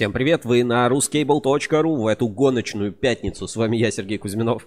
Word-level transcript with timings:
Всем 0.00 0.14
привет, 0.14 0.46
вы 0.46 0.64
на 0.64 0.88
ruscable.ru 0.88 1.96
в 1.96 2.06
эту 2.06 2.26
гоночную 2.26 2.90
пятницу. 2.90 3.46
С 3.46 3.54
вами 3.54 3.76
я, 3.76 3.90
Сергей 3.90 4.16
Кузьминов. 4.16 4.66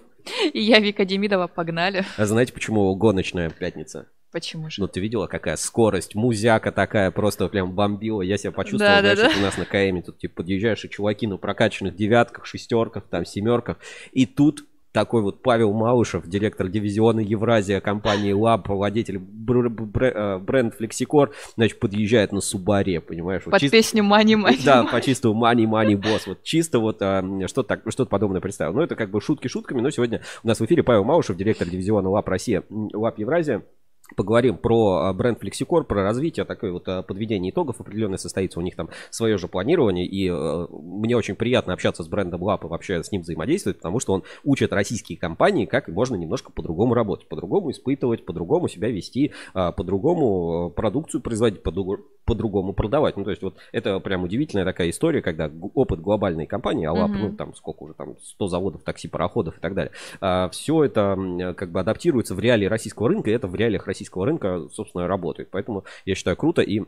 И 0.52 0.60
я, 0.60 0.78
Вика 0.78 1.04
Демидова, 1.04 1.48
погнали. 1.48 2.04
А 2.16 2.24
знаете, 2.24 2.52
почему 2.52 2.94
гоночная 2.94 3.50
пятница? 3.50 4.06
Почему 4.30 4.70
же? 4.70 4.80
Ну, 4.80 4.86
ты 4.86 5.00
видела, 5.00 5.26
какая 5.26 5.56
скорость, 5.56 6.14
музяка 6.14 6.70
такая, 6.70 7.10
просто 7.10 7.48
прям 7.48 7.72
бомбила. 7.72 8.22
Я 8.22 8.38
себя 8.38 8.52
почувствовал, 8.52 9.02
Да, 9.02 9.16
знаешь, 9.16 9.34
да. 9.34 9.40
у 9.40 9.42
нас 9.42 9.56
на 9.58 9.64
КМе 9.64 10.02
тут, 10.02 10.18
типа, 10.18 10.36
подъезжаешь, 10.36 10.84
и 10.84 10.88
чуваки 10.88 11.26
на 11.26 11.36
прокачанных 11.36 11.96
девятках, 11.96 12.46
шестерках, 12.46 13.08
там, 13.10 13.24
семерках. 13.26 13.78
И 14.12 14.26
тут 14.26 14.64
такой 14.94 15.22
вот 15.22 15.42
Павел 15.42 15.72
Малышев, 15.72 16.24
директор 16.26 16.68
дивизиона 16.68 17.18
Евразия 17.18 17.80
компании 17.80 18.32
Lab, 18.32 18.62
владель 18.68 19.18
бр- 19.18 19.68
бр- 19.68 20.04
э, 20.04 20.38
бренд 20.38 20.72
Flexicor, 20.80 21.30
значит, 21.56 21.80
подъезжает 21.80 22.30
на 22.30 22.40
Субаре, 22.40 23.00
понимаешь? 23.00 23.42
Вот 23.44 23.50
Под 23.50 23.60
чисто- 23.60 23.76
песню 23.76 24.04
Мани 24.04 24.36
Мани. 24.36 24.58
Да, 24.64 24.84
по 24.84 25.00
чистому 25.00 25.44
money, 25.44 25.64
money, 25.64 25.96
босс. 25.96 26.28
Вот 26.28 26.44
чисто 26.44 26.78
вот 26.78 26.98
а, 27.02 27.22
что-то, 27.48 27.64
так, 27.76 27.80
что-то 27.88 28.08
подобное 28.08 28.40
представил. 28.40 28.72
Ну, 28.72 28.82
это 28.82 28.94
как 28.94 29.10
бы 29.10 29.20
шутки 29.20 29.48
шутками, 29.48 29.80
но 29.80 29.90
сегодня 29.90 30.22
у 30.44 30.48
нас 30.48 30.60
в 30.60 30.64
эфире 30.64 30.84
Павел 30.84 31.02
Маушев, 31.02 31.36
директор 31.36 31.68
дивизиона 31.68 32.08
ЛАП 32.08 32.28
Россия, 32.28 32.62
ЛАП 32.70 33.18
Евразия. 33.18 33.64
Поговорим 34.16 34.58
про 34.58 35.06
а, 35.06 35.14
бренд 35.14 35.42
Flexicor, 35.42 35.82
про 35.84 36.02
развитие, 36.02 36.44
такое 36.44 36.72
вот 36.72 36.86
а, 36.88 37.02
подведение 37.02 37.50
итогов 37.50 37.80
определенное 37.80 38.18
состоится. 38.18 38.60
У 38.60 38.62
них 38.62 38.76
там 38.76 38.90
свое 39.10 39.38
же 39.38 39.48
планирование, 39.48 40.06
и 40.06 40.28
э, 40.28 40.66
мне 40.70 41.16
очень 41.16 41.36
приятно 41.36 41.72
общаться 41.72 42.02
с 42.02 42.08
брендом 42.08 42.42
ЛАП 42.42 42.64
и 42.64 42.68
вообще 42.68 43.02
с 43.02 43.10
ним 43.10 43.22
взаимодействовать, 43.22 43.78
потому 43.78 44.00
что 44.00 44.12
он 44.12 44.22
учит 44.44 44.74
российские 44.74 45.16
компании, 45.16 45.64
как 45.64 45.88
можно 45.88 46.16
немножко 46.16 46.52
по-другому 46.52 46.92
работать, 46.92 47.28
по-другому 47.28 47.70
испытывать, 47.70 48.26
по-другому 48.26 48.68
себя 48.68 48.90
вести, 48.90 49.32
а, 49.54 49.72
по-другому 49.72 50.70
продукцию 50.70 51.22
производить, 51.22 51.62
по-друг- 51.62 52.02
по-другому 52.24 52.72
продавать. 52.72 53.16
Ну, 53.16 53.24
то 53.24 53.30
есть 53.30 53.42
вот 53.42 53.56
это 53.72 54.00
прям 54.00 54.24
удивительная 54.24 54.64
такая 54.64 54.90
история, 54.90 55.22
когда 55.22 55.50
опыт 55.74 56.00
глобальной 56.00 56.46
компании, 56.46 56.86
АЛАП, 56.86 57.10
Мгм. 57.10 57.20
ну, 57.20 57.32
там 57.36 57.54
сколько 57.54 57.82
уже, 57.82 57.94
там 57.94 58.16
100 58.22 58.48
заводов, 58.48 58.82
такси, 58.82 59.08
пароходов 59.08 59.58
и 59.58 59.60
так 59.60 59.74
далее, 59.74 59.92
все 60.50 60.84
это 60.84 61.54
как 61.56 61.70
бы 61.70 61.80
адаптируется 61.80 62.34
в 62.34 62.40
реалии 62.40 62.66
российского 62.66 63.08
рынка, 63.08 63.30
и 63.30 63.34
это 63.34 63.46
в 63.46 63.54
реалиях 63.54 63.86
российского 63.86 64.26
рынка, 64.26 64.68
собственно, 64.72 65.06
работает. 65.06 65.48
Поэтому 65.50 65.84
я 66.04 66.14
считаю 66.14 66.36
круто, 66.36 66.62
и 66.62 66.82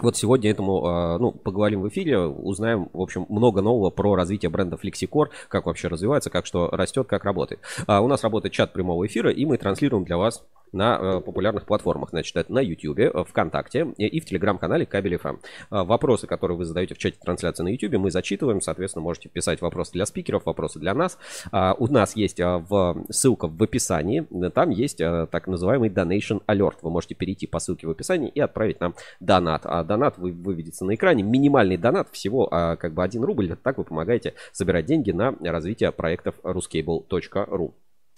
вот 0.00 0.16
сегодня 0.16 0.50
этому, 0.50 0.84
а, 0.84 1.18
ну, 1.18 1.30
поговорим 1.30 1.80
в 1.82 1.88
эфире, 1.88 2.18
узнаем, 2.18 2.88
в 2.92 3.00
общем, 3.00 3.26
много 3.28 3.62
нового 3.62 3.90
про 3.90 4.16
развитие 4.16 4.50
бренда 4.50 4.76
Flexicor, 4.76 5.26
как 5.48 5.66
вообще 5.66 5.86
развивается, 5.86 6.30
как 6.30 6.46
что 6.46 6.68
растет, 6.70 7.06
как 7.06 7.24
работает. 7.24 7.60
А, 7.86 8.00
У 8.00 8.08
нас 8.08 8.24
работает 8.24 8.52
чат 8.52 8.72
прямого 8.72 9.06
эфира, 9.06 9.30
и 9.30 9.46
мы 9.46 9.56
транслируем 9.56 10.04
для 10.04 10.16
вас 10.18 10.44
на 10.74 10.98
э, 11.00 11.20
популярных 11.20 11.66
платформах. 11.66 12.10
Значит, 12.10 12.36
это 12.36 12.52
на 12.52 12.60
YouTube, 12.60 12.98
э, 12.98 13.24
ВКонтакте 13.24 13.94
и 13.96 14.14
и 14.14 14.20
в 14.20 14.26
телеграм-канале 14.26 14.86
Кабель 14.86 15.14
FM. 15.14 15.40
А, 15.70 15.84
Вопросы, 15.84 16.26
которые 16.26 16.56
вы 16.56 16.64
задаете 16.64 16.94
в 16.94 16.98
чате 16.98 17.18
трансляции 17.20 17.64
на 17.64 17.68
YouTube, 17.68 17.94
мы 17.94 18.10
зачитываем. 18.10 18.60
Соответственно, 18.60 19.02
можете 19.02 19.28
писать 19.28 19.60
вопросы 19.60 19.92
для 19.92 20.06
спикеров, 20.06 20.46
вопросы 20.46 20.78
для 20.78 20.94
нас. 20.94 21.18
А, 21.50 21.74
У 21.78 21.88
нас 21.88 22.14
есть 22.14 22.40
в, 22.40 23.04
ссылка 23.10 23.48
в 23.48 23.62
описании. 23.62 24.26
Там 24.50 24.70
есть 24.70 24.98
так 24.98 25.46
называемый 25.46 25.88
Donation 25.88 26.42
Alert. 26.46 26.76
Вы 26.82 26.90
можете 26.90 27.14
перейти 27.14 27.46
по 27.46 27.58
ссылке 27.58 27.86
в 27.86 27.90
описании 27.90 28.28
и 28.28 28.40
отправить 28.40 28.80
нам 28.80 28.94
донат. 29.20 29.62
А 29.64 29.82
донат 29.84 30.18
вы, 30.18 30.32
выведется 30.32 30.84
на 30.84 30.94
экране. 30.94 31.22
Минимальный 31.22 31.76
донат 31.76 32.08
всего 32.12 32.48
а, 32.50 32.76
как 32.76 32.94
бы 32.94 33.02
1 33.02 33.22
рубль. 33.22 33.56
Так 33.62 33.78
вы 33.78 33.84
помогаете 33.84 34.34
собирать 34.52 34.86
деньги 34.86 35.10
на 35.10 35.34
развитие 35.40 35.90
проектов 35.92 36.36
ruscable.ru. 36.42 37.72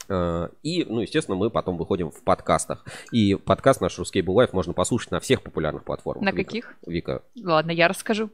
Э, 0.08 0.48
И, 0.62 0.84
ну, 0.84 1.00
естественно, 1.00 1.36
мы 1.36 1.50
потом 1.50 1.76
выходим 1.76 2.10
в 2.10 2.22
подкастах. 2.22 2.84
И 3.12 3.34
подкаст 3.34 3.80
наш 3.80 3.98
Ruscable 3.98 4.34
Life 4.34 4.50
можно 4.52 4.72
послушать 4.72 5.10
на 5.10 5.20
всех 5.20 5.42
популярных 5.42 5.84
платформах. 5.84 6.24
На 6.24 6.30
Вика. 6.30 6.44
каких? 6.44 6.74
Вика. 6.86 7.22
Ладно, 7.42 7.70
я 7.70 7.88
расскажу. 7.88 8.30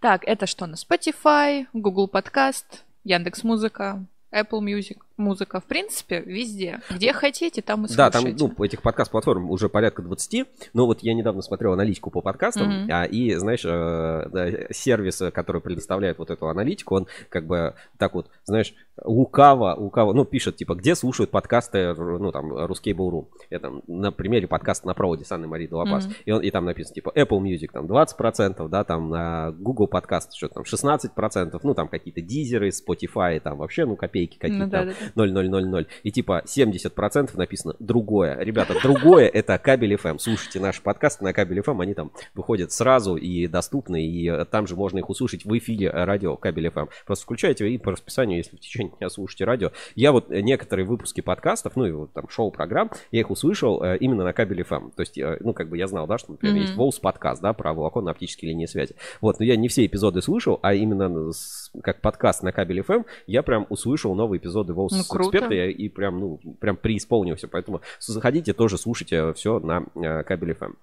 Так, 0.00 0.24
это 0.24 0.46
что 0.46 0.66
на 0.66 0.74
Spotify, 0.74 1.66
Google 1.72 2.08
Подкаст, 2.08 2.84
Яндекс 3.04 3.44
Музыка, 3.44 4.04
Apple 4.32 4.60
Music, 4.60 4.98
музыка, 5.16 5.60
в 5.60 5.64
принципе, 5.64 6.20
везде. 6.20 6.80
Где 6.90 7.12
хотите, 7.12 7.62
там 7.62 7.86
и 7.86 7.88
Да, 7.94 8.10
там, 8.10 8.22
слушайте. 8.22 8.52
ну, 8.58 8.64
этих 8.64 8.82
подкаст-платформ 8.82 9.50
уже 9.50 9.68
порядка 9.68 10.02
20, 10.02 10.46
но 10.74 10.86
вот 10.86 11.00
я 11.02 11.14
недавно 11.14 11.42
смотрел 11.42 11.72
аналитику 11.72 12.10
по 12.10 12.20
подкастам, 12.20 12.82
Мгм. 12.82 12.90
а, 12.92 13.04
и, 13.04 13.34
знаешь, 13.34 13.64
э, 13.64 14.28
да, 14.30 14.72
сервис, 14.72 15.20
э, 15.22 15.30
который 15.30 15.60
предоставляет 15.60 16.18
вот 16.18 16.30
эту 16.30 16.48
аналитику, 16.48 16.96
он 16.96 17.06
как 17.28 17.46
бы 17.46 17.74
так 17.98 18.14
вот, 18.14 18.28
знаешь, 18.44 18.74
лукаво, 19.04 19.74
лукаво, 19.76 20.12
ну, 20.12 20.24
пишет, 20.24 20.56
типа, 20.56 20.74
где 20.74 20.94
слушают 20.94 21.30
подкасты, 21.30 21.94
ну, 21.94 22.32
там, 22.32 22.52
Ruskable.ru. 22.52 23.26
Это 23.50 23.80
на 23.86 24.10
примере 24.12 24.46
подкаста 24.46 24.86
на 24.86 24.94
проводе 24.94 25.24
с 25.24 25.32
Анной 25.32 25.48
Марией 25.48 25.68
Долопас. 25.68 26.06
Мгм. 26.06 26.14
И, 26.24 26.30
он, 26.32 26.42
и 26.42 26.50
там 26.50 26.64
написано, 26.64 26.94
типа, 26.94 27.12
Apple 27.14 27.40
Music, 27.40 27.68
там, 27.72 27.86
20%, 27.86 28.68
да, 28.68 28.84
там, 28.84 29.10
на 29.10 29.52
Google 29.52 29.86
подкаст, 29.86 30.34
что 30.34 30.48
там, 30.48 30.64
16%, 30.64 31.60
ну, 31.62 31.74
там, 31.74 31.88
какие-то 31.88 32.20
дизеры, 32.20 32.68
Spotify, 32.70 33.40
там, 33.40 33.58
вообще, 33.58 33.84
ну, 33.84 33.96
копейки 33.96 34.38
какие-то. 34.38 34.64
Ну 34.64 34.70
да, 34.70 34.78
там. 34.78 34.88
да, 34.88 34.94
да. 34.98 35.05
0,000. 35.14 35.86
И 36.02 36.10
типа 36.10 36.42
70% 36.46 37.36
написано 37.36 37.74
другое. 37.78 38.38
Ребята, 38.40 38.74
другое 38.82 39.26
это 39.28 39.58
кабель 39.58 39.94
FM. 39.94 40.18
Слушайте 40.18 40.60
наши 40.60 40.82
подкасты 40.82 41.24
на 41.24 41.32
кабель 41.32 41.58
FM, 41.60 41.82
они 41.82 41.94
там 41.94 42.12
выходят 42.34 42.72
сразу 42.72 43.16
и 43.16 43.46
доступны, 43.46 44.04
и 44.06 44.44
там 44.46 44.66
же 44.66 44.76
можно 44.76 44.98
их 44.98 45.08
услышать 45.10 45.44
в 45.44 45.58
эфире 45.58 45.90
радио 45.90 46.36
кабель 46.36 46.66
FM. 46.68 46.88
Просто 47.06 47.24
включайте 47.24 47.68
и 47.68 47.78
по 47.78 47.92
расписанию, 47.92 48.38
если 48.38 48.56
в 48.56 48.60
течение 48.60 48.92
дня 48.98 49.08
слушаете 49.08 49.44
радио. 49.44 49.70
Я 49.94 50.12
вот 50.12 50.30
некоторые 50.30 50.86
выпуски 50.86 51.20
подкастов, 51.20 51.76
ну 51.76 51.86
и 51.86 51.92
вот 51.92 52.12
там 52.12 52.28
шоу-программ, 52.28 52.90
я 53.10 53.20
их 53.20 53.30
услышал 53.30 53.82
э, 53.82 53.96
именно 53.98 54.24
на 54.24 54.32
кабель 54.32 54.60
FM. 54.62 54.92
То 54.94 55.00
есть, 55.00 55.18
э, 55.18 55.36
ну 55.40 55.52
как 55.52 55.68
бы 55.68 55.78
я 55.78 55.86
знал, 55.86 56.06
да, 56.06 56.18
что, 56.18 56.32
например, 56.32 56.54
Мгм. 56.56 56.62
есть 56.62 56.74
Волс 56.76 56.98
подкаст, 56.98 57.42
да, 57.42 57.52
про 57.52 57.72
волоконно-оптические 57.72 58.48
линии 58.50 58.66
связи. 58.66 58.94
Вот, 59.20 59.38
но 59.38 59.44
я 59.44 59.56
не 59.56 59.68
все 59.68 59.84
эпизоды 59.86 60.22
слышал, 60.22 60.58
а 60.62 60.74
именно 60.74 61.32
с- 61.32 61.65
как 61.82 62.00
подкаст 62.00 62.42
на 62.42 62.52
кабель 62.52 62.80
FM 62.80 63.04
я 63.26 63.42
прям 63.42 63.66
услышал 63.68 64.14
новые 64.14 64.38
эпизоды 64.38 64.72
Волс 64.72 64.92
Ну, 64.92 65.00
эксперта 65.00 65.54
и 65.54 65.88
прям, 65.88 66.20
ну, 66.20 66.40
прям 66.60 66.76
преисполнился. 66.76 67.48
Поэтому 67.48 67.80
заходите, 68.00 68.52
тоже 68.52 68.78
слушайте 68.78 69.32
все 69.34 69.58
на 69.58 69.84
э, 69.94 70.22
кабель 70.24 70.52
FM. 70.52 70.74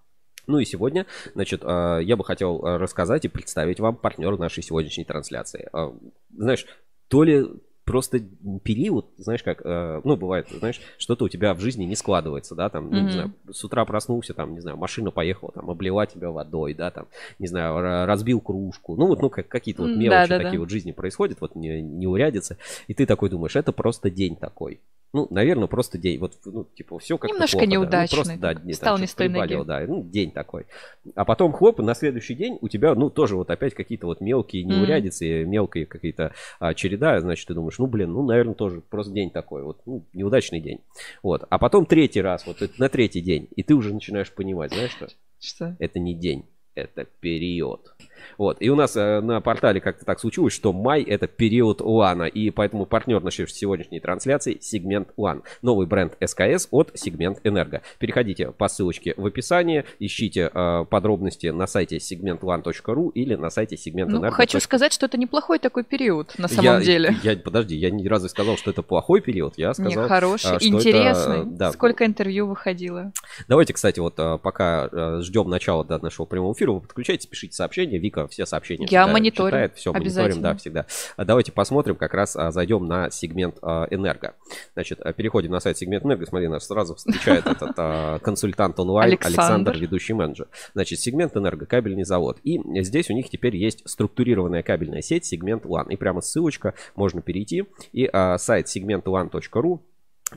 Ну 0.48 0.60
и 0.60 0.66
сегодня, 0.66 1.06
значит, 1.34 1.62
э, 1.64 2.00
я 2.04 2.18
бы 2.18 2.24
хотел 2.26 2.64
э, 2.66 2.78
рассказать 2.78 3.26
и 3.26 3.30
представить 3.30 3.80
вам 3.80 3.96
партнера 3.96 4.36
нашей 4.38 4.62
сегодняшней 4.62 5.06
трансляции. 5.06 5.70
Э, 5.74 5.92
Знаешь, 6.36 6.66
то 7.08 7.24
ли 7.24 7.46
просто 7.86 8.20
период, 8.64 9.08
знаешь, 9.18 9.44
как, 9.44 9.62
э, 9.66 10.02
ну, 10.04 10.16
бывает, 10.16 10.48
знаешь, 10.50 10.80
что-то 10.98 11.26
у 11.26 11.30
тебя 11.30 11.54
в 11.54 11.60
жизни 11.60 11.84
не 11.84 11.96
складывается, 11.96 12.56
да, 12.56 12.70
там, 12.70 12.90
ну, 12.90 13.02
не 13.02 13.12
знаю, 13.12 13.34
с 13.52 13.64
утра 13.64 13.84
проснулся, 13.86 14.34
там, 14.34 14.54
не 14.54 14.62
знаю, 14.62 14.78
машина 14.78 15.12
поехала, 15.12 15.52
там, 15.52 15.70
облила 15.70 16.06
тебя 16.08 16.32
водой, 16.32 16.74
да, 16.74 16.92
там, 16.92 17.08
не 17.40 17.48
знаю, 17.48 17.76
ра- 17.76 18.06
разбил 18.06 18.40
кружку, 18.40 18.96
ну, 18.96 19.08
вот, 19.08 19.22
ну, 19.22 19.30
как, 19.30 19.48
какие-то 19.48 19.84
вот 19.84 19.96
мелочи 19.96 20.30
да-да-да. 20.30 20.44
такие 20.44 20.60
вот 20.60 20.70
в 20.70 20.72
жизни 20.72 20.92
происходят, 20.92 21.42
вот 21.42 21.56
не, 21.56 21.82
не 21.82 22.08
урядятся, 22.08 22.58
и 22.88 22.94
ты 22.94 23.06
такой 23.06 23.30
думаешь, 23.30 23.56
это 23.56 23.72
просто 23.72 24.10
день 24.10 24.36
такой. 24.36 24.80
Ну, 25.14 25.28
наверное, 25.30 25.68
просто 25.68 26.00
день. 26.00 26.20
Вот, 26.20 26.34
ну, 26.44 26.66
типа, 26.76 26.98
все 26.98 27.20
как-то 27.20 27.36
Немножко 27.36 27.60
плохо, 27.60 27.70
да. 27.70 27.76
Ну, 27.76 27.84
неудачный, 27.84 28.16
просто, 28.16 28.38
да, 28.38 28.54
не, 28.56 28.74
встал 28.74 28.96
там 28.96 29.02
не 29.02 29.08
с 29.08 29.14
той 29.14 29.30
ноги. 29.30 29.64
да, 29.64 29.86
ну, 29.88 30.04
день 30.04 30.32
такой. 30.32 30.66
А 31.14 31.24
потом, 31.24 31.54
хлоп, 31.54 31.80
и 31.80 31.84
на 31.84 31.94
следующий 31.94 32.34
день 32.34 32.58
у 32.62 32.68
тебя, 32.68 32.96
ну, 32.96 33.12
тоже 33.12 33.36
вот 33.36 33.52
опять 33.52 33.76
какие-то 33.76 34.08
вот 34.08 34.22
мелкие 34.22 34.64
неурядицы, 34.64 35.46
мелкие 35.46 35.86
какие-то 35.86 36.34
а, 36.60 36.74
череда, 36.74 37.20
значит, 37.22 37.48
ты 37.48 37.54
думаешь, 37.54 37.78
ну, 37.78 37.86
блин, 37.86 38.12
ну, 38.12 38.26
наверное, 38.26 38.56
тоже 38.56 38.82
просто 38.82 39.14
день 39.14 39.30
такой, 39.30 39.62
вот, 39.62 39.82
ну, 39.86 40.04
неудачный 40.14 40.60
день. 40.60 40.80
Вот. 41.22 41.44
А 41.48 41.60
потом 41.60 41.86
третий 41.86 42.22
раз, 42.22 42.48
вот 42.48 42.58
на 42.80 42.90
третий 42.90 43.22
день, 43.22 43.48
и 43.56 43.62
ты 43.62 43.76
уже 43.76 43.94
начинаешь 43.94 44.32
понимать, 44.32 44.74
знаешь 44.74 44.92
что? 44.92 45.08
Что? 45.40 45.76
Это 45.78 46.00
не 46.00 46.16
день, 46.16 46.46
это 46.74 47.06
период. 47.20 47.94
Вот. 48.38 48.58
И 48.60 48.70
у 48.70 48.76
нас 48.76 48.96
э, 48.96 49.22
на 49.22 49.42
портале 49.42 49.82
как-то 49.82 50.06
так 50.06 50.20
случилось, 50.20 50.54
что 50.54 50.74
май 50.74 51.04
это 51.04 51.28
период 51.28 51.82
Уана. 51.82 52.24
И 52.24 52.50
поэтому 52.50 52.86
партнер 52.86 53.22
нашей 53.22 53.48
сегодняшней 53.48 54.00
трансляции 54.00 54.58
сегмент 54.62 55.10
One. 55.18 55.44
Новый 55.62 55.88
бренд 55.88 56.18
СКС 56.24 56.68
от 56.72 56.92
сегмент 56.96 57.40
Энерго. 57.44 57.82
Переходите 58.00 58.52
по 58.52 58.68
ссылочке 58.68 59.14
в 59.18 59.26
описании, 59.26 59.86
ищите 60.00 60.50
э, 60.54 60.86
подробности 60.90 61.48
на 61.48 61.68
сайте 61.68 61.98
segmentone.ru 61.98 63.12
или 63.14 63.36
на 63.36 63.50
сайте 63.50 63.78
сегмент 63.78 64.12
Ну, 64.12 64.32
хочу 64.32 64.60
сказать, 64.60 64.94
что 64.94 65.06
это 65.06 65.18
неплохой 65.18 65.60
такой 65.60 65.84
период 65.84 66.38
на 66.38 66.48
самом 66.48 66.80
я, 66.80 66.82
деле. 66.82 67.16
Я, 67.24 67.38
подожди, 67.38 67.76
я 67.76 67.92
ни 67.92 68.08
разу 68.08 68.30
сказал, 68.30 68.58
что 68.58 68.72
это 68.72 68.82
плохой 68.82 69.22
период. 69.22 69.54
Я 69.58 69.74
сказал, 69.74 70.08
хороший, 70.08 70.56
а, 70.56 70.60
что 70.60 70.68
интересный. 70.68 71.42
это, 71.42 71.46
да. 71.46 71.72
Сколько 71.72 72.06
интервью 72.06 72.48
выходило. 72.48 73.12
Давайте, 73.48 73.74
кстати, 73.74 74.00
вот 74.00 74.16
а, 74.18 74.38
пока 74.38 74.90
ждем 75.22 75.50
начала 75.50 75.84
нашего 76.02 76.26
прямого 76.26 76.54
эфира, 76.54 76.72
вы 76.72 76.82
подключайтесь, 76.82 77.28
пишите 77.28 77.56
сообщения. 77.56 77.98
Вика 78.14 78.28
все 78.28 78.46
сообщения 78.46 78.88
Я 78.90 79.02
всегда 79.02 79.14
мониторю, 79.14 79.50
читает, 79.50 79.76
все 79.76 79.94
мониторим, 79.94 80.42
да, 80.42 80.56
всегда. 80.56 80.86
А 81.18 81.26
Давайте 81.26 81.52
посмотрим, 81.52 81.96
как 81.96 82.14
раз 82.14 82.36
а, 82.36 82.52
зайдем 82.52 82.86
на 82.86 83.10
сегмент 83.10 83.58
а, 83.62 83.88
Энерго. 83.90 84.36
Значит, 84.74 85.00
переходим 85.16 85.52
на 85.52 85.60
сайт 85.60 85.78
сегмент 85.78 86.06
Энерго. 86.06 86.26
Смотри, 86.26 86.48
нас 86.48 86.68
сразу 86.68 86.96
встречает 86.96 87.46
этот 87.48 88.22
консультант 88.22 88.80
онлайн 88.80 89.18
Александр. 89.20 89.78
Ведущий 89.78 90.14
менеджер. 90.14 90.48
Значит, 90.74 91.00
сегмент 91.00 91.36
Энерго, 91.36 91.66
кабельный 91.66 92.04
завод. 92.04 92.40
И 92.44 92.60
здесь 92.84 93.10
у 93.10 93.14
них 93.14 93.30
теперь 93.30 93.56
есть 93.56 93.88
структурированная 93.90 94.64
кабельная 94.64 95.02
сеть, 95.02 95.26
сегмент 95.26 95.66
One. 95.66 95.92
И 95.92 95.96
прямо 95.96 96.22
ссылочка, 96.22 96.74
можно 96.96 97.22
перейти. 97.22 97.66
И 97.92 98.10
сайт 98.38 98.68
segmentone.ru 98.68 99.82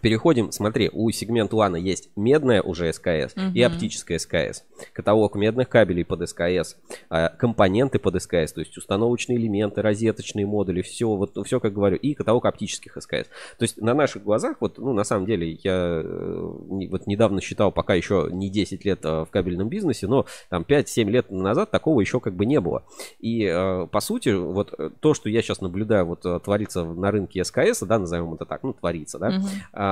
Переходим, 0.00 0.52
смотри, 0.52 0.90
у 0.92 1.10
сегмента 1.10 1.56
Лана 1.56 1.76
есть 1.76 2.10
медная 2.16 2.62
уже 2.62 2.92
СКС 2.92 3.34
угу. 3.34 3.52
и 3.54 3.62
оптическая 3.62 4.18
СКС. 4.18 4.64
Каталог 4.92 5.34
медных 5.36 5.68
кабелей 5.68 6.04
под 6.04 6.28
СКС, 6.28 6.76
а, 7.08 7.28
компоненты 7.28 7.98
под 7.98 8.20
скс, 8.22 8.52
то 8.52 8.60
есть 8.60 8.76
установочные 8.76 9.38
элементы, 9.38 9.82
розеточные 9.82 10.46
модули, 10.46 10.82
все, 10.82 11.06
вот 11.06 11.36
все, 11.44 11.60
как 11.60 11.72
говорю, 11.72 11.96
и 11.96 12.14
каталог 12.14 12.44
оптических 12.46 12.96
СКС. 13.00 13.28
То 13.58 13.62
есть 13.62 13.80
на 13.80 13.94
наших 13.94 14.24
глазах, 14.24 14.56
вот, 14.60 14.78
ну, 14.78 14.92
на 14.92 15.04
самом 15.04 15.26
деле, 15.26 15.58
я 15.62 16.02
э, 16.04 16.50
вот 16.90 17.06
недавно 17.06 17.40
считал, 17.40 17.72
пока 17.72 17.94
еще 17.94 18.28
не 18.30 18.50
10 18.50 18.84
лет 18.84 19.04
э, 19.04 19.24
в 19.24 19.28
кабельном 19.30 19.68
бизнесе, 19.68 20.06
но 20.06 20.26
там 20.48 20.62
5-7 20.62 21.04
лет 21.10 21.30
назад 21.30 21.70
такого 21.70 22.00
еще 22.00 22.20
как 22.20 22.34
бы 22.34 22.46
не 22.46 22.60
было. 22.60 22.84
И 23.20 23.44
э, 23.44 23.86
по 23.90 24.00
сути, 24.00 24.30
вот 24.30 24.74
то, 25.00 25.14
что 25.14 25.28
я 25.28 25.42
сейчас 25.42 25.60
наблюдаю, 25.60 26.06
вот 26.06 26.22
творится 26.44 26.84
на 26.84 27.10
рынке 27.10 27.44
СКС, 27.44 27.80
да, 27.80 27.98
назовем 27.98 28.34
это 28.34 28.44
так, 28.44 28.62
ну, 28.62 28.72
творится, 28.72 29.18
да, 29.18 29.28
угу 29.28 29.46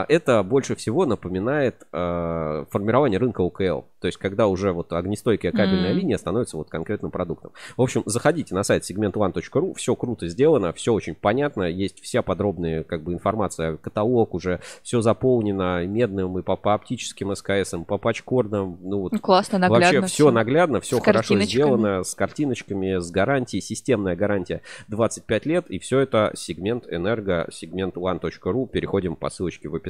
это 0.08 0.42
больше 0.42 0.74
всего 0.74 1.06
напоминает 1.06 1.86
а, 1.92 2.66
формирование 2.70 3.18
рынка 3.18 3.40
УКЛ. 3.42 3.82
То 4.04 4.08
есть, 4.08 4.18
когда 4.18 4.48
уже 4.48 4.72
вот 4.72 4.92
огнестойкая 4.92 5.50
кабельная 5.50 5.92
mm. 5.92 5.94
линия 5.94 6.18
становится 6.18 6.58
вот 6.58 6.68
конкретным 6.68 7.10
продуктом. 7.10 7.52
В 7.76 7.80
общем, 7.80 8.02
заходите 8.04 8.54
на 8.54 8.62
сайт 8.62 8.82
segment1.ru, 8.82 9.74
все 9.74 9.96
круто 9.96 10.28
сделано, 10.28 10.74
все 10.74 10.92
очень 10.92 11.14
понятно, 11.14 11.62
есть 11.62 12.02
вся 12.02 12.20
подробная 12.20 12.82
как 12.82 13.02
бы 13.02 13.14
информация, 13.14 13.78
каталог 13.78 14.34
уже, 14.34 14.60
все 14.82 15.00
заполнено 15.00 15.86
медным 15.86 16.38
и 16.38 16.42
по, 16.42 16.56
по 16.56 16.74
оптическим 16.74 17.34
СКС, 17.34 17.74
по 17.86 17.96
пачкордам. 17.96 18.78
Ну, 18.82 19.00
вот, 19.00 19.12
ну, 19.12 19.18
Классно, 19.20 19.58
наглядно. 19.58 19.86
Вообще 19.86 20.00
все, 20.02 20.14
все 20.14 20.30
наглядно, 20.30 20.80
все 20.82 21.00
хорошо 21.00 21.40
сделано, 21.40 22.04
с 22.04 22.14
картиночками, 22.14 22.98
с 22.98 23.10
гарантией, 23.10 23.62
системная 23.62 24.16
гарантия 24.16 24.60
25 24.88 25.46
лет, 25.46 25.70
и 25.70 25.78
все 25.78 26.00
это 26.00 26.30
сегмент 26.36 26.86
энерго, 26.90 27.48
сегмент 27.50 27.96
one.ru, 27.96 28.68
переходим 28.68 29.16
по 29.16 29.30
ссылочке 29.30 29.70
в 29.70 29.74
описании, 29.74 29.83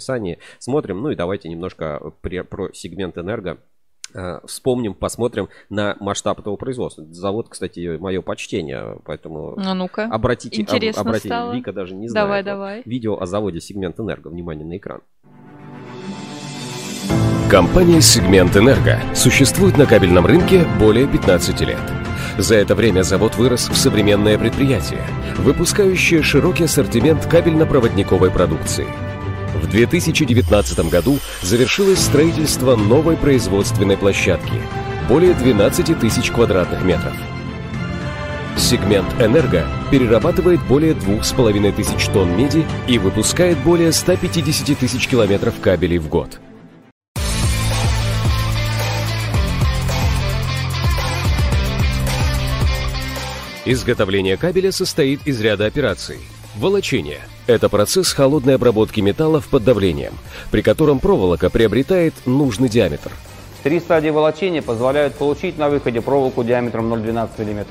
смотрим, 0.58 1.02
ну 1.02 1.10
и 1.10 1.16
давайте 1.16 1.48
немножко 1.48 2.12
при, 2.20 2.40
про 2.42 2.72
сегмент 2.72 3.18
энерго 3.18 3.58
э, 4.14 4.40
вспомним, 4.46 4.94
посмотрим 4.94 5.48
на 5.68 5.96
масштаб 6.00 6.40
этого 6.40 6.56
производства. 6.56 7.04
Завод, 7.10 7.48
кстати, 7.48 7.96
мое 7.98 8.22
почтение, 8.22 8.98
поэтому 9.04 9.54
а 9.58 9.74
ну-ка. 9.74 10.04
обратите, 10.04 10.60
Интересно 10.60 11.02
об, 11.02 11.08
обратите. 11.08 11.28
стало. 11.28 11.54
Вика 11.54 11.72
даже 11.72 11.94
не 11.94 12.08
знает. 12.08 12.26
Давай, 12.26 12.42
давай. 12.42 12.82
Видео 12.84 13.20
о 13.20 13.26
заводе 13.26 13.60
Сегмент 13.60 13.98
Энерго. 13.98 14.28
Внимание 14.28 14.66
на 14.66 14.76
экран. 14.76 15.00
Компания 17.50 18.00
«Сегмент 18.00 18.56
Энерго» 18.56 18.98
существует 19.14 19.76
на 19.76 19.86
кабельном 19.86 20.26
рынке 20.26 20.64
более 20.80 21.06
15 21.06 21.60
лет. 21.60 21.78
За 22.38 22.56
это 22.56 22.74
время 22.74 23.02
завод 23.02 23.36
вырос 23.36 23.68
в 23.68 23.76
современное 23.76 24.36
предприятие, 24.38 25.02
выпускающее 25.36 26.22
широкий 26.22 26.64
ассортимент 26.64 27.26
кабельно-проводниковой 27.26 28.32
продукции– 28.32 28.86
в 29.64 29.70
2019 29.70 30.90
году 30.90 31.18
завершилось 31.42 31.98
строительство 31.98 32.76
новой 32.76 33.16
производственной 33.16 33.96
площадки– 33.96 34.60
более 35.08 35.34
12 35.34 35.98
тысяч 35.98 36.30
квадратных 36.30 36.82
метров. 36.82 37.14
Сегмент 38.56 39.08
«Энерго» 39.20 39.66
перерабатывает 39.90 40.64
более 40.66 40.92
2,5 40.92 41.72
тысяч 41.72 42.06
тонн 42.06 42.36
меди 42.36 42.64
и 42.86 42.98
выпускает 42.98 43.58
более 43.58 43.92
150 43.92 44.78
тысяч 44.78 45.08
километров 45.08 45.54
кабелей 45.60 45.98
в 45.98 46.08
год. 46.08 46.40
Изготовление 53.66 54.36
кабеля 54.36 54.72
состоит 54.72 55.26
из 55.26 55.40
ряда 55.40 55.64
операций– 55.64 56.18
Волочение– 56.56 57.20
это 57.46 57.68
процесс 57.68 58.12
холодной 58.12 58.54
обработки 58.54 59.00
металлов 59.00 59.48
под 59.48 59.64
давлением, 59.64 60.14
при 60.50 60.62
котором 60.62 60.98
проволока 60.98 61.50
приобретает 61.50 62.14
нужный 62.26 62.68
диаметр. 62.68 63.10
Три 63.62 63.80
стадии 63.80 64.10
волочения 64.10 64.62
позволяют 64.62 65.14
получить 65.14 65.56
на 65.58 65.68
выходе 65.68 66.00
проволоку 66.00 66.44
диаметром 66.44 66.92
0,12 66.92 67.44
мм. 67.44 67.66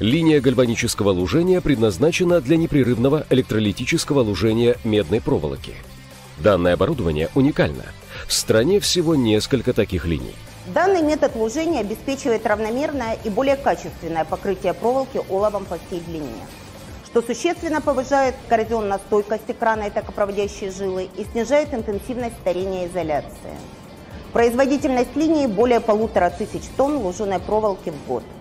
Линия 0.00 0.40
гальванического 0.40 1.10
лужения 1.10 1.60
предназначена 1.60 2.40
для 2.40 2.56
непрерывного 2.56 3.26
электролитического 3.30 4.20
лужения 4.20 4.76
медной 4.84 5.20
проволоки. 5.20 5.74
Данное 6.38 6.74
оборудование 6.74 7.30
уникально. 7.34 7.84
В 8.28 8.32
стране 8.32 8.78
всего 8.78 9.16
несколько 9.16 9.72
таких 9.72 10.06
линий. 10.06 10.36
Данный 10.72 11.02
метод 11.02 11.34
лужения 11.34 11.80
обеспечивает 11.80 12.46
равномерное 12.46 13.18
и 13.24 13.28
более 13.28 13.56
качественное 13.56 14.24
покрытие 14.24 14.72
проволоки 14.72 15.20
оловом 15.28 15.64
по 15.64 15.78
всей 15.78 15.98
длине, 15.98 16.46
что 17.06 17.20
существенно 17.20 17.80
повышает 17.80 18.36
коррозионно-стойкость 18.48 19.48
экрана 19.48 19.84
и 19.84 19.90
токопроводящей 19.90 20.70
жилы 20.70 21.08
и 21.16 21.24
снижает 21.24 21.74
интенсивность 21.74 22.36
старения 22.36 22.86
изоляции. 22.86 23.56
Производительность 24.32 25.16
линии 25.16 25.48
более 25.48 25.80
полутора 25.80 26.30
тысяч 26.30 26.62
тонн 26.76 26.98
луженой 26.98 27.40
проволоки 27.40 27.90
в 27.90 28.06
год– 28.06 28.22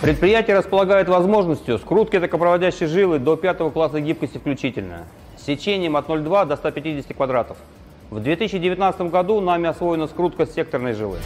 Предприятие 0.00 0.56
располагает 0.56 1.08
возможностью 1.08 1.76
скрутки 1.78 2.20
токопроводящей 2.20 2.86
жилы 2.86 3.18
до 3.18 3.34
пятого 3.34 3.70
класса 3.70 4.00
гибкости 4.00 4.38
включительно, 4.38 5.06
с 5.36 5.44
сечением 5.44 5.96
от 5.96 6.06
0,2 6.06 6.46
до 6.46 6.56
150 6.56 7.16
квадратов. 7.16 7.56
В 8.10 8.20
2019 8.20 9.00
году 9.10 9.40
нами 9.40 9.68
освоена 9.68 10.06
скрутка 10.06 10.46
секторной 10.46 10.92
жилы. 10.92 11.18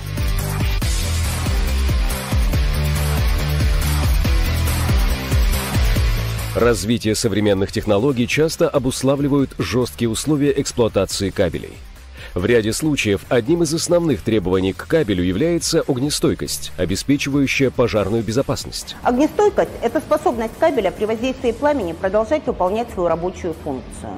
Развитие 6.56 7.14
современных 7.14 7.72
технологий 7.72 8.26
часто 8.26 8.70
обуславливают 8.70 9.50
жесткие 9.58 10.08
условия 10.08 10.52
эксплуатации 10.58 11.28
кабелей– 11.28 11.72
в 12.34 12.44
ряде 12.44 12.72
случаев 12.72 13.24
одним 13.28 13.62
из 13.62 13.74
основных 13.74 14.22
требований 14.22 14.72
к 14.72 14.86
кабелю 14.86 15.22
является 15.22 15.80
огнестойкость, 15.80 16.72
обеспечивающая 16.76 17.70
пожарную 17.70 18.22
безопасность. 18.22 18.96
Огнестойкость– 19.02 19.70
это 19.82 20.00
способность 20.00 20.54
кабеля 20.58 20.90
при 20.90 21.04
воздействии 21.04 21.52
пламени 21.52 21.92
продолжать 21.92 22.46
выполнять 22.46 22.90
свою 22.90 23.08
рабочую 23.08 23.54
функцию. 23.64 24.12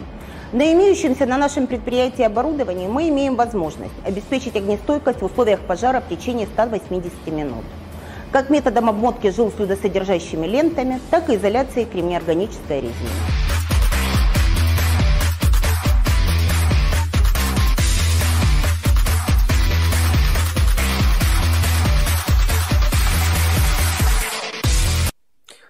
На 0.52 0.72
имеющемся 0.72 1.26
на 1.26 1.36
нашем 1.36 1.66
предприятии 1.66 2.22
оборудовании 2.22 2.86
мы 2.86 3.08
имеем 3.08 3.34
возможность 3.34 3.94
обеспечить 4.04 4.54
огнестойкость 4.54 5.20
в 5.20 5.24
условиях 5.24 5.60
пожара 5.60 6.00
в 6.00 6.08
течение 6.08 6.46
180 6.46 7.26
минут 7.28 7.64
как 8.34 8.50
методом 8.50 8.88
обмотки 8.88 9.30
жил 9.30 9.52
с 9.56 9.60
людосодержащими 9.60 10.44
лентами, 10.44 11.00
так 11.08 11.30
и 11.30 11.36
изоляцией 11.36 11.86
кремнеорганической 11.86 12.80
резины. 12.80 13.63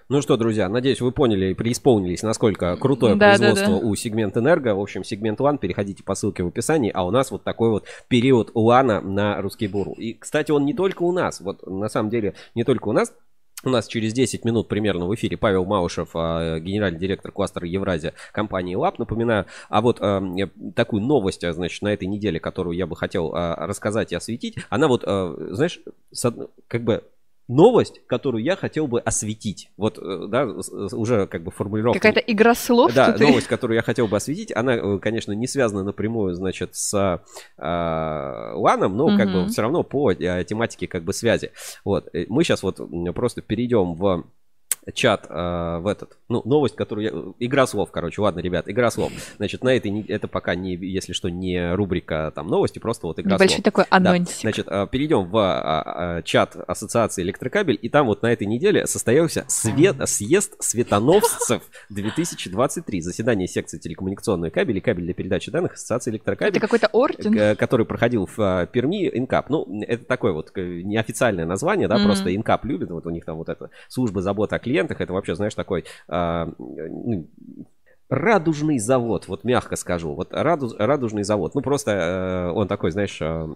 Ну 0.07 0.21
что, 0.21 0.37
друзья, 0.37 0.69
надеюсь, 0.69 1.01
вы 1.01 1.11
поняли 1.11 1.47
и 1.47 1.53
преисполнились, 1.55 2.21
насколько 2.21 2.77
крутое 2.77 3.15
да, 3.15 3.29
производство 3.29 3.73
да, 3.73 3.79
да. 3.79 3.85
у 3.87 3.95
сегмента 3.95 4.39
энерго. 4.39 4.75
В 4.75 4.79
общем, 4.79 5.03
сегмент 5.03 5.39
Лан, 5.39 5.57
переходите 5.57 6.03
по 6.03 6.13
ссылке 6.13 6.43
в 6.43 6.47
описании, 6.47 6.91
а 6.93 7.03
у 7.07 7.09
нас 7.09 7.31
вот 7.31 7.43
такой 7.43 7.71
вот 7.71 7.85
период 8.07 8.51
Лана 8.53 9.01
на 9.01 9.41
русский 9.41 9.67
буру. 9.67 9.93
И, 9.93 10.13
кстати, 10.13 10.51
он 10.51 10.63
не 10.63 10.75
только 10.75 11.01
у 11.01 11.11
нас, 11.11 11.41
вот 11.41 11.65
на 11.65 11.89
самом 11.89 12.11
деле 12.11 12.35
не 12.53 12.63
только 12.63 12.87
у 12.89 12.91
нас, 12.91 13.13
у 13.63 13.69
нас 13.69 13.87
через 13.87 14.13
10 14.13 14.45
минут 14.45 14.67
примерно 14.67 15.07
в 15.07 15.15
эфире 15.15 15.37
Павел 15.37 15.65
Маушев, 15.65 16.09
а, 16.13 16.59
генеральный 16.59 16.99
директор 16.99 17.31
кластера 17.31 17.67
Евразия 17.67 18.13
компании 18.31 18.75
ЛАП. 18.75 18.99
Напоминаю, 18.99 19.47
а 19.69 19.81
вот 19.81 19.97
а, 20.01 20.21
такую 20.75 21.01
новость, 21.01 21.43
а, 21.43 21.51
значит, 21.51 21.81
на 21.81 21.91
этой 21.91 22.07
неделе, 22.07 22.39
которую 22.39 22.77
я 22.77 22.85
бы 22.85 22.95
хотел 22.95 23.31
рассказать 23.33 24.11
и 24.11 24.15
осветить, 24.15 24.57
она 24.69 24.87
вот, 24.87 25.01
знаешь, 25.01 25.79
как 26.67 26.83
бы 26.83 27.03
новость, 27.47 28.01
которую 28.07 28.43
я 28.43 28.55
хотел 28.55 28.87
бы 28.87 28.99
осветить. 28.99 29.69
Вот, 29.77 29.97
э, 29.97 30.27
да, 30.27 30.45
уже 30.45 31.27
как 31.27 31.43
бы 31.43 31.51
формулировка. 31.51 31.99
Какая-то 31.99 32.19
игра 32.19 32.55
слов. 32.55 32.93
Да, 32.93 33.11
тут 33.11 33.21
новость, 33.21 33.47
которую 33.47 33.75
я 33.75 33.83
хотел 33.83 34.07
бы 34.07 34.17
осветить, 34.17 34.55
она, 34.55 34.75
э, 34.75 34.99
конечно, 34.99 35.31
не 35.31 35.47
связана 35.47 35.83
напрямую, 35.83 36.33
значит, 36.33 36.75
с 36.75 36.93
э, 37.57 38.51
Ланом, 38.55 38.97
но 38.97 39.05
угу. 39.05 39.17
как 39.17 39.31
бы 39.31 39.47
все 39.47 39.61
равно 39.61 39.83
по 39.83 40.11
э, 40.11 40.43
тематике 40.43 40.87
как 40.87 41.03
бы 41.03 41.13
связи. 41.13 41.51
Вот, 41.83 42.09
мы 42.27 42.43
сейчас 42.43 42.63
вот 42.63 42.79
просто 43.13 43.41
перейдем 43.41 43.95
в 43.95 44.25
чат 44.93 45.25
э, 45.29 45.77
в 45.79 45.87
этот, 45.87 46.17
ну, 46.29 46.41
новость, 46.45 46.75
которую 46.75 47.05
я... 47.05 47.45
Игра 47.45 47.67
слов, 47.67 47.91
короче, 47.91 48.21
ладно, 48.21 48.39
ребят, 48.39 48.69
игра 48.69 48.91
слов. 48.91 49.11
Значит, 49.37 49.63
на 49.63 49.75
этой, 49.75 50.01
это 50.07 50.27
пока 50.27 50.55
не, 50.55 50.75
если 50.75 51.13
что, 51.13 51.29
не 51.29 51.73
рубрика 51.73 52.31
там 52.35 52.47
новости, 52.47 52.79
просто 52.79 53.07
вот 53.07 53.19
игра 53.19 53.35
Небольшой 53.35 53.57
слов. 53.57 53.63
такой 53.63 53.83
анонсик. 53.89 54.35
Да. 54.35 54.41
Значит, 54.41 54.67
э, 54.69 54.87
перейдем 54.91 55.25
в 55.29 55.37
а, 55.37 56.17
а, 56.17 56.21
чат 56.21 56.55
Ассоциации 56.67 57.23
Электрокабель, 57.23 57.79
и 57.81 57.89
там 57.89 58.07
вот 58.07 58.21
на 58.21 58.31
этой 58.31 58.47
неделе 58.47 58.85
состоялся 58.87 59.45
свет, 59.47 59.97
съезд 60.07 60.55
светоновцев 60.59 61.61
2023. 61.89 63.01
Заседание 63.01 63.47
секции 63.47 63.77
телекоммуникационной 63.77 64.51
кабель 64.51 64.77
и 64.77 64.81
кабель 64.81 65.05
для 65.05 65.13
передачи 65.13 65.51
данных 65.51 65.73
Ассоциации 65.73 66.11
Электрокабель. 66.11 66.51
Это 66.51 66.59
какой-то 66.59 66.87
орден? 66.91 67.37
Э, 67.37 67.55
который 67.55 67.85
проходил 67.85 68.25
в 68.25 68.39
э, 68.39 68.67
Перми, 68.71 69.09
Инкап. 69.13 69.49
Ну, 69.49 69.81
это 69.81 70.05
такое 70.05 70.33
вот 70.33 70.51
э, 70.55 70.81
неофициальное 70.81 71.45
название, 71.45 71.87
да, 71.87 71.97
mm-hmm. 71.97 72.05
просто 72.05 72.35
Инкап 72.35 72.65
любит, 72.65 72.91
вот 72.91 73.05
у 73.05 73.09
них 73.09 73.25
там 73.25 73.37
вот 73.37 73.49
это 73.49 73.69
служба 73.87 74.21
заботы 74.21 74.55
о 74.55 74.59
клиентах, 74.59 74.74
это 74.83 75.13
вообще, 75.13 75.35
знаешь, 75.35 75.55
такой 75.55 75.85
а, 76.07 76.51
ну, 76.57 77.27
Радужный 78.07 78.77
завод, 78.77 79.27
вот 79.27 79.43
мягко 79.43 79.75
скажу, 79.75 80.13
вот 80.13 80.31
раду, 80.31 80.75
радужный 80.77 81.23
завод, 81.23 81.55
ну 81.55 81.61
просто 81.61 81.91
э, 81.91 82.51
он 82.51 82.67
такой, 82.67 82.91
знаешь, 82.91 83.17
э, 83.19 83.47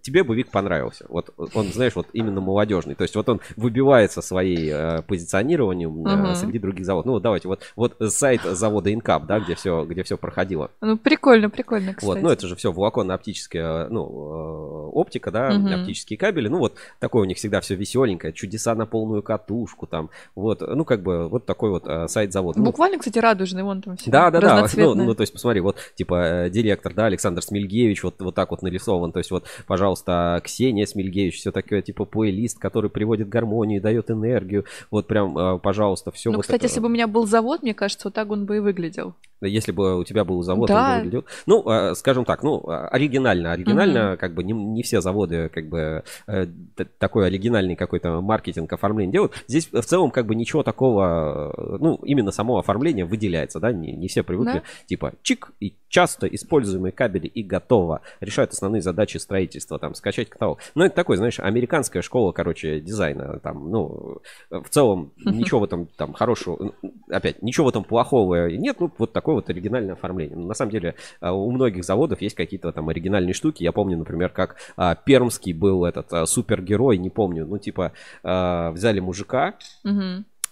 тебе 0.00 0.22
бы 0.22 0.36
Вик 0.36 0.52
понравился, 0.52 1.06
вот 1.08 1.34
он, 1.54 1.72
знаешь, 1.72 1.96
вот 1.96 2.06
именно 2.12 2.40
молодежный, 2.40 2.94
то 2.94 3.02
есть 3.02 3.16
вот 3.16 3.28
он 3.28 3.40
выбивается 3.56 4.22
своей 4.22 4.70
э, 4.72 5.02
позиционированием 5.02 6.06
э, 6.06 6.08
uh-huh. 6.08 6.34
среди 6.36 6.60
других 6.60 6.86
заводов. 6.86 7.06
Ну 7.06 7.12
вот 7.14 7.22
давайте, 7.24 7.48
вот, 7.48 7.62
вот 7.74 7.96
сайт 8.12 8.42
завода 8.42 8.94
Инкап, 8.94 9.26
да, 9.26 9.40
где 9.40 9.56
все, 9.56 9.84
где 9.84 10.04
все 10.04 10.16
проходило. 10.16 10.70
Ну 10.80 10.96
прикольно, 10.96 11.50
прикольно, 11.50 11.92
кстати. 11.94 12.04
Вот, 12.04 12.22
ну 12.22 12.28
это 12.28 12.46
же 12.46 12.54
все 12.54 12.70
волоконно-оптическая, 12.70 13.88
ну, 13.88 14.04
э, 14.04 14.90
оптика, 14.92 15.32
да, 15.32 15.50
uh-huh. 15.50 15.80
оптические 15.80 16.16
кабели, 16.16 16.46
ну 16.46 16.58
вот 16.58 16.76
такое 17.00 17.22
у 17.22 17.26
них 17.26 17.38
всегда 17.38 17.60
все 17.60 17.74
веселенькое, 17.74 18.32
чудеса 18.32 18.76
на 18.76 18.86
полную 18.86 19.24
катушку 19.24 19.88
там, 19.88 20.10
вот, 20.36 20.60
ну 20.60 20.84
как 20.84 21.02
бы 21.02 21.28
вот 21.28 21.44
такой 21.44 21.70
вот 21.70 21.88
э, 21.88 22.06
сайт 22.06 22.32
завода. 22.32 22.60
Буквально, 22.60 22.98
кстати, 22.98 23.18
радужный, 23.18 23.64
вон 23.64 23.79
там 23.80 23.96
все. 23.96 24.10
Да, 24.10 24.30
да, 24.30 24.40
да. 24.40 24.66
Ну, 24.76 24.94
ну, 24.94 25.14
то 25.14 25.22
есть, 25.22 25.32
посмотри, 25.32 25.60
вот, 25.60 25.76
типа, 25.94 26.46
э, 26.46 26.50
директор, 26.50 26.94
да, 26.94 27.06
Александр 27.06 27.42
Смельгевич, 27.42 28.02
вот, 28.02 28.20
вот 28.20 28.34
так 28.34 28.50
вот 28.50 28.62
нарисован. 28.62 29.12
То 29.12 29.18
есть, 29.18 29.30
вот, 29.30 29.46
пожалуйста, 29.66 30.40
Ксения 30.44 30.86
Смельгевич, 30.86 31.38
все 31.38 31.52
такое, 31.52 31.82
типа, 31.82 32.04
плейлист, 32.04 32.58
который 32.58 32.90
приводит 32.90 33.28
гармонию, 33.28 33.80
дает 33.80 34.10
энергию. 34.10 34.64
Вот 34.90 35.06
прям, 35.06 35.36
э, 35.36 35.58
пожалуйста, 35.58 36.10
все. 36.10 36.30
Ну, 36.30 36.36
вот 36.36 36.42
кстати, 36.42 36.60
это... 36.60 36.66
если 36.66 36.80
бы 36.80 36.86
у 36.86 36.90
меня 36.90 37.06
был 37.06 37.26
завод, 37.26 37.62
мне 37.62 37.74
кажется, 37.74 38.08
вот 38.08 38.14
так 38.14 38.30
он 38.30 38.46
бы 38.46 38.56
и 38.56 38.60
выглядел. 38.60 39.14
Если 39.42 39.72
бы 39.72 39.98
у 39.98 40.04
тебя 40.04 40.24
был 40.24 40.42
завод, 40.42 40.68
да. 40.68 40.82
он 40.82 40.88
бы 40.90 40.96
выглядел. 41.04 41.24
Ну, 41.46 41.70
э, 41.70 41.94
скажем 41.94 42.24
так, 42.24 42.42
ну, 42.42 42.62
оригинально. 42.68 43.52
Оригинально, 43.52 44.12
угу. 44.12 44.18
как 44.18 44.34
бы, 44.34 44.44
не, 44.44 44.52
не 44.52 44.82
все 44.82 45.00
заводы, 45.00 45.48
как 45.48 45.68
бы, 45.68 46.04
такой 46.98 47.26
оригинальный 47.26 47.76
какой-то 47.76 48.20
маркетинг, 48.20 48.72
оформление 48.72 49.12
делают. 49.12 49.32
Здесь 49.48 49.70
в 49.72 49.82
целом, 49.82 50.10
как 50.10 50.26
бы, 50.26 50.34
ничего 50.34 50.62
такого, 50.62 51.78
ну, 51.80 51.96
именно 52.04 52.32
само 52.32 52.58
оформление 52.58 53.04
выделяется, 53.04 53.60
да, 53.60 53.69
не, 53.72 53.92
не 53.92 54.08
все 54.08 54.22
привыкли, 54.22 54.52
да? 54.54 54.62
типа 54.86 55.14
чик 55.22 55.52
и 55.60 55.74
часто 55.90 56.26
используемые 56.26 56.92
кабели 56.92 57.26
и 57.26 57.42
готово. 57.42 58.00
Решают 58.20 58.52
основные 58.52 58.80
задачи 58.80 59.18
строительства, 59.18 59.78
там, 59.78 59.94
скачать 59.94 60.30
каталог. 60.30 60.60
Ну, 60.74 60.84
это 60.84 60.94
такой, 60.94 61.16
знаешь, 61.16 61.40
американская 61.40 62.00
школа, 62.00 62.32
короче, 62.32 62.80
дизайна, 62.80 63.40
там, 63.40 63.70
ну, 63.70 64.18
в 64.50 64.68
целом 64.70 65.12
ничего 65.24 65.60
в 65.60 65.64
этом 65.64 65.86
там 65.86 66.14
хорошего, 66.14 66.72
опять, 67.10 67.42
ничего 67.42 67.66
в 67.66 67.70
этом 67.70 67.84
плохого 67.84 68.48
нет, 68.50 68.76
ну, 68.80 68.90
вот 68.96 69.12
такое 69.12 69.34
вот 69.34 69.50
оригинальное 69.50 69.94
оформление. 69.94 70.36
На 70.36 70.54
самом 70.54 70.70
деле, 70.70 70.94
а, 71.20 71.32
у 71.32 71.50
многих 71.50 71.84
заводов 71.84 72.22
есть 72.22 72.36
какие-то 72.36 72.72
там 72.72 72.88
оригинальные 72.88 73.34
штуки. 73.34 73.64
Я 73.64 73.72
помню, 73.72 73.98
например, 73.98 74.30
как 74.30 74.56
а, 74.76 74.94
Пермский 74.94 75.52
был 75.52 75.84
этот 75.84 76.12
а, 76.12 76.26
супергерой, 76.26 76.98
не 76.98 77.10
помню, 77.10 77.46
ну, 77.46 77.58
типа, 77.58 77.92
а, 78.22 78.70
взяли 78.70 79.00
мужика, 79.00 79.56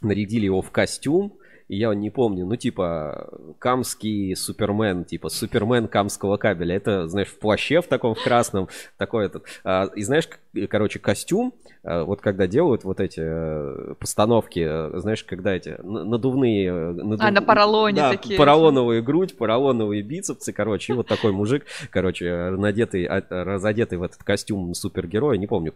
нарядили 0.00 0.44
его 0.44 0.62
в 0.62 0.70
костюм, 0.70 1.37
я 1.68 1.94
не 1.94 2.10
помню, 2.10 2.46
ну, 2.46 2.56
типа, 2.56 3.28
камский 3.58 4.34
супермен, 4.34 5.04
типа, 5.04 5.28
супермен 5.28 5.88
камского 5.88 6.36
кабеля. 6.36 6.76
Это, 6.76 7.08
знаешь, 7.08 7.28
в 7.28 7.38
плаще 7.38 7.80
в 7.82 7.86
таком, 7.86 8.14
в 8.14 8.22
красном, 8.22 8.68
такой 8.96 9.26
этот. 9.26 9.44
А, 9.64 9.88
и 9.94 10.02
знаешь, 10.02 10.28
короче, 10.68 10.98
костюм, 10.98 11.52
а, 11.84 12.04
вот 12.04 12.20
когда 12.20 12.46
делают 12.46 12.84
вот 12.84 13.00
эти 13.00 13.20
э, 13.22 13.94
постановки, 13.98 14.64
э, 14.66 14.98
знаешь, 14.98 15.24
когда 15.24 15.54
эти 15.54 15.76
надувные... 15.82 16.68
Э, 16.68 16.92
надув... 16.92 17.20
А, 17.20 17.30
на 17.30 17.42
поролоне 17.42 17.96
да, 17.96 18.10
такие. 18.10 18.36
поролоновые 18.36 19.02
грудь, 19.02 19.36
поролоновые 19.36 20.02
бицепсы, 20.02 20.52
короче, 20.52 20.92
и 20.92 20.96
вот 20.96 21.06
такой 21.06 21.32
мужик, 21.32 21.64
короче, 21.90 22.50
надетый, 22.50 23.04
а, 23.04 23.22
разодетый 23.28 23.98
в 23.98 24.02
этот 24.02 24.22
костюм 24.22 24.74
супергероя, 24.74 25.38
не 25.38 25.46
помню, 25.46 25.74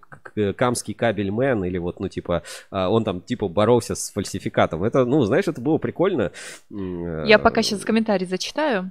камский 0.57 0.95
кабельмен 0.95 1.65
или 1.65 1.79
вот, 1.79 2.01
ну, 2.01 2.09
типа, 2.09 2.43
он 2.71 3.05
там, 3.05 3.21
типа, 3.21 3.49
боролся 3.49 3.95
с 3.95 4.11
фальсификатом. 4.11 4.85
Это, 4.85 5.05
ну, 5.05 5.23
знаешь, 5.25 5.49
это 5.49 5.61
было 5.61 5.79
прикольно. 5.83 6.33
Я 6.71 7.39
пока 7.39 7.63
сейчас 7.63 7.85
комментарий 7.85 8.27
зачитаю. 8.27 8.91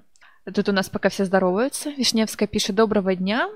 Тут 0.53 0.69
у 0.69 0.71
нас 0.71 0.89
пока 0.89 1.09
все 1.09 1.25
здороваются. 1.25 1.89
Вишневская 1.91 2.47
пишет 2.47 2.75
«Доброго 2.75 3.15
дня, 3.15 3.49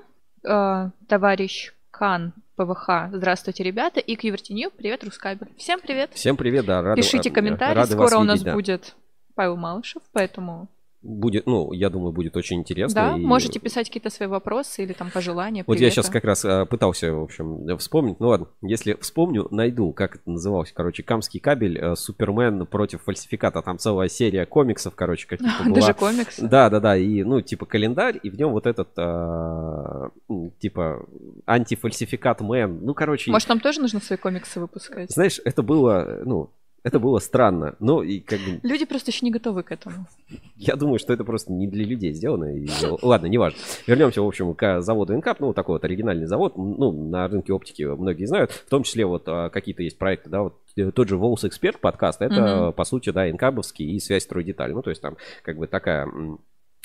э, 0.44 0.90
товарищ 1.08 1.72
Кан 1.90 2.32
ПВХ. 2.56 3.10
Здравствуйте, 3.12 3.62
ребята. 3.62 4.00
И 4.00 4.16
Кьювертинью. 4.16 4.70
Привет, 4.70 5.04
Рускабель. 5.04 5.48
Всем 5.58 5.80
привет. 5.80 6.10
Всем 6.14 6.36
привет, 6.36 6.64
да. 6.64 6.82
Рады, 6.82 7.00
Пишите 7.00 7.30
комментарии. 7.30 7.76
Рады 7.76 7.92
Скоро 7.92 8.18
у 8.18 8.24
нас 8.24 8.40
видеть, 8.40 8.54
будет 8.54 8.96
Павел 9.34 9.56
Малышев, 9.56 10.02
поэтому 10.12 10.68
будет, 11.06 11.46
ну, 11.46 11.72
я 11.72 11.88
думаю, 11.88 12.12
будет 12.12 12.36
очень 12.36 12.58
интересно. 12.58 13.12
Да, 13.12 13.16
и... 13.16 13.20
можете 13.20 13.60
писать 13.60 13.86
какие-то 13.86 14.10
свои 14.10 14.28
вопросы 14.28 14.82
или 14.82 14.92
там 14.92 15.10
пожелания. 15.10 15.64
Вот 15.66 15.78
я 15.78 15.90
сейчас 15.90 16.10
как 16.10 16.24
раз 16.24 16.44
а, 16.44 16.66
пытался, 16.66 17.12
в 17.12 17.22
общем, 17.22 17.76
вспомнить. 17.78 18.20
Ну 18.20 18.28
ладно, 18.28 18.48
если 18.62 18.94
вспомню, 19.00 19.46
найду, 19.50 19.92
как 19.92 20.16
это 20.16 20.30
называлось. 20.30 20.72
Короче, 20.72 21.02
Камский 21.02 21.40
кабель, 21.40 21.78
а, 21.78 21.96
Супермен 21.96 22.66
против 22.66 23.02
фальсификата. 23.02 23.62
Там 23.62 23.78
целая 23.78 24.08
серия 24.08 24.46
комиксов, 24.46 24.94
короче, 24.94 25.26
каких-то 25.26 25.64
была. 25.64 25.74
Даже 25.74 25.94
комикс. 25.94 26.38
Да, 26.40 26.68
да, 26.70 26.80
да. 26.80 26.96
И, 26.96 27.22
ну, 27.22 27.40
типа 27.40 27.66
календарь, 27.66 28.18
и 28.22 28.30
в 28.30 28.36
нем 28.36 28.52
вот 28.52 28.66
этот, 28.66 28.88
а, 28.96 30.10
типа, 30.58 31.06
антифальсификат 31.46 32.40
мэн. 32.40 32.80
Ну, 32.84 32.94
короче... 32.94 33.30
Может, 33.30 33.48
нам 33.48 33.60
тоже 33.60 33.80
нужно 33.80 34.00
свои 34.00 34.18
комиксы 34.18 34.60
выпускать? 34.60 35.10
Знаешь, 35.10 35.40
это 35.44 35.62
было, 35.62 36.22
ну, 36.24 36.50
это 36.86 37.00
было 37.00 37.18
странно. 37.18 37.74
Но 37.80 38.00
и 38.00 38.20
как 38.20 38.38
бы... 38.38 38.60
Люди 38.62 38.84
просто 38.84 39.10
еще 39.10 39.26
не 39.26 39.32
готовы 39.32 39.64
к 39.64 39.72
этому. 39.72 40.06
Я 40.54 40.76
думаю, 40.76 41.00
что 41.00 41.12
это 41.12 41.24
просто 41.24 41.52
не 41.52 41.66
для 41.66 41.84
людей 41.84 42.12
сделано. 42.12 42.56
И... 42.56 42.68
Ладно, 43.02 43.26
неважно. 43.26 43.58
Вернемся, 43.88 44.22
в 44.22 44.26
общем, 44.26 44.54
к 44.54 44.80
заводу 44.82 45.12
Инкап. 45.12 45.40
Ну, 45.40 45.52
такой 45.52 45.74
вот 45.74 45.84
оригинальный 45.84 46.26
завод. 46.26 46.56
Ну, 46.56 46.92
на 46.92 47.26
рынке 47.26 47.52
оптики 47.52 47.82
многие 47.82 48.26
знают. 48.26 48.52
В 48.52 48.70
том 48.70 48.84
числе 48.84 49.04
вот 49.04 49.24
а, 49.26 49.50
какие-то 49.50 49.82
есть 49.82 49.98
проекты, 49.98 50.30
да, 50.30 50.42
вот 50.42 50.60
э, 50.76 50.92
тот 50.92 51.08
же 51.08 51.16
Волс 51.16 51.44
Эксперт 51.44 51.80
подкаст, 51.80 52.22
это, 52.22 52.34
mm-hmm. 52.34 52.72
по 52.74 52.84
сути, 52.84 53.10
да, 53.10 53.28
инкабовский 53.28 53.90
и 53.90 53.98
связь 53.98 54.22
строй 54.22 54.44
деталь. 54.44 54.70
Ну, 54.70 54.82
то 54.82 54.90
есть 54.90 55.02
там 55.02 55.16
как 55.42 55.56
бы 55.56 55.66
такая 55.66 56.08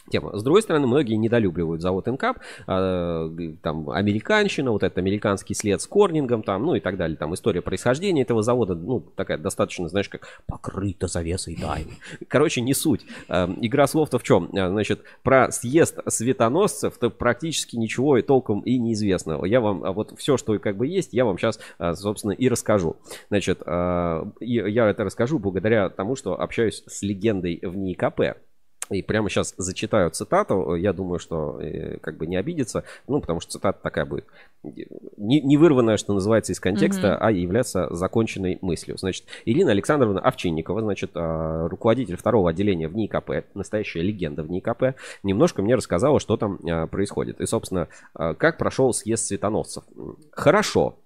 тема. 0.09 0.37
С 0.37 0.43
другой 0.43 0.61
стороны, 0.61 0.87
многие 0.87 1.15
недолюбливают 1.15 1.81
завод 1.81 2.07
Инкап, 2.07 2.39
э, 2.67 3.29
там 3.61 3.89
американщина, 3.89 4.71
вот 4.71 4.83
этот 4.83 4.97
американский 4.97 5.53
след 5.53 5.81
с 5.81 5.87
корнингом, 5.87 6.43
там, 6.43 6.65
ну 6.65 6.75
и 6.75 6.79
так 6.79 6.97
далее, 6.97 7.17
там 7.17 7.33
история 7.33 7.61
происхождения 7.61 8.21
этого 8.23 8.41
завода, 8.41 8.75
ну 8.75 8.99
такая 8.99 9.37
достаточно, 9.37 9.87
знаешь, 9.87 10.09
как 10.09 10.27
покрыта 10.47 11.07
завесой 11.07 11.55
тайны. 11.55 11.91
Короче, 12.27 12.61
не 12.61 12.73
суть. 12.73 13.05
Э, 13.29 13.47
игра 13.61 13.87
слов-то 13.87 14.19
в 14.19 14.23
чем? 14.23 14.49
Э, 14.53 14.69
значит, 14.69 15.01
про 15.23 15.51
съезд 15.51 15.99
светоносцев-то 16.07 17.09
практически 17.09 17.75
ничего 17.75 18.17
и 18.17 18.21
толком 18.21 18.61
и 18.61 18.77
неизвестно. 18.77 19.43
Я 19.45 19.61
вам 19.61 19.83
а 19.83 19.91
вот 19.91 20.17
все, 20.17 20.37
что 20.37 20.57
как 20.59 20.77
бы 20.77 20.87
есть, 20.87 21.13
я 21.13 21.25
вам 21.25 21.37
сейчас, 21.37 21.59
собственно, 21.95 22.31
и 22.31 22.47
расскажу. 22.49 22.97
Значит, 23.29 23.61
я 23.65 24.89
это 24.89 25.03
расскажу 25.03 25.39
благодаря 25.39 25.89
тому, 25.89 26.15
что 26.15 26.39
общаюсь 26.39 26.83
с 26.87 27.01
легендой 27.01 27.59
в 27.61 27.75
НИКП. 27.75 28.21
И 28.91 29.01
прямо 29.01 29.29
сейчас 29.29 29.53
зачитаю 29.57 30.11
цитату. 30.11 30.75
Я 30.75 30.91
думаю, 30.91 31.19
что 31.19 31.59
э, 31.61 31.97
как 31.99 32.17
бы 32.17 32.27
не 32.27 32.35
обидится. 32.35 32.83
Ну, 33.07 33.21
потому 33.21 33.39
что 33.39 33.53
цитата 33.53 33.79
такая 33.81 34.05
будет. 34.05 34.25
Не, 34.63 35.41
не 35.41 35.57
вырванная, 35.57 35.95
что 35.95 36.13
называется, 36.13 36.51
из 36.51 36.59
контекста, 36.59 37.07
mm-hmm. 37.07 37.17
а 37.19 37.31
является 37.31 37.93
законченной 37.95 38.59
мыслью. 38.61 38.97
Значит, 38.97 39.25
Ирина 39.45 39.71
Александровна 39.71 40.19
Овчинникова, 40.19 40.81
значит, 40.81 41.11
а, 41.15 41.69
руководитель 41.69 42.17
второго 42.17 42.49
отделения 42.49 42.89
в 42.89 42.95
НИКП, 42.95 43.45
настоящая 43.53 44.01
легенда 44.01 44.43
в 44.43 44.51
НИКП, 44.51 44.95
немножко 45.23 45.61
мне 45.61 45.75
рассказала, 45.75 46.19
что 46.19 46.35
там 46.35 46.59
а, 46.69 46.87
происходит. 46.87 47.39
И, 47.39 47.45
собственно, 47.45 47.87
а, 48.13 48.33
как 48.33 48.57
прошел 48.57 48.93
съезд 48.93 49.25
светоносцев. 49.25 49.83
Хорошо. 50.31 50.97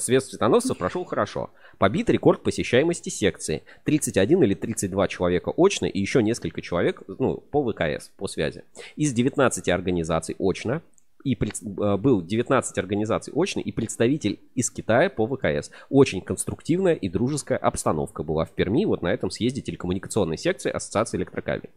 Съезд 0.00 0.30
светоносцев 0.30 0.76
прошел 0.76 1.04
хорошо. 1.04 1.50
Побит 1.78 2.08
рекорд 2.10 2.42
посещаемости 2.42 3.10
секции. 3.10 3.62
31 3.84 4.42
или 4.42 4.54
32 4.54 5.08
человека 5.08 5.52
очно 5.56 5.86
и 5.86 6.00
еще 6.00 6.22
несколько 6.22 6.62
человек 6.62 7.02
ну, 7.06 7.36
по 7.36 7.70
ВКС, 7.70 8.10
по 8.16 8.28
связи. 8.28 8.64
Из 8.96 9.12
19 9.12 9.68
организаций 9.68 10.36
очно 10.38 10.82
и 11.26 11.34
э, 11.34 11.96
был 11.96 12.22
19 12.22 12.78
организаций 12.78 13.32
очно 13.34 13.60
и 13.60 13.72
представитель 13.72 14.38
из 14.54 14.70
Китая 14.70 15.10
по 15.10 15.26
ВКС. 15.26 15.70
Очень 15.90 16.20
конструктивная 16.20 16.94
и 16.94 17.08
дружеская 17.08 17.58
обстановка 17.58 18.22
была 18.22 18.44
в 18.44 18.52
Перми 18.52 18.84
вот 18.84 19.02
на 19.02 19.12
этом 19.12 19.30
съезде 19.30 19.60
телекоммуникационной 19.60 20.38
секции 20.38 20.70
Ассоциации 20.70 21.18
электрокабелей. 21.18 21.70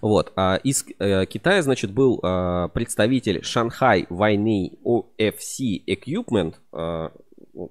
Вот. 0.00 0.32
А 0.36 0.56
из 0.62 0.84
э, 0.98 1.26
Китая, 1.26 1.62
значит, 1.62 1.90
был 1.92 2.20
э, 2.22 2.68
представитель 2.74 3.42
Шанхай 3.42 4.06
войны 4.08 4.72
OFC 4.84 5.82
Equipment, 5.86 6.54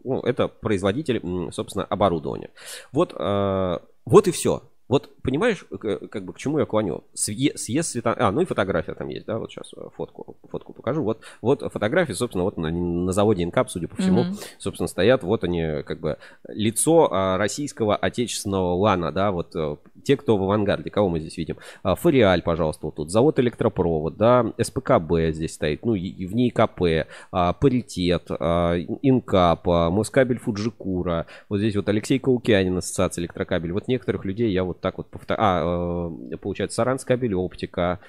ну, 0.04 0.22
это 0.22 0.48
производитель, 0.48 1.22
собственно, 1.52 1.86
оборудования. 1.86 2.52
Вот, 2.92 3.14
вот 3.14 4.28
и 4.28 4.32
все. 4.32 4.69
Вот 4.90 5.22
понимаешь, 5.22 5.64
как 5.70 6.26
бы 6.26 6.34
к 6.34 6.38
чему 6.38 6.58
я 6.58 6.66
клоню? 6.66 7.04
Съе, 7.14 7.56
съезд 7.56 7.92
света... 7.92 8.16
А, 8.18 8.32
ну 8.32 8.42
и 8.42 8.46
фотография 8.46 8.96
там 8.96 9.08
есть, 9.10 9.28
да, 9.28 9.38
вот 9.38 9.52
сейчас 9.52 9.72
э, 9.78 9.90
фотку, 9.96 10.36
фотку 10.50 10.74
покажу. 10.74 11.04
Вот, 11.04 11.22
вот 11.42 11.62
фотографии, 11.72 12.14
собственно, 12.14 12.44
вот 12.44 12.58
на, 12.58 12.72
на 12.72 13.12
заводе 13.12 13.44
Инкап, 13.44 13.70
судя 13.70 13.88
по 13.88 13.96
всему, 13.98 14.24
mm-hmm. 14.24 14.44
собственно, 14.58 14.88
стоят, 14.88 15.22
вот 15.22 15.44
они, 15.44 15.84
как 15.84 16.00
бы, 16.00 16.18
лицо 16.48 17.08
а, 17.12 17.38
российского 17.38 17.96
отечественного 17.96 18.74
лана, 18.74 19.12
да, 19.12 19.32
вот 19.32 19.56
э, 19.56 19.76
те, 20.04 20.18
кто 20.18 20.38
в 20.38 20.44
авангарде, 20.44 20.90
кого 20.90 21.08
мы 21.08 21.20
здесь 21.20 21.38
видим. 21.38 21.58
А, 21.84 21.94
Фориаль, 21.94 22.42
пожалуйста, 22.42 22.88
вот 22.88 22.96
тут, 22.96 23.12
завод 23.12 23.40
электропровод, 23.40 24.18
да, 24.18 24.52
СПКБ 24.60 25.34
здесь 25.34 25.54
стоит, 25.54 25.86
ну, 25.86 25.94
и 25.94 26.26
в 26.26 26.34
ней 26.34 26.50
КП, 26.50 27.08
а, 27.32 27.54
Паритет, 27.54 28.32
Инкап, 28.32 29.68
Москабель 29.68 30.40
Фуджикура, 30.40 31.28
вот 31.48 31.60
здесь 31.60 31.76
вот 31.76 31.88
Алексей 31.90 32.18
Каукянин, 32.18 32.78
Ассоциация 32.78 33.22
электрокабель. 33.22 33.72
Вот 33.72 33.88
некоторых 33.88 34.26
людей 34.26 34.52
я 34.52 34.64
вот 34.64 34.79
так 34.80 34.98
вот 34.98 35.10
повторяю. 35.10 35.42
А, 35.42 36.12
э, 36.32 36.38
получается, 36.38 36.76
Саранскабель 36.76 37.34
оптика. 37.34 38.00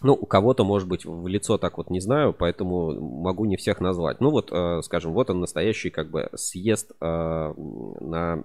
Ну, 0.00 0.12
у 0.12 0.26
кого-то, 0.26 0.64
может 0.64 0.86
быть, 0.86 1.04
в 1.04 1.26
лицо 1.26 1.58
так 1.58 1.76
вот 1.78 1.90
не 1.90 2.00
знаю, 2.00 2.32
поэтому 2.32 3.00
могу 3.00 3.46
не 3.46 3.56
всех 3.56 3.80
назвать. 3.80 4.20
Ну, 4.20 4.30
вот, 4.30 4.50
э, 4.52 4.80
скажем, 4.82 5.12
вот 5.12 5.30
он 5.30 5.40
настоящий 5.40 5.90
как 5.90 6.10
бы 6.10 6.30
съезд 6.34 6.92
э, 7.00 7.04
на, 7.04 8.44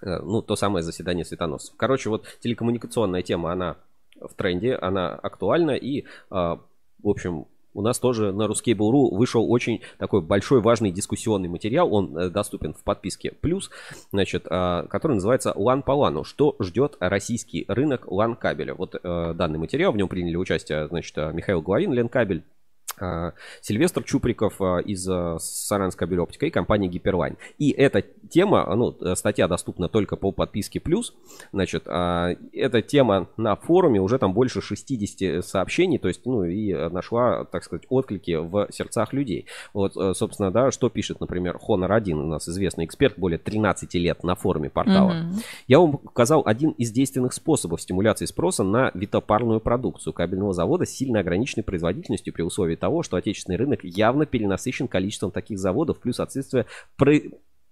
ну, 0.00 0.42
то 0.42 0.56
самое 0.56 0.82
заседание 0.82 1.24
светоносцев. 1.24 1.76
Короче, 1.76 2.10
вот 2.10 2.26
телекоммуникационная 2.40 3.22
тема, 3.22 3.52
она 3.52 3.76
в 4.20 4.34
тренде, 4.34 4.74
она 4.74 5.14
актуальна 5.14 5.72
и, 5.72 6.04
в 6.30 6.58
общем, 7.04 7.46
у 7.74 7.82
нас 7.82 7.98
тоже 7.98 8.32
на 8.32 8.44
Ruskable.ru 8.44 9.14
вышел 9.14 9.50
очень 9.50 9.82
такой 9.98 10.20
большой 10.22 10.60
важный 10.60 10.90
дискуссионный 10.90 11.48
материал. 11.48 11.92
Он 11.92 12.16
э, 12.16 12.30
доступен 12.30 12.74
в 12.74 12.82
подписке 12.82 13.32
плюс, 13.32 13.70
значит, 14.10 14.46
а, 14.48 14.86
который 14.86 15.14
называется 15.14 15.52
LAN 15.56 15.82
по 15.82 15.92
LAN. 15.92 16.24
Что 16.24 16.56
ждет 16.60 16.96
российский 17.00 17.64
рынок 17.68 18.06
LAN 18.06 18.36
кабеля? 18.36 18.74
Вот 18.74 18.94
э, 18.94 19.34
данный 19.34 19.58
материал, 19.58 19.92
в 19.92 19.96
нем 19.96 20.08
приняли 20.08 20.36
участие, 20.36 20.88
значит, 20.88 21.16
Михаил 21.16 21.62
Головин, 21.62 21.92
Ленкабель, 21.92 22.42
а, 22.42 22.57
Сильвестр 23.60 24.02
Чуприков 24.02 24.60
а, 24.60 24.78
из 24.78 25.08
а, 25.08 25.38
Саранской 25.38 26.06
Белеоптика 26.06 26.46
и 26.46 26.50
компании 26.50 26.88
Гиперлайн. 26.88 27.36
И 27.58 27.70
эта 27.70 28.02
тема, 28.30 28.66
ну, 28.74 28.96
статья 29.14 29.48
доступна 29.48 29.88
только 29.88 30.16
по 30.16 30.32
подписке 30.32 30.80
плюс. 30.80 31.14
Значит, 31.52 31.86
эта 31.86 32.82
тема 32.82 33.28
на 33.36 33.56
форуме 33.56 34.00
уже 34.00 34.18
там 34.18 34.32
больше 34.32 34.60
60 34.60 35.44
сообщений, 35.44 35.98
то 35.98 36.08
есть, 36.08 36.26
ну, 36.26 36.44
и 36.44 36.72
нашла, 36.90 37.44
так 37.44 37.64
сказать, 37.64 37.86
отклики 37.88 38.36
в 38.36 38.68
сердцах 38.70 39.12
людей. 39.12 39.46
Вот, 39.72 39.94
собственно, 40.16 40.50
да, 40.50 40.70
что 40.70 40.88
пишет, 40.90 41.20
например, 41.20 41.58
Honor 41.66 41.92
1, 41.92 42.18
у 42.18 42.26
нас 42.26 42.48
известный 42.48 42.84
эксперт, 42.84 43.18
более 43.18 43.38
13 43.38 43.94
лет 43.94 44.24
на 44.24 44.34
форуме 44.34 44.70
портала. 44.70 45.12
Mm-hmm. 45.12 45.44
Я 45.66 45.78
вам 45.80 45.94
указал 45.94 46.42
один 46.44 46.70
из 46.70 46.90
действенных 46.90 47.32
способов 47.32 47.80
стимуляции 47.80 48.26
спроса 48.26 48.62
на 48.62 48.90
витопарную 48.94 49.60
продукцию 49.60 50.12
кабельного 50.12 50.52
завода 50.52 50.84
с 50.84 50.90
сильно 50.90 51.20
ограниченной 51.20 51.64
производительностью 51.64 52.32
при 52.34 52.42
условии 52.42 52.76
того, 52.78 53.02
что 53.02 53.16
отечественный 53.16 53.58
рынок 53.58 53.80
явно 53.82 54.24
перенасыщен 54.24 54.88
количеством 54.88 55.30
таких 55.30 55.58
заводов, 55.58 56.00
плюс 56.00 56.20
отсутствие 56.20 56.66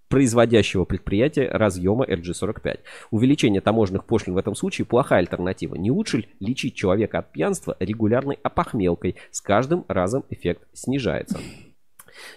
производящего 0.07 0.85
предприятия 0.85 1.49
разъема 1.49 2.05
LG45. 2.05 2.79
Увеличение 3.11 3.61
таможенных 3.61 4.05
пошлин 4.05 4.35
в 4.35 4.37
этом 4.37 4.55
случае 4.55 4.85
плохая 4.85 5.19
альтернатива. 5.19 5.75
Не 5.75 5.91
лучше 5.91 6.17
ли 6.17 6.29
лечить 6.39 6.75
человека 6.75 7.19
от 7.19 7.31
пьянства 7.31 7.75
регулярной 7.79 8.37
опохмелкой? 8.41 9.15
С 9.31 9.41
каждым 9.41 9.85
разом 9.87 10.23
эффект 10.29 10.63
снижается. 10.73 11.39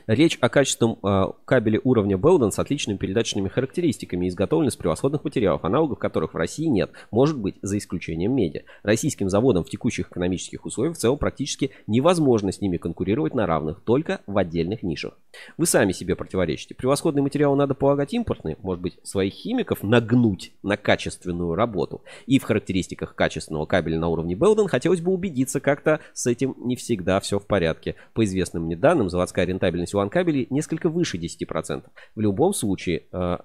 Речь 0.07 0.39
о 0.41 0.49
качественном 0.49 0.99
э, 1.03 1.27
кабеле 1.45 1.81
уровня 1.83 2.17
Belden 2.17 2.51
с 2.51 2.59
отличными 2.59 2.97
передаточными 2.97 3.49
характеристиками, 3.49 4.29
изготовлен 4.29 4.69
из 4.69 4.77
превосходных 4.77 5.25
материалов, 5.25 5.65
аналогов 5.65 5.99
которых 5.99 6.35
в 6.35 6.37
России 6.37 6.67
нет, 6.67 6.91
может 7.11 7.39
быть, 7.39 7.57
за 7.63 7.79
исключением 7.79 8.35
меди. 8.35 8.65
Российским 8.83 9.29
заводам 9.29 9.65
в 9.65 9.71
текущих 9.71 10.09
экономических 10.11 10.65
условиях 10.65 10.97
в 10.97 10.99
целом 10.99 11.19
практически 11.19 11.71
невозможно 11.87 12.53
с 12.53 12.61
ними 12.61 12.77
конкурировать 12.77 13.35
на 13.35 13.47
равных, 13.47 13.81
только 13.81 14.21
в 14.27 14.37
отдельных 14.39 14.83
нишах. 14.83 15.19
Вы 15.57 15.67
сами 15.67 15.93
себе 15.93 16.17
противоречите. 16.17 16.75
Превосходные 16.75 17.23
материалы 17.23 17.57
надо 17.57 17.75
полагать 17.75 18.13
импортные, 18.13 18.57
может 18.63 18.83
быть, 18.83 18.99
своих 19.03 19.33
химиков 19.33 19.83
нагнуть 19.83 20.53
на 20.63 20.77
качественную 20.77 21.55
работу. 21.55 22.03
И 22.27 22.39
в 22.39 22.45
характеристиках 22.45 23.15
качественного 23.15 23.67
кабеля 23.67 23.99
на 23.99 24.09
уровне 24.09 24.35
Belden 24.35 24.69
хотелось 24.69 25.01
бы 25.01 25.13
убедиться, 25.13 25.61
как-то 25.61 26.01
с 26.13 26.27
этим 26.27 26.55
не 26.59 26.77
всегда 26.77 27.21
все 27.21 27.39
в 27.39 27.47
порядке. 27.47 27.97
По 28.13 28.25
известным 28.25 28.65
мне 28.65 28.77
данным, 28.77 29.09
заводская 29.09 29.45
рентабельность 29.45 29.70
рентабельность 29.71 29.95
LAN-кабелей 29.95 30.47
несколько 30.51 30.89
выше 30.89 31.19
10%. 31.19 31.85
В 32.15 32.21
любом 32.21 32.53
случае, 32.53 33.05
э, 33.13 33.37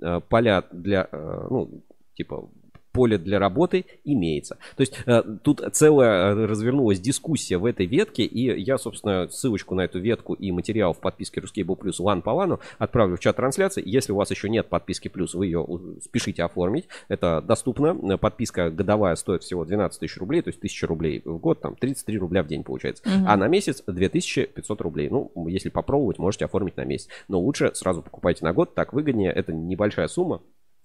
э, 0.00 0.20
поля 0.28 0.64
для, 0.72 1.08
э, 1.10 1.46
ну, 1.50 1.82
типа 2.14 2.48
поле 2.92 3.18
для 3.18 3.38
работы 3.38 3.86
имеется. 4.04 4.58
То 4.76 4.80
есть 4.82 4.94
э, 5.06 5.22
тут 5.42 5.62
целая 5.72 6.34
развернулась 6.34 7.00
дискуссия 7.00 7.58
в 7.58 7.64
этой 7.64 7.86
ветке, 7.86 8.24
и 8.24 8.60
я, 8.60 8.78
собственно, 8.78 9.28
ссылочку 9.28 9.74
на 9.74 9.82
эту 9.82 9.98
ветку 9.98 10.34
и 10.34 10.52
материал 10.52 10.92
в 10.92 11.00
подписке 11.00 11.40
Ruskable 11.40 11.78
Plus 11.78 11.94
лан 11.98 12.22
по 12.22 12.30
лану 12.30 12.60
отправлю 12.78 13.16
в 13.16 13.20
чат 13.20 13.36
трансляции. 13.36 13.82
Если 13.84 14.12
у 14.12 14.16
вас 14.16 14.30
еще 14.30 14.48
нет 14.48 14.68
подписки 14.68 15.08
Плюс, 15.08 15.34
вы 15.34 15.46
ее 15.46 15.66
спешите 16.02 16.42
оформить. 16.42 16.86
Это 17.08 17.42
доступно. 17.42 18.18
Подписка 18.18 18.70
годовая 18.70 19.16
стоит 19.16 19.42
всего 19.42 19.64
12 19.64 20.00
тысяч 20.00 20.16
рублей, 20.18 20.42
то 20.42 20.48
есть 20.48 20.58
1000 20.58 20.86
рублей 20.86 21.22
в 21.24 21.38
год, 21.38 21.60
там 21.60 21.76
33 21.76 22.18
рубля 22.18 22.42
в 22.42 22.46
день 22.46 22.62
получается. 22.62 23.02
Угу. 23.06 23.24
А 23.26 23.36
на 23.36 23.48
месяц 23.48 23.82
2500 23.86 24.80
рублей. 24.80 25.08
Ну, 25.10 25.32
если 25.48 25.68
попробовать, 25.68 26.18
можете 26.18 26.44
оформить 26.44 26.76
на 26.76 26.84
месяц. 26.84 27.08
Но 27.28 27.40
лучше 27.40 27.72
сразу 27.74 28.02
покупайте 28.02 28.44
на 28.44 28.52
год, 28.52 28.74
так 28.74 28.92
выгоднее. 28.92 29.32
Это 29.32 29.52
небольшая 29.52 30.08
сумма. 30.08 30.42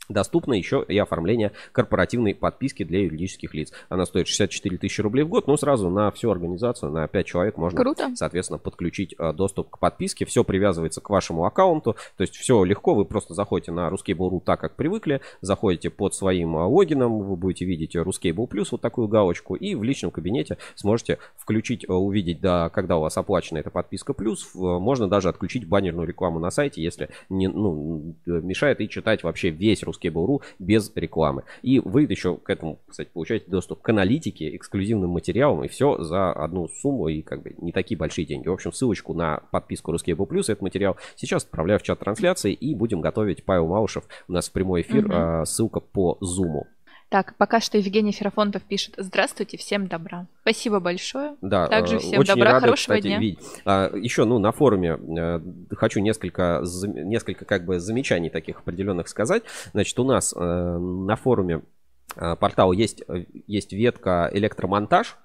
Доступно 0.10 0.54
еще 0.54 0.86
и 0.88 0.98
оформление 0.98 1.52
корпоративной 1.74 2.34
подписки 2.34 2.84
для 2.84 3.04
юридических 3.04 3.54
лиц. 3.54 3.74
Она 3.90 4.06
стоит 4.06 4.28
64 4.28 4.78
тысячи 4.78 5.02
рублей 5.02 5.24
в 5.24 5.28
год, 5.30 5.48
но 5.48 5.58
сразу 5.58 5.90
на 5.90 6.12
всю 6.12 6.32
организацию, 6.32 6.92
на 6.92 7.08
5 7.08 7.26
человек 7.26 7.58
можно, 7.58 7.82
Круто. 7.82 8.12
соответственно, 8.16 8.58
подключить 8.58 9.16
э, 9.18 9.34
доступ 9.34 9.70
к 9.70 9.80
подписке. 9.80 10.26
Все 10.26 10.46
привязывается 10.46 11.02
к 11.02 11.10
вашему 11.10 11.46
аккаунту, 11.46 11.98
то 12.16 12.22
есть 12.22 12.36
все 12.38 12.64
легко, 12.64 12.96
вы 12.96 13.04
просто 13.04 13.34
заходите 13.34 13.74
на 13.74 13.90
Ruskable.ru 13.90 14.42
так, 14.44 14.62
как 14.62 14.76
привыкли, 14.76 15.22
заходите 15.42 15.90
под 15.90 16.16
своим 16.16 16.56
э, 16.56 16.64
логином, 16.64 17.20
вы 17.20 17.36
будете 17.36 17.66
видеть 17.66 17.96
Ruskable 17.96 18.48
Plus, 18.48 18.68
вот 18.72 18.82
такую 18.82 19.10
галочку, 19.10 19.56
и 19.56 19.76
в 19.76 19.84
личном 19.84 20.12
кабинете 20.12 20.58
сможете 20.76 21.20
включить, 21.36 21.84
э, 21.84 21.92
увидеть, 21.92 22.40
да, 22.40 22.70
когда 22.70 22.98
у 22.98 23.02
вас 23.02 23.18
оплачена 23.18 23.58
эта 23.58 23.72
подписка 23.72 24.14
плюс, 24.14 24.50
можно 24.54 25.10
даже 25.10 25.28
отключить 25.28 25.68
баннерную 25.68 26.08
рекламу 26.08 26.40
на 26.40 26.50
сайте, 26.50 26.82
если 26.82 27.10
не, 27.30 27.50
ну, 27.50 28.16
мешает 28.26 28.80
и 28.80 28.88
читать 28.88 29.24
вообще 29.24 29.50
весь 29.50 29.84
Ruskable 29.84 29.97
Ruskable.ru 29.98 30.42
без 30.60 30.92
рекламы. 30.96 31.44
И 31.62 31.80
вы 31.80 32.04
еще 32.04 32.38
к 32.38 32.50
этому, 32.50 32.80
кстати, 32.88 33.10
получаете 33.12 33.46
доступ 33.50 33.82
к 33.82 33.90
аналитике, 33.90 34.56
эксклюзивным 34.56 35.10
материалам, 35.10 35.64
и 35.64 35.68
все 35.68 36.02
за 36.04 36.32
одну 36.32 36.68
сумму, 36.68 37.08
и 37.08 37.22
как 37.22 37.44
бы 37.44 37.56
не 37.58 37.72
такие 37.72 37.98
большие 37.98 38.26
деньги. 38.26 38.48
В 38.48 38.54
общем, 38.54 38.72
ссылочку 38.72 39.14
на 39.14 39.42
подписку 39.52 39.94
Ruskable 39.94 40.28
Plus, 40.28 40.44
этот 40.44 40.62
материал, 40.62 40.98
сейчас 41.16 41.44
отправляю 41.44 41.80
в 41.80 41.84
чат 41.84 42.00
трансляции, 42.00 42.54
и 42.54 42.76
будем 42.76 43.02
готовить 43.02 43.44
Павел 43.44 43.68
Маушев 43.68 44.06
у 44.28 44.34
нас 44.34 44.50
в 44.50 44.52
прямой 44.52 44.82
эфир, 44.82 45.06
угу. 45.06 45.46
ссылка 45.46 45.80
по 45.80 46.18
Zoom. 46.22 46.64
Так, 47.10 47.36
пока 47.38 47.62
что 47.62 47.78
Евгений 47.78 48.12
Ферафонтов 48.12 48.64
пишет 48.64 48.96
«Здравствуйте, 48.98 49.58
всем 49.58 49.88
добра». 49.88 50.28
Спасибо 50.42 50.82
большое. 50.82 51.36
Да, 51.42 51.68
Также 51.68 51.96
э, 51.96 52.00
всем 52.00 52.20
очень 52.20 52.36
добра, 52.36 52.52
рады, 52.52 52.66
хорошего 52.66 52.96
кстати, 52.96 53.08
дня. 53.08 53.20
Видеть. 53.20 53.40
А, 53.64 53.96
еще, 53.96 54.26
ну, 54.26 54.40
на 54.40 54.52
форуме 54.52 54.98
э, 54.98 55.40
хочу 55.76 56.02
несколько, 56.02 56.62
несколько 56.86 57.46
как 57.46 57.66
бы 57.66 57.80
замечаний 57.80 58.30
таких 58.30 58.60
определенных 58.60 59.08
сказать. 59.08 59.44
Значит, 59.72 59.98
у 60.00 60.04
нас 60.04 60.34
э, 60.36 60.40
на 60.40 61.16
форуме 61.16 61.62
портала 62.16 62.74
есть, 62.74 63.04
есть 63.46 63.74
ветка 63.74 64.30
электромонтаж, 64.34 65.18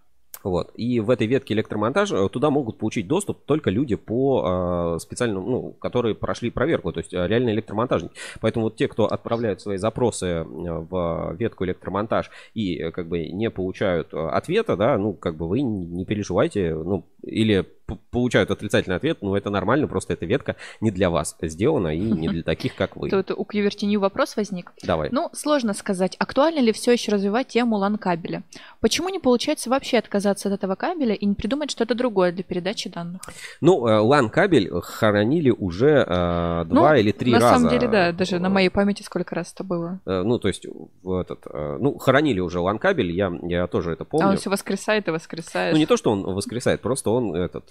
вот. 0.42 0.72
И 0.74 1.00
в 1.00 1.10
этой 1.10 1.26
ветке 1.26 1.54
электромонтажа 1.54 2.16
э, 2.16 2.28
туда 2.28 2.50
могут 2.50 2.78
получить 2.78 3.06
доступ 3.06 3.44
только 3.44 3.70
люди 3.70 3.94
по 3.94 4.94
э, 4.96 4.98
специальному, 4.98 5.48
ну, 5.48 5.72
которые 5.72 6.14
прошли 6.14 6.50
проверку, 6.50 6.92
то 6.92 6.98
есть 6.98 7.14
э, 7.14 7.26
реальные 7.26 7.54
электромонтажники. 7.54 8.14
Поэтому 8.40 8.64
вот 8.64 8.76
те, 8.76 8.88
кто 8.88 9.06
отправляют 9.06 9.60
свои 9.60 9.76
запросы 9.76 10.26
э, 10.26 10.44
в 10.44 11.36
ветку 11.38 11.64
электромонтаж 11.64 12.30
и 12.54 12.90
как 12.90 13.08
бы 13.08 13.28
не 13.28 13.50
получают 13.50 14.12
ответа, 14.14 14.76
да, 14.76 14.98
ну, 14.98 15.12
как 15.12 15.36
бы 15.36 15.48
вы 15.48 15.60
не 15.60 16.04
переживайте, 16.04 16.74
ну, 16.74 17.04
или 17.22 17.66
получают 18.10 18.50
отрицательный 18.50 18.96
ответ, 18.96 19.18
ну 19.20 19.34
это 19.34 19.50
нормально, 19.50 19.86
просто 19.86 20.12
эта 20.12 20.26
ветка 20.26 20.56
не 20.80 20.90
для 20.90 21.10
вас 21.10 21.36
сделана 21.40 21.94
и 21.94 22.00
не 22.00 22.28
для 22.28 22.42
таких, 22.42 22.74
как 22.74 22.96
вы. 22.96 23.10
Тут 23.10 23.30
у 23.30 23.42
QWERTY 23.42 23.98
вопрос 23.98 24.36
возник. 24.36 24.72
Давай. 24.82 25.08
Ну, 25.12 25.30
сложно 25.32 25.74
сказать, 25.74 26.16
актуально 26.18 26.60
ли 26.60 26.72
все 26.72 26.92
еще 26.92 27.12
развивать 27.12 27.48
тему 27.48 27.78
LAN-кабеля. 27.78 28.42
Почему 28.80 29.08
не 29.08 29.18
получается 29.18 29.70
вообще 29.70 29.98
отказаться 29.98 30.48
от 30.48 30.54
этого 30.54 30.74
кабеля 30.74 31.14
и 31.14 31.24
не 31.24 31.34
придумать 31.34 31.70
что-то 31.70 31.94
другое 31.94 32.32
для 32.32 32.44
передачи 32.44 32.88
данных? 32.88 33.22
Ну, 33.60 33.86
LAN-кабель 33.86 34.68
э, 34.68 34.80
хоронили 34.80 35.50
уже 35.50 36.04
э, 36.06 36.64
два 36.66 36.90
ну, 36.90 36.94
или 36.94 37.12
три 37.12 37.32
на 37.32 37.40
раза. 37.40 37.52
На 37.52 37.58
самом 37.58 37.70
деле, 37.70 37.88
да, 37.88 38.12
даже 38.12 38.38
на 38.38 38.48
моей 38.48 38.68
памяти 38.68 39.02
сколько 39.02 39.34
раз 39.34 39.52
это 39.52 39.64
было. 39.64 40.00
Э, 40.06 40.22
ну, 40.22 40.38
то 40.38 40.48
есть, 40.48 40.66
в 41.02 41.18
этот, 41.18 41.46
э, 41.46 41.78
ну, 41.80 41.98
хоронили 41.98 42.40
уже 42.40 42.58
LAN-кабель, 42.58 43.10
я, 43.12 43.32
я 43.42 43.66
тоже 43.66 43.92
это 43.92 44.04
помню. 44.04 44.26
А 44.26 44.30
он 44.30 44.36
все 44.36 44.50
воскресает 44.50 45.08
и 45.08 45.10
воскресает. 45.10 45.72
Ну, 45.72 45.78
не 45.78 45.86
то, 45.86 45.96
что 45.96 46.10
он 46.10 46.22
воскресает, 46.22 46.80
просто 46.80 47.10
он 47.10 47.34
этот 47.34 47.68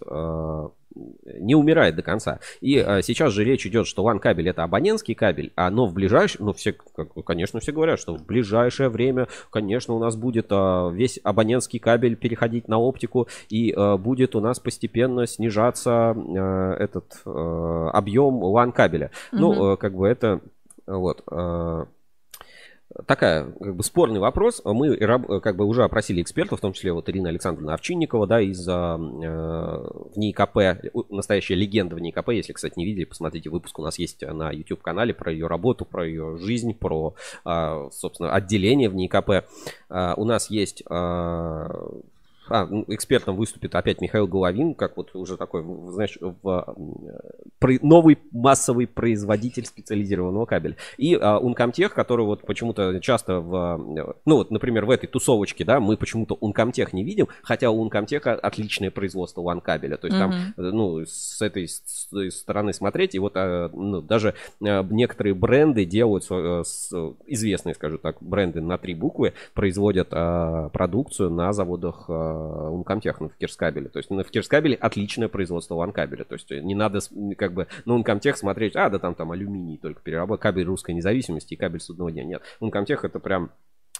не 1.25 1.55
умирает 1.55 1.95
до 1.95 2.01
конца. 2.01 2.39
И 2.59 2.77
а, 2.77 3.01
сейчас 3.01 3.33
же 3.33 3.43
речь 3.43 3.65
идет, 3.65 3.87
что 3.87 4.03
LAN 4.03 4.19
кабель 4.19 4.49
это 4.49 4.63
абонентский 4.63 5.15
кабель, 5.15 5.51
а 5.55 5.69
но 5.69 5.85
в 5.85 5.93
ближайшее, 5.93 6.43
ну 6.43 6.53
все, 6.53 6.75
конечно, 7.25 7.59
все 7.59 7.71
говорят, 7.71 7.99
что 7.99 8.15
в 8.15 8.25
ближайшее 8.25 8.89
время, 8.89 9.27
конечно, 9.49 9.93
у 9.93 9.99
нас 9.99 10.15
будет 10.15 10.47
а, 10.49 10.89
весь 10.89 11.19
абонентский 11.23 11.79
кабель 11.79 12.15
переходить 12.15 12.67
на 12.67 12.79
оптику 12.79 13.27
и 13.49 13.71
а, 13.71 13.97
будет 13.97 14.35
у 14.35 14.41
нас 14.41 14.59
постепенно 14.59 15.25
снижаться 15.27 16.11
а, 16.11 16.75
этот 16.77 17.21
а, 17.25 17.91
объем 17.91 18.43
LAN 18.43 18.71
кабеля. 18.71 19.11
Mm-hmm. 19.31 19.37
Ну, 19.39 19.71
а, 19.71 19.77
как 19.77 19.95
бы 19.95 20.07
это 20.07 20.41
вот. 20.87 21.23
А, 21.27 21.87
такая, 23.05 23.51
как 23.51 23.75
бы 23.75 23.83
спорный 23.83 24.19
вопрос. 24.19 24.61
Мы 24.65 24.95
как 24.95 25.55
бы 25.55 25.65
уже 25.65 25.83
опросили 25.83 26.21
экспертов, 26.21 26.59
в 26.59 26.61
том 26.61 26.73
числе 26.73 26.93
вот 26.93 27.09
Ирина 27.09 27.29
Александровна 27.29 27.73
Овчинникова, 27.73 28.27
да, 28.27 28.41
из 28.41 28.67
э, 28.67 28.71
в 28.71 30.11
НИКП, 30.15 30.83
настоящая 31.09 31.55
легенда 31.55 31.95
в 31.95 31.99
НИКП. 31.99 32.29
Если, 32.29 32.53
кстати, 32.53 32.73
не 32.77 32.85
видели, 32.85 33.05
посмотрите 33.05 33.49
выпуск 33.49 33.79
у 33.79 33.83
нас 33.83 33.99
есть 33.99 34.21
на 34.21 34.51
YouTube-канале 34.51 35.13
про 35.13 35.31
ее 35.31 35.47
работу, 35.47 35.85
про 35.85 36.05
ее 36.05 36.37
жизнь, 36.37 36.73
про, 36.73 37.15
э, 37.45 37.89
собственно, 37.91 38.33
отделение 38.33 38.89
в 38.89 38.95
НИКП. 38.95 39.29
Э, 39.89 40.13
у 40.17 40.25
нас 40.25 40.49
есть 40.49 40.83
э, 40.89 41.67
а, 42.51 42.65
ну, 42.65 42.85
экспертом 42.87 43.35
выступит 43.35 43.75
опять 43.75 44.01
Михаил 44.01 44.27
Головин, 44.27 44.75
как 44.75 44.97
вот 44.97 45.15
уже 45.15 45.37
такой, 45.37 45.63
знаешь, 45.89 46.17
в, 46.21 46.75
про, 47.59 47.73
новый 47.81 48.17
массовый 48.31 48.87
производитель 48.87 49.65
специализированного 49.65 50.45
кабеля. 50.45 50.75
И 50.97 51.15
а, 51.15 51.39
Uncomtech, 51.39 51.89
который 51.89 52.25
вот 52.25 52.45
почему-то 52.45 52.99
часто 52.99 53.39
в, 53.39 53.77
ну 54.25 54.35
вот, 54.35 54.51
например, 54.51 54.85
в 54.85 54.91
этой 54.91 55.07
тусовочке, 55.07 55.63
да, 55.65 55.79
мы 55.79 55.97
почему-то 55.97 56.37
Uncomtech 56.41 56.89
не 56.93 57.03
видим, 57.03 57.27
хотя 57.43 57.69
у 57.69 57.87
Uncomtech 57.87 58.27
отличное 58.29 58.91
производство 58.91 59.41
LAN 59.41 59.61
кабеля. 59.61 59.97
То 59.97 60.07
есть 60.07 60.19
mm-hmm. 60.19 60.53
там, 60.55 60.77
ну, 60.77 61.05
с 61.05 61.41
этой 61.41 61.67
стороны 61.67 62.73
смотреть, 62.73 63.15
и 63.15 63.19
вот 63.19 63.33
а, 63.35 63.69
ну, 63.73 64.01
даже 64.01 64.35
а, 64.61 64.83
некоторые 64.83 65.33
бренды 65.33 65.85
делают, 65.85 66.23
с, 66.23 66.91
известные, 67.27 67.75
скажу 67.75 67.97
так, 67.97 68.17
бренды 68.21 68.61
на 68.61 68.77
три 68.77 68.93
буквы, 68.93 69.33
производят 69.53 70.09
а, 70.11 70.69
продукцию 70.69 71.29
на 71.29 71.53
заводах 71.53 72.05
а, 72.07 72.40
Uncomtech 72.41 73.15
на 73.19 73.29
Кирскабеле. 73.29 73.89
То 73.89 73.99
есть 73.99 74.09
на 74.09 74.23
Кирскабеле 74.23 74.75
отличное 74.75 75.27
производство 75.27 75.75
ванкабеля. 75.75 76.23
То 76.23 76.33
есть 76.33 76.49
не 76.51 76.75
надо 76.75 76.99
как 77.37 77.53
бы 77.53 77.67
на 77.85 77.99
Uncomtech 77.99 78.35
смотреть, 78.35 78.75
а, 78.75 78.89
да 78.89 78.99
там 78.99 79.15
там 79.15 79.31
алюминий 79.31 79.77
только 79.77 80.01
переработка, 80.01 80.49
кабель 80.49 80.65
русской 80.65 80.91
независимости 80.91 81.53
и 81.53 81.57
кабель 81.57 81.79
судного 81.79 82.11
дня. 82.11 82.23
Нет, 82.23 82.41
Uncomtech 82.61 82.99
это 83.03 83.19
прям 83.19 83.51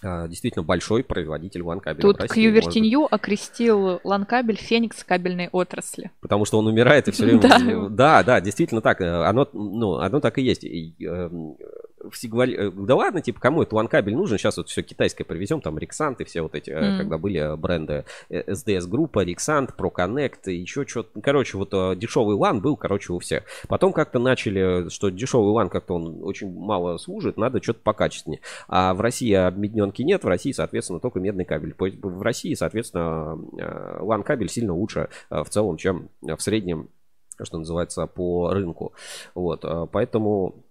а, 0.04 0.26
действительно 0.26 0.64
большой 0.64 1.04
производитель 1.04 1.62
LAN-кабеля 1.62 2.02
Тут 2.02 2.18
Кьювертинью 2.28 3.00
может... 3.00 3.12
окрестил 3.12 4.00
LAN-кабель 4.02 4.56
феникс 4.56 5.04
кабельной 5.04 5.48
отрасли. 5.52 6.10
Потому 6.20 6.44
что 6.44 6.58
он 6.58 6.66
умирает 6.66 7.06
и 7.06 7.12
все 7.12 7.24
время... 7.24 7.40
да. 7.40 7.88
да, 7.88 8.22
да, 8.24 8.40
действительно 8.40 8.80
так. 8.80 9.00
Оно, 9.00 9.48
ну, 9.52 9.94
оно 9.94 10.20
так 10.20 10.38
и 10.38 10.42
есть. 10.42 10.64
И, 10.64 10.96
э, 11.06 11.30
все 12.10 12.28
говорили, 12.28 12.68
э, 12.68 12.70
да 12.70 12.96
ладно, 12.96 13.20
типа, 13.20 13.40
кому 13.40 13.62
это 13.62 13.74
LAN-кабель 13.76 14.14
нужен, 14.14 14.38
сейчас 14.38 14.56
вот 14.56 14.68
все 14.68 14.82
китайское 14.82 15.24
привезем, 15.24 15.60
там 15.60 15.78
Rexant 15.78 16.20
и 16.20 16.24
все 16.24 16.42
вот 16.42 16.54
эти, 16.54 16.70
mm. 16.70 16.98
когда 16.98 17.18
были 17.18 17.56
бренды 17.56 18.04
SDS 18.30 18.88
группа, 18.88 19.24
Rexant, 19.24 19.74
ProConnect 19.76 20.46
и 20.46 20.56
еще 20.56 20.86
что-то. 20.86 21.20
Короче, 21.20 21.56
вот 21.56 21.70
дешевый 21.98 22.36
LAN 22.36 22.60
был, 22.60 22.76
короче, 22.76 23.12
у 23.12 23.18
всех. 23.18 23.44
Потом 23.68 23.92
как-то 23.92 24.18
начали, 24.18 24.88
что 24.88 25.10
дешевый 25.10 25.52
LAN 25.52 25.68
как-то 25.68 25.94
он 25.94 26.22
очень 26.22 26.52
мало 26.52 26.96
служит, 26.98 27.36
надо 27.36 27.62
что-то 27.62 27.80
покачественнее. 27.82 28.40
А 28.68 28.94
в 28.94 29.00
России 29.00 29.32
объединенки 29.32 30.02
нет, 30.02 30.24
в 30.24 30.28
России, 30.28 30.52
соответственно, 30.52 31.00
только 31.00 31.20
медный 31.20 31.44
кабель. 31.44 31.74
В 31.78 32.22
России, 32.22 32.54
соответственно, 32.54 33.38
лан-кабель 34.00 34.48
сильно 34.48 34.74
лучше 34.74 35.08
в 35.30 35.48
целом, 35.48 35.76
чем 35.76 36.08
в 36.20 36.38
среднем 36.40 36.88
что 37.40 37.58
называется, 37.58 38.06
по 38.06 38.50
рынку. 38.52 38.92
Вот, 39.34 39.64
поэтому 39.90 40.61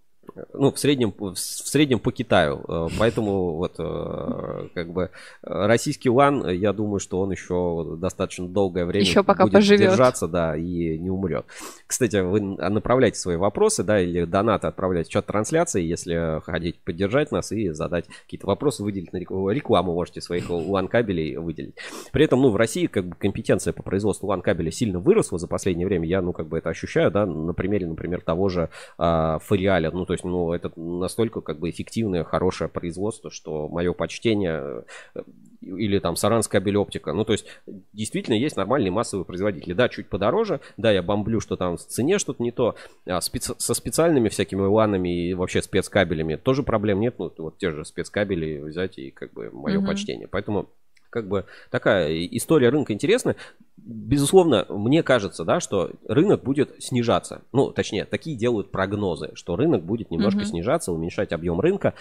ну, 0.54 0.72
в 0.72 0.80
среднем, 0.80 1.13
в 1.17 1.36
среднем 1.36 2.00
по 2.00 2.12
Китаю. 2.12 2.63
Э, 2.67 2.88
поэтому 2.98 3.56
вот 3.56 3.76
э, 3.78 4.67
как 4.74 4.91
бы 4.91 5.10
российский 5.41 6.10
ЛАН, 6.10 6.50
я 6.50 6.74
думаю, 6.74 7.00
что 7.00 7.20
он 7.20 7.32
еще 7.32 7.98
достаточно 7.98 8.48
долгое 8.48 8.86
время 8.86 9.06
еще 9.06 9.24
пока 9.24 9.44
будет 9.44 9.54
поживет. 9.54 9.91
держаться, 9.91 10.28
да, 10.28 10.56
и 10.56 10.98
не 10.98 11.10
умрет. 11.10 11.46
Кстати, 11.88 12.17
вы 12.17 12.41
направляйте 12.41 13.20
свои 13.20 13.36
вопросы, 13.38 13.84
да, 13.84 14.00
или 14.00 14.26
донаты 14.26 14.67
отправляйте 14.67 15.10
в 15.10 15.13
чат 15.13 15.26
трансляции, 15.26 15.82
если 15.82 16.41
хотите 16.41 16.80
поддержать 16.84 17.32
нас 17.32 17.52
и 17.52 17.70
задать 17.70 18.06
какие-то 18.26 18.48
вопросы, 18.48 18.84
выделить 18.84 19.13
на 19.13 19.17
рекламу, 19.17 19.94
можете 19.94 20.22
своих 20.22 20.50
ЛАН 20.50 20.88
кабелей 20.88 21.38
выделить. 21.38 21.76
При 22.12 22.26
этом, 22.26 22.41
ну, 22.41 22.50
в 22.50 22.56
России 22.56 22.88
как 22.88 23.06
бы 23.06 23.15
компетенция 23.15 23.74
по 23.74 23.84
производству 23.84 24.28
ЛАН 24.28 24.41
кабеля 24.41 24.72
сильно 24.72 25.00
выросла 25.00 25.38
за 25.38 25.48
последнее 25.48 25.88
время. 25.88 26.08
Я, 26.08 26.22
ну, 26.22 26.34
как 26.34 26.48
бы 26.48 26.58
это 26.58 26.70
ощущаю, 26.70 27.12
да, 27.12 27.26
на 27.26 27.54
примере, 27.54 27.88
например, 27.88 28.22
того 28.22 28.50
же 28.50 28.70
а, 28.98 29.39
Фариаля. 29.39 29.91
Ну, 29.91 30.06
то 30.06 30.13
есть, 30.13 30.21
ну, 30.24 30.54
это 30.54 30.72
настолько 30.76 31.42
как 31.42 31.60
бы 31.60 31.70
эффективное, 31.70 32.24
хорошее 32.24 32.70
производство, 32.70 33.32
что 33.32 33.68
мое 33.68 33.94
почтение 33.94 34.84
э, 35.16 35.24
или 35.62 36.00
там 36.00 36.16
Саранская 36.16 36.60
кабель 36.60 36.78
оптика. 36.78 37.14
Ну, 37.14 37.24
то 37.24 37.34
есть, 37.34 37.46
действительно 37.94 38.36
есть 38.36 38.58
нормальные 38.58 38.92
массовые 38.92 39.26
производители. 39.26 39.74
Да, 39.74 39.90
чуть 39.90 40.10
подороже, 40.10 40.60
да, 40.78 40.92
я 40.92 41.02
бомблю, 41.02 41.40
что 41.40 41.56
там 41.56 41.78
в 41.78 41.82
цене 41.82 42.20
что-то 42.20 42.42
не 42.44 42.52
то. 42.52 42.76
А 43.06 43.20
специ- 43.20 43.56
со 43.58 43.74
специальными 43.74 44.30
всякими 44.30 44.62
ланами 44.62 45.30
и 45.30 45.34
вообще 45.34 45.62
спецкабелями 45.62 46.36
тоже 46.36 46.64
проблем 46.64 47.00
нет. 47.00 47.16
Ну, 47.18 47.32
вот 47.38 47.58
те 47.58 47.72
же 47.72 47.86
спецкабели 47.86 48.60
взять 48.60 48.98
и 48.98 49.12
как 49.12 49.34
бы 49.34 49.50
мое 49.52 49.80
mm-hmm. 49.80 49.86
почтение. 49.86 50.28
Поэтому 50.28 50.70
как 51.12 51.28
бы 51.28 51.45
такая 51.69 52.26
история 52.28 52.69
рынка 52.69 52.93
интересная. 52.93 53.36
Безусловно, 53.78 54.65
мне 54.69 55.04
кажется, 55.04 55.43
да, 55.43 55.60
что 55.60 55.91
рынок 56.08 56.43
будет 56.43 56.82
снижаться. 56.82 57.41
Ну, 57.52 57.71
точнее, 57.71 58.06
такие 58.06 58.36
делают 58.36 58.71
прогнозы, 58.71 59.32
что 59.36 59.56
рынок 59.56 59.84
будет 59.84 60.10
немножко 60.10 60.41
mm-hmm. 60.41 60.45
снижаться, 60.45 60.91
уменьшать 60.91 61.34
объем 61.34 61.60
рынка. 61.60 61.93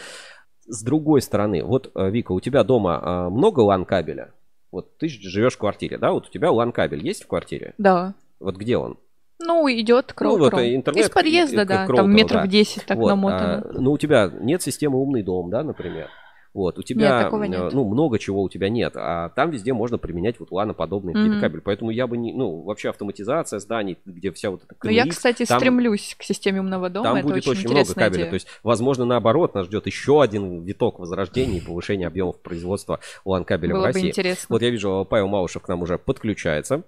С 0.67 0.83
другой 0.83 1.21
стороны, 1.21 1.65
вот, 1.65 1.91
э, 1.95 2.11
Вика, 2.11 2.33
у 2.33 2.41
тебя 2.41 2.63
дома 2.65 3.01
а, 3.03 3.31
много 3.31 3.61
лан-кабеля? 3.61 4.33
Вот 4.71 4.97
ты 4.99 5.09
живешь 5.09 5.55
в 5.55 5.59
квартире, 5.59 5.99
да? 5.99 6.13
Вот 6.13 6.29
у 6.29 6.31
тебя 6.31 6.53
лан-кабель 6.53 7.05
есть 7.05 7.25
в 7.25 7.27
квартире? 7.27 7.75
Да. 7.77 8.15
Вот 8.39 8.57
где 8.57 8.77
он? 8.77 8.99
Ну, 9.41 9.67
идет 9.69 10.13
кров. 10.13 10.39
Ну, 10.39 10.45
вот, 10.45 10.55
интернет, 10.55 11.07
Из 11.07 11.11
подъезда, 11.11 11.65
да, 11.65 11.87
там 11.87 12.13
метров 12.13 12.43
да. 12.43 12.47
10 12.47 12.85
так 12.85 12.99
вот, 12.99 13.09
намотано. 13.09 13.63
А, 13.65 13.73
ну, 13.73 13.93
у 13.93 13.99
тебя 13.99 14.31
нет 14.41 14.63
системы 14.63 14.99
умный 14.99 15.23
дом, 15.23 15.51
да, 15.51 15.65
например? 15.65 16.09
Вот, 16.53 16.79
у 16.79 16.83
тебя, 16.83 17.31
нет, 17.31 17.49
нет. 17.49 17.73
ну, 17.73 17.85
много 17.85 18.19
чего 18.19 18.43
у 18.43 18.49
тебя 18.49 18.69
нет, 18.69 18.95
а 18.97 19.29
там 19.31 19.51
везде 19.51 19.73
можно 19.73 19.99
применять 19.99 20.41
вот 20.41 20.51
ланоподобные 20.51 21.15
mm-hmm. 21.15 21.41
кабели. 21.41 21.61
Поэтому 21.61 21.91
я 21.93 22.09
бы 22.09 22.17
не, 22.17 22.33
ну, 22.33 22.63
вообще 22.63 22.89
автоматизация 22.91 23.61
зданий, 23.61 23.99
где 24.05 24.33
вся 24.33 24.51
вот 24.51 24.65
эта 24.65 24.75
Ну, 24.83 24.91
я, 24.91 25.07
кстати, 25.07 25.45
там, 25.45 25.61
стремлюсь 25.61 26.17
к 26.19 26.25
системе 26.25 26.59
умного 26.61 26.91
дома. 26.91 27.05
Там 27.05 27.17
Это 27.19 27.29
будет 27.29 27.47
очень, 27.47 27.61
очень 27.61 27.71
много 27.71 27.95
кабеля. 27.95 28.23
Идея. 28.23 28.31
То 28.31 28.35
есть, 28.35 28.49
возможно, 28.65 29.05
наоборот, 29.05 29.55
нас 29.55 29.67
ждет 29.67 29.87
еще 29.87 30.23
один 30.23 30.63
виток 30.63 30.99
возрождения 30.99 31.59
и 31.59 31.61
повышения 31.61 32.09
объемов 32.09 32.41
производства 32.41 32.99
лан 33.25 33.45
кабеля 33.45 33.75
Было 33.75 33.83
в 33.83 33.85
России. 33.87 34.03
Бы 34.03 34.09
интересно. 34.09 34.47
Вот 34.49 34.63
я 34.63 34.71
вижу, 34.71 35.07
Павел 35.09 35.29
Малышев 35.29 35.63
к 35.63 35.69
нам 35.69 35.83
уже 35.83 35.99
подключается. 35.99 36.83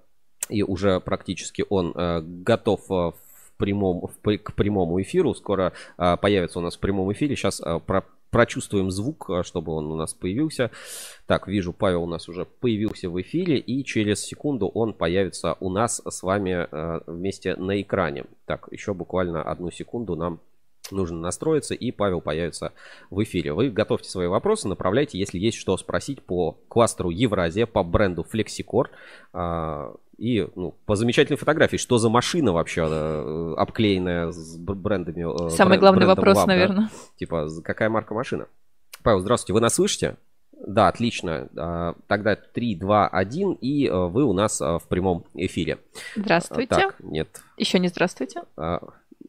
И 0.49 0.65
уже 0.65 0.99
практически 0.99 1.65
он 1.69 1.93
э, 1.95 2.21
готов 2.21 2.81
э, 2.91 2.95
в 2.95 3.15
прямом, 3.59 4.09
в, 4.09 4.39
к 4.39 4.55
прямому 4.55 5.01
эфиру. 5.01 5.35
Скоро 5.35 5.73
э, 5.99 6.17
появится 6.17 6.59
у 6.59 6.63
нас 6.63 6.77
в 6.77 6.81
прямом 6.81 7.13
эфире. 7.13 7.37
Сейчас 7.37 7.61
э, 7.61 7.79
про 7.79 8.05
прочувствуем 8.33 8.91
звук, 8.91 9.31
а, 9.31 9.45
чтобы 9.45 9.73
он 9.73 9.87
у 9.93 9.95
нас 9.95 10.15
появился. 10.15 10.71
Так, 11.27 11.47
вижу, 11.47 11.73
Павел 11.73 12.03
у 12.03 12.07
нас 12.07 12.29
уже 12.29 12.45
появился 12.45 13.09
в 13.09 13.21
эфире, 13.21 13.59
и 13.59 13.85
через 13.85 14.25
секунду 14.25 14.67
он 14.67 14.95
появится 14.95 15.57
у 15.61 15.69
нас 15.69 16.03
с 16.05 16.23
вами 16.23 16.67
э, 16.69 17.01
вместе 17.07 17.55
на 17.57 17.81
экране. 17.81 18.25
Так, 18.47 18.69
еще 18.73 18.95
буквально 18.95 19.43
одну 19.43 19.71
секунду 19.71 20.17
нам 20.17 20.41
нужно 20.93 21.19
настроиться, 21.19 21.75
и 21.75 21.91
Павел 21.91 22.21
появится 22.21 22.73
в 23.11 23.23
эфире. 23.23 23.53
Вы 23.53 23.71
готовьте 23.71 24.09
свои 24.09 24.27
вопросы, 24.27 24.69
направляйте, 24.69 25.19
если 25.19 25.39
есть 25.39 25.59
что 25.59 25.77
спросить 25.77 26.23
по 26.23 26.59
кластеру 26.69 27.11
Евразия, 27.11 27.67
по 27.67 27.83
бренду 27.83 28.27
FlexiCore. 28.31 28.89
А, 29.33 29.95
и 30.19 30.47
ну, 30.55 30.75
по 30.87 30.95
замечательной 30.95 31.37
фотографии, 31.37 31.77
что 31.77 31.99
за 31.99 32.09
машина 32.09 32.53
вообще 32.53 32.87
э, 32.89 33.55
обклеенная 33.57 34.31
с 34.31 34.57
брендами. 34.57 35.47
Э, 35.47 35.51
Самый 35.51 35.71
бренд, 35.71 35.81
главный 35.81 36.07
вопрос, 36.07 36.39
Lab, 36.39 36.47
наверное. 36.47 36.85
Да? 36.85 36.91
Типа, 37.17 37.49
какая 37.65 37.89
марка 37.89 38.15
машина? 38.15 38.47
Павел, 39.03 39.19
здравствуйте, 39.19 39.53
вы 39.55 39.61
нас 39.61 39.75
слышите? 39.75 40.17
Да, 40.65 40.87
отлично. 40.87 41.49
А, 41.57 41.97
тогда 42.07 42.37
3, 42.37 42.77
2, 42.77 43.09
1, 43.09 43.53
и 43.55 43.89
э, 43.89 43.93
вы 43.93 44.25
у 44.25 44.33
нас 44.33 44.61
в 44.61 44.83
прямом 44.89 45.25
эфире. 45.35 45.79
Здравствуйте. 46.15 46.69
Так, 46.69 46.97
нет. 47.01 47.43
Еще 47.57 47.81
не 47.81 47.89
здравствуйте. 47.89 48.43
А, 48.57 48.81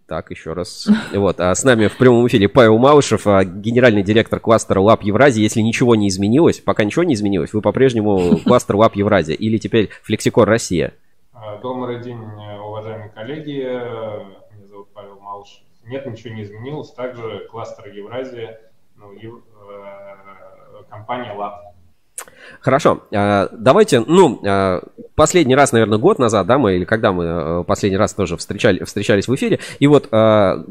так, 0.08 0.32
еще 0.32 0.54
раз. 0.54 0.88
Вот, 1.14 1.40
а 1.40 1.54
с 1.54 1.64
нами 1.64 1.88
в 1.88 1.98
прямом 1.98 2.28
эфире 2.28 2.50
Павел 2.50 2.78
Малышев, 2.78 3.26
а, 3.28 3.44
генеральный 3.44 4.04
директор 4.04 4.40
кластера 4.40 4.80
Лап 4.80 5.04
Евразия. 5.04 5.44
Если 5.44 5.62
ничего 5.62 5.96
не 5.96 6.08
изменилось, 6.10 6.60
пока 6.60 6.84
ничего 6.84 7.04
не 7.04 7.14
изменилось, 7.14 7.54
вы 7.54 7.62
по-прежнему 7.62 8.38
кластер 8.46 8.76
Лап 8.76 8.96
Евразия 8.96 9.36
или 9.36 9.58
теперь 9.58 9.90
Флексикор 10.04 10.48
Россия? 10.48 10.94
А, 11.34 11.58
добрый 11.58 12.02
день, 12.02 12.20
уважаемые 12.20 13.10
коллеги. 13.10 13.62
Меня 13.62 14.68
зовут 14.68 14.90
Павел 14.94 15.20
Малышев. 15.20 15.64
Нет, 15.86 16.06
ничего 16.06 16.34
не 16.34 16.44
изменилось. 16.44 16.92
Также 16.92 17.48
кластер 17.50 17.88
Евразия, 17.88 18.60
ну, 18.96 19.12
ев... 19.14 19.36
Э, 19.70 20.84
компания 20.90 21.34
Лап. 21.34 21.74
Хорошо, 22.64 23.04
а, 23.14 23.50
давайте, 23.52 24.00
ну, 24.00 24.40
а, 24.46 24.82
последний 25.16 25.56
раз, 25.56 25.74
наверное, 25.74 25.98
год 25.98 26.18
назад, 26.18 26.48
да, 26.48 26.58
мы, 26.58 26.76
или 26.76 26.86
когда 26.86 27.12
мы 27.12 27.24
э, 27.26 27.64
последний 27.66 27.98
раз 27.98 28.14
тоже 28.14 28.38
встречали, 28.38 28.84
встречались 28.86 29.28
в 29.28 29.36
эфире, 29.36 29.60
и 29.80 29.88
вот 29.88 30.08
а, 30.12 30.64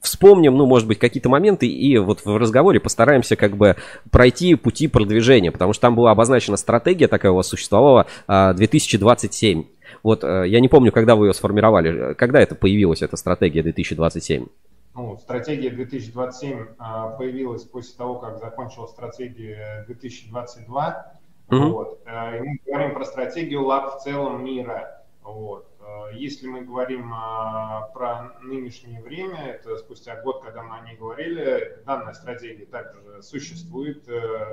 вспомним, 0.00 0.56
ну, 0.56 0.64
может 0.64 0.88
быть, 0.88 0.98
какие-то 0.98 1.28
моменты, 1.28 1.66
и 1.66 1.98
вот 1.98 2.24
в 2.24 2.36
разговоре 2.38 2.80
постараемся 2.80 3.36
как 3.36 3.56
бы 3.56 3.76
пройти 4.10 4.54
пути 4.54 4.88
продвижения, 4.88 5.52
потому 5.52 5.74
что 5.74 5.82
там 5.82 5.96
была 5.96 6.12
обозначена 6.12 6.56
стратегия 6.56 7.08
такая 7.08 7.32
у 7.32 7.36
вас 7.36 7.48
существовала 7.48 8.06
2027. 8.26 9.64
Вот 10.02 10.24
э, 10.24 10.44
я 10.46 10.60
не 10.60 10.68
помню, 10.68 10.92
когда 10.92 11.14
вы 11.14 11.26
ее 11.26 11.34
сформировали, 11.34 12.14
когда 12.14 12.40
это 12.40 12.54
появилась, 12.54 13.02
эта 13.02 13.16
стратегия 13.16 13.62
2027? 13.62 14.46
Ну, 14.94 15.18
стратегия 15.18 15.70
2027 15.70 16.76
появилась 17.18 17.64
после 17.64 17.96
того, 17.96 18.20
как 18.20 18.38
закончилась 18.38 18.92
стратегия 18.92 19.84
2022. 19.86 21.14
Mm-hmm. 21.48 21.68
Вот. 21.68 22.00
Э, 22.06 22.38
и 22.38 22.40
мы 22.40 22.58
говорим 22.66 22.94
про 22.94 23.04
стратегию 23.04 23.64
лаб 23.64 23.96
в 23.96 24.02
целом 24.02 24.44
мира. 24.44 25.02
Вот. 25.22 25.68
Э, 25.80 26.14
если 26.14 26.46
мы 26.46 26.62
говорим 26.62 27.12
а, 27.12 27.90
про 27.92 28.34
нынешнее 28.40 29.02
время, 29.02 29.44
это 29.46 29.76
спустя 29.76 30.20
год, 30.22 30.42
когда 30.42 30.62
мы 30.62 30.76
о 30.76 30.80
ней 30.80 30.96
говорили, 30.96 31.78
данная 31.84 32.14
стратегия 32.14 32.66
также 32.66 33.22
существует. 33.22 34.04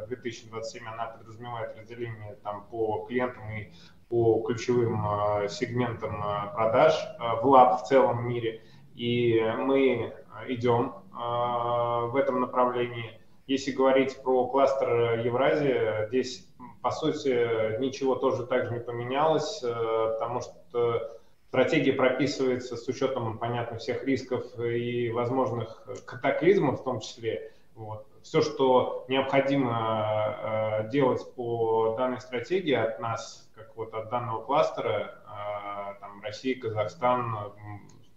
2027 0.08 0.84
э, 0.84 0.88
она 0.89 1.06
подразумевает 1.08 1.77
разделение 1.77 2.38
там, 2.43 2.65
по 2.69 3.06
клиентам 3.08 3.49
и 3.51 3.71
по 4.10 4.43
ключевым 4.45 5.06
сегментам 5.47 6.21
продаж 6.54 6.93
в 7.41 7.47
лаб 7.47 7.82
в 7.82 7.88
целом 7.88 8.27
мире. 8.27 8.62
И 8.93 9.41
мы 9.58 10.13
идем 10.48 10.94
в 11.13 12.15
этом 12.15 12.39
направлении. 12.39 13.20
Если 13.48 13.72
говорить 13.72 14.22
про 14.24 14.48
кластер 14.48 15.20
Евразия, 15.20 16.08
здесь 16.08 16.48
по 16.82 16.91
сути, 16.91 17.80
ничего 17.80 18.15
тоже 18.15 18.46
так 18.46 18.65
же 18.65 18.74
не 18.74 18.80
поменялось, 18.80 19.62
э, 19.63 20.13
потому 20.13 20.41
что 20.41 21.12
стратегия 21.48 21.94
прописывается 21.94 22.76
с 22.76 22.88
учетом, 22.88 23.38
понятно, 23.38 23.78
всех 23.78 24.04
рисков 24.04 24.44
и 24.60 25.12
возможных 25.12 25.86
катаклизмов 26.06 26.82
в 26.82 26.84
том 26.84 27.00
числе. 27.00 27.52
Вот. 27.76 28.06
Все, 28.24 28.41
что 28.41 29.06
необходимо 29.08 30.82
э, 30.84 30.89
делать 30.89 31.22
по 31.36 31.96
данной 31.98 32.20
стратегии 32.20 32.74
от 32.74 33.00
нас, 33.00 33.50
как 33.56 33.76
вот 33.76 33.94
от 33.94 34.10
данного 34.10 34.44
кластера, 34.44 35.20
э, 35.26 36.00
там, 36.00 36.22
Россия, 36.24 36.60
Казахстан, 36.60 37.54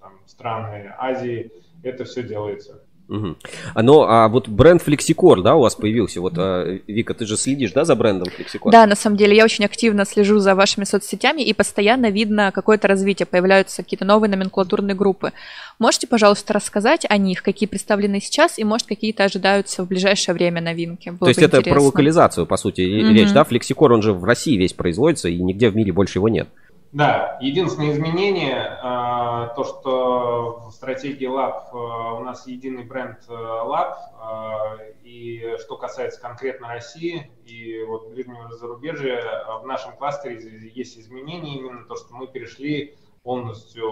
там, 0.01 0.21
страны 0.27 0.95
Азии, 0.99 1.53
это 1.85 2.05
все 2.05 2.23
делается. 2.23 2.81
Угу. 3.09 3.37
Но 3.83 4.09
а 4.09 4.29
вот 4.29 4.49
бренд 4.49 4.83
Flexicor, 4.87 5.43
да, 5.43 5.57
у 5.57 5.61
вас 5.61 5.75
появился. 5.75 6.21
Вот, 6.21 6.35
а, 6.39 6.79
Вика, 6.87 7.13
ты 7.13 7.27
же 7.27 7.37
следишь, 7.37 7.73
да, 7.73 7.85
за 7.85 7.95
брендом 7.97 8.29
Flexicor? 8.29 8.71
Да, 8.71 8.87
на 8.87 8.97
самом 8.97 9.17
деле, 9.17 9.37
я 9.37 9.45
очень 9.45 9.65
активно 9.65 10.07
слежу 10.07 10.39
за 10.39 10.55
вашими 10.55 10.85
соцсетями, 10.85 11.43
и 11.43 11.53
постоянно 11.53 12.11
видно 12.11 12.51
какое-то 12.53 12.89
развитие, 12.89 13.27
появляются 13.27 13.83
какие-то 13.83 14.05
новые 14.05 14.31
номенклатурные 14.31 14.95
группы. 14.95 15.33
Можете, 15.79 16.07
пожалуйста, 16.07 16.55
рассказать 16.55 17.05
о 17.09 17.19
них, 17.19 17.43
какие 17.43 17.69
представлены 17.69 18.21
сейчас, 18.21 18.59
и, 18.59 18.65
может, 18.65 18.87
какие-то 18.87 19.25
ожидаются 19.25 19.85
в 19.85 19.89
ближайшее 19.89 20.35
время 20.35 20.63
новинки? 20.63 21.11
Было 21.11 21.27
То 21.27 21.29
есть 21.29 21.43
это 21.43 21.61
про 21.61 21.83
локализацию, 21.83 22.47
по 22.47 22.57
сути, 22.57 22.81
mm 22.81 23.13
речь, 23.13 23.33
да? 23.33 23.43
Flexicor, 23.43 23.93
он 23.93 24.03
же 24.03 24.13
в 24.13 24.25
России 24.25 24.57
весь 24.57 24.73
производится, 24.73 25.29
и 25.29 25.39
нигде 25.39 25.69
в 25.69 25.77
мире 25.77 25.93
больше 25.93 26.19
его 26.19 26.29
нет. 26.29 26.49
Да, 26.95 27.39
единственное 27.41 27.91
изменение, 27.91 28.79
а, 28.81 29.49
то, 29.57 29.65
что 29.65 30.69
в 30.69 30.71
стратегии 30.71 31.29
Lab 31.29 31.65
а, 31.73 32.15
у 32.15 32.21
нас 32.21 32.47
единый 32.47 32.85
бренд 32.85 33.19
а, 33.29 33.65
Lab, 33.67 34.95
и 35.03 35.57
что 35.59 35.77
касается 35.77 36.21
конкретно 36.21 36.69
России 36.69 37.33
и 37.45 37.83
вот 37.83 38.11
ближнего 38.11 38.49
зарубежья, 38.55 39.45
в 39.61 39.67
нашем 39.67 39.97
кластере 39.97 40.71
есть 40.73 40.97
изменения, 40.97 41.59
именно 41.59 41.85
то, 41.85 41.97
что 41.97 42.15
мы 42.15 42.29
перешли 42.29 42.97
полностью 43.25 43.91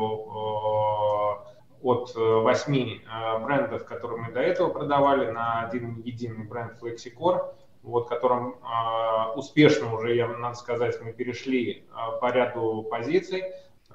от 1.83 2.15
восьми 2.15 3.03
брендов, 3.41 3.85
которые 3.85 4.23
мы 4.23 4.33
до 4.33 4.41
этого 4.41 4.69
продавали, 4.69 5.29
на 5.29 5.63
один 5.63 6.01
единый 6.03 6.45
бренд 6.45 6.81
Flexicore 6.81 7.53
вот, 7.83 8.09
которым 8.09 8.55
э, 8.55 9.33
успешно 9.35 9.95
уже, 9.95 10.15
я, 10.15 10.29
надо 10.29 10.57
сказать, 10.57 11.01
мы 11.03 11.13
перешли 11.13 11.85
э, 11.91 12.21
по 12.21 12.31
ряду 12.31 12.87
позиций. 12.91 13.45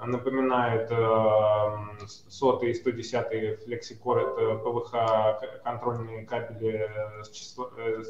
Напоминают 0.00 0.92
э, 0.92 2.06
сотый 2.06 2.70
и 2.70 2.74
110 2.74 3.64
флексикор, 3.64 4.18
это 4.18 4.54
ПВХ 4.56 5.62
контрольные 5.64 6.24
кабели 6.24 6.88
с, 7.22 7.30
число, 7.30 7.70
э, 7.76 8.04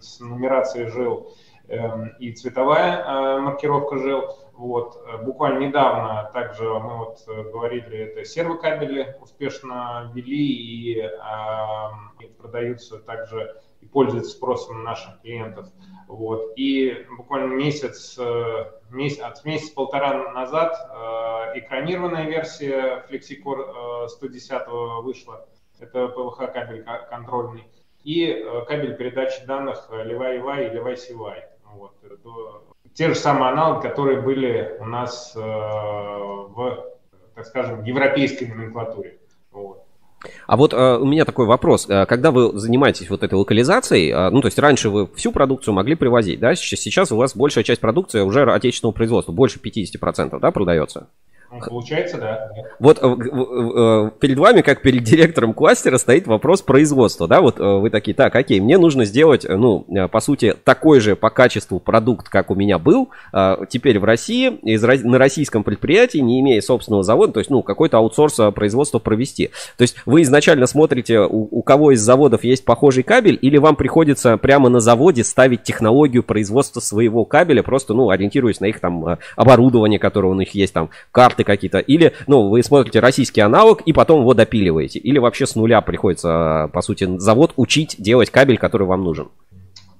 с 0.00 0.20
нумерацией 0.20 0.88
жил 0.88 1.32
э, 1.68 1.78
и 2.18 2.32
цветовая 2.32 3.04
э, 3.04 3.40
маркировка 3.40 3.98
жил. 3.98 4.22
Вот. 4.54 5.00
Буквально 5.22 5.66
недавно 5.66 6.30
также 6.32 6.64
мы 6.64 6.98
вот 6.98 7.18
говорили, 7.26 7.98
это 7.98 8.24
сервокабели 8.24 9.16
успешно 9.20 10.10
ввели 10.14 10.46
и, 10.46 11.00
э, 11.00 11.10
и 12.20 12.26
продаются 12.26 12.98
также 12.98 13.54
и 13.84 13.86
пользуется 13.86 14.30
спросом 14.30 14.82
наших 14.82 15.20
клиентов. 15.20 15.68
Вот. 16.08 16.52
И 16.56 17.06
буквально 17.16 17.54
месяц, 17.54 18.16
э, 18.18 18.70
месяц, 18.90 19.20
от 19.20 19.44
месяца-полтора 19.44 20.32
назад 20.32 20.74
э, 20.74 21.58
экранированная 21.58 22.26
версия 22.26 23.04
FlexiCore 23.10 24.08
110 24.08 24.50
э, 24.50 25.02
вышла. 25.02 25.46
Это 25.78 26.04
PVH 26.06 26.52
кабель 26.52 26.84
контрольный. 27.10 27.64
И 28.04 28.44
кабель 28.68 28.96
передачи 28.96 29.44
данных 29.46 29.88
Levi-EVI 29.90 30.70
и 30.70 30.76
Levi-CY. 30.76 31.42
Вот. 31.72 31.94
Это 32.04 32.30
те 32.94 33.08
же 33.08 33.14
самые 33.14 33.50
аналоги, 33.50 33.82
которые 33.88 34.20
были 34.20 34.76
у 34.78 34.84
нас 34.84 35.34
в, 35.34 36.84
так 37.34 37.46
скажем, 37.46 37.82
европейской 37.82 38.44
номенклатуре. 38.44 39.18
Вот. 39.50 39.83
А 40.46 40.56
вот 40.56 40.72
э, 40.72 40.96
у 40.96 41.04
меня 41.04 41.24
такой 41.24 41.46
вопрос. 41.46 41.86
Э, 41.88 42.06
когда 42.06 42.30
вы 42.30 42.58
занимаетесь 42.58 43.10
вот 43.10 43.22
этой 43.22 43.34
локализацией, 43.34 44.10
э, 44.10 44.30
ну, 44.30 44.40
то 44.40 44.46
есть 44.46 44.58
раньше 44.58 44.90
вы 44.90 45.08
всю 45.14 45.32
продукцию 45.32 45.74
могли 45.74 45.94
привозить, 45.94 46.40
да? 46.40 46.54
Сейчас, 46.54 46.80
сейчас 46.80 47.12
у 47.12 47.16
вас 47.16 47.36
большая 47.36 47.64
часть 47.64 47.80
продукции 47.80 48.20
уже 48.20 48.42
отечественного 48.42 48.94
производства, 48.94 49.32
больше 49.32 49.58
50%, 49.58 50.38
да, 50.40 50.50
продается? 50.50 51.08
Ну, 51.54 51.60
получается, 51.60 52.18
да. 52.18 52.50
Вот 52.80 52.98
э, 53.00 53.06
э, 53.06 54.10
перед 54.18 54.38
вами, 54.38 54.62
как 54.62 54.82
перед 54.82 55.04
директором 55.04 55.54
кластера, 55.54 55.98
стоит 55.98 56.26
вопрос 56.26 56.62
производства, 56.62 57.28
да, 57.28 57.40
вот 57.40 57.60
э, 57.60 57.62
вы 57.62 57.90
такие, 57.90 58.14
так, 58.14 58.34
окей, 58.34 58.58
мне 58.58 58.76
нужно 58.76 59.04
сделать, 59.04 59.46
ну, 59.48 59.86
по 60.10 60.20
сути, 60.20 60.56
такой 60.64 60.98
же 60.98 61.14
по 61.14 61.30
качеству 61.30 61.78
продукт, 61.78 62.28
как 62.28 62.50
у 62.50 62.56
меня 62.56 62.78
был, 62.78 63.10
теперь 63.68 63.98
в 64.00 64.04
России, 64.04 64.48
из, 64.62 64.82
на 64.82 65.18
российском 65.18 65.62
предприятии, 65.62 66.18
не 66.18 66.40
имея 66.40 66.60
собственного 66.60 67.04
завода, 67.04 67.34
то 67.34 67.40
есть, 67.40 67.50
ну, 67.50 67.62
какой-то 67.62 67.98
аутсорс 67.98 68.40
производства 68.54 68.98
провести. 68.98 69.50
То 69.76 69.82
есть 69.82 69.96
вы 70.06 70.22
изначально 70.22 70.66
смотрите, 70.66 71.20
у, 71.20 71.48
у 71.50 71.62
кого 71.62 71.92
из 71.92 72.00
заводов 72.00 72.42
есть 72.42 72.64
похожий 72.64 73.04
кабель, 73.04 73.38
или 73.40 73.58
вам 73.58 73.76
приходится 73.76 74.36
прямо 74.38 74.68
на 74.68 74.80
заводе 74.80 75.22
ставить 75.22 75.62
технологию 75.62 76.22
производства 76.22 76.80
своего 76.80 77.24
кабеля, 77.24 77.62
просто, 77.62 77.94
ну, 77.94 78.10
ориентируясь 78.10 78.60
на 78.60 78.66
их 78.66 78.80
там 78.80 79.18
оборудование, 79.36 80.00
которое 80.00 80.28
у 80.28 80.34
них 80.34 80.54
есть, 80.54 80.72
там, 80.72 80.90
карты 81.12 81.43
какие-то, 81.44 81.78
или, 81.78 82.12
ну, 82.26 82.48
вы 82.48 82.62
смотрите 82.62 83.00
российский 83.00 83.40
аналог 83.40 83.82
и 83.82 83.92
потом 83.92 84.20
его 84.20 84.34
допиливаете, 84.34 84.98
или 84.98 85.18
вообще 85.18 85.46
с 85.46 85.54
нуля 85.54 85.80
приходится, 85.80 86.70
по 86.72 86.82
сути, 86.82 87.18
завод 87.18 87.52
учить 87.56 87.96
делать 87.98 88.30
кабель, 88.30 88.58
который 88.58 88.86
вам 88.86 89.04
нужен? 89.04 89.28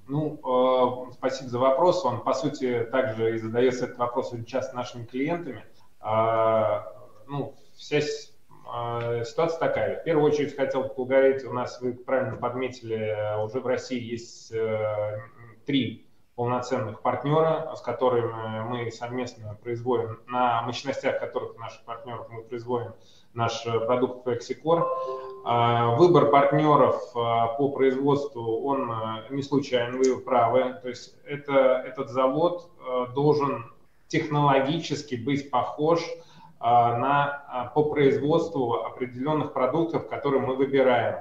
Ну, 0.09 0.39
э, 0.45 1.13
спасибо 1.15 1.51
за 1.51 1.59
вопрос. 1.59 2.05
Он, 2.05 2.21
по 2.21 2.35
сути, 2.35 2.87
также 2.91 3.37
и 3.37 3.39
задается 3.39 3.87
этот 3.87 3.99
вопрос 3.99 4.33
очень 4.33 4.61
нашими 4.75 5.05
клиентами. 5.05 5.65
Э, 6.03 6.83
ну, 7.27 7.55
вся 7.77 7.99
э, 7.99 9.25
ситуация 9.25 9.59
такая. 9.59 10.01
В 10.01 10.05
первую 10.05 10.31
очередь 10.31 10.57
хотел 10.57 10.85
поблагодарить, 10.85 11.45
у 11.45 11.53
нас, 11.53 11.81
вы 11.81 11.95
правильно 11.95 12.37
подметили, 12.37 13.17
уже 13.43 13.61
в 13.61 13.67
России 13.67 14.01
есть 14.01 14.53
э, 14.53 15.21
три 15.65 16.04
полноценных 16.35 17.01
партнера, 17.01 17.75
с 17.77 17.81
которыми 17.81 18.63
мы 18.69 18.91
совместно 18.91 19.57
производим, 19.63 20.21
на 20.27 20.63
мощностях 20.63 21.21
которых 21.21 21.57
наших 21.59 21.85
партнеров 21.85 22.27
мы 22.29 22.43
производим 22.43 22.95
наш 23.35 23.63
продукт 23.63 24.27
Flexicor. 24.27 24.85
А, 25.47 25.95
выбор 25.97 26.31
партнеров 26.31 27.01
а, 27.15 27.49
по 27.49 27.69
производству, 27.71 28.65
он 28.65 28.93
не 29.31 29.43
случайный, 29.43 29.99
вы 29.99 30.21
правы. 30.21 30.79
То 30.83 30.89
есть 30.89 31.17
это, 31.25 31.83
этот 31.87 32.11
завод 32.11 32.71
должен 33.15 33.73
технологически 34.09 35.15
быть 35.15 35.51
похож 35.51 36.01
на, 36.61 37.71
по 37.75 37.85
производству 37.85 38.85
определенных 38.85 39.53
продуктов, 39.53 40.09
которые 40.09 40.41
мы 40.41 40.55
выбираем 40.55 41.17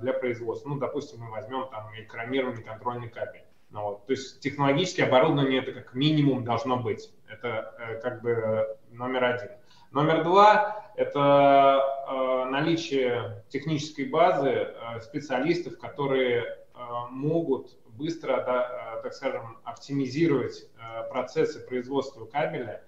для 0.00 0.12
производства. 0.12 0.68
Ну, 0.68 0.78
допустим, 0.78 1.20
мы 1.20 1.30
возьмем 1.30 1.68
там 1.70 1.88
экранированный 1.96 2.62
контрольный 2.62 3.08
кабель. 3.08 3.47
Ну, 3.70 3.82
вот. 3.82 4.06
То 4.06 4.12
есть 4.12 4.40
технологическое 4.40 5.06
оборудование 5.06 5.60
это 5.60 5.72
как 5.72 5.94
минимум 5.94 6.44
должно 6.44 6.78
быть. 6.78 7.10
Это 7.28 7.74
э, 7.78 8.00
как 8.00 8.22
бы 8.22 8.78
номер 8.90 9.24
один. 9.24 9.50
Номер 9.90 10.22
два– 10.22 10.92
это 10.96 11.80
э, 12.08 12.44
наличие 12.50 13.42
технической 13.48 14.04
базы 14.04 14.50
э, 14.50 15.00
специалистов, 15.00 15.78
которые 15.78 16.42
э, 16.42 16.78
могут 17.10 17.78
быстро, 17.86 18.36
да, 18.44 19.00
так 19.02 19.14
скажем, 19.14 19.58
оптимизировать 19.64 20.70
процессы 21.10 21.58
производства 21.66 22.26
кабеля 22.26 22.84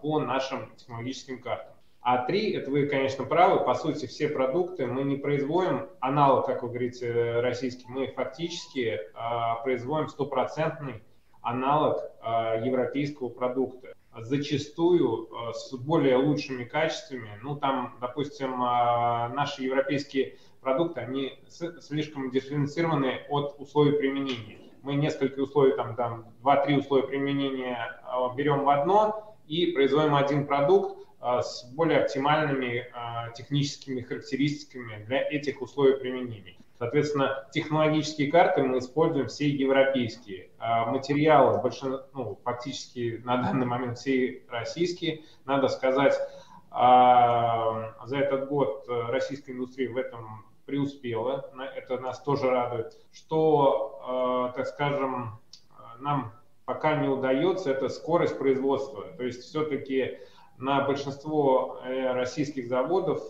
по 0.00 0.18
нашим 0.20 0.74
технологическим 0.76 1.42
картам. 1.42 1.75
А 2.08 2.18
три, 2.18 2.52
это 2.52 2.70
вы, 2.70 2.86
конечно, 2.86 3.24
правы, 3.24 3.64
по 3.64 3.74
сути, 3.74 4.06
все 4.06 4.28
продукты 4.28 4.86
мы 4.86 5.02
не 5.02 5.16
производим 5.16 5.88
аналог, 5.98 6.46
как 6.46 6.62
вы 6.62 6.68
говорите, 6.68 7.40
российский, 7.40 7.84
мы 7.88 8.06
фактически 8.06 9.00
производим 9.64 10.06
стопроцентный 10.06 11.02
аналог 11.42 11.96
европейского 12.62 13.28
продукта 13.28 13.88
зачастую 14.18 15.26
э, 15.26 15.52
с 15.52 15.74
более 15.74 16.16
лучшими 16.16 16.62
качествами. 16.64 17.30
Ну, 17.42 17.56
там, 17.56 17.96
допустим, 18.00 18.62
э, 18.62 19.28
наши 19.34 19.64
европейские 19.64 20.38
продукты, 20.60 21.00
они 21.00 21.38
слишком 21.48 22.30
дифференцированы 22.30 23.26
от 23.28 23.56
условий 23.58 23.98
применения. 23.98 24.58
Мы 24.82 24.94
несколько 24.94 25.40
условий, 25.40 25.74
там, 25.74 25.96
там 25.96 26.26
2-3 26.42 26.78
условия 26.78 27.06
применения 27.08 28.00
э, 28.04 28.36
берем 28.36 28.64
в 28.64 28.68
одно 28.70 29.36
и 29.48 29.72
производим 29.72 30.14
один 30.14 30.46
продукт 30.46 31.05
с 31.42 31.64
более 31.72 32.00
оптимальными 32.00 32.86
техническими 33.34 34.00
характеристиками 34.00 35.04
для 35.04 35.22
этих 35.22 35.60
условий 35.60 35.98
применения. 35.98 36.56
Соответственно, 36.78 37.48
технологические 37.52 38.30
карты 38.30 38.62
мы 38.62 38.78
используем 38.78 39.28
все 39.28 39.48
европейские. 39.48 40.50
А 40.58 40.84
материалы, 40.90 41.60
большин... 41.62 42.00
ну, 42.12 42.38
фактически 42.44 43.22
на 43.24 43.38
данный 43.38 43.66
момент 43.66 43.98
все 43.98 44.42
российские. 44.50 45.22
Надо 45.46 45.68
сказать, 45.68 46.14
а, 46.70 47.94
за 48.04 48.18
этот 48.18 48.48
год 48.48 48.84
российская 49.08 49.52
индустрия 49.52 49.90
в 49.90 49.96
этом 49.96 50.44
преуспела. 50.66 51.50
Это 51.74 51.98
нас 51.98 52.20
тоже 52.22 52.50
радует. 52.50 52.92
Что, 53.12 54.00
а, 54.06 54.52
так 54.52 54.66
скажем, 54.66 55.40
нам 56.00 56.34
пока 56.66 56.96
не 56.96 57.08
удается, 57.08 57.70
это 57.70 57.88
скорость 57.88 58.38
производства. 58.38 59.04
То 59.16 59.24
есть 59.24 59.44
все-таки 59.44 60.18
на 60.58 60.82
большинство 60.82 61.80
э, 61.84 62.12
российских 62.12 62.68
заводов 62.68 63.20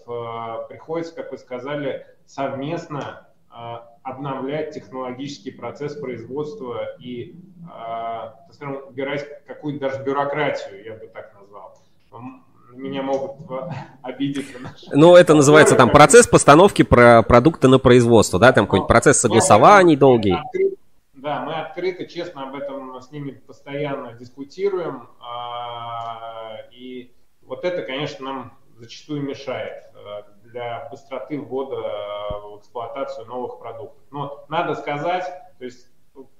приходится, 0.69 1.15
как 1.15 1.33
вы 1.33 1.39
сказали, 1.39 2.07
совместно 2.27 3.27
а, 3.51 3.89
обновлять 4.03 4.75
технологический 4.75 5.51
процесс 5.51 5.97
производства 5.97 6.95
и, 6.99 7.37
так 7.67 8.53
скажем, 8.53 8.81
убирать 8.89 9.27
какую-то 9.47 9.89
даже 9.89 10.05
бюрократию, 10.05 10.85
я 10.85 10.93
бы 10.95 11.07
так 11.07 11.33
назвал. 11.41 11.75
Меня 12.75 13.03
могут 13.03 13.37
обидеть. 14.03 14.47
Ну, 14.93 15.17
это 15.17 15.35
называется 15.35 15.75
там 15.75 15.91
процесс 15.91 16.27
постановки 16.27 16.83
про 16.83 17.23
продукта 17.23 17.69
на 17.69 17.79
производство, 17.79 18.39
да, 18.39 18.53
там 18.53 18.67
какой-нибудь 18.67 18.89
процесс 18.89 19.19
согласований 19.19 19.97
долгий. 19.97 20.37
Да, 21.27 21.41
мы 21.41 21.55
открыто, 21.55 22.07
честно 22.07 22.45
об 22.45 22.55
этом 22.55 23.03
с 23.03 23.11
ними 23.11 23.33
постоянно 23.33 24.13
дискутируем. 24.13 25.09
А, 25.21 26.57
и 26.71 27.13
вот 27.43 27.65
это, 27.65 27.83
конечно, 27.83 28.25
нам 28.25 28.59
зачастую 28.77 29.25
мешает 29.25 29.91
для 30.45 30.89
быстроты 30.89 31.41
ввода 31.41 31.79
в 32.45 32.59
эксплуатацию 32.61 33.27
новых 33.27 33.59
продуктов. 33.59 34.05
Но 34.13 34.45
надо 34.49 34.77
сказать, 34.77 35.25
то 35.59 35.65
есть 35.65 35.91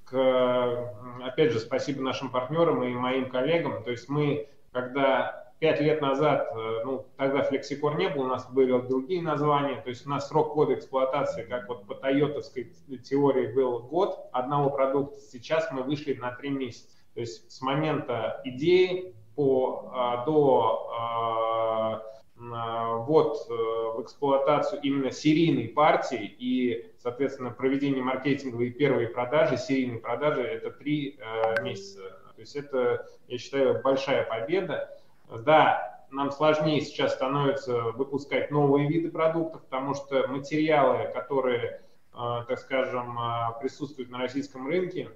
к, 0.05 0.93
опять 1.21 1.51
же, 1.51 1.59
спасибо 1.59 2.01
нашим 2.01 2.31
партнерам 2.31 2.85
и 2.85 2.95
моим 2.95 3.29
коллегам. 3.29 3.83
То 3.83 3.91
есть 3.91 4.09
мы, 4.09 4.49
когда 4.71 5.46
пять 5.59 5.81
лет 5.81 6.01
назад, 6.01 6.49
э, 6.53 6.83
ну, 6.85 7.07
тогда 7.17 7.43
флексикор 7.43 7.97
не 7.97 8.09
был, 8.09 8.23
у 8.23 8.27
нас 8.27 8.51
были 8.51 8.79
другие 8.87 9.23
названия, 9.23 9.81
то 9.81 9.89
есть 9.89 10.07
у 10.07 10.11
нас 10.11 10.29
срок 10.29 10.55
года 10.55 10.75
эксплуатации, 10.75 11.45
как 11.45 11.69
вот 11.69 11.87
по 11.87 11.95
тойотовской 11.95 12.73
теории 13.03 13.53
был 13.53 13.81
год 13.81 14.29
одного 14.33 14.71
продукта, 14.71 15.19
сейчас 15.21 15.71
мы 15.73 15.83
вышли 15.83 16.15
на 16.15 16.33
три 16.33 16.51
месяца. 16.51 16.97
То 17.15 17.21
есть 17.21 17.51
с 17.51 17.63
момента 17.63 18.41
идеи 18.45 19.15
по, 19.35 19.91
а, 19.95 20.25
до 20.27 20.91
а, 20.93 22.03
ввод 22.39 23.39
э, 23.49 23.53
в 23.53 24.03
эксплуатацию 24.03 24.81
именно 24.83 25.11
серийной 25.11 25.69
партии 25.69 26.35
и, 26.39 26.93
соответственно, 26.99 27.51
проведение 27.51 28.03
маркетинговой 28.03 28.71
первой 28.71 29.09
продажи, 29.09 29.57
серийной 29.57 29.99
продажи, 29.99 30.43
это 30.43 30.71
три 30.71 31.19
э, 31.19 31.63
месяца. 31.63 32.01
То 32.35 32.41
есть 32.41 32.55
это, 32.55 33.07
я 33.29 33.39
считаю, 33.39 33.81
большая 33.83 34.25
победа. 34.25 34.91
Да, 35.29 36.05
нам 36.11 36.31
сложнее 36.31 36.81
сейчас 36.81 37.15
становится 37.15 37.81
выпускать 37.93 38.51
новые 38.51 38.89
виды 38.89 39.11
продуктов, 39.11 39.63
потому 39.63 39.95
что 39.95 40.27
материалы, 40.29 41.11
которые, 41.13 41.83
э, 42.15 42.45
так 42.49 42.59
скажем, 42.59 43.19
присутствуют 43.61 44.11
на 44.11 44.19
российском 44.19 44.67
рынке, 44.67 45.11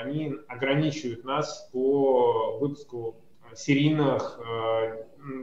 они 0.00 0.34
ограничивают 0.48 1.24
нас 1.24 1.68
по 1.72 2.58
выпуску 2.58 3.16
серийных, 3.54 4.38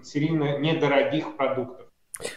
серийно 0.03 0.57
недорогих 0.59 1.35
продуктов. 1.37 1.87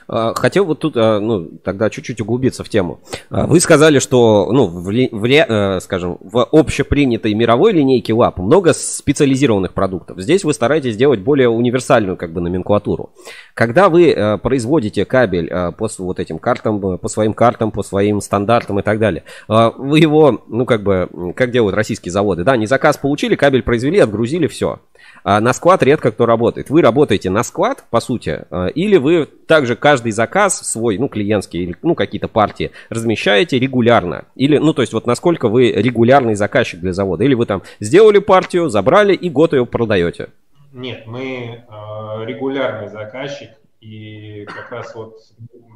А, 0.09 0.35
хотел 0.35 0.65
вот 0.65 0.81
тут, 0.81 0.97
а, 0.97 1.21
ну, 1.21 1.49
тогда 1.63 1.91
чуть-чуть 1.91 2.21
углубиться 2.21 2.65
в 2.65 2.69
тему. 2.69 3.01
А, 3.31 3.47
вы 3.47 3.61
сказали, 3.61 3.99
что, 3.99 4.51
ну, 4.51 4.67
в, 4.67 4.91
в, 4.91 5.27
э, 5.27 5.81
скажем, 5.81 6.19
в 6.21 6.47
общепринятой 6.51 7.35
мировой 7.35 7.73
линейке 7.73 8.15
ЛАП 8.15 8.39
много 8.39 8.73
специализированных 8.73 9.75
продуктов. 9.75 10.19
Здесь 10.19 10.45
вы 10.45 10.55
стараетесь 10.55 10.95
сделать 10.95 11.21
более 11.21 11.49
универсальную, 11.49 12.17
как 12.17 12.33
бы, 12.33 12.41
номенклатуру. 12.41 13.11
Когда 13.55 13.89
вы 13.89 14.11
э, 14.11 14.39
производите 14.39 15.05
кабель 15.05 15.49
э, 15.51 15.73
по 15.73 15.89
вот 15.99 16.21
этим 16.21 16.39
картам, 16.39 16.99
по 16.99 17.09
своим 17.09 17.35
картам, 17.35 17.71
по 17.71 17.83
своим 17.83 18.21
стандартам 18.21 18.81
и 18.81 18.83
так 18.83 18.99
далее, 18.99 19.25
вы 19.49 19.99
его, 19.99 20.43
ну, 20.49 20.65
как 20.65 20.83
бы, 20.83 21.09
как 21.37 21.51
делают 21.51 21.77
российские 21.77 22.13
заводы, 22.13 22.45
да, 22.45 22.57
не 22.57 22.67
заказ 22.67 22.97
получили, 22.97 23.37
кабель 23.37 23.63
произвели, 23.63 23.99
отгрузили, 23.99 24.47
все. 24.47 24.81
На 25.25 25.53
склад 25.53 25.83
редко 25.83 26.11
кто 26.11 26.27
работает. 26.27 26.71
Вы 26.71 26.83
работаете 26.83 27.31
на 27.31 27.43
склад, 27.43 27.85
по 27.91 28.01
сути, 28.01 28.45
или 28.75 28.97
вы 28.97 29.29
также 29.47 29.77
каждый 29.77 30.13
заказ 30.13 30.59
свой, 30.59 30.99
ну, 30.99 31.09
клиентский, 31.09 31.77
ну, 31.83 31.95
какие-то 31.95 32.29
партии 32.29 32.73
размещаете 32.91 33.59
регулярно. 33.59 34.25
Или, 34.35 34.59
ну, 34.59 34.73
то 34.73 34.83
есть, 34.83 34.93
вот 34.93 35.07
насколько 35.07 35.49
вы 35.49 35.73
регулярный 35.73 36.35
заказчик 36.35 36.81
для 36.81 36.93
завода. 36.93 37.25
Или 37.25 37.35
вы 37.35 37.47
там 37.47 37.63
сделали 37.81 38.19
партию, 38.19 38.69
забрали 38.69 39.15
и 39.15 39.31
год 39.31 39.53
ее 39.53 39.67
продаете. 39.67 40.31
Нет, 40.73 41.07
мы 41.07 41.65
э, 41.69 42.25
регулярный 42.27 42.89
заказчик, 42.89 43.51
и 43.81 44.45
как 44.47 44.71
раз 44.73 44.95
вот 44.95 45.19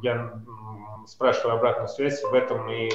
я 0.03 0.33
спрашиваю 1.07 1.55
обратную 1.55 1.87
связь, 1.87 2.21
в 2.21 2.33
этом 2.33 2.69
и 2.69 2.89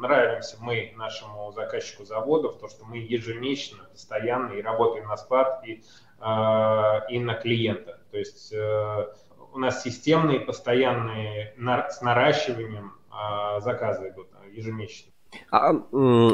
нравимся 0.00 0.56
мы 0.60 0.92
нашему 0.96 1.52
заказчику 1.52 2.04
заводов, 2.04 2.58
то, 2.58 2.68
что 2.68 2.84
мы 2.84 2.98
ежемесячно, 2.98 3.84
постоянно 3.92 4.52
и 4.54 4.62
работаем 4.62 5.06
на 5.06 5.16
склад, 5.16 5.62
и, 5.66 5.82
э, 6.20 7.00
и 7.10 7.18
на 7.18 7.34
клиента. 7.34 7.98
То 8.10 8.18
есть 8.18 8.52
э, 8.52 9.06
у 9.52 9.58
нас 9.58 9.82
системные, 9.82 10.40
постоянные 10.40 11.54
с 11.90 12.00
наращиванием 12.02 12.92
э, 13.10 13.60
заказы 13.60 14.10
идут 14.10 14.28
ежемесячно. 14.52 15.12
А 15.50 15.72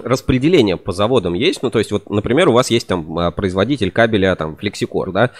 распределение 0.04 0.76
по 0.76 0.92
заводам 0.92 1.34
есть? 1.34 1.62
Ну, 1.62 1.70
то 1.70 1.78
есть, 1.78 1.92
вот, 1.92 2.08
например, 2.08 2.48
у 2.48 2.52
вас 2.52 2.70
есть 2.70 2.86
там 2.86 3.18
а, 3.18 3.30
производитель 3.30 3.90
кабеля, 3.90 4.34
там, 4.36 4.56
Flexicor, 4.60 5.12
да? 5.12 5.30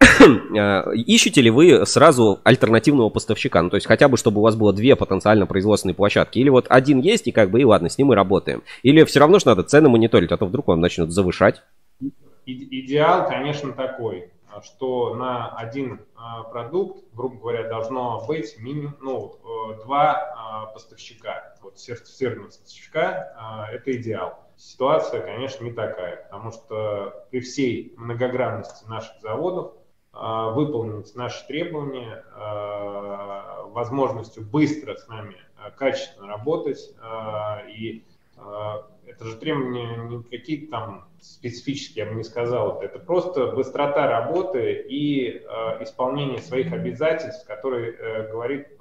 А, 0.56 0.90
ищете 0.92 1.40
ли 1.40 1.50
вы 1.50 1.86
сразу 1.86 2.40
альтернативного 2.44 3.08
поставщика? 3.08 3.62
Ну, 3.62 3.70
то 3.70 3.76
есть, 3.76 3.86
хотя 3.86 4.08
бы, 4.08 4.16
чтобы 4.16 4.40
у 4.40 4.42
вас 4.42 4.54
было 4.54 4.72
две 4.72 4.94
потенциально 4.94 5.46
производственные 5.46 5.94
площадки. 5.94 6.38
Или 6.38 6.50
вот 6.50 6.66
один 6.68 7.00
есть, 7.00 7.26
и 7.26 7.32
как 7.32 7.50
бы, 7.50 7.60
и 7.60 7.64
ладно, 7.64 7.88
с 7.88 7.98
ним 7.98 8.12
и 8.12 8.16
работаем. 8.16 8.62
Или 8.82 9.04
все 9.04 9.20
равно 9.20 9.38
что 9.38 9.50
надо 9.50 9.62
цены 9.62 9.88
мониторить, 9.88 10.32
а 10.32 10.36
то 10.36 10.46
вдруг 10.46 10.68
он 10.68 10.80
начнет 10.80 11.10
завышать? 11.10 11.62
Идеал, 12.46 13.28
конечно, 13.28 13.72
такой 13.72 14.29
что 14.62 15.14
на 15.14 15.50
один 15.56 16.00
а, 16.16 16.42
продукт, 16.42 17.04
грубо 17.12 17.36
говоря, 17.36 17.68
должно 17.68 18.24
быть 18.26 18.58
минимум 18.58 18.96
ну, 19.00 19.36
э, 19.72 19.84
два 19.84 20.12
а, 20.36 20.66
поставщика. 20.66 21.54
Вот 21.62 21.78
сертифицированного 21.78 22.48
поставщика 22.48 23.32
а,– 23.36 23.66
это 23.72 23.96
идеал. 23.96 24.38
Ситуация, 24.56 25.20
конечно, 25.22 25.64
не 25.64 25.72
такая, 25.72 26.24
потому 26.24 26.52
что 26.52 27.26
при 27.30 27.40
всей 27.40 27.94
многогранности 27.96 28.86
наших 28.88 29.18
заводов 29.20 29.72
выполнить 30.12 31.14
наши 31.14 31.46
требования 31.46 32.24
возможностью 33.68 34.44
быстро 34.44 34.96
с 34.96 35.08
нами 35.08 35.36
качественно 35.76 36.26
работать 36.26 36.94
и 37.68 38.04
это 39.10 39.24
же 39.24 39.36
требования 39.36 39.96
не 39.96 40.22
какие-то 40.22 40.70
там 40.70 41.08
специфические, 41.20 42.04
я 42.04 42.10
бы 42.10 42.16
не 42.16 42.24
сказал. 42.24 42.80
Это 42.80 42.98
просто 42.98 43.48
быстрота 43.48 44.06
работы 44.06 44.84
и 44.88 45.28
э, 45.28 45.82
исполнение 45.82 46.40
своих 46.40 46.72
обязательств, 46.72 47.46
которые 47.46 47.92
э, 47.92 48.30
говорит 48.30 48.68
э, 48.68 48.76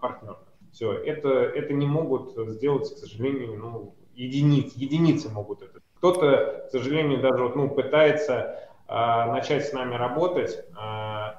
партнер. 0.00 0.36
Все, 0.72 0.92
это, 0.92 1.28
это 1.28 1.72
не 1.72 1.86
могут 1.86 2.36
сделать, 2.50 2.92
к 2.92 2.98
сожалению, 2.98 3.58
ну, 3.58 3.94
единицы, 4.14 4.72
единицы 4.76 5.28
могут 5.30 5.62
это. 5.62 5.80
Кто-то, 5.98 6.66
к 6.68 6.70
сожалению, 6.70 7.20
даже 7.20 7.42
вот, 7.42 7.56
ну, 7.56 7.70
пытается 7.70 8.58
э, 8.88 8.94
начать 9.30 9.66
с 9.66 9.72
нами 9.72 9.94
работать 9.94 10.56
э, 10.56 10.94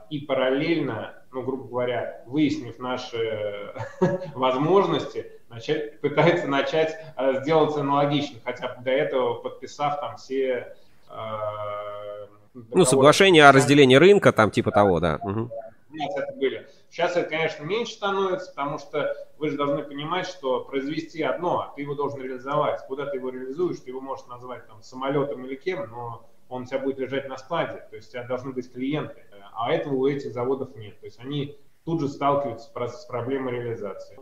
и 0.10 0.20
параллельно, 0.20 1.22
ну, 1.32 1.44
грубо 1.44 1.68
говоря, 1.68 2.24
выяснив 2.26 2.80
наши 2.80 3.74
возможности, 4.36 5.32
начать, 5.56 6.00
пытается 6.02 6.48
начать 6.48 6.98
э, 7.18 7.42
сделаться 7.42 7.80
аналогично, 7.80 8.40
хотя 8.44 8.76
до 8.76 8.92
этого 8.92 9.36
подписав 9.36 10.00
там 10.00 10.18
все... 10.18 10.76
Э, 11.10 12.28
ну, 12.54 12.86
соглашение 12.86 13.48
о 13.48 13.52
разделении 13.52 13.96
рынка, 13.96 14.32
там 14.32 14.52
типа 14.52 14.72
того, 14.72 15.00
да. 15.00 15.20
Угу. 15.22 15.50
У 15.92 15.96
нас 15.98 16.18
это 16.18 16.34
были. 16.34 16.68
Сейчас 16.90 17.18
это, 17.18 17.30
конечно, 17.30 17.64
меньше 17.64 17.94
становится, 17.94 18.52
потому 18.52 18.80
что 18.80 19.14
вы 19.38 19.50
же 19.50 19.58
должны 19.58 19.84
понимать, 19.84 20.28
что 20.28 20.62
произвести 20.62 21.22
одно, 21.22 21.60
а 21.60 21.74
ты 21.76 21.82
его 21.82 21.96
должен 21.96 22.22
реализовать. 22.22 22.86
Куда 22.88 23.06
ты 23.06 23.18
его 23.18 23.30
реализуешь, 23.30 23.80
ты 23.80 23.90
его 23.90 24.00
можешь 24.00 24.26
назвать 24.28 24.66
там 24.68 24.82
самолетом 24.82 25.46
или 25.46 25.56
кем, 25.56 25.90
но 25.90 26.30
он 26.48 26.64
у 26.64 26.66
тебя 26.66 26.80
будет 26.80 27.00
лежать 27.00 27.28
на 27.28 27.38
складе, 27.38 27.86
то 27.90 27.96
есть 27.96 28.10
у 28.10 28.12
тебя 28.14 28.24
должны 28.24 28.54
быть 28.54 28.72
клиенты, 28.72 29.24
а 29.54 29.74
этого 29.74 29.96
у 29.96 30.08
этих 30.08 30.32
заводов 30.32 30.76
нет. 30.76 31.00
То 31.00 31.08
есть 31.08 31.20
они 31.20 31.58
тут 31.86 32.02
же 32.02 32.08
сталкиваются 32.08 32.70
с 32.70 33.06
проблемой 33.06 33.54
реализации. 33.54 34.20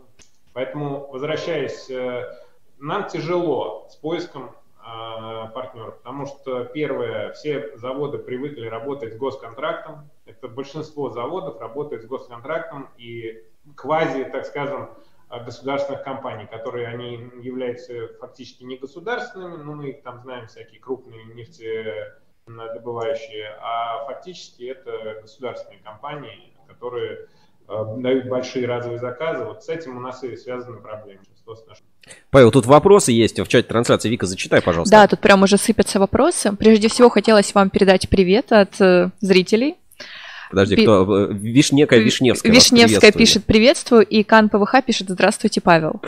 Поэтому, 0.54 1.06
возвращаясь, 1.10 1.90
э, 1.90 2.32
нам 2.78 3.08
тяжело 3.08 3.86
с 3.90 3.96
поиском 3.96 4.54
э, 4.78 5.48
партнеров, 5.52 5.98
потому 5.98 6.24
что, 6.26 6.64
первое, 6.64 7.32
все 7.32 7.76
заводы 7.76 8.18
привыкли 8.18 8.68
работать 8.68 9.14
с 9.14 9.16
госконтрактом. 9.16 10.08
Это 10.26 10.46
большинство 10.48 11.10
заводов 11.10 11.60
работает 11.60 12.04
с 12.04 12.06
госконтрактом 12.06 12.88
и 12.96 13.42
квази, 13.74 14.22
так 14.24 14.46
скажем, 14.46 14.90
государственных 15.28 16.04
компаний, 16.04 16.46
которые 16.46 16.86
они 16.86 17.32
являются 17.42 18.14
фактически 18.20 18.62
не 18.62 18.76
государственными, 18.76 19.56
но 19.56 19.72
мы 19.72 19.88
их 19.88 20.02
там 20.02 20.20
знаем, 20.20 20.46
всякие 20.46 20.80
крупные 20.80 21.24
нефтедобывающие, 21.34 23.56
а 23.60 24.04
фактически 24.06 24.62
это 24.64 25.18
государственные 25.22 25.82
компании, 25.82 26.56
которые 26.68 27.16
Э, 27.16 27.26
дают 27.68 28.28
большие 28.28 28.66
разовые 28.66 28.98
заказы. 28.98 29.44
Вот 29.44 29.64
с 29.64 29.68
этим 29.68 29.96
у 29.96 30.00
нас 30.00 30.22
и 30.22 30.36
связаны 30.36 30.80
проблемы. 30.80 31.20
Павел, 32.30 32.50
тут 32.50 32.66
вопросы 32.66 33.12
есть 33.12 33.38
в 33.38 33.46
чате 33.48 33.68
трансляции. 33.68 34.08
Вика, 34.08 34.26
зачитай, 34.26 34.62
пожалуйста. 34.62 34.96
Да, 34.96 35.06
тут 35.06 35.20
прям 35.20 35.42
уже 35.42 35.56
сыпятся 35.56 35.98
вопросы. 35.98 36.52
Прежде 36.52 36.88
всего, 36.88 37.08
хотелось 37.08 37.54
вам 37.54 37.70
передать 37.70 38.08
привет 38.08 38.52
от 38.52 38.80
э, 38.80 39.10
зрителей. 39.20 39.76
Подожди, 40.50 40.76
кто? 40.76 41.26
Э, 41.26 41.32
Вишнека 41.32 41.96
Вишневская. 41.96 42.52
Вишневская 42.52 43.12
пишет 43.12 43.44
приветствую, 43.44 44.06
и 44.06 44.22
Кан 44.22 44.48
ПВХ 44.48 44.82
пишет 44.84 45.08
здравствуйте, 45.08 45.60
Павел. 45.60 46.00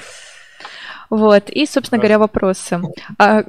Вот, 1.09 1.51
и, 1.51 1.67
собственно 1.67 1.99
говоря, 1.99 2.19
вопросы. 2.19 2.81
А, 3.19 3.45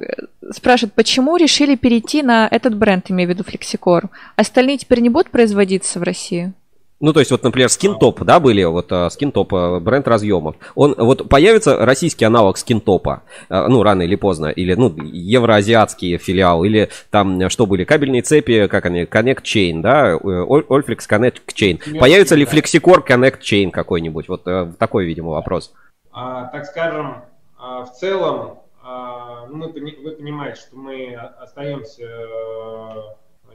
спрашивают, 0.52 0.94
почему 0.94 1.36
решили 1.36 1.74
перейти 1.74 2.22
на 2.22 2.46
этот 2.48 2.76
бренд, 2.76 3.10
имею 3.10 3.28
в 3.28 3.32
виду 3.32 3.44
Флексикор? 3.44 4.10
Остальные 4.36 4.78
теперь 4.78 5.00
не 5.00 5.08
будут 5.08 5.30
производиться 5.30 5.98
в 5.98 6.02
России? 6.02 6.52
Ну, 7.00 7.12
то 7.12 7.20
есть, 7.20 7.30
вот, 7.30 7.44
например, 7.44 7.68
скинтоп, 7.68 8.22
да, 8.22 8.40
были, 8.40 8.64
вот 8.64 8.92
скинтоп, 9.12 9.54
э, 9.54 9.78
бренд 9.78 10.08
разъемов. 10.08 10.56
Он, 10.74 10.94
вот 10.98 11.28
появится 11.28 11.76
российский 11.84 12.24
аналог 12.24 12.58
скинтопа, 12.58 13.22
э, 13.48 13.66
ну, 13.68 13.84
рано 13.84 14.02
или 14.02 14.16
поздно, 14.16 14.46
или, 14.46 14.74
ну, 14.74 14.92
евроазиатский 14.96 16.18
филиал, 16.18 16.64
или 16.64 16.88
там, 17.10 17.48
что 17.50 17.66
были, 17.66 17.84
кабельные 17.84 18.22
цепи, 18.22 18.66
как 18.66 18.86
они, 18.86 19.04
Connect 19.04 19.42
Chain, 19.42 19.80
да, 19.80 20.14
Olflex 20.16 21.00
Connect 21.08 21.42
Chain. 21.54 21.98
Появится 21.98 22.34
ли 22.34 22.44
Flexicor 22.44 23.06
Connect 23.06 23.40
Chain 23.40 23.70
какой-нибудь? 23.70 24.28
Вот 24.28 24.42
э, 24.46 24.72
такой, 24.78 25.06
видимо, 25.06 25.30
вопрос. 25.30 25.72
А, 26.10 26.46
так 26.46 26.64
скажем, 26.64 27.22
а, 27.56 27.84
в 27.84 27.92
целом, 27.92 28.58
а, 28.82 29.46
ну, 29.46 29.56
мы, 29.56 29.96
вы 30.02 30.10
понимаете, 30.12 30.60
что 30.60 30.76
мы 30.76 31.14
остаемся 31.14 32.08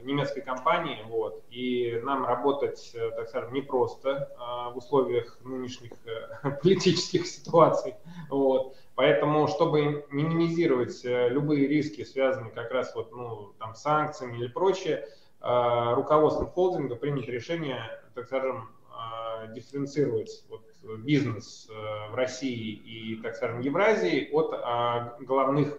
немецкой 0.04 0.42
компании, 0.42 0.98
вот, 1.08 1.42
и 1.50 2.00
нам 2.02 2.24
работать, 2.24 2.92
э, 2.94 3.10
так 3.10 3.28
скажем, 3.28 3.52
непросто 3.52 4.30
а, 4.38 4.70
в 4.70 4.78
условиях 4.78 5.38
нынешних 5.42 5.92
э, 6.06 6.50
политических 6.62 7.26
ситуаций, 7.26 7.94
вот. 8.30 8.76
Поэтому, 8.94 9.48
чтобы 9.48 10.06
минимизировать 10.10 11.04
э, 11.04 11.28
любые 11.28 11.66
риски, 11.66 12.04
связанные 12.04 12.52
как 12.52 12.70
раз 12.70 12.94
вот, 12.94 13.12
ну, 13.12 13.52
там, 13.58 13.74
с 13.74 13.82
санкциями 13.82 14.38
или 14.38 14.46
прочее, 14.46 15.08
а, 15.40 15.94
руководством 15.94 16.46
холдинга 16.46 16.94
принято 16.94 17.30
решение, 17.30 17.82
так 18.14 18.26
скажем, 18.26 18.68
а, 18.90 19.48
дифференцировать 19.48 20.44
вот, 20.48 20.62
бизнес 20.98 21.68
в 22.10 22.14
России 22.14 22.72
и, 22.72 23.16
так 23.16 23.36
скажем, 23.36 23.60
Евразии 23.60 24.28
от 24.32 25.18
главных 25.24 25.78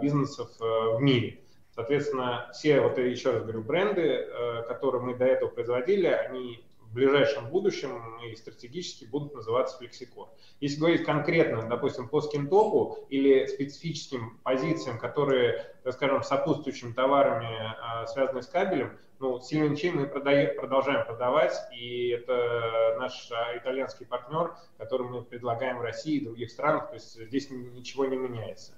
бизнесов 0.00 0.48
в 0.58 0.98
мире. 1.00 1.40
Соответственно, 1.76 2.48
все, 2.54 2.80
вот 2.80 2.96
еще 2.96 3.32
раз 3.32 3.42
говорю, 3.42 3.62
бренды, 3.62 4.00
э, 4.00 4.62
которые 4.66 5.02
мы 5.02 5.14
до 5.14 5.26
этого 5.26 5.50
производили, 5.50 6.06
они 6.06 6.64
в 6.80 6.94
ближайшем 6.94 7.50
будущем 7.50 8.18
и 8.24 8.34
стратегически 8.34 9.04
будут 9.04 9.34
называться 9.34 9.76
Flexicor. 9.78 10.28
Если 10.60 10.78
говорить 10.78 11.04
конкретно, 11.04 11.68
допустим, 11.68 12.08
по 12.08 12.22
скинтопу 12.22 13.06
или 13.10 13.44
специфическим 13.44 14.38
позициям, 14.42 14.98
которые, 14.98 15.74
так 15.84 15.92
скажем, 15.92 16.22
сопутствующими 16.22 16.92
товарами 16.92 17.46
э, 17.46 18.06
связаны 18.06 18.42
с 18.42 18.46
кабелем, 18.46 18.98
ну, 19.18 19.38
Сильвинчи 19.40 19.90
мы 19.90 20.06
продаем, 20.06 20.56
продолжаем 20.58 21.04
продавать, 21.06 21.54
и 21.74 22.08
это 22.08 22.96
наш 22.98 23.30
э, 23.30 23.58
итальянский 23.58 24.06
партнер, 24.06 24.56
который 24.78 25.06
мы 25.06 25.22
предлагаем 25.22 25.76
в 25.76 25.82
России 25.82 26.16
и 26.16 26.24
других 26.24 26.50
странах, 26.50 26.88
то 26.88 26.94
есть 26.94 27.20
здесь 27.20 27.50
ничего 27.50 28.06
не 28.06 28.16
меняется. 28.16 28.72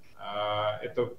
Это 0.81 1.09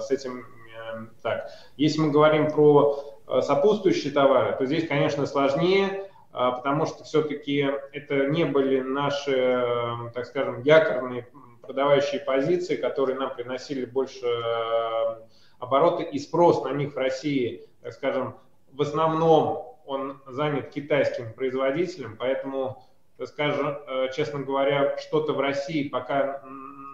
с 0.00 0.10
этим 0.10 0.46
Эм, 0.92 1.10
так, 1.22 1.50
если 1.76 2.00
мы 2.00 2.10
говорим 2.10 2.50
про 2.50 3.20
э, 3.26 3.40
сопутствующие 3.42 4.12
товары, 4.12 4.56
то 4.56 4.66
здесь, 4.66 4.86
конечно, 4.88 5.26
сложнее, 5.26 5.86
э, 5.88 6.06
потому 6.32 6.86
что 6.86 7.04
все-таки 7.04 7.70
это 7.92 8.26
не 8.26 8.44
были 8.44 8.80
наши, 8.80 9.32
эм, 9.32 10.10
так 10.12 10.26
скажем, 10.26 10.62
якорные 10.62 11.28
продавающие 11.62 12.20
позиции, 12.20 12.76
которые 12.76 13.18
нам 13.18 13.34
приносили 13.34 13.84
больше 13.84 14.26
эм, 14.26 15.18
обороты 15.58 16.04
и 16.04 16.18
спрос 16.18 16.64
на 16.64 16.72
них 16.72 16.94
в 16.94 16.96
России, 16.96 17.68
так 17.82 17.92
скажем, 17.92 18.36
в 18.72 18.82
основном 18.82 19.78
он 19.84 20.20
занят 20.26 20.70
китайским 20.70 21.32
производителем, 21.34 22.16
поэтому, 22.18 22.82
так 23.18 23.28
скажем, 23.28 23.78
э, 23.86 24.08
честно 24.14 24.40
говоря, 24.40 24.96
что-то 24.98 25.32
в 25.32 25.40
России 25.40 25.88
пока 25.88 26.42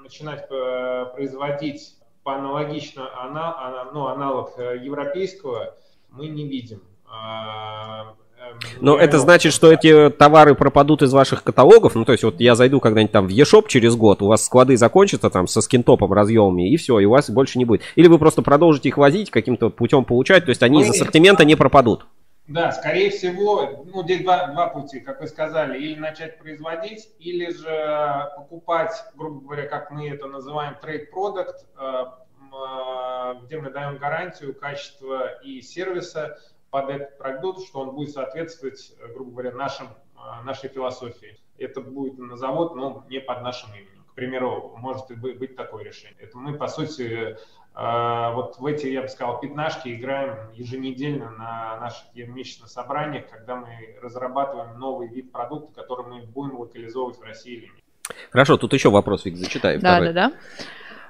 начинать 0.09 0.49
производить 0.49 1.95
по 2.29 2.37
аналогично 2.37 3.09
ана, 3.23 3.89
ну, 3.95 4.07
аналог 4.07 4.53
э, 4.59 4.79
европейского 4.83 5.75
мы 6.11 6.27
не 6.29 6.47
видим. 6.47 6.83
А, 7.07 8.15
эм, 8.39 8.59
Но 8.81 8.99
это 8.99 9.19
значит, 9.19 9.53
что 9.53 9.73
эти 9.73 10.11
товары 10.11 10.55
пропадут 10.55 11.03
из 11.03 11.13
ваших 11.13 11.43
каталогов. 11.43 11.95
Ну, 11.95 12.05
то 12.05 12.13
есть, 12.13 12.25
вот 12.25 12.41
я 12.41 12.55
зайду 12.55 12.81
когда-нибудь 12.81 13.13
там 13.13 13.29
в 13.29 13.31
eShop 13.31 13.65
через 13.69 13.97
год, 13.97 14.21
у 14.21 14.27
вас 14.27 14.45
склады 14.45 14.77
закончатся 14.77 15.31
там 15.31 15.47
со 15.47 15.63
скинтопом, 15.63 16.13
разъемами, 16.13 16.71
и 16.71 16.77
все, 16.77 16.99
и 16.99 17.07
у 17.07 17.11
вас 17.11 17.31
больше 17.31 17.59
не 17.59 17.65
будет. 17.65 17.81
Или 17.97 18.09
вы 18.09 18.19
просто 18.19 18.43
продолжите 18.43 18.91
их 18.91 18.99
возить, 18.99 19.31
каким-то 19.31 19.71
путем 19.71 20.05
получать, 20.05 20.45
то 20.45 20.51
есть 20.51 20.63
они 20.63 20.81
мы... 20.81 20.85
из 20.85 20.91
ассортимента 20.91 21.47
не 21.47 21.55
пропадут. 21.55 22.05
Да, 22.49 22.73
скорее 22.73 23.11
всего, 23.11 23.85
ну, 23.85 24.03
здесь 24.05 24.23
два, 24.23 24.47
два 24.47 24.69
пути, 24.69 25.01
как 25.01 25.21
вы 25.21 25.27
сказали, 25.27 25.79
или 25.79 25.99
начать 25.99 26.39
производить, 26.39 27.11
или 27.19 27.51
же 27.51 28.33
покупать, 28.37 28.95
грубо 29.17 29.43
говоря, 29.43 29.69
как 29.69 29.91
мы 29.91 30.09
это 30.09 30.29
называем, 30.29 30.75
трейд-продукт, 30.81 31.67
э, 31.77 32.05
э, 32.41 33.35
где 33.43 33.59
мы 33.59 33.71
даем 33.71 33.99
гарантию 33.99 34.55
качества 34.55 35.35
и 35.43 35.61
сервиса 35.61 36.39
под 36.71 36.89
этот 36.89 37.19
продукт, 37.19 37.67
что 37.67 37.81
он 37.81 37.95
будет 37.95 38.13
соответствовать, 38.13 38.95
грубо 39.13 39.31
говоря, 39.31 39.53
нашим, 39.53 39.89
э, 39.89 40.43
нашей 40.45 40.71
философии. 40.71 41.39
Это 41.59 41.83
будет 41.83 42.17
на 42.17 42.37
завод, 42.39 42.75
но 42.75 43.05
не 43.11 43.21
под 43.21 43.43
нашим 43.43 43.75
именем. 43.75 44.05
К 44.11 44.15
примеру, 44.15 44.75
может 44.79 45.11
быть 45.19 45.55
такое 45.55 45.85
решение. 45.85 46.17
Это 46.19 46.39
мы, 46.39 46.57
по 46.57 46.67
сути, 46.67 47.37
вот 47.79 48.59
в 48.59 48.67
эти, 48.67 48.87
я 48.87 49.03
бы 49.03 49.09
сказал, 49.09 49.39
пятнашки 49.39 49.95
играем 49.95 50.51
еженедельно 50.53 51.31
на 51.31 51.79
наших 51.79 52.07
ежемесячных 52.13 52.69
собраниях, 52.69 53.29
когда 53.31 53.55
мы 53.55 53.69
разрабатываем 54.03 54.77
новый 54.81 55.07
вид 55.07 55.31
продукта, 55.31 55.81
который 55.81 56.07
мы 56.07 56.23
будем 56.23 56.59
локализовывать 56.59 57.19
в 57.19 57.23
России 57.23 57.53
или 57.53 57.67
нет. 57.67 57.85
Хорошо, 58.33 58.57
тут 58.57 58.73
еще 58.73 58.91
вопрос, 58.91 59.25
Вик, 59.25 59.37
зачитай. 59.37 59.79
Да, 59.79 59.97
второй. 59.97 60.13
да, 60.13 60.31
да. 60.31 60.37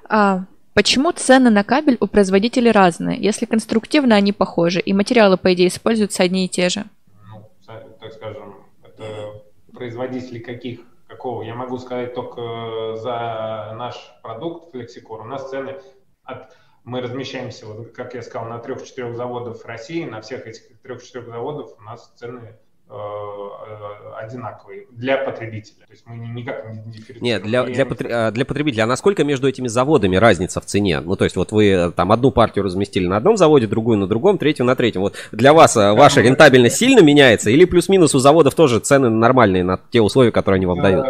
А, 0.09 0.43
почему 0.75 1.11
цены 1.11 1.49
на 1.49 1.63
кабель 1.63 1.97
у 1.99 2.05
производителей 2.05 2.69
разные, 2.71 3.19
если 3.19 3.45
конструктивно 3.45 4.15
они 4.15 4.31
похожи, 4.31 4.79
и 4.79 4.93
материалы, 4.93 5.37
по 5.37 5.51
идее, 5.53 5.69
используются 5.69 6.21
одни 6.21 6.45
и 6.45 6.49
те 6.49 6.69
же? 6.69 6.85
Ну, 7.31 7.49
так 7.99 8.13
скажем, 8.13 8.57
это 8.83 9.41
производители 9.73 10.37
каких 10.37 10.81
какого? 11.07 11.41
Я 11.41 11.55
могу 11.55 11.79
сказать 11.79 12.13
только 12.13 12.95
за 12.95 13.73
наш 13.75 13.95
продукт 14.21 14.75
Flexicor. 14.75 15.21
У 15.21 15.25
нас 15.25 15.49
цены 15.49 15.79
от 16.29 16.55
мы 16.83 17.01
размещаемся, 17.01 17.65
вот, 17.67 17.91
как 17.91 18.13
я 18.13 18.21
сказал, 18.21 18.47
на 18.47 18.59
трех-четырех 18.59 19.15
заводах 19.15 19.61
в 19.61 19.65
России. 19.65 20.05
На 20.05 20.21
всех 20.21 20.47
этих 20.47 20.79
трех-четырех 20.81 21.27
заводах 21.27 21.77
у 21.77 21.81
нас 21.81 22.11
цены 22.15 22.57
одинаковые 24.19 24.87
для 24.91 25.17
потребителя. 25.17 25.85
То 25.85 25.91
есть 25.91 26.05
мы 26.05 26.17
никак 26.17 26.65
не 26.69 26.91
дифференцируем. 26.91 27.23
Нет, 27.23 27.43
для, 27.43 27.63
для, 27.63 27.85
а, 28.09 28.31
для 28.31 28.45
потребителя. 28.45 28.83
А 28.83 28.87
насколько 28.87 29.23
между 29.23 29.47
этими 29.47 29.67
заводами 29.67 30.15
разница 30.15 30.59
в 30.59 30.65
цене? 30.65 30.99
Ну, 30.99 31.15
то 31.15 31.23
есть 31.23 31.35
вот 31.35 31.51
вы 31.51 31.69
э, 31.69 31.91
там 31.91 32.11
одну 32.11 32.31
партию 32.31 32.65
разместили 32.65 33.07
на 33.07 33.17
одном 33.17 33.37
заводе, 33.37 33.67
другую 33.67 33.97
на 33.97 34.07
другом, 34.07 34.37
третью 34.37 34.65
на 34.65 34.75
третьем. 34.75 35.01
Вот 35.01 35.15
для 35.31 35.53
вас 35.53 35.75
да, 35.75 35.93
ваша 35.93 36.21
рентабельность 36.21 36.77
сильно 36.77 37.01
меняется 37.01 37.49
или 37.49 37.65
плюс-минус 37.65 38.15
у 38.15 38.19
заводов 38.19 38.55
тоже 38.55 38.79
цены 38.79 39.09
нормальные 39.09 39.63
на 39.63 39.79
те 39.91 40.01
условия, 40.01 40.31
которые 40.31 40.57
они 40.57 40.65
вам 40.65 40.81
дают? 40.81 41.05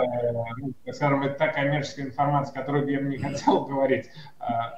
скажем, 0.94 1.22
это 1.24 1.38
та 1.38 1.48
коммерческая 1.48 2.08
информация, 2.08 2.54
которую 2.54 2.90
я 2.90 3.00
бы 3.00 3.06
не 3.06 3.18
хотел 3.20 3.66
говорить. 3.66 4.10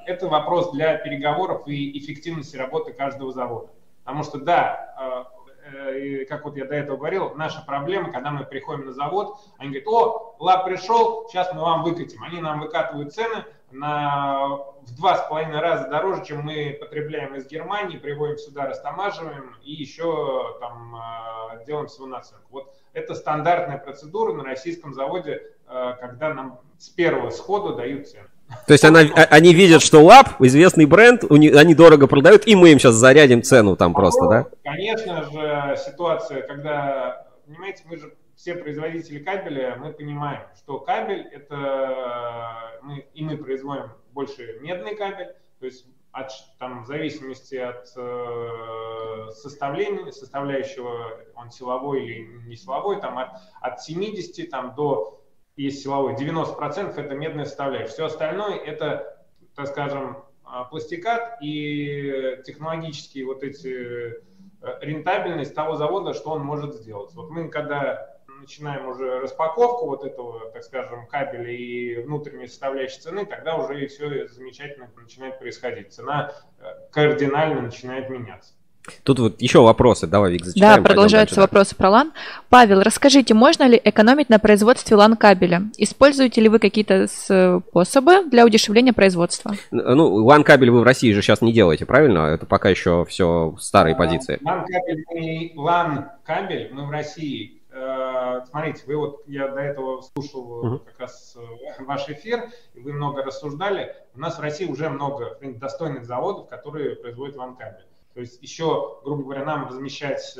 Это 0.06 0.28
вопрос 0.28 0.72
для 0.72 0.96
переговоров 0.96 1.66
и 1.66 1.98
эффективности 1.98 2.56
работы 2.56 2.92
каждого 2.92 3.32
завода. 3.32 3.68
Потому 4.04 4.24
что, 4.24 4.38
да, 4.38 5.28
э, 5.72 6.24
как 6.26 6.44
вот 6.44 6.56
я 6.56 6.64
до 6.64 6.74
этого 6.74 6.96
говорил, 6.96 7.34
наша 7.34 7.62
проблема, 7.66 8.12
когда 8.12 8.30
мы 8.30 8.44
приходим 8.44 8.86
на 8.86 8.92
завод, 8.92 9.38
они 9.58 9.70
говорят, 9.70 9.88
о, 9.88 10.36
лап 10.38 10.64
пришел, 10.64 11.28
сейчас 11.28 11.52
мы 11.52 11.62
вам 11.62 11.82
выкатим. 11.82 12.22
Они 12.22 12.40
нам 12.40 12.60
выкатывают 12.60 13.12
цены, 13.12 13.44
на, 13.72 14.48
в 14.82 14.94
два 14.96 15.16
с 15.16 15.28
половиной 15.28 15.60
раза 15.60 15.88
дороже, 15.88 16.24
чем 16.24 16.42
мы 16.42 16.76
потребляем 16.78 17.34
из 17.34 17.46
Германии, 17.46 17.96
приводим 17.96 18.38
сюда, 18.38 18.66
растамаживаем 18.66 19.56
и 19.62 19.72
еще 19.72 20.58
там 20.60 20.94
э, 20.94 21.64
делаем 21.64 21.86
всего 21.86 22.06
наценку. 22.06 22.46
Вот 22.50 22.74
это 22.92 23.14
стандартная 23.14 23.78
процедура 23.78 24.32
на 24.32 24.44
российском 24.44 24.92
заводе, 24.92 25.42
э, 25.66 25.94
когда 26.00 26.34
нам 26.34 26.60
с 26.78 26.88
первого 26.90 27.30
схода 27.30 27.74
дают 27.74 28.08
цену. 28.08 28.28
То 28.66 28.72
есть 28.72 28.84
она, 28.84 29.00
а, 29.00 29.24
они 29.30 29.54
видят, 29.54 29.82
что 29.82 30.02
лап, 30.02 30.40
известный 30.40 30.86
бренд, 30.86 31.24
они 31.30 31.74
дорого 31.74 32.06
продают, 32.06 32.46
и 32.46 32.54
мы 32.54 32.70
им 32.72 32.78
сейчас 32.78 32.94
зарядим 32.94 33.42
цену 33.42 33.76
там 33.76 33.94
просто, 33.94 34.28
да? 34.28 34.46
Конечно 34.62 35.22
же, 35.24 35.76
ситуация, 35.84 36.42
когда, 36.42 37.26
понимаете, 37.46 37.82
мы 37.86 37.96
же 37.96 38.14
все 38.36 38.54
производители 38.54 39.18
кабеля, 39.18 39.76
мы 39.78 39.92
понимаем, 39.92 40.42
что 40.56 40.78
кабель 40.80 41.28
это 41.32 42.80
мы, 42.82 43.06
и 43.14 43.22
мы 43.22 43.36
производим 43.36 43.92
больше 44.12 44.58
медный 44.60 44.96
кабель, 44.96 45.34
то 45.60 45.66
есть 45.66 45.86
от, 46.12 46.30
там, 46.58 46.82
в 46.82 46.86
зависимости 46.86 47.54
от 47.54 47.86
э, 47.96 49.30
составления, 49.30 50.10
составляющего, 50.10 51.20
он 51.34 51.50
силовой 51.50 52.04
или 52.04 52.46
не 52.46 52.56
силовой, 52.56 53.00
там 53.00 53.18
от, 53.18 53.30
от 53.60 53.82
70 53.82 54.50
там, 54.50 54.74
до, 54.74 55.21
есть 55.56 55.82
силовой, 55.82 56.14
90% 56.14 56.98
это 56.98 57.14
медная 57.14 57.44
составляющая. 57.44 57.92
Все 57.92 58.06
остальное 58.06 58.56
это, 58.56 59.24
так 59.54 59.66
скажем, 59.66 60.24
а, 60.44 60.64
пластикат 60.64 61.38
и 61.40 62.38
технологические 62.44 63.26
вот 63.26 63.42
эти 63.42 63.68
э, 63.70 64.78
рентабельность 64.80 65.54
того 65.54 65.76
завода, 65.76 66.14
что 66.14 66.30
он 66.30 66.42
может 66.42 66.74
сделать. 66.74 67.14
Вот 67.14 67.30
мы 67.30 67.48
когда 67.48 68.12
начинаем 68.42 68.88
уже 68.88 69.20
распаковку 69.20 69.86
вот 69.86 70.04
этого, 70.04 70.50
так 70.50 70.62
скажем, 70.64 71.06
кабеля 71.06 71.50
и 71.50 72.02
внутренней 72.02 72.48
составляющей 72.48 73.00
цены, 73.00 73.24
тогда 73.24 73.56
уже 73.56 73.82
и 73.82 73.86
все 73.86 74.28
замечательно 74.28 74.90
начинает 74.96 75.38
происходить. 75.38 75.92
Цена 75.92 76.32
э, 76.58 76.64
кардинально 76.90 77.62
начинает 77.62 78.10
меняться. 78.10 78.54
Тут 79.04 79.18
вот 79.18 79.40
еще 79.40 79.60
вопросы, 79.60 80.06
давай, 80.06 80.32
Вик, 80.32 80.44
зачитаем. 80.44 80.82
Да, 80.82 80.88
продолжаются 80.88 81.40
вопросы 81.40 81.76
про 81.76 81.88
LAN. 81.88 82.12
Павел, 82.48 82.82
расскажите, 82.82 83.32
можно 83.32 83.66
ли 83.66 83.80
экономить 83.82 84.28
на 84.28 84.38
производстве 84.38 84.96
LAN-кабеля? 84.96 85.70
Используете 85.76 86.40
ли 86.40 86.48
вы 86.48 86.58
какие-то 86.58 87.06
способы 87.08 88.24
для 88.24 88.44
удешевления 88.44 88.92
производства? 88.92 89.54
Ну, 89.70 90.28
LAN-кабель 90.28 90.70
вы 90.70 90.80
в 90.80 90.84
России 90.84 91.12
же 91.12 91.22
сейчас 91.22 91.42
не 91.42 91.52
делаете, 91.52 91.86
правильно? 91.86 92.26
Это 92.26 92.46
пока 92.46 92.70
еще 92.70 93.04
все 93.08 93.54
старые 93.58 93.94
позиции. 93.94 94.38
LAN-кабель, 94.42 95.52
LAN-кабель 95.56 96.70
мы 96.72 96.86
в 96.86 96.90
России 96.90 97.62
Э, 97.74 98.42
смотрите, 98.50 98.82
вы 98.86 98.96
вот, 98.96 99.22
я 99.26 99.48
до 99.48 99.60
этого 99.60 100.02
слушал 100.02 100.64
uh-huh. 100.64 100.78
как 100.84 101.00
раз 101.00 101.36
э, 101.36 101.82
ваш 101.84 102.06
эфир, 102.08 102.50
и 102.74 102.80
вы 102.80 102.92
много 102.92 103.22
рассуждали. 103.22 103.96
У 104.14 104.20
нас 104.20 104.36
в 104.36 104.42
России 104.42 104.66
уже 104.66 104.90
много 104.90 105.38
достойных 105.40 106.04
заводов, 106.04 106.48
которые 106.48 106.96
производят 106.96 107.36
ванкабель. 107.36 107.86
То 108.14 108.20
есть 108.20 108.42
еще, 108.42 109.00
грубо 109.04 109.22
говоря, 109.22 109.44
нам 109.44 109.68
размещать, 109.68 110.38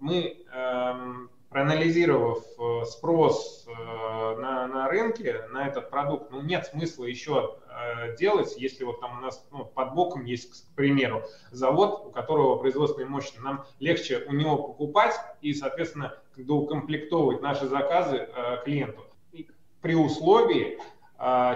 мы 0.00 0.44
эм, 0.52 1.30
проанализировав 1.48 2.44
э, 2.58 2.84
спрос 2.84 3.66
э, 3.66 3.72
на, 4.40 4.66
на 4.66 4.88
рынке 4.88 5.46
на 5.50 5.66
этот 5.66 5.88
продукт, 5.88 6.30
ну, 6.30 6.42
нет 6.42 6.66
смысла 6.66 7.04
еще 7.04 7.56
э, 7.68 8.16
делать, 8.16 8.54
если 8.58 8.84
вот 8.84 9.00
там 9.00 9.18
у 9.18 9.20
нас 9.22 9.46
ну, 9.50 9.64
под 9.64 9.94
боком 9.94 10.24
есть, 10.24 10.66
к 10.66 10.74
примеру, 10.74 11.22
завод, 11.50 12.04
у 12.06 12.10
которого 12.10 12.56
производственные 12.58 13.08
мощности, 13.08 13.40
нам 13.40 13.64
легче 13.80 14.24
у 14.26 14.32
него 14.32 14.58
покупать 14.58 15.14
и, 15.40 15.54
соответственно, 15.54 16.18
когда 16.34 16.54
укомплектовывать 16.54 17.40
наши 17.40 17.66
заказы 17.66 18.28
клиенту 18.64 19.04
при 19.80 19.94
условии 19.94 20.78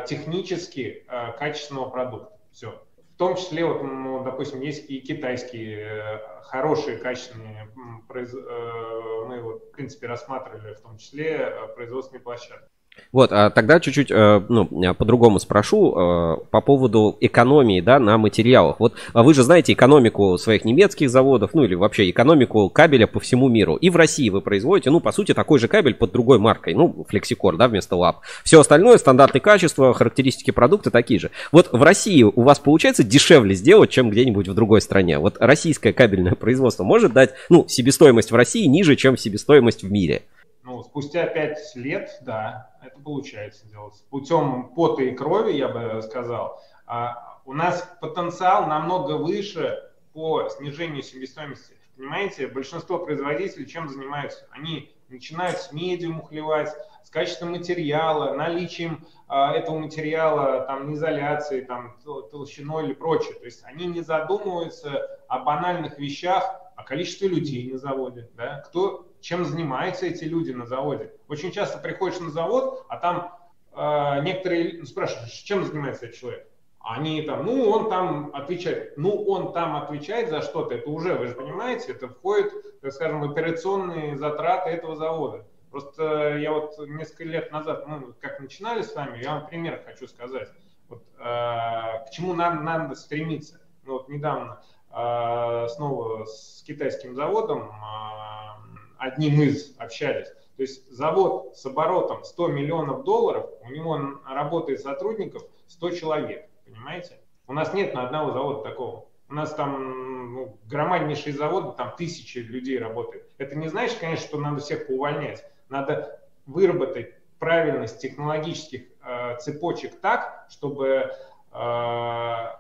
технически 0.07 1.07
качественного 1.38 1.88
продукта. 1.90 2.38
Все. 2.50 2.82
Том 3.22 3.36
числе, 3.36 3.64
вот, 3.64 3.84
ну, 3.84 4.24
допустим, 4.24 4.60
есть 4.62 4.90
и 4.90 5.00
китайские 5.00 5.78
э, 5.78 6.42
хорошие, 6.42 6.96
качественные, 6.98 7.68
э, 7.68 9.24
мы 9.28 9.40
вот, 9.40 9.62
в 9.62 9.70
принципе, 9.70 10.08
рассматривали 10.08 10.74
в 10.74 10.80
том 10.80 10.98
числе 10.98 11.36
э, 11.36 11.68
производственные 11.76 12.20
площадки. 12.20 12.68
Вот, 13.12 13.30
а 13.30 13.51
тогда 13.51 13.78
чуть-чуть 13.78 14.11
э, 14.11 14.43
ну, 14.49 14.95
по-другому 14.95 15.38
спрошу 15.38 15.95
э, 15.95 16.36
по 16.51 16.61
поводу 16.62 17.16
экономии 17.20 17.82
да, 17.82 17.99
на 17.99 18.16
материалах. 18.16 18.80
Вот 18.80 18.95
а 19.12 19.22
вы 19.22 19.34
же 19.34 19.43
знаете 19.43 19.74
экономику 19.74 20.38
своих 20.38 20.64
немецких 20.64 21.11
заводов, 21.11 21.53
ну 21.53 21.64
или 21.64 21.74
вообще 21.74 22.09
экономику 22.09 22.70
кабеля 22.70 23.07
по 23.07 23.20
всему 23.20 23.49
миру. 23.49 23.76
И 23.76 23.90
в 23.90 23.97
России 23.97 24.30
вы 24.30 24.40
производите, 24.40 24.90
ну, 24.90 25.01
по 25.01 25.12
сути, 25.12 25.34
такой 25.34 25.59
же 25.59 25.68
кабель 25.68 25.95
под 25.95 26.12
другой 26.12 26.38
маркой, 26.38 26.74
ну, 26.74 27.07
Flexicor, 27.11 27.57
да, 27.57 27.68
вместо 27.68 27.97
лап. 27.97 28.20
Все 28.45 28.61
остальное, 28.61 28.97
стандарты 28.97 29.40
качества, 29.40 29.93
характеристики 29.93 30.51
продукта 30.51 30.90
такие 30.90 31.20
же. 31.20 31.30
Вот 31.51 31.70
в 31.70 31.82
России 31.82 32.22
у 32.22 32.40
вас 32.40 32.59
получается 32.61 33.05
дешевле 33.05 33.55
сделать, 33.55 33.90
чем 33.90 34.09
где-нибудь 34.09 34.49
в 34.49 34.55
другой 34.55 34.80
стране. 34.80 35.18
Вот 35.18 35.36
российское 35.38 35.93
кабельное 35.93 36.34
производство 36.34 36.82
может 36.82 37.12
дать, 37.12 37.32
ну, 37.51 37.66
себестоимость 37.68 38.30
в 38.30 38.34
России 38.34 38.64
ниже, 38.64 38.97
чем 38.97 39.18
себестоимость 39.18 39.82
в 39.82 39.93
мире. 39.93 40.22
Ну, 40.64 40.82
спустя 40.82 41.26
пять 41.26 41.59
лет, 41.74 42.09
да, 42.24 42.71
это 42.82 42.98
получается 43.00 43.66
делать. 43.68 43.94
Путем 44.10 44.68
пота 44.74 45.02
и 45.02 45.14
крови, 45.14 45.52
я 45.52 45.68
бы 45.68 46.02
сказал. 46.02 46.60
А 46.86 47.40
у 47.44 47.52
нас 47.52 47.88
потенциал 48.00 48.66
намного 48.66 49.16
выше 49.16 49.90
по 50.12 50.48
снижению 50.48 51.02
себестоимости. 51.02 51.76
Понимаете, 51.96 52.46
большинство 52.48 52.98
производителей 52.98 53.66
чем 53.66 53.88
занимаются? 53.88 54.46
Они 54.50 54.94
начинают 55.08 55.58
с 55.58 55.72
медиум 55.72 56.20
ухлевать, 56.20 56.74
с 57.04 57.10
качеством 57.10 57.50
материала, 57.50 58.34
наличием 58.34 59.06
а, 59.28 59.52
этого 59.52 59.78
материала, 59.78 60.62
там, 60.62 60.92
изоляции, 60.94 61.60
там, 61.60 61.96
толщиной 62.30 62.86
или 62.86 62.94
прочее. 62.94 63.34
То 63.34 63.44
есть 63.44 63.62
они 63.64 63.86
не 63.86 64.00
задумываются 64.00 65.20
о 65.28 65.40
банальных 65.40 65.98
вещах, 65.98 66.60
о 66.76 66.84
количестве 66.84 67.28
людей 67.28 67.70
на 67.70 67.78
заводе, 67.78 68.30
да, 68.34 68.60
кто 68.66 69.06
чем 69.22 69.44
занимаются 69.44 70.06
эти 70.06 70.24
люди 70.24 70.50
на 70.50 70.66
заводе. 70.66 71.12
Очень 71.28 71.52
часто 71.52 71.78
приходишь 71.78 72.20
на 72.20 72.30
завод, 72.30 72.84
а 72.88 72.98
там 72.98 73.38
э, 73.72 74.22
некоторые 74.22 74.84
спрашивают, 74.84 75.30
чем 75.30 75.64
занимается 75.64 76.06
этот 76.06 76.18
человек. 76.18 76.46
Они 76.80 77.22
там, 77.22 77.46
ну, 77.46 77.70
он 77.70 77.88
там 77.88 78.30
отвечает. 78.34 78.98
Ну, 78.98 79.24
он 79.24 79.52
там 79.52 79.76
отвечает 79.76 80.30
за 80.30 80.42
что-то. 80.42 80.74
Это 80.74 80.90
уже, 80.90 81.14
вы 81.14 81.28
же 81.28 81.34
понимаете, 81.34 81.92
это 81.92 82.08
входит, 82.08 82.80
так 82.80 82.92
скажем, 82.92 83.20
в 83.20 83.30
операционные 83.30 84.18
затраты 84.18 84.70
этого 84.70 84.96
завода. 84.96 85.46
Просто 85.70 86.36
я 86.38 86.52
вот 86.52 86.76
несколько 86.86 87.24
лет 87.24 87.52
назад, 87.52 87.86
ну, 87.88 88.12
как 88.20 88.40
начинали 88.40 88.82
с 88.82 88.94
вами, 88.94 89.22
я 89.22 89.36
вам 89.36 89.46
пример 89.46 89.80
хочу 89.86 90.08
сказать. 90.08 90.48
Вот, 90.88 91.02
э, 91.18 91.22
к 91.22 92.10
чему 92.10 92.34
нам 92.34 92.64
надо 92.64 92.96
стремиться. 92.96 93.60
Ну, 93.84 93.94
вот 93.94 94.08
недавно 94.08 94.60
э, 94.90 95.68
снова 95.68 96.24
с 96.24 96.62
китайским 96.66 97.14
заводом 97.14 97.70
э, 97.70 98.61
одним 99.03 99.42
из 99.42 99.74
общались. 99.78 100.28
То 100.57 100.62
есть 100.62 100.88
завод 100.90 101.57
с 101.57 101.66
оборотом 101.66 102.24
100 102.24 102.48
миллионов 102.48 103.05
долларов, 103.05 103.50
у 103.62 103.70
него 103.70 104.20
работает 104.26 104.80
сотрудников 104.80 105.42
100 105.66 105.90
человек, 105.90 106.48
понимаете? 106.64 107.18
У 107.48 107.53
нас 107.53 107.74
нет 107.74 107.94
на 107.94 108.07
одного 108.07 108.32
завода 108.32 108.62
такого. 108.62 109.07
У 109.28 109.34
нас 109.34 109.55
там 109.55 110.34
ну, 110.34 110.57
громаднейший 110.66 111.32
завод, 111.32 111.76
там 111.76 111.94
тысячи 111.96 112.38
людей 112.38 112.78
работает. 112.78 113.28
Это 113.38 113.57
не 113.57 113.68
значит, 113.68 113.98
конечно, 113.98 114.26
что 114.26 114.38
надо 114.38 114.61
всех 114.61 114.86
поувольнять. 114.86 115.44
Надо 115.68 116.20
выработать 116.46 117.14
правильность 117.38 118.00
технологических 118.00 118.82
э, 119.05 119.36
цепочек 119.38 120.00
так, 120.00 120.46
чтобы 120.48 120.86
э, 120.86 121.55
э, 121.55 122.50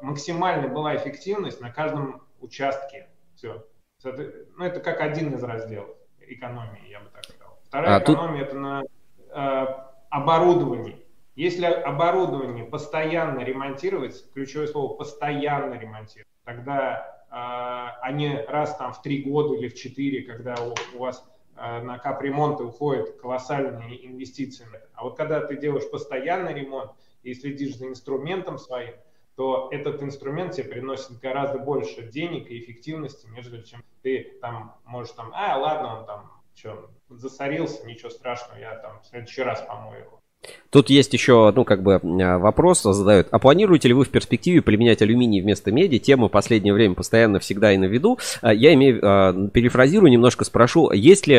максимально 0.00 0.68
была 0.68 0.96
эффективность 0.96 1.60
на 1.60 1.70
каждом 1.70 2.22
участке. 2.40 3.08
Все. 3.36 3.64
Ну, 4.04 4.64
это 4.64 4.80
как 4.80 5.00
один 5.00 5.34
из 5.34 5.42
разделов 5.42 5.88
экономии, 6.20 6.88
я 6.88 7.00
бы 7.00 7.08
так 7.10 7.24
сказал. 7.24 7.58
Вторая 7.64 7.96
а 7.96 8.02
экономия 8.02 8.44
тут... 8.44 8.48
это 8.48 8.58
на 8.58 8.82
э, 9.30 9.66
оборудовании. 10.10 11.04
Если 11.34 11.66
оборудование 11.66 12.64
постоянно 12.64 13.40
ремонтировать, 13.40 14.24
ключевое 14.32 14.66
слово 14.66 14.94
постоянно 14.94 15.74
ремонтировать, 15.74 16.28
тогда 16.44 17.24
э, 17.30 17.32
а 17.32 18.12
не 18.12 18.42
раз 18.46 18.76
там 18.76 18.92
в 18.92 19.02
три 19.02 19.22
года 19.22 19.54
или 19.54 19.68
в 19.68 19.74
четыре, 19.74 20.22
когда 20.22 20.54
у, 20.54 20.74
у 20.96 20.98
вас 20.98 21.24
э, 21.56 21.82
на 21.82 21.98
капремонты 21.98 22.64
уходят 22.64 23.20
колоссальные 23.20 24.06
инвестиции. 24.06 24.66
А 24.94 25.04
вот 25.04 25.16
когда 25.16 25.40
ты 25.40 25.56
делаешь 25.56 25.90
постоянный 25.90 26.54
ремонт 26.54 26.92
и 27.22 27.34
следишь 27.34 27.76
за 27.76 27.88
инструментом 27.88 28.58
своим, 28.58 28.94
то 29.36 29.68
этот 29.70 30.02
инструмент 30.02 30.54
тебе 30.54 30.68
приносит 30.70 31.20
гораздо 31.20 31.58
больше 31.58 32.02
денег 32.02 32.50
и 32.50 32.58
эффективности, 32.58 33.26
нежели 33.26 33.62
чем 33.62 33.84
ты 34.02 34.38
там 34.40 34.76
можешь 34.84 35.12
там, 35.12 35.30
а, 35.34 35.58
ладно, 35.58 36.00
он 36.00 36.06
там 36.06 36.32
Что, 36.54 36.90
засорился, 37.10 37.86
ничего 37.86 38.10
страшного, 38.10 38.58
я 38.58 38.76
там 38.78 39.00
в 39.00 39.06
следующий 39.06 39.42
раз 39.42 39.60
помою 39.60 40.00
его. 40.04 40.22
Тут 40.70 40.90
есть 40.90 41.12
еще, 41.12 41.52
ну, 41.54 41.64
как 41.64 41.82
бы 41.82 41.94
а, 41.94 42.38
вопрос 42.38 42.82
задают. 42.82 43.28
А 43.30 43.38
планируете 43.38 43.88
ли 43.88 43.94
вы 43.94 44.04
в 44.04 44.10
перспективе 44.10 44.62
применять 44.62 45.02
алюминий 45.02 45.40
вместо 45.40 45.72
меди? 45.72 45.98
Тема 45.98 46.28
в 46.28 46.30
последнее 46.30 46.74
время 46.74 46.94
постоянно 46.94 47.38
всегда 47.38 47.72
и 47.72 47.78
на 47.78 47.86
виду. 47.86 48.18
А, 48.42 48.52
я 48.52 48.74
имею, 48.74 49.00
а, 49.02 49.48
перефразирую, 49.48 50.10
немножко 50.10 50.44
спрошу, 50.44 50.90
есть 50.92 51.26
ли, 51.26 51.36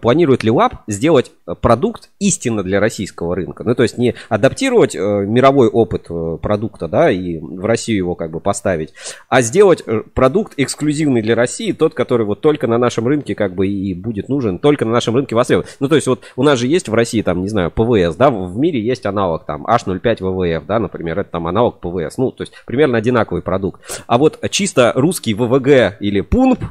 планирует 0.00 0.44
ли 0.44 0.50
LAPP 0.50 0.74
сделать 0.86 1.32
продукт 1.60 2.10
истинно 2.18 2.62
для 2.62 2.80
российского 2.80 3.34
рынка? 3.34 3.64
Ну, 3.64 3.74
то 3.74 3.82
есть 3.82 3.98
не 3.98 4.14
адаптировать 4.28 4.94
мировой 4.94 5.68
опыт 5.68 6.06
э, 6.10 6.38
продукта, 6.40 6.88
да, 6.88 7.10
и 7.10 7.38
в 7.38 7.64
Россию 7.64 7.98
его 7.98 8.14
как 8.14 8.30
бы 8.30 8.40
поставить, 8.40 8.92
а 9.28 9.42
сделать 9.42 9.82
э, 9.86 10.02
продукт 10.14 10.54
эксклюзивный 10.56 11.22
для 11.22 11.34
России, 11.34 11.72
тот, 11.72 11.94
который 11.94 12.26
вот 12.26 12.40
только 12.40 12.66
на 12.66 12.78
нашем 12.78 13.06
рынке 13.06 13.34
как 13.34 13.54
бы 13.54 13.68
и 13.68 13.94
будет 13.94 14.28
нужен, 14.28 14.58
только 14.58 14.84
на 14.84 14.92
нашем 14.92 15.14
рынке 15.14 15.34
востребован. 15.34 15.68
Ну, 15.80 15.88
то 15.88 15.94
есть 15.94 16.06
вот 16.06 16.22
у 16.36 16.42
нас 16.42 16.58
же 16.58 16.66
есть 16.66 16.88
в 16.88 16.94
России 16.94 17.22
там, 17.22 17.42
не 17.42 17.48
знаю, 17.48 17.70
ПВС, 17.70 18.16
да, 18.16 18.30
в 18.48 18.58
мире 18.58 18.80
есть 18.80 19.06
аналог 19.06 19.44
там 19.44 19.66
H05 19.66 20.18
VVF, 20.20 20.66
да, 20.66 20.78
например, 20.78 21.18
это 21.18 21.30
там 21.30 21.46
аналог 21.46 21.78
ПВС, 21.78 22.18
ну, 22.18 22.32
то 22.32 22.42
есть 22.42 22.52
примерно 22.66 22.98
одинаковый 22.98 23.42
продукт. 23.42 23.80
А 24.06 24.18
вот 24.18 24.38
чисто 24.50 24.92
русский 24.94 25.34
ВВГ 25.34 26.00
или 26.00 26.20
ПУНП, 26.20 26.64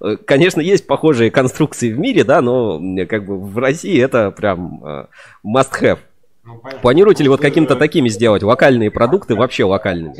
э, 0.00 0.16
Конечно, 0.24 0.60
есть 0.60 0.86
похожие 0.86 1.30
конструкции 1.30 1.92
в 1.92 1.98
мире, 1.98 2.24
да, 2.24 2.40
но 2.40 2.80
как 3.06 3.24
бы 3.24 3.38
в 3.38 3.56
России 3.58 4.00
это 4.02 4.30
прям 4.30 4.82
uh, 4.84 5.06
must 5.44 5.70
have. 5.80 5.98
Ну, 6.44 6.62
Планируете 6.82 7.22
ли 7.22 7.28
вот 7.28 7.40
каким-то 7.40 7.76
такими 7.76 8.08
сделать 8.08 8.42
локальные 8.42 8.90
продукты 8.90 9.34
вообще 9.34 9.64
локальными? 9.64 10.16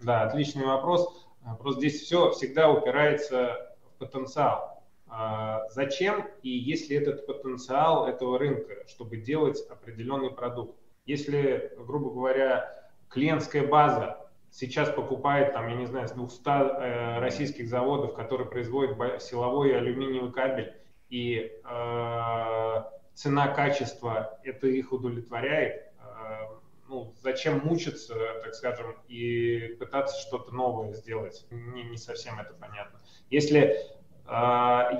Да, 0.00 0.22
отличный 0.22 0.64
вопрос. 0.64 1.26
Просто 1.60 1.80
здесь 1.80 2.02
все 2.02 2.30
всегда 2.30 2.70
упирается 2.70 3.56
в 3.94 3.98
потенциал. 3.98 4.77
А, 5.20 5.68
зачем 5.70 6.28
и 6.44 6.48
есть 6.48 6.90
ли 6.90 6.96
этот 6.96 7.26
потенциал 7.26 8.06
этого 8.06 8.38
рынка, 8.38 8.86
чтобы 8.86 9.16
делать 9.16 9.60
определенный 9.68 10.30
продукт? 10.30 10.78
Если, 11.06 11.72
грубо 11.76 12.10
говоря, 12.10 12.88
клиентская 13.08 13.66
база 13.66 14.30
сейчас 14.52 14.90
покупает, 14.90 15.54
там, 15.54 15.66
я 15.66 15.74
не 15.74 15.86
знаю, 15.86 16.06
с 16.06 16.12
200 16.12 16.42
э, 16.46 17.18
российских 17.18 17.68
заводов, 17.68 18.14
которые 18.14 18.48
производят 18.48 19.20
силовой 19.20 19.76
алюминиевый 19.76 20.30
кабель, 20.30 20.72
и 21.08 21.50
э, 21.64 22.82
цена, 23.14 23.48
качество 23.48 24.38
это 24.44 24.68
их 24.68 24.92
удовлетворяет, 24.92 25.82
э, 25.98 26.46
ну, 26.88 27.12
зачем 27.18 27.58
мучиться, 27.64 28.14
так 28.44 28.54
скажем, 28.54 28.94
и 29.08 29.74
пытаться 29.80 30.16
что-то 30.20 30.54
новое 30.54 30.92
сделать? 30.92 31.44
Не, 31.50 31.82
не 31.82 31.96
совсем 31.96 32.38
это 32.38 32.54
понятно. 32.54 33.00
Если 33.30 33.97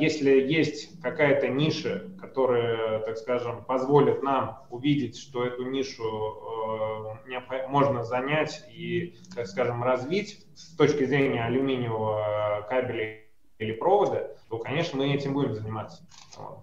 если 0.00 0.40
есть 0.40 1.00
какая-то 1.02 1.48
ниша, 1.48 2.04
которая, 2.18 3.00
так 3.00 3.18
скажем, 3.18 3.62
позволит 3.64 4.22
нам 4.22 4.62
увидеть, 4.70 5.18
что 5.18 5.44
эту 5.44 5.64
нишу 5.64 7.18
э, 7.26 7.68
можно 7.68 8.04
занять 8.04 8.64
и, 8.72 9.18
так 9.34 9.46
скажем, 9.46 9.82
развить 9.82 10.46
с 10.54 10.74
точки 10.76 11.04
зрения 11.04 11.44
алюминиевого 11.44 12.66
кабеля 12.70 13.20
или 13.58 13.72
провода, 13.72 14.30
то, 14.48 14.58
конечно, 14.58 14.98
мы 14.98 15.12
этим 15.12 15.34
будем 15.34 15.54
заниматься. 15.54 16.02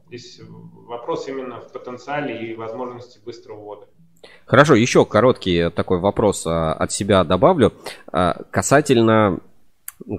Здесь 0.08 0.42
вопрос 0.88 1.28
именно 1.28 1.60
в 1.60 1.72
потенциале 1.72 2.52
и 2.52 2.56
возможности 2.56 3.20
быстрого 3.24 3.60
ввода. 3.60 3.88
Хорошо, 4.46 4.76
еще 4.76 5.06
короткий 5.06 5.70
такой 5.70 6.00
вопрос 6.00 6.48
а, 6.48 6.74
от 6.74 6.92
себя 6.92 7.24
добавлю. 7.24 7.74
А, 8.12 8.42
касательно 8.50 9.40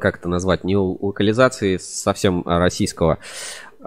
как 0.01 0.19
это 0.19 0.29
назвать, 0.29 0.65
не 0.65 0.77
локализации 0.77 1.77
совсем 1.77 2.43
российского. 2.47 3.19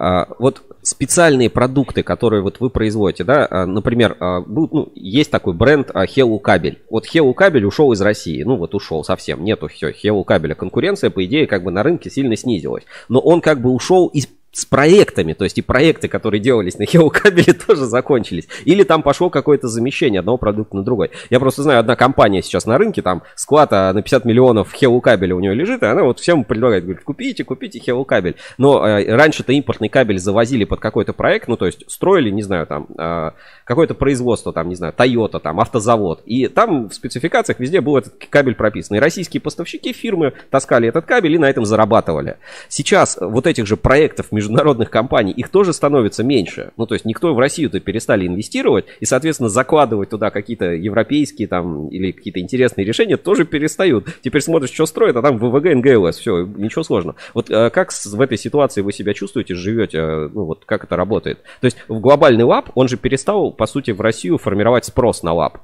А, 0.02 0.28
вот 0.40 0.62
специальные 0.82 1.50
продукты, 1.50 2.04
которые 2.04 2.42
вот 2.42 2.62
вы 2.62 2.70
производите, 2.70 3.26
да, 3.26 3.46
а, 3.50 3.66
например, 3.66 4.16
а, 4.20 4.40
был, 4.40 4.70
ну, 4.72 4.92
есть 4.96 5.30
такой 5.30 5.54
бренд 5.54 5.90
Hello 5.90 6.40
Кабель. 6.40 6.82
Вот 6.90 7.06
Hello 7.06 7.34
Кабель 7.34 7.66
ушел 7.66 7.92
из 7.92 8.02
России, 8.02 8.44
ну 8.44 8.56
вот 8.56 8.74
ушел 8.76 9.04
совсем, 9.04 9.44
нету 9.44 9.68
все 9.68 9.90
Hello 9.90 10.24
Кабеля. 10.24 10.56
Конкуренция, 10.56 11.10
по 11.10 11.26
идее, 11.26 11.48
как 11.48 11.64
бы 11.64 11.72
на 11.72 11.84
рынке 11.84 12.10
сильно 12.10 12.38
снизилась. 12.38 12.84
Но 13.10 13.20
он 13.20 13.42
как 13.42 13.62
бы 13.62 13.72
ушел 13.72 14.08
из 14.08 14.28
с 14.52 14.66
проектами, 14.66 15.34
то 15.34 15.44
есть 15.44 15.58
и 15.58 15.62
проекты, 15.62 16.08
которые 16.08 16.42
делались 16.42 16.80
на 16.80 16.84
Hero 16.84 17.10
кабеле, 17.10 17.54
тоже 17.68 17.86
закончились. 17.86 18.48
Или 18.66 18.84
там 18.84 19.04
пошло 19.04 19.30
какое-то 19.30 19.68
замещение 19.68 20.20
одного 20.20 20.38
продукта 20.38 20.76
на 20.76 20.84
другой. 20.84 21.12
Я 21.30 21.40
просто 21.40 21.64
знаю, 21.64 21.80
одна 21.80 21.96
компания 21.96 22.42
сейчас 22.42 22.66
на 22.66 22.78
рынке, 22.78 23.02
там 23.02 23.24
склад 23.36 23.72
а, 23.74 23.94
на 23.94 24.02
50 24.02 24.26
миллионов 24.26 24.74
Hero 24.74 25.00
кабеля 25.02 25.36
у 25.36 25.40
нее 25.40 25.54
лежит, 25.54 25.84
и 25.84 25.86
она 25.86 26.04
вот 26.04 26.20
всем 26.20 26.44
предлагает, 26.44 26.84
говорит, 26.84 27.04
купите, 27.04 27.44
купите 27.44 27.80
Hero 27.80 28.04
кабель. 28.06 28.36
Но 28.58 28.86
э, 28.88 29.16
раньше-то 29.16 29.54
импортный 29.54 29.90
кабель 29.90 30.20
завозили 30.20 30.64
под 30.64 30.80
какой-то 30.80 31.14
проект, 31.14 31.48
ну 31.48 31.56
то 31.56 31.66
есть 31.66 31.90
строили, 31.90 32.30
не 32.30 32.42
знаю, 32.42 32.66
там 32.66 32.88
э, 32.98 33.32
какое-то 33.64 33.94
производство, 33.94 34.52
там, 34.52 34.68
не 34.70 34.76
знаю, 34.76 34.94
Toyota, 34.98 35.40
там, 35.40 35.60
автозавод. 35.60 36.24
И 36.26 36.48
там 36.48 36.90
в 36.90 36.94
спецификациях 36.94 37.60
везде 37.60 37.82
был 37.82 37.98
этот 37.98 38.14
кабель 38.30 38.56
прописан. 38.56 38.98
И 38.98 39.00
российские 39.00 39.42
поставщики 39.42 39.94
фирмы 39.94 40.34
таскали 40.50 40.90
этот 40.90 41.06
кабель 41.06 41.36
и 41.36 41.38
на 41.38 41.50
этом 41.50 41.66
зарабатывали. 41.66 42.38
Сейчас 42.68 43.18
вот 43.22 43.46
этих 43.46 43.68
же 43.68 43.78
проектов 43.78 44.32
международных 44.40 44.90
компаний, 44.90 45.34
их 45.34 45.50
тоже 45.50 45.74
становится 45.74 46.24
меньше. 46.24 46.72
Ну, 46.78 46.86
то 46.86 46.96
есть 46.96 47.06
никто 47.06 47.34
в 47.34 47.40
Россию-то 47.40 47.80
перестали 47.82 48.26
инвестировать, 48.26 48.86
и, 49.02 49.06
соответственно, 49.06 49.50
закладывать 49.50 50.10
туда 50.10 50.30
какие-то 50.32 50.74
европейские 50.74 51.48
там 51.48 51.90
или 51.90 52.12
какие-то 52.12 52.40
интересные 52.40 52.86
решения 52.86 53.18
тоже 53.18 53.46
перестают. 53.46 54.08
Теперь 54.22 54.42
смотришь, 54.42 54.72
что 54.72 54.86
строят, 54.86 55.18
а 55.18 55.22
там 55.22 55.38
ВВГнг-LS, 55.38 56.18
все, 56.18 56.46
ничего 56.46 56.84
сложного. 56.84 57.18
Вот 57.34 57.50
э, 57.50 57.70
как 57.70 57.92
в 57.92 58.22
этой 58.22 58.38
ситуации 58.38 58.82
вы 58.82 58.94
себя 58.94 59.14
чувствуете, 59.14 59.56
живете, 59.56 59.98
э, 59.98 60.30
ну, 60.34 60.46
вот 60.46 60.64
как 60.66 60.86
это 60.86 60.96
работает? 60.96 61.40
То 61.60 61.66
есть 61.66 61.78
в 61.90 62.00
глобальный 62.00 62.46
LAPP, 62.46 62.70
он 62.76 62.88
же 62.88 62.96
перестал, 62.96 63.52
по 63.52 63.68
сути, 63.68 63.92
в 63.92 64.00
Россию 64.00 64.38
формировать 64.38 64.86
спрос 64.86 65.22
на 65.22 65.34
LAPP. 65.34 65.60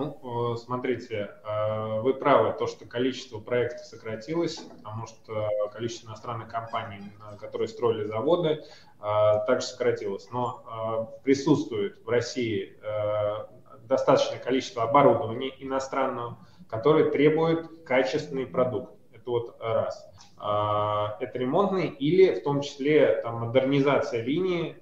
Ну, 0.00 0.54
э, 0.54 0.56
смотрите, 0.56 1.30
э, 1.44 2.00
вы 2.00 2.14
правы, 2.14 2.54
то, 2.58 2.66
что 2.66 2.86
количество 2.86 3.38
проектов 3.38 3.84
сократилось, 3.84 4.56
потому 4.56 5.06
что 5.06 5.50
количество 5.74 6.08
иностранных 6.08 6.48
компаний, 6.48 7.02
которые 7.38 7.68
строили 7.68 8.04
заводы, 8.04 8.48
э, 8.48 9.44
также 9.46 9.66
сократилось. 9.66 10.30
Но 10.30 11.20
присутствует 11.22 12.02
в 12.02 12.08
России 12.08 12.78
достаточное 13.82 14.38
количество 14.38 14.84
оборудования 14.84 15.52
иностранного, 15.58 16.38
которое 16.68 17.10
требует 17.10 17.84
качественный 17.84 18.46
продукт. 18.46 18.94
Это 19.12 19.30
вот 19.30 19.56
раз. 19.60 20.06
Это 20.38 21.30
ремонтный 21.34 21.88
или 21.88 22.40
в 22.40 22.42
том 22.42 22.62
числе 22.62 23.20
там, 23.22 23.46
модернизация 23.46 24.22
линии 24.22 24.76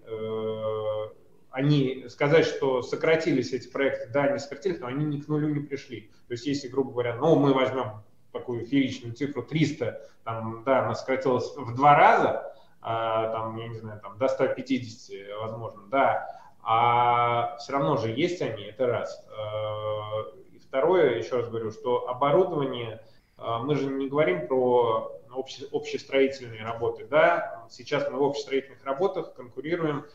они 1.59 2.05
сказать, 2.09 2.47
что 2.47 2.83
сократились 2.83 3.53
эти 3.53 3.67
проекты, 3.67 4.09
да, 4.13 4.25
они 4.25 4.39
сократились, 4.39 4.79
но 4.79 4.87
они 4.87 5.05
ни 5.05 5.21
к 5.21 5.27
нулю 5.27 5.49
не 5.49 5.59
пришли. 5.59 6.13
То 6.29 6.33
есть, 6.35 6.47
если, 6.47 6.69
грубо 6.69 6.93
говоря, 6.93 7.17
ну, 7.17 7.35
мы 7.35 7.53
возьмем 7.53 8.05
такую 8.33 8.65
фееричную 8.65 9.15
цифру 9.15 9.43
300, 9.43 10.01
там, 10.23 10.63
да, 10.65 10.85
она 10.85 10.95
сократилась 10.95 11.53
в 11.57 11.75
два 11.75 11.97
раза, 11.97 12.55
а, 12.81 13.33
там, 13.33 13.57
я 13.57 13.67
не 13.67 13.77
знаю, 13.77 14.01
там, 14.01 14.17
до 14.19 14.29
150, 14.29 15.41
возможно, 15.41 15.83
да, 15.91 16.29
а 16.63 17.57
все 17.59 17.73
равно 17.73 17.97
же 17.97 18.11
есть 18.11 18.41
они, 18.41 18.63
это 18.63 18.87
раз. 18.87 19.27
А, 19.37 20.27
и 20.53 20.61
второе, 20.61 21.19
еще 21.19 21.39
раз 21.39 21.49
говорю, 21.49 21.73
что 21.73 22.09
оборудование, 22.09 23.03
а, 23.37 23.59
мы 23.59 23.75
же 23.75 23.91
не 23.91 24.09
говорим 24.09 24.47
про 24.47 25.11
обще, 25.35 25.67
общестроительные 25.73 26.63
работы, 26.63 27.05
да, 27.05 27.67
сейчас 27.69 28.09
мы 28.09 28.21
в 28.21 28.23
общестроительных 28.23 28.85
работах 28.85 29.35
конкурируем 29.35 30.07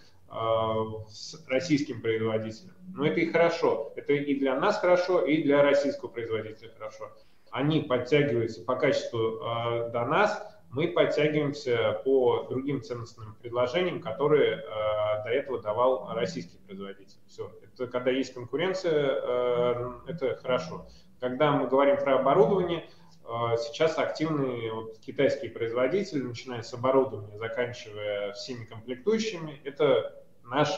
с 1.10 1.46
российским 1.48 2.02
производителем. 2.02 2.74
Но 2.94 3.06
это 3.06 3.20
и 3.20 3.32
хорошо. 3.32 3.94
Это 3.96 4.14
и 4.14 4.36
для 4.40 4.60
нас 4.60 4.80
хорошо, 4.80 5.22
и 5.22 5.44
для 5.44 5.62
российского 5.62 6.10
производителя 6.10 6.72
хорошо. 6.78 7.12
Они 7.52 7.82
подтягиваются 7.82 8.64
по 8.64 8.76
качеству 8.76 9.20
э, 9.20 9.92
до 9.92 10.06
нас, 10.06 10.42
мы 10.72 10.88
подтягиваемся 10.88 12.02
по 12.04 12.48
другим 12.50 12.82
ценностным 12.82 13.36
предложениям, 13.36 14.02
которые 14.02 14.56
э, 14.56 15.24
до 15.24 15.30
этого 15.30 15.62
давал 15.62 16.12
российский 16.16 16.58
производитель. 16.66 17.20
Все. 17.28 17.52
Это 17.62 17.86
когда 17.86 18.10
есть 18.10 18.34
конкуренция, 18.34 19.22
э, 19.22 19.92
это 20.08 20.36
хорошо. 20.38 20.88
Когда 21.20 21.52
мы 21.52 21.68
говорим 21.68 21.98
про 21.98 22.20
оборудование, 22.20 22.90
а, 23.26 23.56
сейчас 23.56 23.98
активные 23.98 24.74
вот, 24.74 25.00
китайские 25.00 25.52
производители, 25.52 26.22
начиная 26.22 26.62
с 26.62 26.74
оборудования, 26.74 27.38
заканчивая 27.38 28.34
всеми 28.34 28.66
комплектующими, 28.66 29.62
это 29.64 30.23
наш, 30.44 30.70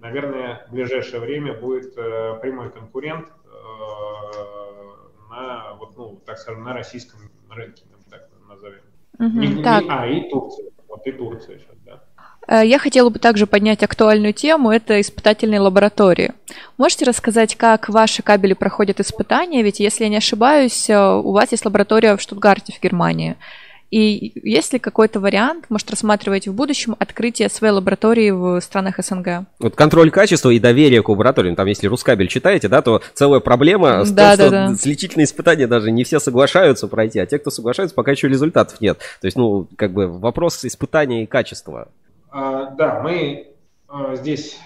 наверное, 0.00 0.66
в 0.68 0.72
ближайшее 0.72 1.20
время 1.20 1.58
будет 1.58 1.96
э, 1.96 2.38
прямой 2.40 2.70
конкурент 2.70 3.28
э, 3.28 3.50
на, 5.30 5.74
вот, 5.74 5.96
ну, 5.96 6.22
так 6.24 6.38
скажем, 6.38 6.64
на 6.64 6.72
российском 6.72 7.20
рынке, 7.50 7.84
так 8.10 8.28
назовем. 8.48 8.82
Угу, 9.18 9.26
не, 9.26 9.62
так. 9.62 9.84
Не, 9.84 9.90
а, 9.90 10.06
и 10.06 10.28
Турция. 10.30 10.70
Вот 10.88 11.06
и 11.06 11.12
Турция 11.12 11.58
сейчас, 11.58 11.76
да. 11.84 12.02
Э, 12.46 12.66
я 12.66 12.78
хотела 12.78 13.10
бы 13.10 13.18
также 13.18 13.46
поднять 13.46 13.82
актуальную 13.82 14.32
тему, 14.32 14.70
это 14.70 15.00
испытательные 15.00 15.60
лаборатории. 15.60 16.32
Можете 16.78 17.04
рассказать, 17.04 17.56
как 17.56 17.88
ваши 17.88 18.22
кабели 18.22 18.54
проходят 18.54 19.00
испытания? 19.00 19.62
Ведь, 19.62 19.80
если 19.80 20.04
я 20.04 20.10
не 20.10 20.18
ошибаюсь, 20.18 20.88
у 20.90 21.32
вас 21.32 21.52
есть 21.52 21.64
лаборатория 21.64 22.16
в 22.16 22.20
Штутгарте, 22.20 22.72
в 22.72 22.82
Германии. 22.82 23.36
И 23.94 24.32
есть 24.42 24.72
ли 24.72 24.80
какой-то 24.80 25.20
вариант, 25.20 25.66
может, 25.68 25.88
рассматриваете 25.88 26.50
в 26.50 26.54
будущем 26.54 26.96
открытие 26.98 27.48
своей 27.48 27.72
лаборатории 27.72 28.32
в 28.32 28.60
странах 28.60 28.96
СНГ? 28.98 29.46
Вот 29.60 29.76
контроль 29.76 30.10
качества 30.10 30.50
и 30.50 30.58
доверие 30.58 31.00
к 31.00 31.08
лабораториям. 31.08 31.54
Там, 31.54 31.68
если 31.68 31.86
Рускабель 31.86 32.26
читаете, 32.26 32.66
да, 32.66 32.82
то 32.82 33.02
целая 33.12 33.38
проблема 33.38 34.04
с 34.04 34.10
да, 34.10 34.36
том, 34.36 34.38
да, 34.38 34.46
что 34.46 34.50
да. 34.50 34.74
с 34.74 34.84
лечительные 34.84 35.26
испытания 35.26 35.68
даже 35.68 35.92
не 35.92 36.02
все 36.02 36.18
соглашаются 36.18 36.88
пройти, 36.88 37.20
а 37.20 37.26
те, 37.26 37.38
кто 37.38 37.52
соглашаются, 37.52 37.94
пока 37.94 38.10
еще 38.10 38.26
результатов 38.26 38.80
нет. 38.80 38.98
То 39.20 39.28
есть, 39.28 39.36
ну, 39.36 39.68
как 39.76 39.92
бы 39.92 40.08
вопрос 40.08 40.64
испытания 40.64 41.22
и 41.22 41.26
качества. 41.26 41.86
А, 42.32 42.70
да, 42.70 43.00
мы 43.00 43.54
а, 43.86 44.16
здесь 44.16 44.58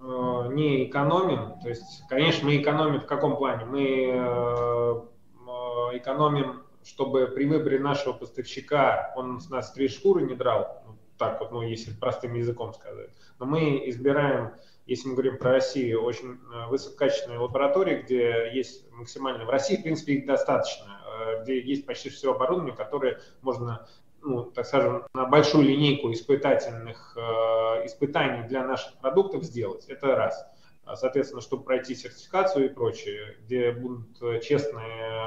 а, 0.00 0.48
не 0.48 0.86
экономим. 0.86 1.52
То 1.62 1.68
есть, 1.68 2.02
конечно, 2.08 2.46
мы 2.48 2.56
экономим 2.56 3.02
в 3.02 3.06
каком 3.06 3.36
плане? 3.36 3.66
Мы 3.66 4.10
а, 4.14 5.04
а 5.46 5.96
экономим, 5.98 6.62
чтобы 6.84 7.26
при 7.28 7.44
выборе 7.44 7.78
нашего 7.78 8.12
поставщика 8.12 9.12
он 9.16 9.40
с 9.40 9.50
нас 9.50 9.72
три 9.72 9.88
шкуры 9.88 10.22
не 10.22 10.34
драл, 10.34 10.82
ну, 10.86 10.96
так 11.18 11.40
вот, 11.40 11.52
ну, 11.52 11.62
если 11.62 11.92
простым 11.92 12.34
языком 12.34 12.72
сказать. 12.72 13.10
Но 13.38 13.46
мы 13.46 13.88
избираем 13.88 14.52
если 14.90 15.06
мы 15.06 15.14
говорим 15.14 15.38
про 15.38 15.52
Россию, 15.52 16.02
очень 16.02 16.40
э, 16.52 16.66
высококачественные 16.68 17.38
лаборатории, 17.38 18.02
где 18.02 18.50
есть 18.52 18.90
максимально... 18.90 19.44
В 19.44 19.48
России, 19.48 19.76
в 19.76 19.84
принципе, 19.84 20.14
их 20.14 20.26
достаточно, 20.26 21.00
э, 21.06 21.42
где 21.42 21.60
есть 21.60 21.86
почти 21.86 22.08
все 22.10 22.34
оборудование, 22.34 22.74
которое 22.74 23.20
можно, 23.40 23.86
ну, 24.20 24.42
так 24.42 24.66
скажем, 24.66 25.04
на 25.14 25.26
большую 25.26 25.62
линейку 25.64 26.10
испытательных 26.12 27.16
э, 27.16 27.86
испытаний 27.86 28.48
для 28.48 28.66
наших 28.66 28.94
продуктов 28.98 29.44
сделать. 29.44 29.84
Это 29.86 30.16
раз. 30.16 30.44
А, 30.90 30.96
соответственно, 30.96 31.40
чтобы 31.40 31.62
пройти 31.62 31.94
сертификацию 31.94 32.66
и 32.66 32.68
прочее, 32.68 33.36
где 33.44 33.70
будут 33.70 34.42
честные 34.42 35.24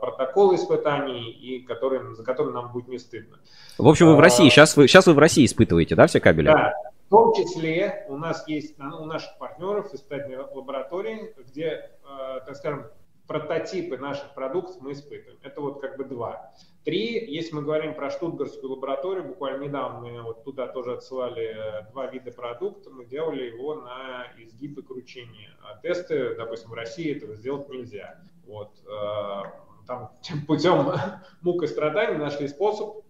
протоколы 0.00 0.56
испытаний, 0.56 1.30
и 1.30 1.60
которые, 1.60 2.14
за 2.14 2.24
которые 2.24 2.52
нам 2.52 2.72
будет 2.72 2.88
не 2.88 2.98
стыдно. 2.98 3.38
В 3.78 3.86
общем, 3.88 4.06
вы 4.06 4.16
в 4.16 4.20
России, 4.20 4.48
сейчас 4.48 4.76
вы, 4.76 4.88
сейчас 4.88 5.06
вы 5.06 5.14
в 5.14 5.18
России 5.18 5.44
испытываете, 5.44 5.94
да, 5.94 6.08
все 6.08 6.18
кабели? 6.18 6.46
Да, 6.46 6.72
в 7.06 7.10
том 7.10 7.32
числе 7.34 8.04
у 8.08 8.16
нас 8.16 8.46
есть 8.48 8.76
у 8.80 9.04
наших 9.04 9.38
партнеров 9.38 9.94
испытательные 9.94 10.40
лаборатории, 10.40 11.32
где, 11.48 11.90
э, 12.02 12.40
так 12.44 12.56
скажем, 12.56 12.86
прототипы 13.26 13.96
наших 13.98 14.34
продуктов 14.34 14.76
мы 14.80 14.92
испытываем. 14.92 15.38
Это 15.42 15.60
вот 15.60 15.80
как 15.80 15.96
бы 15.96 16.04
два. 16.04 16.52
Три, 16.84 17.24
если 17.32 17.54
мы 17.54 17.62
говорим 17.62 17.94
про 17.94 18.10
штутгарскую 18.10 18.72
лабораторию, 18.72 19.24
буквально 19.24 19.64
недавно 19.64 20.00
мы 20.00 20.22
вот 20.22 20.44
туда 20.44 20.68
тоже 20.68 20.94
отсылали 20.94 21.44
э, 21.44 21.90
два 21.90 22.06
вида 22.06 22.30
продукта, 22.30 22.90
мы 22.90 23.04
делали 23.04 23.44
его 23.44 23.74
на 23.74 24.26
изгиб 24.38 24.78
и 24.78 24.82
кручение. 24.82 25.50
А 25.62 25.76
тесты, 25.78 26.34
допустим, 26.36 26.70
в 26.70 26.74
России 26.74 27.16
этого 27.16 27.34
сделать 27.34 27.68
нельзя. 27.68 28.20
Вот, 28.46 28.70
э, 28.86 29.42
там 29.86 30.12
путем 30.46 30.92
мук 31.42 31.62
и 31.62 31.66
страданий 31.66 32.18
нашли 32.18 32.46
способ 32.46 33.04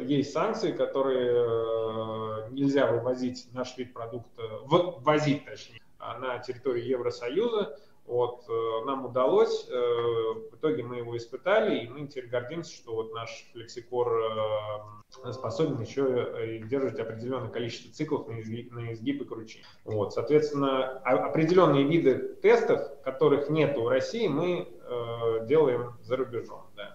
есть 0.00 0.32
санкции, 0.32 0.72
которые 0.72 1.30
э, 1.30 2.48
нельзя 2.50 2.90
вывозить 2.90 3.46
наш 3.52 3.76
вид 3.76 3.92
продукта, 3.92 4.42
ввозить 4.64 5.44
точнее, 5.44 5.80
а, 5.98 6.18
на 6.18 6.38
территорию 6.38 6.86
Евросоюза. 6.86 7.78
Вот, 8.06 8.44
э, 8.48 8.84
нам 8.84 9.06
удалось, 9.06 9.66
э, 9.68 9.74
в 9.74 10.56
итоге 10.56 10.82
мы 10.82 10.98
его 10.98 11.16
испытали, 11.16 11.84
и 11.84 11.88
мы 11.88 12.06
теперь 12.06 12.26
гордимся, 12.26 12.74
что 12.74 12.94
вот 12.94 13.14
наш 13.14 13.48
флексикор 13.52 14.10
способен 15.30 15.80
еще 15.80 16.60
держать 16.64 16.98
определенное 16.98 17.48
количество 17.48 17.92
циклов 17.92 18.28
на 18.28 18.40
изгиб, 18.40 18.72
на 18.72 18.92
изгиб 18.92 19.22
и. 19.22 19.62
Вот, 19.84 20.12
соответственно, 20.12 20.98
определенные 20.98 21.84
виды 21.84 22.34
тестов, 22.42 23.00
которых 23.02 23.48
нет 23.48 23.76
в 23.78 23.86
России, 23.88 24.26
мы 24.26 24.68
делаем 25.46 25.96
за 26.02 26.16
рубежом. 26.16 26.66
Да. 26.76 26.93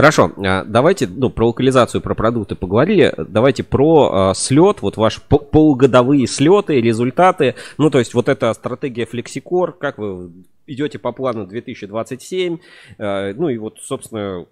Хорошо, 0.00 0.32
а, 0.38 0.64
давайте, 0.64 1.06
ну, 1.06 1.28
про 1.28 1.48
локализацию, 1.48 2.00
про 2.00 2.14
продукты 2.14 2.54
поговорили, 2.54 3.12
давайте 3.18 3.62
про 3.62 4.30
э, 4.30 4.34
слет, 4.34 4.80
вот 4.80 4.96
ваши 4.96 5.20
полугодовые 5.20 6.26
слеты, 6.26 6.80
результаты, 6.80 7.54
ну, 7.76 7.90
то 7.90 7.98
есть 7.98 8.14
вот 8.14 8.30
эта 8.30 8.50
стратегия 8.54 9.04
Flexicor, 9.04 9.72
как 9.72 9.98
вы 9.98 10.30
идете 10.66 10.98
по 10.98 11.12
плану 11.12 11.46
2027, 11.46 12.56
э, 12.96 13.34
ну, 13.34 13.50
и 13.50 13.58
вот, 13.58 13.76
собственно, 13.82 14.46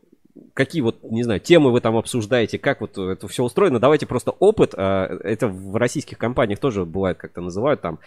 какие 0.52 0.82
вот, 0.82 1.02
не 1.02 1.22
знаю, 1.22 1.40
темы 1.40 1.72
вы 1.72 1.80
там 1.80 1.96
обсуждаете, 1.96 2.58
как 2.58 2.82
вот 2.82 2.98
это 2.98 3.26
все 3.26 3.42
устроено. 3.42 3.80
Давайте 3.80 4.04
просто 4.04 4.32
опыт, 4.32 4.74
это 4.74 5.48
в 5.48 5.76
российских 5.76 6.18
компаниях 6.18 6.58
тоже 6.58 6.84
бывает 6.84 7.16
как-то 7.16 7.40
называют, 7.40 7.80
там, 7.80 7.98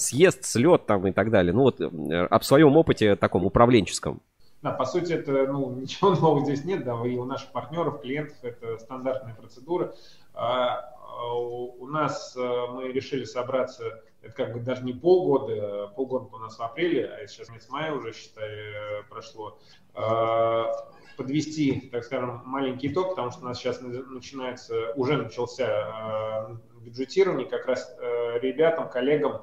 съезд, 0.00 0.44
слет 0.44 0.84
там 0.86 1.06
и 1.06 1.12
так 1.12 1.30
далее. 1.30 1.52
Ну 1.54 1.62
вот 1.62 1.80
об 1.80 2.42
своем 2.42 2.76
опыте 2.76 3.14
таком 3.14 3.46
управленческом. 3.46 4.20
Да, 4.66 4.72
по 4.72 4.84
сути, 4.84 5.12
это 5.12 5.46
ну, 5.46 5.70
ничего 5.80 6.10
нового 6.10 6.44
здесь 6.44 6.64
нет, 6.64 6.82
да, 6.82 7.00
и 7.06 7.16
у 7.16 7.24
наших 7.24 7.52
партнеров, 7.52 8.00
клиентов 8.00 8.36
это 8.42 8.78
стандартная 8.78 9.32
процедура. 9.32 9.94
А, 10.34 10.92
а 11.06 11.34
у 11.34 11.86
нас 11.86 12.36
э, 12.36 12.66
мы 12.72 12.88
решили 12.88 13.22
собраться, 13.22 14.02
это 14.22 14.34
как 14.34 14.52
бы 14.52 14.58
даже 14.58 14.82
не 14.82 14.92
полгода, 14.92 15.92
полгода 15.94 16.34
у 16.34 16.38
нас 16.38 16.58
в 16.58 16.62
апреле, 16.62 17.06
а 17.06 17.28
сейчас 17.28 17.48
месяц 17.48 17.68
мая 17.68 17.92
уже, 17.94 18.12
считай, 18.12 18.50
прошло, 19.08 19.56
а, 19.94 20.72
подвести, 21.16 21.88
так 21.92 22.02
скажем, 22.02 22.42
маленький 22.44 22.88
итог, 22.88 23.10
потому 23.10 23.30
что 23.30 23.42
у 23.42 23.44
нас 23.44 23.58
сейчас 23.58 23.80
начинается, 23.80 24.94
уже 24.96 25.16
начался 25.16 26.58
бюджетирование, 26.80 27.46
как 27.46 27.66
раз 27.66 27.96
э, 28.00 28.40
ребятам, 28.40 28.88
коллегам, 28.88 29.42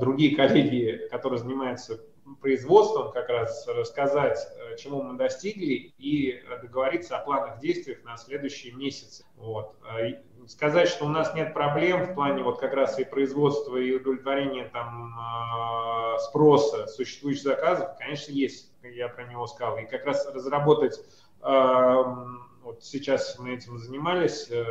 другие 0.00 0.34
коллеги, 0.34 1.08
которые 1.10 1.38
занимаются 1.38 2.00
производством 2.40 3.12
как 3.12 3.28
раз 3.28 3.66
рассказать, 3.68 4.38
э, 4.58 4.76
чему 4.76 5.02
мы 5.02 5.18
достигли 5.18 5.92
и 5.98 6.42
договориться 6.62 7.16
о 7.16 7.24
планах 7.24 7.58
действий 7.58 7.98
на 8.04 8.16
следующие 8.16 8.72
месяцы. 8.72 9.24
Вот. 9.36 9.74
А 9.82 9.98
сказать, 10.48 10.88
что 10.88 11.06
у 11.06 11.08
нас 11.08 11.34
нет 11.34 11.54
проблем 11.54 12.06
в 12.06 12.14
плане 12.14 12.42
вот 12.42 12.58
как 12.58 12.74
раз 12.74 12.98
и 12.98 13.04
производства 13.04 13.76
и 13.76 13.92
удовлетворения 13.92 14.68
там 14.72 15.14
а, 15.18 16.18
спроса 16.18 16.86
существующих 16.86 17.44
заказов, 17.44 17.96
конечно, 17.98 18.32
есть, 18.32 18.72
я 18.82 19.08
про 19.08 19.24
него 19.24 19.46
сказал. 19.46 19.78
И 19.78 19.86
как 19.86 20.04
раз 20.04 20.26
разработать, 20.34 21.00
вот 22.64 22.82
сейчас 22.82 23.38
мы 23.38 23.54
этим 23.54 23.78
занимались, 23.78 24.50
э, 24.50 24.64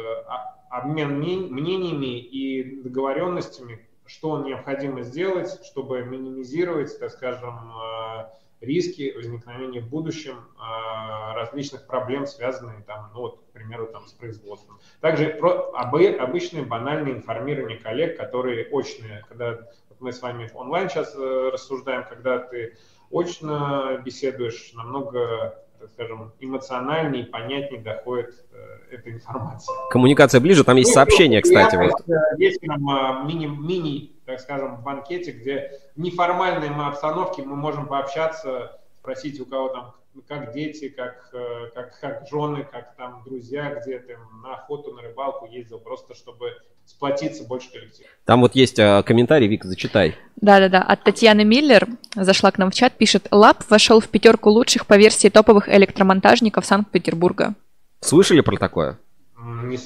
обмен 0.70 1.20
мнениями 1.20 2.20
и 2.20 2.82
договоренностями, 2.82 3.88
что 4.06 4.44
необходимо 4.44 5.02
сделать, 5.02 5.64
чтобы 5.66 6.04
минимизировать, 6.04 6.98
так 7.00 7.12
скажем, 7.12 7.72
э, 7.72 8.26
риски 8.62 9.14
возникновения 9.16 9.82
в 9.82 9.90
будущем 9.90 10.38
э, 10.38 11.36
различных 11.36 11.86
проблем, 11.86 12.26
связанных, 12.26 12.86
там, 12.86 13.12
ну, 13.14 13.22
вот, 13.22 13.40
к 13.40 13.54
примеру, 13.54 13.88
там, 13.88 14.08
с 14.08 14.14
производством. 14.14 14.80
Также 15.02 15.30
про, 15.30 15.72
об, 15.74 15.96
обычное 15.96 16.64
банальное 16.64 17.14
информирование 17.14 17.78
коллег, 17.78 18.18
которые 18.18 18.68
очные, 18.70 19.24
когда 19.28 19.52
вот 19.90 20.00
мы 20.00 20.12
с 20.12 20.22
вами 20.22 20.50
онлайн 20.54 20.90
сейчас 20.90 21.16
э, 21.16 21.50
рассуждаем, 21.52 22.06
когда 22.08 22.40
ты 22.40 22.78
очно 23.12 24.02
беседуешь, 24.04 24.74
намного 24.74 25.63
так 25.84 25.92
скажем, 25.92 26.32
эмоциональнее 26.40 27.24
и 27.24 27.26
понятнее 27.26 27.82
доходит 27.82 28.34
э, 28.54 28.96
эта 28.96 29.12
информация. 29.12 29.76
Коммуникация 29.90 30.40
ближе, 30.40 30.64
там 30.64 30.78
есть 30.78 30.92
ну, 30.92 30.94
сообщение, 30.94 31.42
кстати. 31.42 31.76
Вот. 31.76 31.92
Есть 32.38 32.62
прям 32.62 32.90
э, 32.90 33.26
мини, 33.26 33.48
мини, 33.48 34.14
так 34.26 34.40
скажем, 34.40 34.82
банкете, 34.82 35.32
где 35.32 35.82
в 35.98 36.00
неформальной 36.00 36.70
обстановке 36.70 37.44
мы 37.44 37.58
можем 37.58 37.88
пообщаться, 37.88 38.80
спросить 39.04 39.40
у 39.42 39.46
кого 39.46 39.68
там 39.68 39.94
как 40.28 40.54
дети, 40.54 40.88
как, 40.90 41.30
э, 41.34 41.72
как, 41.74 42.00
как 42.00 42.28
жены, 42.30 42.66
как 42.72 42.96
там 42.96 43.22
друзья, 43.26 43.76
где 43.82 44.00
ты 44.00 44.18
на 44.42 44.56
охоту, 44.56 44.94
на 44.94 45.02
рыбалку 45.02 45.46
ездил, 45.48 45.80
просто 45.80 46.14
чтобы 46.14 46.52
сплотиться 46.86 47.44
больше 47.44 47.70
коллектив. 47.72 48.06
Там 48.24 48.42
вот 48.42 48.56
есть 48.56 48.80
а, 48.80 49.04
комментарий, 49.04 49.48
Вика, 49.48 49.68
зачитай. 49.68 50.16
Да-да-да, 50.38 50.82
от 50.82 51.04
Татьяны 51.04 51.44
Миллер, 51.44 51.88
зашла 52.16 52.52
к 52.52 52.58
нам 52.58 52.72
в 52.72 52.76
чат, 52.76 52.94
пишет, 52.94 53.28
Лап 53.32 53.64
вошел 53.70 54.00
в 54.00 54.08
пятерку 54.08 54.50
лучших 54.50 54.86
по 54.86 54.98
версии 54.98 55.30
топовых 55.30 55.68
электромонтажников 55.68 56.66
Санкт-Петербурга. 56.66 57.56
Слышали 58.02 58.42
про 58.42 58.58
такое? 58.58 59.00
Не, 59.38 59.80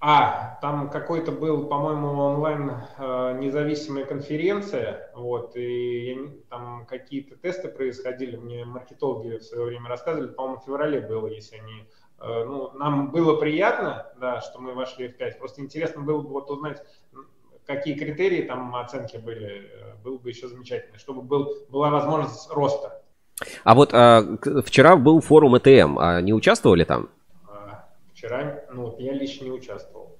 а, 0.00 0.58
там 0.60 0.90
какой-то 0.90 1.32
был, 1.32 1.66
по-моему, 1.66 2.08
онлайн 2.20 2.70
э, 2.98 3.38
независимая 3.40 4.04
конференция, 4.04 5.10
вот, 5.12 5.56
и 5.56 6.12
я, 6.12 6.28
там 6.48 6.86
какие-то 6.86 7.34
тесты 7.34 7.66
происходили, 7.68 8.36
мне 8.36 8.64
маркетологи 8.64 9.38
в 9.38 9.42
свое 9.42 9.66
время 9.66 9.88
рассказывали, 9.88 10.28
по-моему, 10.28 10.60
в 10.60 10.64
феврале 10.64 11.00
было, 11.00 11.26
если 11.26 11.56
они... 11.56 11.88
Э, 12.20 12.44
ну, 12.44 12.70
нам 12.74 13.10
было 13.10 13.34
приятно, 13.40 14.06
да, 14.20 14.40
что 14.40 14.60
мы 14.60 14.74
вошли 14.74 15.08
в 15.08 15.16
5, 15.16 15.38
просто 15.40 15.62
интересно 15.62 16.02
было 16.02 16.20
бы 16.22 16.28
вот 16.28 16.48
узнать, 16.48 16.80
какие 17.66 17.94
критерии 17.94 18.42
там 18.42 18.76
оценки 18.76 19.16
были, 19.16 19.68
э, 19.72 19.94
было 20.04 20.16
бы 20.16 20.28
еще 20.28 20.46
замечательно, 20.46 20.98
чтобы 20.98 21.22
был, 21.22 21.66
была 21.70 21.90
возможность 21.90 22.48
роста. 22.52 23.02
А 23.64 23.74
вот 23.74 23.90
а, 23.92 24.24
вчера 24.64 24.96
был 24.96 25.20
форум 25.20 25.56
ЭТМ, 25.56 25.98
а 25.98 26.20
не 26.20 26.32
участвовали 26.32 26.84
там? 26.84 27.08
Вчера, 28.18 28.64
ну, 28.74 28.96
я 28.98 29.12
лично 29.12 29.44
не 29.44 29.52
участвовал. 29.52 30.16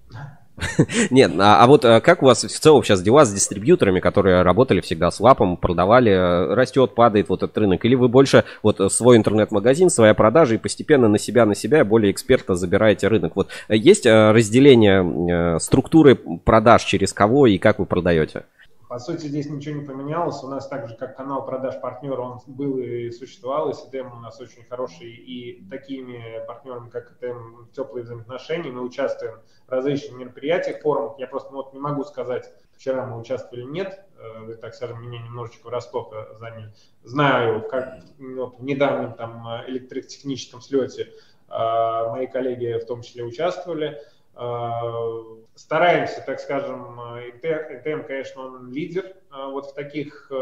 Нет, 1.11 1.33
а, 1.41 1.65
а 1.65 1.67
вот 1.67 1.85
а 1.85 2.01
как 2.01 2.23
у 2.23 2.27
вас 2.27 2.45
в 2.45 2.61
целом 2.61 2.85
сейчас 2.85 3.03
дела 3.03 3.25
с 3.25 3.35
дистрибьюторами, 3.35 3.99
которые 3.99 4.43
работали 4.43 4.81
всегда 4.81 5.11
с 5.11 5.19
лапом, 5.19 5.57
продавали, 5.57 6.11
растет, 6.55 6.95
падает 6.95 7.29
вот 7.29 7.43
этот 7.43 7.59
рынок? 7.59 7.85
Или 7.85 7.97
вы 7.97 8.07
больше 8.07 8.45
вот 8.63 8.81
свой 8.93 9.17
интернет-магазин, 9.17 9.91
своя 9.91 10.15
продажа 10.15 10.55
и 10.55 10.59
постепенно 10.59 11.09
на 11.09 11.19
себя, 11.19 11.45
на 11.45 11.57
себя 11.57 11.85
более 11.85 12.13
эксперта 12.13 12.55
забираете 12.55 13.09
рынок? 13.09 13.35
Вот 13.35 13.49
есть 13.69 14.07
разделение 14.07 15.57
э, 15.57 15.59
структуры 15.59 16.15
продаж 16.15 16.85
через 16.85 17.13
кого 17.13 17.49
и 17.49 17.59
как 17.59 17.81
вы 17.81 17.87
продаете? 17.87 18.45
По 18.89 18.99
сути, 18.99 19.27
здесь 19.27 19.51
ничего 19.51 19.79
не 19.81 19.85
поменялось. 19.85 20.43
У 20.43 20.49
нас 20.49 20.67
так 20.67 20.89
же, 20.89 20.97
как 20.97 21.15
канал 21.15 21.45
продаж 21.45 21.79
партнера, 21.79 22.23
он 22.23 22.41
был 22.47 22.79
и 22.79 23.11
существовал, 23.11 23.69
и 23.69 23.75
с 23.75 23.85
ЭТМ 23.85 24.17
у 24.17 24.21
нас 24.21 24.41
очень 24.41 24.65
хороший, 24.65 25.11
и 25.11 25.63
такими 25.69 26.43
партнерами, 26.47 26.89
как 26.89 27.13
ЭТМ, 27.13 27.67
теплые 27.75 28.05
взаимоотношения. 28.05 28.73
Мы 28.73 28.81
участвуем 28.81 29.41
в 29.67 29.71
различных 29.71 30.19
мероприятиях, 30.19 30.81
форумах. 30.81 31.19
Я 31.19 31.27
просто 31.27 31.53
вот 31.53 31.75
не 31.75 31.81
могу 31.81 32.03
сказать, 32.05 32.51
вчера 32.75 33.05
мы 33.05 33.19
участвовали 33.21 33.65
или 33.65 33.71
нет, 33.71 34.07
э, 34.17 34.55
так 34.55 34.75
скажем, 34.75 35.03
меня 35.03 35.23
немножечко 35.23 35.67
врасплох 35.67 36.15
заняли. 36.39 36.73
Знаю, 37.05 37.69
как 37.69 37.99
вот, 38.19 38.59
в 38.59 38.65
недавнем 38.65 39.13
там 39.13 39.47
электротехническом 39.67 40.63
слете 40.63 41.13
э, 41.51 42.11
мои 42.11 42.27
коллеги 42.27 42.79
в 42.83 42.87
том 42.87 43.03
числе 43.03 43.25
участвовали. 43.25 44.01
Э, 44.39 45.25
стараемся, 45.57 46.23
так 46.25 46.39
скажем, 46.39 47.01
ИТМ, 47.19 48.07
конечно, 48.07 48.43
он 48.43 48.71
лидер 48.71 49.05
э, 49.05 49.47
вот 49.51 49.67
в 49.67 49.75
таких 49.75 50.29
э, 50.31 50.35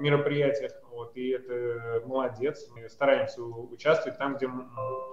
мероприятиях, 0.00 0.72
вот, 0.90 1.16
и 1.16 1.30
это 1.30 2.02
молодец. 2.04 2.68
Мы 2.74 2.88
стараемся 2.88 3.42
участвовать 3.42 4.18
там, 4.18 4.36
где, 4.36 4.48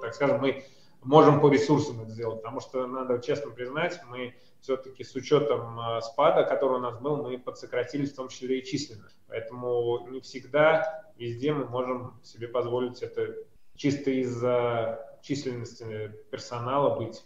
так 0.01 0.15
скажем, 0.15 0.41
мы 0.41 0.63
можем 1.03 1.39
по 1.39 1.51
ресурсам 1.51 2.01
это 2.01 2.09
сделать, 2.09 2.41
потому 2.41 2.61
что 2.61 2.87
надо 2.87 3.19
честно 3.19 3.51
признать, 3.51 4.01
мы 4.09 4.33
все-таки 4.59 5.03
с 5.03 5.13
учетом 5.13 5.79
спада, 6.01 6.43
который 6.43 6.77
у 6.77 6.81
нас 6.81 6.99
был, 6.99 7.17
мы 7.17 7.37
подсократились 7.37 8.11
в 8.13 8.15
том 8.15 8.29
числе 8.29 8.59
и 8.59 8.65
численно. 8.65 9.09
Поэтому 9.27 10.07
не 10.09 10.21
всегда 10.21 11.03
везде 11.17 11.53
мы 11.53 11.65
можем 11.65 12.19
себе 12.23 12.47
позволить 12.47 13.01
это 13.01 13.35
чисто 13.75 14.11
из-за 14.11 15.17
численности 15.23 16.11
персонала 16.29 16.95
быть 16.99 17.23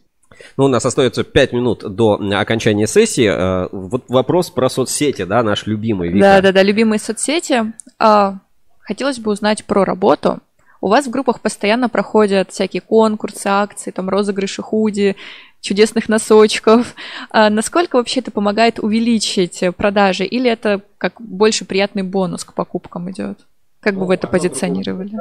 ну, 0.58 0.66
у 0.66 0.68
нас 0.68 0.86
остается 0.86 1.24
5 1.24 1.54
минут 1.54 1.84
до 1.96 2.20
окончания 2.34 2.88
сессии. 2.88 3.28
Э, 3.28 3.68
вот 3.72 4.06
вопрос 4.10 4.50
про 4.50 4.70
соцсети, 4.70 5.26
да, 5.26 5.44
наш 5.44 5.66
любимый. 5.66 6.10
Вика. 6.10 6.20
Да, 6.20 6.42
да, 6.42 6.52
да, 6.52 6.64
любимые 6.64 7.00
соцсети. 7.00 7.74
А, 8.00 8.40
хотелось 8.80 9.20
бы 9.20 9.32
узнать 9.32 9.66
про 9.66 9.86
работу. 9.86 10.40
У 10.82 10.88
вас 10.88 11.08
в 11.08 11.10
группах 11.10 11.42
постоянно 11.42 11.90
проходят 11.90 12.52
всякие 12.52 12.82
конкурсы, 12.82 13.48
акции, 13.48 13.92
там 13.92 14.10
розыгрыши 14.10 14.62
худи, 14.62 15.16
чудесных 15.62 16.10
носочков. 16.10 16.96
А 17.32 17.50
насколько 17.50 17.96
вообще 17.96 18.20
это 18.20 18.32
помогает 18.32 18.80
увеличить 18.80 19.64
продажи? 19.78 20.26
Или 20.26 20.50
это 20.50 20.82
как 20.98 21.20
больше 21.20 21.66
приятный 21.66 22.04
бонус 22.04 22.44
к 22.44 22.54
покупкам 22.54 23.10
идет? 23.12 23.40
Как 23.80 23.94
ну, 23.94 24.02
бы 24.02 24.08
вы 24.08 24.14
это 24.16 24.28
позиционировали? 24.28 25.12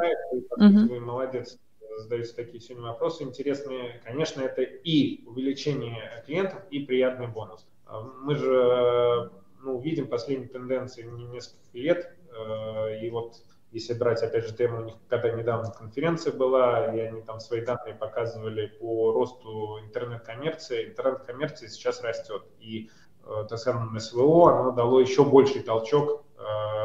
Угу. 0.57 0.99
Молодец 1.01 1.57
задаются 1.97 2.35
такие 2.35 2.59
сегодня 2.59 2.89
вопросы 2.89 3.23
интересные. 3.23 4.01
Конечно, 4.03 4.41
это 4.41 4.61
и 4.61 5.25
увеличение 5.25 6.23
клиентов, 6.25 6.61
и 6.71 6.79
приятный 6.79 7.27
бонус. 7.27 7.67
А 7.85 8.01
мы 8.01 8.35
же 8.35 9.31
ну, 9.61 9.79
видим 9.79 10.07
последние 10.07 10.49
тенденции 10.49 11.03
несколько 11.03 11.77
лет, 11.77 12.15
э, 12.31 13.05
и 13.05 13.09
вот 13.09 13.35
если 13.71 13.93
брать, 13.93 14.23
опять 14.23 14.47
же, 14.47 14.55
тему, 14.55 14.81
у 14.81 14.85
них 14.85 14.95
когда 15.09 15.31
недавно 15.31 15.71
конференция 15.71 16.31
была, 16.31 16.95
и 16.95 16.99
они 16.99 17.21
там 17.21 17.39
свои 17.39 17.61
данные 17.61 17.95
показывали 17.95 18.67
по 18.67 19.11
росту 19.11 19.79
интернет-коммерции, 19.81 20.89
интернет-коммерция 20.89 21.67
сейчас 21.69 22.01
растет. 22.01 22.43
И, 22.59 22.89
э, 23.25 23.45
так 23.49 23.59
скажем, 23.59 23.99
СВО, 23.99 24.59
оно 24.59 24.71
дало 24.71 25.01
еще 25.01 25.25
больший 25.25 25.61
толчок 25.61 26.24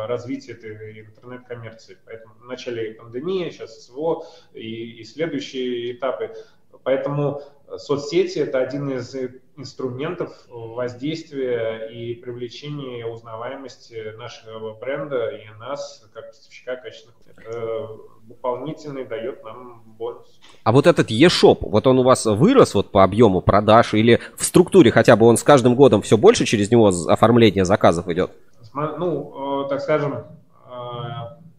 развития 0.07 0.53
этой 0.53 1.01
интернет-коммерции. 1.01 1.99
Поэтому 2.05 2.35
в 2.41 2.45
начале 2.45 2.95
пандемии, 2.95 3.51
сейчас 3.51 3.87
СВО 3.87 4.25
и, 4.55 5.01
и 5.01 5.05
следующие 5.05 5.93
этапы. 5.93 6.35
Поэтому 6.83 7.43
соцсети– 7.77 8.39
это 8.41 8.59
один 8.59 8.91
из 8.91 9.15
инструментов 9.57 10.33
воздействия 10.49 11.91
и 11.93 12.15
привлечения 12.15 13.07
узнаваемости 13.07 14.17
нашего 14.17 14.75
бренда 14.75 15.29
и 15.31 15.47
нас, 15.59 16.09
как 16.15 16.29
поставщика 16.29 16.77
качественных. 16.77 17.17
Это 17.27 17.89
дополнительный 18.23 19.05
дает 19.05 19.45
нам 19.45 19.83
бонус. 19.99 20.41
А 20.65 20.73
вот 20.73 20.87
этот 20.87 21.11
e-shop, 21.11 21.59
вот 21.61 21.87
он 21.87 21.99
у 21.99 22.03
вас 22.03 22.25
вырос 22.25 22.75
вот 22.75 22.91
по 22.91 23.05
объему 23.05 23.41
продаж 23.43 23.95
или 23.95 24.21
в 24.37 24.45
структуре 24.45 24.91
хотя 24.91 25.17
бы 25.17 25.27
он 25.27 25.37
с 25.37 25.43
каждым 25.43 25.75
годом 25.75 26.01
все 26.03 26.17
больше 26.17 26.47
через 26.47 26.71
него 26.71 26.89
оформление 27.09 27.65
заказов 27.65 28.09
идет? 28.09 28.31
Ну, 28.73 29.65
э, 29.65 29.69
так 29.69 29.81
скажем, 29.81 30.15
э, 30.15 30.71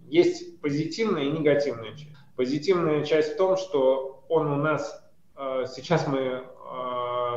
есть 0.07 0.59
позитивная 0.61 1.23
и 1.23 1.31
негативная 1.31 1.91
часть. 1.91 2.09
Позитивная 2.35 3.03
часть 3.03 3.33
в 3.33 3.37
том, 3.37 3.57
что 3.57 4.23
он 4.29 4.47
у 4.47 4.55
нас, 4.55 5.03
э, 5.35 5.65
сейчас 5.67 6.07
мы, 6.07 6.43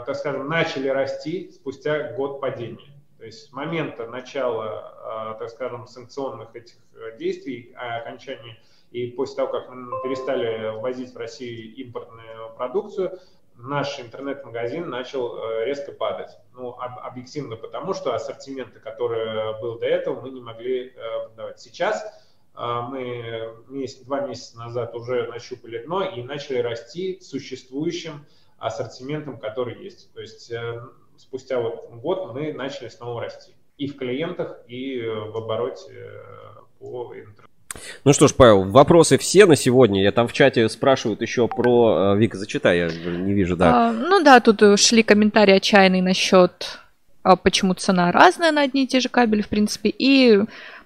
так 0.06 0.14
скажем, 0.16 0.48
начали 0.48 0.88
расти 0.88 1.50
спустя 1.52 2.12
год 2.12 2.40
падения. 2.40 2.92
То 3.18 3.24
есть 3.24 3.48
с 3.48 3.52
момента 3.52 4.06
начала, 4.06 5.34
так 5.40 5.48
скажем, 5.50 5.88
санкционных 5.88 6.54
этих 6.54 6.76
действий, 7.18 7.74
окончания 7.74 8.56
и 8.92 9.08
после 9.08 9.36
того, 9.36 9.50
как 9.50 9.68
мы 9.70 9.90
перестали 10.04 10.78
ввозить 10.78 11.12
в 11.12 11.16
Россию 11.16 11.74
импортную 11.74 12.54
продукцию, 12.56 13.18
наш 13.56 14.00
интернет-магазин 14.00 14.88
начал 14.88 15.36
э, 15.36 15.64
резко 15.64 15.92
падать. 15.92 16.30
Ну, 16.52 16.76
объективно 16.78 17.56
потому, 17.56 17.94
что 17.94 18.14
ассортименты, 18.14 18.80
которые 18.80 19.58
был 19.60 19.78
до 19.78 19.86
этого, 19.86 20.20
мы 20.20 20.30
не 20.30 20.40
могли 20.40 20.88
э, 20.88 20.92
продавать. 21.26 21.60
Сейчас 21.60 22.02
э, 22.54 22.80
мы 22.88 23.54
месяц, 23.68 24.04
два 24.04 24.20
месяца 24.26 24.58
назад 24.58 24.94
уже 24.94 25.26
нащупали 25.28 25.78
дно 25.84 26.04
и 26.04 26.22
начали 26.22 26.58
расти 26.58 27.20
существующим 27.20 28.26
ассортиментом, 28.58 29.38
который 29.38 29.82
есть. 29.82 30.12
То 30.14 30.20
есть 30.20 30.52
спустя 31.16 31.60
вот 31.60 31.90
год 31.90 32.34
мы 32.34 32.52
начали 32.52 32.88
снова 32.88 33.22
расти. 33.22 33.54
И 33.76 33.88
в 33.88 33.96
клиентах, 33.96 34.60
и 34.68 35.00
в 35.02 35.36
обороте 35.36 36.22
по 36.78 37.12
интернету. 37.14 37.53
Ну 38.04 38.12
что 38.12 38.28
ж, 38.28 38.34
Павел, 38.34 38.64
вопросы 38.64 39.18
все 39.18 39.46
на 39.46 39.56
сегодня. 39.56 40.02
Я 40.02 40.12
там 40.12 40.28
в 40.28 40.32
чате 40.32 40.68
спрашивают 40.68 41.22
еще 41.22 41.48
про... 41.48 42.14
Э, 42.14 42.18
Вика, 42.18 42.36
зачитай, 42.36 42.78
я 42.78 42.88
не 42.88 43.32
вижу, 43.32 43.56
да. 43.56 43.88
А, 43.88 43.92
ну 43.92 44.22
да, 44.22 44.40
тут 44.40 44.78
шли 44.78 45.02
комментарии 45.02 45.54
отчаянные 45.54 46.02
насчет, 46.02 46.80
а 47.22 47.36
почему 47.36 47.74
цена 47.74 48.12
разная 48.12 48.52
на 48.52 48.62
одни 48.62 48.84
и 48.84 48.86
те 48.86 49.00
же 49.00 49.08
кабели, 49.08 49.42
в 49.42 49.48
принципе. 49.48 49.88
И 49.88 50.40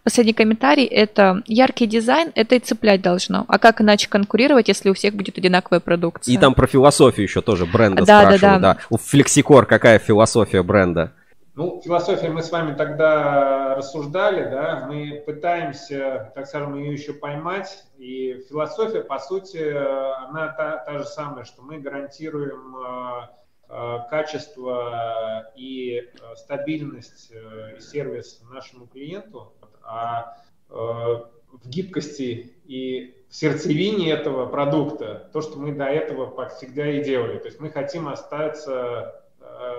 последний 0.05 0.33
комментарий– 0.33 0.85
это 0.87 1.43
яркий 1.47 1.87
дизайн, 1.87 2.33
это 2.35 2.55
и 2.55 2.61
цеплять 2.61 3.03
должно. 3.03 3.45
А 3.49 3.59
как 3.59 3.81
иначе 3.81 4.09
конкурировать, 4.09 4.69
если 4.69 4.89
у 4.91 4.95
всех 4.95 5.15
будет 5.15 5.37
одинаковая 5.37 5.81
продукция? 5.81 6.33
И 6.33 6.39
там 6.39 6.55
про 6.55 6.67
философию 6.67 7.25
еще 7.25 7.43
тоже 7.43 7.67
бренда 7.67 8.05
да, 8.05 8.21
спрашивают. 8.21 8.41
Да, 8.41 8.59
да. 8.59 8.75
да. 8.75 8.81
У 8.91 8.97
Flexicor 8.97 9.67
какая 9.67 9.99
философия 9.99 10.63
бренда? 10.63 11.13
Ну, 11.59 11.81
философия 11.85 12.29
мы 12.29 12.45
с 12.45 12.53
вами 12.53 12.77
тогда 12.77 13.75
рассуждали, 13.75 14.49
да, 14.49 14.87
мы 14.89 15.25
пытаемся, 15.27 16.31
так 16.37 16.47
скажем, 16.47 16.77
ее 16.77 16.93
еще 16.93 17.13
поймать, 17.13 17.85
и 17.97 18.45
философия, 18.49 19.01
по 19.01 19.19
сути, 19.19 19.59
она 19.67 20.55
та, 20.57 20.77
та 20.77 20.99
же 20.99 21.05
самая, 21.05 21.43
что 21.43 21.63
мы 21.63 21.79
гарантируем 21.79 22.77
э, 22.77 23.29
э, 23.71 23.99
качество 24.09 25.51
и 25.57 25.99
э, 25.99 26.37
стабильность 26.37 27.33
и 27.33 27.81
сервис 27.81 28.41
нашему 28.49 28.87
клиенту, 28.87 29.53
а 29.83 30.37
в 30.69 31.29
гибкости 31.65 32.55
и 32.67 33.25
в 33.29 33.35
сердцевине 33.35 34.13
этого 34.13 34.47
продукта 34.47 35.29
то, 35.33 35.41
что 35.41 35.59
мы 35.59 35.73
до 35.73 35.87
этого 35.87 36.49
всегда 36.51 36.87
и 36.87 37.03
делали. 37.03 37.39
То 37.39 37.47
есть 37.47 37.59
мы 37.59 37.71
хотим 37.71 38.07
остаться 38.07 39.25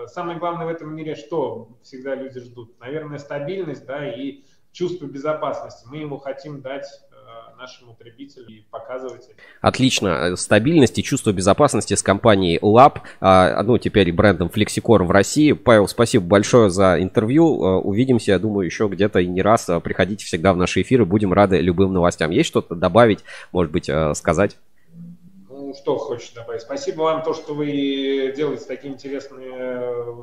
самое 0.08 0.40
главное 0.40 0.66
в 0.66 0.70
этом 0.70 0.94
мире, 0.96 1.16
что 1.16 1.70
всегда 1.84 2.16
люди 2.16 2.40
ждут? 2.40 2.80
Наверное, 2.80 3.18
стабильность, 3.18 3.86
да, 3.86 4.10
и 4.12 4.44
чувство 4.72 5.06
безопасности. 5.06 5.86
Мы 5.90 5.98
его 5.98 6.18
хотим 6.18 6.62
дать 6.62 6.86
э, 7.12 7.58
нашим 7.58 7.90
потребителям 7.96 8.50
и 8.50 8.62
показывать. 8.70 9.30
Отлично. 9.62 10.36
Стабильность 10.36 10.98
и 11.00 11.04
чувство 11.04 11.32
безопасности 11.32 11.94
с 11.94 12.04
компанией 12.04 12.60
Lab, 12.60 13.00
а, 13.20 13.62
ну, 13.64 13.78
теперь 13.78 14.12
брендом 14.12 14.50
Flexicor 14.54 15.04
в 15.04 15.12
России. 15.12 15.54
Павел, 15.54 15.88
спасибо 15.88 16.26
большое 16.26 16.70
за 16.70 17.02
интервью. 17.02 17.64
Э, 17.64 17.80
увидимся, 17.80 18.34
я 18.34 18.40
думаю, 18.40 18.66
еще 18.66 18.88
где-то 18.88 19.20
и 19.20 19.28
не 19.28 19.42
раз. 19.42 19.70
Приходите 19.84 20.26
всегда 20.26 20.54
в 20.54 20.58
наши 20.58 20.82
эфиры, 20.82 21.06
будем 21.06 21.34
рады 21.34 21.60
любым 21.60 21.94
новостям. 21.94 22.32
Есть 22.32 22.50
что-то 22.50 22.76
добавить, 22.76 23.20
может 23.52 23.72
быть, 23.72 23.90
сказать? 24.14 24.58
Что 25.74 25.98
хочешь 25.98 26.32
добавить. 26.32 26.62
Спасибо 26.62 27.02
вам 27.04 27.24
то, 27.24 27.34
что 27.34 27.54
вы 27.54 28.34
делаете 28.36 28.66
такие 28.66 28.94
интересные 28.94 29.52
э, 29.52 30.14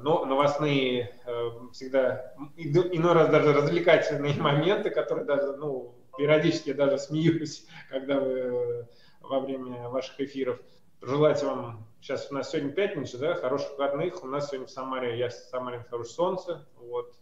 новостные, 0.00 1.20
э, 1.26 1.50
всегда 1.72 2.34
иной 2.56 3.12
раз 3.12 3.28
даже 3.30 3.52
развлекательные 3.52 4.34
моменты, 4.40 4.90
которые 4.90 5.24
даже, 5.24 5.56
ну, 5.56 5.94
периодически 6.16 6.70
я 6.70 6.74
даже 6.74 6.98
смеюсь, 6.98 7.66
когда 7.90 8.20
вы 8.20 8.86
во 9.20 9.40
время 9.40 9.88
ваших 9.88 10.20
эфиров. 10.20 10.58
желать 11.00 11.42
вам, 11.42 11.86
сейчас 12.00 12.30
у 12.30 12.34
нас 12.34 12.50
сегодня 12.50 12.72
пятница, 12.72 13.18
да, 13.18 13.34
хороших 13.34 13.70
выходных. 13.70 14.22
У 14.22 14.26
нас 14.26 14.48
сегодня 14.48 14.66
в 14.66 14.70
Самаре, 14.70 15.18
я 15.18 15.28
в 15.28 15.32
Самаре 15.32 15.84
хорошее 15.88 16.14
солнце, 16.14 16.66
вот, 16.76 17.14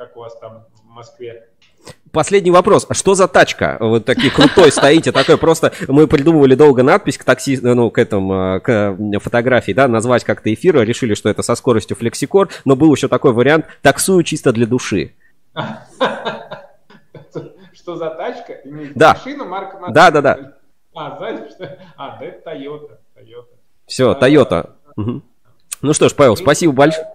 как 0.00 0.16
у 0.16 0.20
вас 0.20 0.34
там 0.38 0.64
в 0.82 0.88
Москве? 0.88 1.46
Последний 2.10 2.50
вопрос. 2.50 2.86
А 2.88 2.94
что 2.94 3.14
за 3.14 3.28
тачка? 3.28 3.76
Вы 3.80 4.00
такие 4.00 4.32
крутой 4.32 4.72
стоите, 4.72 5.12
такой 5.12 5.36
просто... 5.36 5.74
Мы 5.88 6.06
придумывали 6.06 6.54
долго 6.54 6.82
надпись 6.82 7.18
к 7.18 7.24
такси, 7.24 7.58
ну, 7.60 7.90
к 7.90 7.98
этому, 7.98 8.62
к 8.62 8.96
фотографии, 9.22 9.72
да, 9.72 9.88
назвать 9.88 10.24
как-то 10.24 10.52
эфир, 10.54 10.80
решили, 10.80 11.12
что 11.12 11.28
это 11.28 11.42
со 11.42 11.54
скоростью 11.54 11.98
флексикор, 11.98 12.48
но 12.64 12.76
был 12.76 12.94
еще 12.94 13.08
такой 13.08 13.34
вариант 13.34 13.66
«таксую 13.82 14.22
чисто 14.22 14.54
для 14.54 14.66
души». 14.66 15.12
Что 17.74 17.96
за 17.96 18.10
тачка? 18.10 18.58
Да. 18.94 19.12
Машина, 19.12 19.44
марка 19.44 19.78
Да, 19.90 20.10
да, 20.10 20.22
да. 20.22 20.54
А, 20.94 21.18
сзади 21.18 21.50
что? 21.50 21.78
А, 21.96 22.18
да 22.18 22.24
это 22.24 22.50
Toyota. 22.50 22.98
Все, 23.86 24.12
Toyota. 24.14 24.70
Ну 24.96 25.92
что 25.92 26.08
ж, 26.08 26.14
Павел, 26.14 26.36
спасибо 26.36 26.72
большое. 26.72 27.06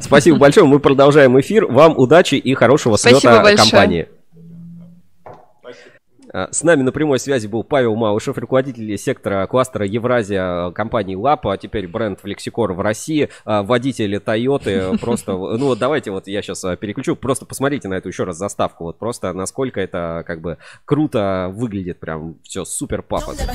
Спасибо 0.00 0.38
большое. 0.38 0.66
Мы 0.66 0.78
продолжаем 0.80 1.38
эфир. 1.40 1.66
Вам 1.66 1.96
удачи 1.96 2.34
и 2.36 2.54
хорошего 2.54 2.96
слета 2.98 3.42
компании. 3.56 4.08
А, 6.34 6.48
с 6.50 6.64
нами 6.64 6.82
на 6.82 6.90
прямой 6.90 7.20
связи 7.20 7.46
был 7.46 7.62
Павел 7.62 7.94
Малышев, 7.94 8.36
руководитель 8.36 8.98
сектора 8.98 9.46
кластера 9.46 9.86
Евразия 9.86 10.72
компании 10.72 11.14
Лапа, 11.14 11.52
а 11.52 11.56
теперь 11.56 11.86
бренд 11.86 12.18
Flexicor 12.20 12.72
в 12.72 12.80
России, 12.80 13.28
а, 13.44 13.62
водители 13.62 14.20
Toyota, 14.20 14.98
просто, 15.00 15.32
ну 15.32 15.76
давайте 15.76 16.10
вот 16.10 16.26
я 16.26 16.42
сейчас 16.42 16.64
а, 16.64 16.74
переключу, 16.74 17.14
просто 17.14 17.46
посмотрите 17.46 17.86
на 17.86 17.94
эту 17.94 18.08
еще 18.08 18.24
раз 18.24 18.36
заставку, 18.36 18.82
вот 18.82 18.98
просто 18.98 19.32
насколько 19.32 19.80
это 19.80 20.24
как 20.26 20.40
бы 20.40 20.58
круто 20.84 21.52
выглядит, 21.54 22.00
прям 22.00 22.40
все 22.42 22.64
супер 22.64 23.02
пафосно. 23.02 23.54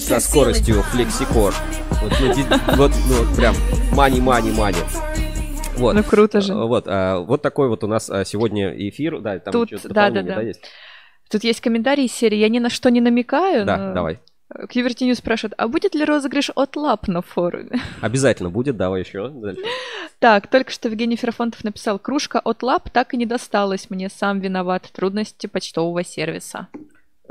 Со 0.00 0.18
скоростью 0.18 0.82
Flexicor. 0.92 1.54
Вот, 2.02 2.12
ну, 2.20 2.76
вот, 2.76 2.92
ну, 3.08 3.36
прям 3.36 3.54
мани-мани-мани. 3.92 4.78
Вот. 5.76 5.94
Ну 5.94 6.02
круто 6.02 6.40
же. 6.40 6.54
Вот, 6.54 6.86
а, 6.88 7.20
вот 7.20 7.42
такой 7.42 7.68
вот 7.68 7.84
у 7.84 7.86
нас 7.86 8.06
сегодня 8.24 8.70
эфир. 8.88 9.20
Да, 9.20 9.38
там 9.38 9.52
Тут, 9.52 9.70
да, 9.84 10.10
да, 10.10 10.22
да. 10.22 10.34
да 10.36 10.42
есть. 10.42 10.62
Тут 11.30 11.44
есть 11.44 11.60
комментарии 11.60 12.04
из 12.04 12.12
серии 12.12 12.36
«Я 12.36 12.48
ни 12.48 12.58
на 12.58 12.70
что 12.70 12.90
не 12.90 13.00
намекаю». 13.00 13.64
Да, 13.64 13.76
но... 13.76 13.94
давай. 13.94 14.20
Кьюверти 14.68 15.12
спрашивает, 15.14 15.54
а 15.58 15.66
будет 15.66 15.94
ли 15.94 16.04
розыгрыш 16.04 16.50
от 16.54 16.76
лап 16.76 17.08
на 17.08 17.20
форуме? 17.20 17.80
Обязательно 18.00 18.48
будет, 18.48 18.76
давай 18.76 19.02
еще. 19.02 19.28
Дальше. 19.28 19.62
Так, 20.20 20.46
только 20.46 20.70
что 20.70 20.88
Евгений 20.88 21.16
Ферфонтов 21.16 21.64
написал, 21.64 21.98
кружка 21.98 22.38
от 22.38 22.62
лап 22.62 22.88
так 22.90 23.12
и 23.12 23.16
не 23.16 23.26
досталась 23.26 23.90
мне, 23.90 24.08
сам 24.08 24.38
виноват, 24.38 24.88
трудности 24.92 25.46
почтового 25.46 26.04
сервиса. 26.04 26.68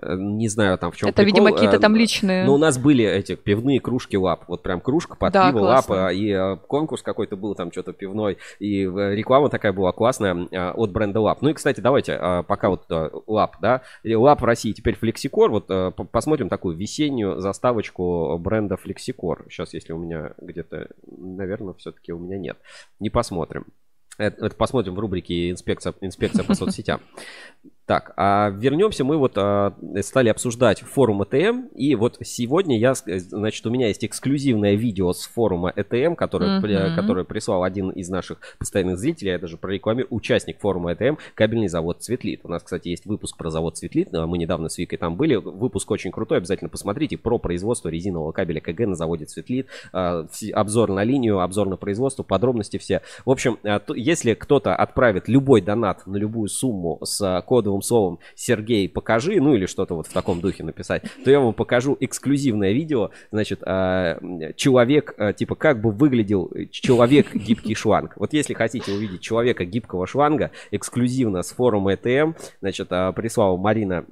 Э, 0.01 0.15
не 0.17 0.47
знаю 0.47 0.77
там 0.77 0.91
в 0.91 0.97
чем 0.97 1.09
Это, 1.09 1.23
прикол. 1.23 1.41
видимо, 1.41 1.53
какие-то 1.53 1.79
там 1.79 1.95
э, 1.95 1.99
личные. 1.99 2.45
Но 2.45 2.55
у 2.55 2.57
нас 2.57 2.77
были 2.77 3.05
эти 3.05 3.35
пивные 3.35 3.79
кружки 3.79 4.17
LAPP. 4.17 4.45
Вот 4.47 4.63
прям 4.63 4.81
кружка 4.81 5.15
под 5.15 5.33
да, 5.33 5.51
пиво 5.51 5.59
LAPP 5.59 5.94
а. 5.94 6.11
И 6.13 6.29
э, 6.29 6.57
конкурс 6.67 7.01
какой-то 7.01 7.35
был 7.35 7.55
там 7.55 7.71
что-то 7.71 7.93
пивной. 7.93 8.37
И 8.59 8.83
реклама 8.83 9.49
такая 9.49 9.73
была 9.73 9.91
классная 9.91 10.47
от 10.73 10.91
бренда 10.91 11.21
LAPP. 11.21 11.41
Ну 11.41 11.49
и, 11.49 11.53
кстати, 11.53 11.79
давайте 11.79 12.43
пока 12.47 12.69
вот 12.69 12.85
LAPP, 13.27 13.57
да. 13.61 13.81
LAPP 14.03 14.41
в 14.41 14.45
России 14.45 14.73
теперь 14.73 14.95
FLEXICORE. 14.95 15.51
Вот 15.51 15.67
посмотрим 16.11 16.49
такую 16.49 16.75
весеннюю 16.75 17.39
заставочку 17.39 18.37
бренда 18.37 18.77
FLEXICORE. 18.77 19.45
Сейчас, 19.49 19.73
если 19.73 19.93
у 19.93 19.97
меня 19.97 20.31
где-то, 20.41 20.89
наверное, 21.07 21.73
все-таки 21.75 22.11
у 22.11 22.19
меня 22.19 22.37
нет. 22.37 22.57
Не 22.99 23.09
посмотрим. 23.09 23.65
Это, 24.17 24.45
это 24.45 24.55
посмотрим 24.55 24.95
в 24.95 24.99
рубрике 24.99 25.51
инспекция, 25.51 25.93
инспекция 26.01 26.43
по 26.43 26.53
соцсетям. 26.53 27.01
Так, 27.85 28.13
а 28.17 28.49
вернемся, 28.49 29.03
мы 29.03 29.17
вот 29.17 29.33
а, 29.35 29.75
стали 30.01 30.29
обсуждать 30.29 30.81
форум 30.81 31.23
ЭТМ, 31.23 31.67
и 31.75 31.93
вот 31.93 32.17
сегодня 32.23 32.79
я, 32.79 32.95
значит, 32.95 33.63
у 33.67 33.69
меня 33.69 33.89
есть 33.89 34.03
эксклюзивное 34.03 34.73
видео 34.73 35.13
с 35.13 35.27
форума 35.27 35.71
ЭТМ, 35.75 36.15
которое, 36.15 36.59
mm-hmm. 36.59 36.95
которое 36.95 37.25
прислал 37.25 37.63
один 37.63 37.91
из 37.91 38.09
наших 38.09 38.39
постоянных 38.57 38.97
зрителей, 38.97 39.33
я 39.33 39.39
даже 39.39 39.57
прорекламирую, 39.57 40.07
участник 40.09 40.59
форума 40.59 40.93
ЭТМ, 40.93 41.17
кабельный 41.35 41.67
завод 41.67 42.01
Цветлит. 42.01 42.41
У 42.43 42.47
нас, 42.47 42.63
кстати, 42.63 42.87
есть 42.87 43.05
выпуск 43.05 43.37
про 43.37 43.51
завод 43.51 43.77
Цветлит, 43.77 44.11
мы 44.11 44.39
недавно 44.39 44.69
с 44.69 44.79
Викой 44.79 44.97
там 44.97 45.15
были, 45.15 45.35
выпуск 45.35 45.91
очень 45.91 46.11
крутой, 46.11 46.39
обязательно 46.39 46.69
посмотрите, 46.69 47.17
про 47.17 47.37
производство 47.37 47.89
резинового 47.89 48.31
кабеля 48.31 48.61
КГ 48.61 48.87
на 48.87 48.95
заводе 48.95 49.25
Цветлит, 49.25 49.67
а, 49.93 50.25
обзор 50.53 50.91
на 50.91 51.03
линию, 51.03 51.39
обзор 51.39 51.69
на 51.69 51.77
производство, 51.77 52.23
подробности 52.23 52.77
все. 52.77 53.03
В 53.25 53.29
общем, 53.29 53.59
а, 53.63 53.79
если 53.95 54.33
кто-то 54.33 54.75
отправит 54.75 55.27
любой 55.27 55.61
донат 55.61 56.07
на 56.07 56.15
любую 56.17 56.49
сумму 56.49 56.97
с 57.03 57.43
кодовым 57.45 57.74
кодовым 57.75 57.81
словом 57.81 58.19
«Сергей, 58.35 58.89
покажи», 58.89 59.39
ну 59.41 59.53
или 59.55 59.65
что-то 59.65 59.95
вот 59.95 60.07
в 60.07 60.13
таком 60.13 60.41
духе 60.41 60.63
написать, 60.63 61.03
то 61.23 61.31
я 61.31 61.39
вам 61.39 61.53
покажу 61.53 61.97
эксклюзивное 61.99 62.71
видео, 62.71 63.11
значит, 63.31 63.61
а, 63.63 64.17
человек, 64.55 65.13
а, 65.17 65.33
типа, 65.33 65.55
как 65.55 65.81
бы 65.81 65.91
выглядел 65.91 66.51
человек 66.71 67.33
гибкий 67.33 67.75
шланг. 67.75 68.13
Вот 68.17 68.33
если 68.33 68.53
хотите 68.53 68.91
увидеть 68.91 69.21
человека 69.21 69.65
гибкого 69.65 70.07
шланга, 70.07 70.51
эксклюзивно 70.71 71.41
с 71.41 71.51
форума 71.51 71.93
ETM, 71.93 72.35
значит, 72.61 72.87
а, 72.91 73.11
прислала 73.11 73.57
Марина 73.57 74.05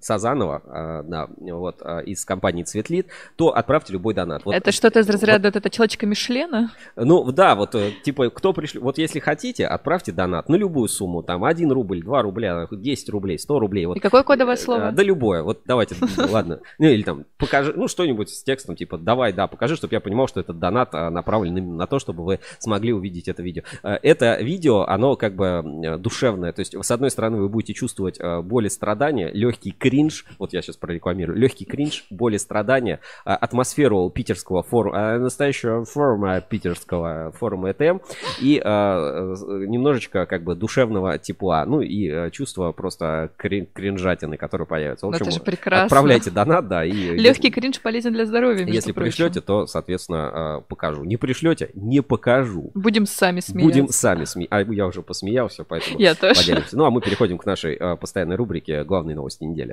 Сазанова, 0.00 1.04
да, 1.06 1.28
вот, 1.40 1.76
а, 1.82 2.00
из 2.00 2.24
компании 2.24 2.62
Цветлит, 2.62 3.08
то 3.36 3.54
отправьте 3.54 3.92
любой 3.92 4.14
донат. 4.14 4.44
Вот, 4.44 4.54
это 4.54 4.72
что-то 4.72 5.00
из 5.00 5.08
разряда 5.08 5.48
вот, 5.48 5.56
это 5.56 5.70
человечка 5.70 6.06
Мишлена? 6.06 6.70
Ну, 6.96 7.30
да, 7.32 7.54
вот, 7.54 7.74
э, 7.74 7.92
типа, 8.02 8.30
кто 8.30 8.52
пришли, 8.52 8.80
вот 8.80 8.98
если 8.98 9.18
хотите, 9.18 9.66
отправьте 9.66 10.12
донат 10.12 10.48
на 10.48 10.56
любую 10.56 10.88
сумму, 10.88 11.22
там, 11.22 11.44
1 11.44 11.70
рубль, 11.70 12.02
2 12.02 12.22
рубля, 12.22 12.66
10 12.70 13.08
рублей, 13.10 13.38
100 13.38 13.58
рублей. 13.58 13.86
Вот. 13.86 13.96
И 13.96 14.00
какое 14.00 14.22
кодовое 14.22 14.54
э, 14.54 14.58
слово? 14.58 14.92
Да, 14.92 15.02
любое, 15.02 15.42
вот 15.42 15.62
давайте, 15.64 15.96
ладно, 16.16 16.60
ну, 16.78 16.86
или 16.86 17.02
там, 17.02 17.24
покажи, 17.38 17.72
ну, 17.74 17.88
что-нибудь 17.88 18.30
с 18.30 18.42
текстом, 18.42 18.76
типа, 18.76 18.98
давай, 18.98 19.32
да, 19.32 19.46
покажи, 19.46 19.76
чтобы 19.76 19.94
я 19.94 20.00
понимал, 20.00 20.28
что 20.28 20.40
этот 20.40 20.58
донат 20.58 20.94
а, 20.94 21.10
направлен 21.10 21.56
именно 21.56 21.76
на 21.76 21.86
то, 21.86 21.98
чтобы 21.98 22.24
вы 22.24 22.40
смогли 22.58 22.92
увидеть 22.92 23.28
это 23.28 23.42
видео. 23.42 23.62
Э, 23.82 23.98
это 24.02 24.40
видео, 24.40 24.82
оно 24.82 25.16
как 25.16 25.34
бы 25.34 25.62
душевное, 25.98 26.52
то 26.52 26.60
есть, 26.60 26.74
с 26.74 26.90
одной 26.90 27.10
стороны, 27.10 27.38
вы 27.38 27.48
будете 27.48 27.74
чувствовать 27.74 28.18
боль 28.42 28.66
и 28.66 28.70
страдания, 28.70 29.30
легкий 29.32 29.70
кринж, 29.78 30.24
вот 30.38 30.52
я 30.52 30.62
сейчас 30.62 30.76
прорекламирую, 30.76 31.38
легкий 31.38 31.64
кринж, 31.64 32.04
боли, 32.10 32.36
страдания, 32.36 33.00
а, 33.24 33.36
атмосферу 33.36 34.10
питерского 34.10 34.62
форума, 34.62 35.14
а, 35.14 35.18
настоящего 35.18 35.84
форума 35.84 36.40
питерского 36.40 37.32
форума 37.32 37.70
ЭТМ 37.70 37.98
и 38.40 38.60
а, 38.64 39.34
немножечко 39.48 40.26
как 40.26 40.42
бы 40.42 40.54
душевного 40.54 41.18
тепла, 41.18 41.64
ну 41.64 41.80
и 41.80 42.30
чувство 42.30 42.72
просто 42.72 43.30
крин 43.36 43.66
кринжатины, 43.72 44.36
которые 44.36 44.66
появятся. 44.66 45.06
В 45.06 45.10
общем, 45.10 45.22
Это 45.26 45.30
же 45.30 45.40
прекрасно. 45.40 45.84
Отправляйте 45.84 46.30
донат, 46.30 46.68
да. 46.68 46.84
И, 46.84 46.92
Легкий 47.18 47.50
кринж 47.50 47.80
полезен 47.80 48.12
для 48.12 48.26
здоровья, 48.26 48.66
Если 48.66 48.92
прочим. 48.92 49.10
пришлете, 49.10 49.40
то, 49.40 49.66
соответственно, 49.66 50.62
покажу. 50.68 51.04
Не 51.04 51.16
пришлете, 51.16 51.70
не 51.74 52.00
покажу. 52.02 52.70
Будем 52.74 53.06
сами 53.06 53.40
смеяться. 53.40 53.64
Будем 53.80 53.88
сами 53.92 54.24
смеяться. 54.24 54.56
А 54.56 54.62
я 54.72 54.86
уже 54.86 55.02
посмеялся, 55.02 55.64
поэтому 55.64 55.98
я 55.98 56.14
тоже. 56.14 56.40
поделимся. 56.40 56.76
Ну, 56.76 56.84
а 56.84 56.90
мы 56.90 57.00
переходим 57.00 57.38
к 57.38 57.46
нашей 57.46 57.76
постоянной 57.96 58.36
рубрике 58.36 58.84
«Главные 58.84 59.14
новости 59.14 59.44
недели». 59.44 59.67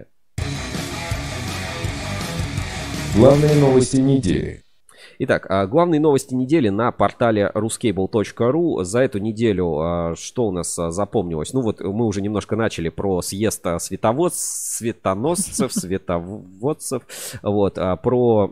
Главные 3.16 3.56
новости 3.56 3.98
недели. 3.98 4.66
Итак, 5.20 5.46
а, 5.50 5.66
главные 5.66 6.02
новости 6.02 6.34
недели 6.34 6.68
на 6.68 6.92
портале 6.92 7.50
ruscable.ru. 7.54 8.84
За 8.84 9.00
эту 9.00 9.20
неделю 9.20 9.80
а, 9.80 10.16
что 10.18 10.48
у 10.48 10.52
нас 10.52 10.78
а, 10.78 10.92
запомнилось? 10.92 11.54
Ну 11.54 11.62
вот 11.62 11.80
мы 11.80 12.06
уже 12.06 12.22
немножко 12.22 12.58
начали 12.58 12.90
про 12.90 13.22
съезд 13.22 13.66
световод, 13.80 14.34
светоносцев, 14.36 15.72
световодцев, 15.74 17.04
вот, 17.42 17.76
про 18.04 18.52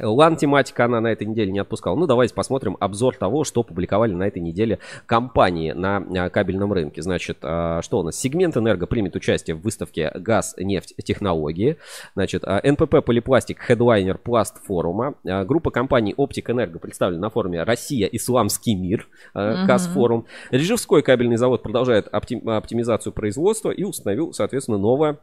LAN 0.00 0.36
тематика 0.36 0.86
она 0.86 1.00
на 1.00 1.08
этой 1.08 1.26
неделе 1.26 1.52
не 1.52 1.58
отпускала. 1.58 1.96
Ну, 1.96 2.06
давайте 2.06 2.34
посмотрим 2.34 2.78
обзор 2.80 3.16
того, 3.16 3.44
что 3.44 3.62
публиковали 3.62 4.12
на 4.14 4.26
этой 4.26 4.40
неделе 4.40 4.78
компании 5.04 5.72
на 5.72 5.98
а, 5.98 6.30
кабельном 6.30 6.72
рынке. 6.72 7.02
Значит, 7.02 7.38
а, 7.42 7.82
что 7.82 8.00
у 8.00 8.02
нас? 8.02 8.16
Сегмент 8.16 8.56
Энерго 8.56 8.86
примет 8.86 9.14
участие 9.16 9.54
в 9.54 9.60
выставке 9.60 10.10
«Газ, 10.14 10.54
нефть, 10.56 10.94
технологии». 11.04 11.76
Значит, 12.14 12.42
а, 12.44 12.60
НПП 12.64 13.04
Полипластик, 13.04 13.58
хедлайнер 13.60 14.16
Пласт 14.16 14.64
форума. 14.64 15.14
Группа 15.24 15.70
компаний 15.70 16.14
Оптик 16.16 16.48
Энерго 16.48 16.78
представлена 16.78 17.20
на 17.22 17.30
форуме 17.30 17.62
«Россия. 17.62 18.06
Исламский 18.06 18.74
мир» 18.74 19.08
КАС 19.34 19.88
форум. 19.88 20.26
Режевской 20.50 21.02
кабельный 21.02 21.36
завод 21.36 21.62
продолжает 21.62 22.08
оптимизацию 22.08 23.12
производства 23.12 23.70
и 23.70 23.82
установил, 23.84 24.32
соответственно, 24.32 24.78
новое 24.78 25.18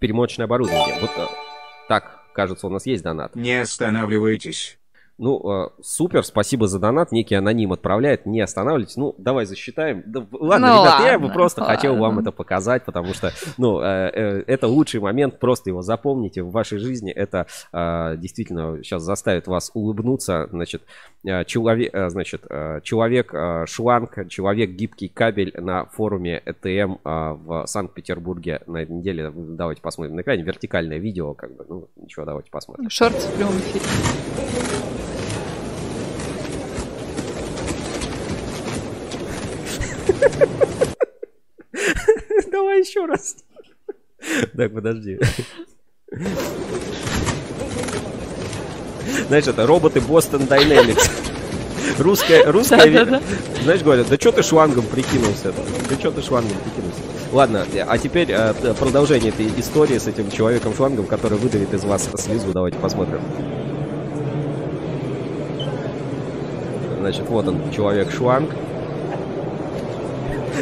перемочное 0.00 0.46
оборудование. 0.46 0.96
Вот 1.00 1.10
так 1.88 2.15
кажется, 2.36 2.66
у 2.66 2.70
нас 2.70 2.86
есть 2.86 3.02
донат. 3.02 3.34
Не 3.34 3.62
останавливайтесь. 3.62 4.78
Ну, 5.18 5.66
э, 5.66 5.68
супер, 5.82 6.22
спасибо 6.24 6.68
за 6.68 6.78
донат. 6.78 7.10
Некий 7.10 7.34
аноним 7.36 7.72
отправляет, 7.72 8.26
не 8.26 8.40
останавливайтесь. 8.40 8.96
Ну, 8.96 9.14
давай 9.16 9.46
засчитаем. 9.46 10.02
Да, 10.06 10.26
ладно, 10.32 10.66
Ну, 10.74 10.82
ребят, 10.82 11.00
я 11.00 11.12
ладно, 11.12 11.28
бы 11.28 11.32
просто 11.32 11.64
хотел 11.64 11.92
вам 11.94 12.02
ладно. 12.16 12.20
это 12.20 12.32
показать, 12.32 12.84
потому 12.84 13.14
что, 13.14 13.32
ну, 13.56 13.80
э, 13.80 14.10
э, 14.12 14.44
это 14.46 14.68
лучший 14.68 15.00
момент, 15.00 15.38
просто 15.38 15.70
его 15.70 15.80
запомните 15.80 16.42
в 16.42 16.50
вашей 16.50 16.78
жизни. 16.78 17.10
Это 17.10 17.46
э, 17.72 18.16
действительно 18.18 18.78
сейчас 18.82 19.02
заставит 19.02 19.46
вас 19.46 19.70
улыбнуться. 19.72 20.48
Значит, 20.50 20.82
э, 21.24 21.44
человек, 21.46 21.94
э, 21.94 22.10
значит, 22.10 22.42
э, 22.50 22.80
человек 22.82 23.32
э, 23.32 23.64
шланг, 23.66 24.28
человек 24.28 24.70
гибкий 24.70 25.08
кабель 25.08 25.54
на 25.56 25.86
форуме 25.86 26.42
ЭТМ 26.44 26.66
э, 26.92 26.98
в 27.04 27.64
Санкт-Петербурге 27.66 28.60
на 28.66 28.78
этой 28.82 28.92
неделе. 28.92 29.32
Давайте 29.34 29.80
посмотрим 29.80 30.16
на 30.16 30.20
экране. 30.20 30.42
Вертикальное 30.42 30.98
видео, 30.98 31.32
как 31.32 31.56
бы, 31.56 31.64
ну, 31.68 31.88
ничего, 31.96 32.26
давайте 32.26 32.50
посмотрим. 32.50 32.90
Шорт 32.90 33.14
в 33.14 33.34
прямом 33.36 33.54
эфире. 33.56 35.05
Давай 42.50 42.80
еще 42.80 43.06
раз. 43.06 43.36
Так, 44.56 44.72
подожди. 44.72 45.18
Знаешь, 49.28 49.46
это 49.46 49.66
роботы 49.66 50.00
Boston 50.00 50.48
Dynamics. 50.48 51.10
Русская, 51.98 52.50
русская, 52.50 52.86
ви- 52.86 52.94
Да-да-да. 52.94 53.20
знаешь, 53.62 53.82
говорят, 53.82 54.08
да 54.08 54.16
что 54.16 54.32
ты 54.32 54.42
шлангом 54.42 54.84
прикинулся? 54.86 55.52
Да 55.88 55.94
что 55.98 56.10
ты 56.10 56.20
шлангом 56.22 56.56
прикинулся? 56.64 57.00
Ладно, 57.32 57.64
а 57.86 57.98
теперь 57.98 58.30
э, 58.30 58.54
продолжение 58.78 59.30
этой 59.30 59.46
истории 59.58 59.98
с 59.98 60.06
этим 60.06 60.30
человеком-шлангом, 60.30 61.06
который 61.06 61.38
выдавит 61.38 61.72
из 61.74 61.84
вас 61.84 62.08
слезу. 62.16 62.52
Давайте 62.52 62.78
посмотрим. 62.78 63.20
Значит, 67.00 67.28
вот 67.28 67.46
он, 67.48 67.70
человек-шланг. 67.72 68.50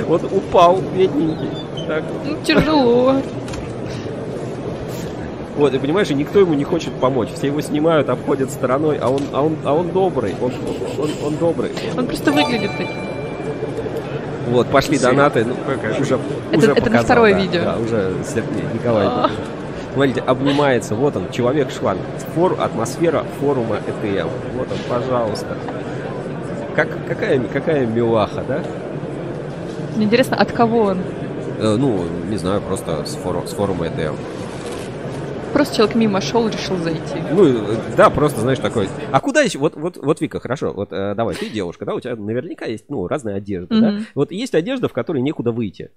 Вот 0.07 0.25
упал, 0.25 0.81
бедненький. 0.97 1.49
Так, 1.87 2.03
Ну, 2.25 2.37
тяжело. 2.45 3.15
Вот, 5.57 5.73
и 5.73 5.79
понимаешь, 5.79 6.11
и 6.11 6.15
никто 6.15 6.41
ему 6.41 6.55
не 6.55 6.65
хочет 6.65 6.93
помочь. 6.95 7.29
Все 7.35 7.47
его 7.47 7.61
снимают, 7.61 8.09
обходят 8.09 8.51
стороной, 8.51 8.99
а 9.01 9.09
он, 9.09 9.21
а 9.33 9.43
он, 9.43 9.57
а 9.65 9.73
он 9.73 9.91
добрый. 9.91 10.35
Он, 10.41 10.53
он, 10.99 11.11
он 11.25 11.37
добрый. 11.37 11.71
Он 11.97 12.07
просто 12.07 12.33
выглядит 12.33 12.73
таким. 12.73 12.97
Вот, 14.49 14.67
пошли 14.69 14.99
донаты. 14.99 15.45
Ну, 15.45 15.55
уже, 16.01 16.19
Это- 16.51 16.59
уже 16.59 16.67
это 16.67 16.69
на 16.69 16.75
показал, 16.75 17.05
второе 17.05 17.33
да, 17.35 17.39
видео. 17.41 17.63
Да, 17.63 17.77
уже 17.77 18.15
Сергей 18.25 18.65
Николай. 18.75 19.07
А. 19.07 19.31
Смотрите, 19.95 20.21
обнимается. 20.23 20.95
Вот 20.97 21.17
он, 21.17 21.31
человек 21.31 21.71
шланг. 21.71 22.01
Фор, 22.35 22.57
атмосфера 22.61 23.25
форума 23.41 23.77
ЭТМ. 23.77 24.29
Вот 24.57 24.69
он, 24.73 24.79
пожалуйста. 24.89 25.57
Как, 26.75 26.89
какая, 27.07 27.39
какая 27.45 27.87
милаха, 27.87 28.43
да? 28.47 28.61
Мне 29.97 30.07
интересно, 30.07 30.37
от 30.37 30.53
кого 30.53 30.81
он? 30.83 30.99
Э, 31.59 31.77
ну, 31.77 32.05
не 32.29 32.37
знаю, 32.37 32.61
просто 32.61 33.05
с, 33.05 33.15
фору- 33.17 33.47
с 33.47 33.53
форума 33.53 33.87
ЭТМ. 33.89 34.17
Просто 35.53 35.77
человек 35.77 35.95
мимо 35.95 36.21
шел, 36.21 36.49
решил 36.49 36.77
зайти. 36.79 37.23
Ну, 37.31 37.45
э, 37.47 37.77
да, 37.97 38.11
просто, 38.11 38.41
знаешь, 38.41 38.59
такой. 38.59 38.89
А 39.13 39.21
куда 39.21 39.41
еще? 39.43 39.59
Вот, 39.59 39.77
вот, 39.77 39.97
вот 39.97 40.21
Вика, 40.21 40.41
хорошо, 40.41 40.73
вот 40.73 40.89
э, 40.93 41.15
давай, 41.15 41.37
ты 41.37 41.49
девушка, 41.49 41.85
да, 41.85 41.95
у 41.95 42.01
тебя 42.01 42.17
наверняка 42.17 42.65
есть, 42.67 42.87
ну, 42.89 43.07
разная 43.07 43.37
одежда, 43.37 43.81
да? 43.81 43.91
Мгм. 43.93 44.07
Вот 44.17 44.33
есть 44.33 44.55
одежда, 44.55 44.89
в 44.89 44.93
которой 44.93 45.23
некуда 45.23 45.53
выйти. 45.53 45.91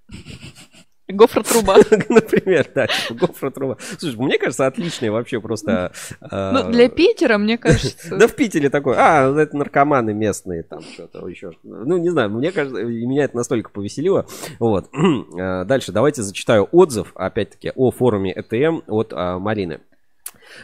Гофра 1.08 1.42
труба. 1.42 1.76
Например, 2.08 2.66
да, 2.74 2.86
типа 2.86 3.26
гофра 3.26 3.50
труба. 3.50 3.76
Слушай, 3.98 4.16
мне 4.18 4.38
кажется, 4.38 4.66
отличная 4.66 5.10
вообще 5.10 5.40
просто... 5.40 5.92
э, 6.20 6.50
Ну, 6.52 6.70
для 6.70 6.88
Питера, 6.88 7.38
мне 7.38 7.56
кажется. 7.58 8.16
Да 8.16 8.26
в 8.28 8.34
Питере 8.34 8.68
такой, 8.70 8.94
а, 8.98 9.34
это 9.36 9.56
наркоманы 9.56 10.12
местные, 10.12 10.62
там 10.62 10.82
что-то 10.82 11.26
еще. 11.28 11.52
Ну, 11.62 11.96
не 11.96 12.10
знаю, 12.10 12.30
мне 12.30 12.52
кажется, 12.52 12.82
меня 12.84 13.24
это 13.24 13.36
настолько 13.36 13.70
повеселило. 13.70 14.26
Вот. 14.58 14.88
Э, 15.38 15.64
Дальше 15.68 15.92
давайте 15.92 16.22
зачитаю 16.22 16.68
отзыв, 16.72 17.12
опять-таки, 17.14 17.72
о 17.74 17.90
форуме 17.90 18.32
ЭТМ 18.34 18.80
от 18.86 19.12
а, 19.14 19.38
Марины. 19.38 19.80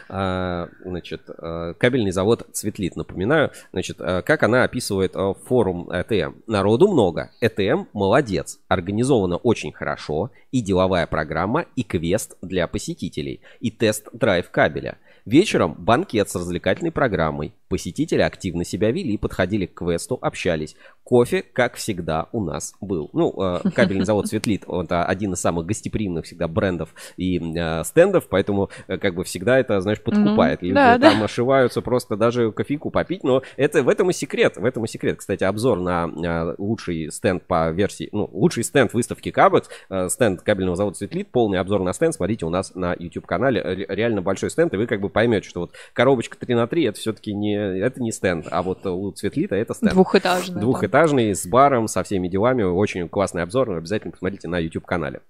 А, 0.09 0.69
Значит, 0.83 1.21
э, 1.27 1.73
кабельный 1.77 2.11
завод 2.11 2.47
Цветлит, 2.51 2.95
напоминаю. 2.95 3.51
Значит, 3.71 3.97
э, 3.99 4.21
как 4.21 4.43
она 4.43 4.63
описывает 4.63 5.15
форум 5.45 5.89
ЭТМ. 5.91 6.33
Народу 6.47 6.87
много. 6.87 7.31
ЭТМ 7.41 7.85
молодец. 7.93 8.59
Организовано 8.67 9.37
очень 9.37 9.71
хорошо. 9.71 10.31
И 10.51 10.61
деловая 10.61 11.07
программа, 11.07 11.65
и 11.75 11.83
квест 11.83 12.37
для 12.41 12.67
посетителей. 12.67 13.41
И 13.59 13.71
тест-драйв 13.71 14.49
кабеля. 14.51 14.97
Вечером 15.25 15.73
банкет 15.73 16.29
с 16.29 16.35
развлекательной 16.35 16.91
программой. 16.91 17.53
Посетители 17.67 18.21
активно 18.21 18.63
себя 18.63 18.91
вели, 18.91 19.17
подходили 19.17 19.65
к 19.65 19.73
квесту, 19.75 20.17
общались. 20.21 20.75
Кофе, 21.03 21.43
как 21.43 21.75
всегда, 21.75 22.29
у 22.31 22.43
нас 22.43 22.73
был. 22.81 23.09
Ну, 23.13 23.33
э, 23.39 23.69
кабельный 23.75 24.05
завод 24.05 24.27
Светлит, 24.27 24.63
это 24.67 25.05
один 25.05 25.33
из 25.33 25.39
самых 25.39 25.65
гостеприимных 25.67 26.25
всегда 26.25 26.47
брендов 26.47 26.95
и 27.15 27.37
э, 27.37 27.83
стендов, 27.83 28.27
поэтому 28.27 28.69
э, 28.87 28.97
как 28.97 29.13
бы 29.13 29.23
всегда 29.23 29.59
это, 29.59 29.79
знаешь, 29.81 30.01
подкупает. 30.01 30.61
Ну, 30.61 30.69
Люди 30.69 30.75
да, 30.75 30.97
да. 30.97 31.11
там 31.11 31.23
ошиваются 31.23 31.81
просто 31.81 32.15
даже 32.15 32.51
кофейку 32.51 32.89
попить, 32.89 33.23
но 33.23 33.43
это 33.55 33.83
в 33.83 33.89
этом 33.89 34.09
и 34.09 34.13
секрет, 34.13 34.57
в 34.57 34.65
этом 34.65 34.85
и 34.85 34.87
секрет. 34.87 35.17
Кстати, 35.17 35.43
обзор 35.43 35.79
на 35.79 36.55
лучший 36.57 37.11
стенд 37.11 37.43
по 37.45 37.69
версии, 37.71 38.09
ну, 38.11 38.29
лучший 38.31 38.63
стенд 38.63 38.93
выставки 38.93 39.29
Кабекс, 39.31 39.69
стенд 40.09 40.41
кабельного 40.41 40.75
завода 40.75 40.97
Светлит, 40.97 41.31
полный 41.31 41.59
обзор 41.59 41.83
на 41.83 41.93
стенд, 41.93 42.15
смотрите 42.15 42.45
у 42.45 42.49
нас 42.49 42.73
на 42.73 42.95
YouTube-канале, 42.97 43.61
Ре- 43.61 43.85
реально 43.89 44.21
большой 44.21 44.49
стенд, 44.49 44.73
и 44.73 44.77
вы 44.77 44.87
как 44.87 45.01
бы 45.01 45.09
поймете, 45.09 45.47
что 45.47 45.61
вот 45.61 45.73
коробочка 45.93 46.37
3 46.37 46.55
на 46.55 46.67
3 46.67 46.83
это 46.85 46.99
все-таки 46.99 47.33
не, 47.33 47.64
это 47.65 48.01
не 48.01 48.11
стенд, 48.11 48.47
а 48.49 48.61
вот 48.61 48.85
у 48.85 49.13
Светлита 49.15 49.55
это 49.55 49.73
стенд. 49.73 49.93
Двухэтажный. 49.93 50.61
Двухэтажный, 50.61 51.35
с 51.35 51.45
баром, 51.45 51.87
со 51.87 52.03
всеми 52.03 52.27
делами. 52.27 52.63
Очень 52.63 53.09
классный 53.09 53.43
обзор. 53.43 53.71
Обязательно 53.71 54.11
посмотрите 54.11 54.47
на 54.47 54.59
YouTube-канале. 54.59 55.21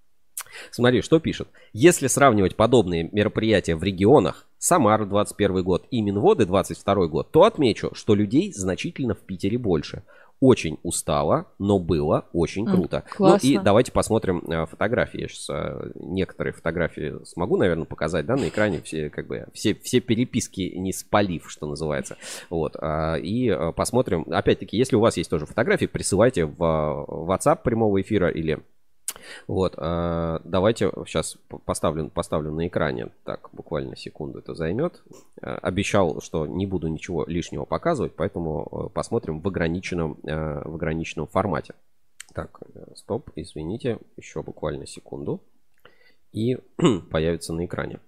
Смотри, 0.72 1.02
что 1.02 1.20
пишет. 1.20 1.48
Если 1.74 2.08
сравнивать 2.08 2.56
подобные 2.56 3.10
мероприятия 3.12 3.76
в 3.76 3.84
регионах, 3.84 4.48
Самара 4.58 5.06
21 5.06 5.64
год 5.64 5.86
и 5.92 6.02
Минводы 6.02 6.46
22 6.46 7.08
год, 7.08 7.32
то 7.32 7.44
отмечу, 7.44 7.92
что 7.94 8.16
людей 8.16 8.52
значительно 8.54 9.14
в 9.14 9.20
Питере 9.20 9.58
больше. 9.58 10.04
Очень 10.40 10.80
устало, 10.84 11.48
но 11.60 11.80
было 11.80 12.26
очень 12.34 12.66
круто. 12.66 13.04
классно. 13.10 13.50
Ну 13.50 13.62
и 13.62 13.64
давайте 13.64 13.92
посмотрим 13.92 14.40
э, 14.40 14.66
фотографии. 14.66 15.22
Я 15.22 15.28
сейчас 15.28 15.50
некоторые 15.96 16.54
фотографии 16.54 17.24
смогу, 17.26 17.58
наверное, 17.58 17.86
показать, 17.86 18.26
да, 18.26 18.36
на 18.36 18.48
экране 18.50 18.82
все 18.82 19.10
как 19.10 19.28
бы 19.28 19.48
все 19.54 19.74
все 19.76 20.00
переписки 20.00 20.74
не 20.76 20.94
спалив, 20.94 21.50
что 21.50 21.68
называется. 21.68 22.18
Вот 22.50 22.76
а, 22.80 23.16
и 23.16 23.50
э, 23.50 23.72
посмотрим. 23.72 24.26
Опять-таки, 24.30 24.78
если 24.78 24.96
у 24.96 25.00
вас 25.00 25.18
есть 25.18 25.30
тоже 25.30 25.46
фотографии, 25.46 25.86
присылайте 25.86 26.46
в 26.46 26.64
э, 26.64 27.32
WhatsApp 27.32 27.62
прямого 27.64 28.02
эфира 28.02 28.30
или 28.30 28.60
вот, 29.48 29.76
а, 29.78 30.42
давайте 30.44 30.92
сейчас 31.06 31.38
поставлю, 31.66 32.10
поставлю 32.10 32.52
на 32.52 32.68
экране. 32.68 33.10
Так, 33.24 33.50
буквально 33.54 33.96
секунду 33.96 34.40
это 34.40 34.54
займет. 34.56 35.04
А, 35.42 35.56
Обещал, 35.58 36.22
что 36.22 36.48
не 36.48 36.66
буду 36.66 36.88
ничего 36.88 37.26
лишнего 37.26 37.66
показывать, 37.66 38.16
поэтому 38.16 38.88
э, 38.88 38.90
посмотрим 38.94 39.42
в 39.42 39.48
ограниченном, 39.48 40.18
э, 40.24 40.62
в 40.68 40.76
ограниченном 40.76 41.28
формате. 41.28 41.76
Так, 42.34 42.60
э, 42.74 42.86
стоп, 42.96 43.30
извините, 43.36 44.00
еще 44.18 44.42
буквально 44.42 44.86
секунду. 44.86 45.42
И 46.32 46.58
появится 47.12 47.54
на 47.54 47.66
экране. 47.66 48.00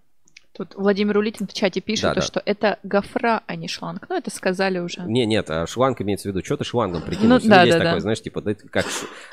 Тут 0.57 0.73
Владимир 0.73 1.15
Улитин 1.19 1.45
в 1.45 1.53
чате 1.53 1.81
пишет, 1.81 2.01
Да, 2.01 2.13
то, 2.15 2.19
да. 2.21 2.25
что 2.25 2.41
это 2.43 2.79
гофра, 2.81 3.43
а 3.45 3.55
не 3.55 3.67
шланг. 3.67 4.07
Ну, 4.09 4.17
это 4.17 4.31
сказали 4.31 4.79
уже. 4.79 5.01
Не, 5.01 5.27
нет, 5.27 5.51
а 5.51 5.67
шланг 5.67 6.01
имеется 6.01 6.27
в 6.27 6.31
виду, 6.31 6.43
что 6.43 6.57
ты 6.57 6.63
шлангом 6.63 7.03
прикинулся. 7.03 7.45
Ну, 7.45 7.51
да, 7.51 7.61
есть 7.61 7.77
да, 7.77 7.83
такой, 7.83 7.97
да. 7.97 7.99
знаешь, 7.99 8.21
типа, 8.23 8.41
да, 8.41 8.55
как, 8.55 8.87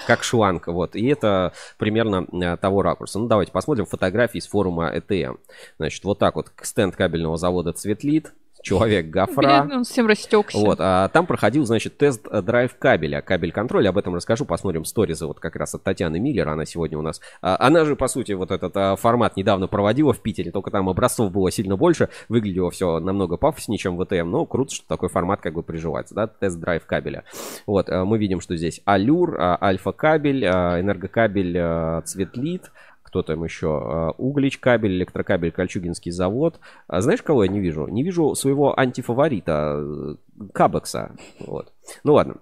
как 0.07 0.23
шланг, 0.23 0.67
вот. 0.67 0.95
И 0.95 1.07
это 1.07 1.55
примерно 1.79 2.27
э, 2.31 2.59
того 2.59 2.83
ракурса. 2.83 3.19
Ну, 3.19 3.27
давайте 3.27 3.53
посмотрим 3.53 3.87
фотографии 3.87 4.39
с 4.39 4.47
форума 4.47 4.91
ЭТМ. 4.95 5.37
Значит, 5.79 6.05
вот 6.05 6.19
так 6.19 6.37
вот 6.37 6.53
стенд 6.61 6.95
кабельного 6.95 7.39
завода 7.39 7.73
Цветлит, 7.73 8.35
человек 8.65 9.07
Гафра. 9.11 9.63
Блин, 9.63 9.79
он 9.79 9.85
всем 9.85 10.07
растекся. 10.07 10.59
Вот, 10.59 10.79
а 10.81 11.09
там 11.09 11.27
проходил, 11.27 11.65
значит, 11.67 11.99
тест-драйв 11.99 12.77
кабеля, 12.79 13.21
кабель-контроль, 13.21 13.87
об 13.87 13.99
этом 13.99 14.15
расскажу, 14.15 14.47
посмотрим 14.47 14.85
сторизы 14.85 15.27
вот 15.27 15.39
как 15.39 15.55
раз 15.55 15.75
от 15.75 15.85
Татьяны 15.85 16.19
Миллер, 16.19 16.49
она 16.49 16.65
сегодня 16.65 16.99
у 16.99 17.03
нас, 17.03 17.21
а, 17.43 17.57
она 17.61 17.85
же, 17.85 17.95
по 17.95 18.09
сути, 18.09 18.33
вот 18.33 18.51
этот 18.51 18.77
а, 18.77 18.97
формат 18.97 19.37
недавно 19.37 19.69
проводила 19.69 20.13
в 20.13 20.21
Питере, 20.21 20.51
только 20.51 20.71
там 20.71 20.89
образцов 20.89 21.31
было 21.31 21.51
сильно 21.51 21.77
больше, 21.77 22.09
выглядело 22.29 22.71
все 22.71 22.99
намного 22.99 23.37
пафоснее, 23.37 23.79
чем 23.79 23.97
в 23.97 24.05
ВТМ, 24.05 24.31
но 24.31 24.47
круто, 24.47 24.75
что 24.75 24.89
такой 24.89 25.11
формат 25.11 25.43
как 25.43 25.53
бы 25.53 25.63
приживается, 25.63 26.15
да, 26.15 26.27
тест-драйв 26.27 26.87
кабеля. 26.87 27.25
Вот, 27.67 27.91
а, 27.91 28.05
мы 28.05 28.19
видим, 28.19 28.41
что 28.41 28.57
здесь 28.57 28.81
Алюр, 28.87 29.37
а, 29.39 29.59
Альфа-кабель, 29.61 30.47
а, 30.47 30.81
энергокабель 30.81 31.59
а, 31.59 32.01
Цветлит, 32.03 32.73
кто 33.15 33.23
там 33.23 33.45
еще? 33.45 33.69
А, 33.69 34.11
Углич 34.19 34.59
кабель, 34.59 34.97
электрокабель, 34.97 35.53
Кольчугинский 35.53 36.11
завод. 36.11 36.59
А 36.89 37.01
знаешь, 37.01 37.23
кого 37.23 37.45
я 37.45 37.51
не 37.51 37.61
вижу? 37.61 37.87
Не 37.87 38.03
вижу 38.03 38.35
своего 38.35 38.77
антифаворита, 38.77 39.77
э, 39.77 40.15
Кабекса. 40.53 41.13
Вот. 41.39 41.73
Ну 42.03 42.15
ладно. 42.15 42.39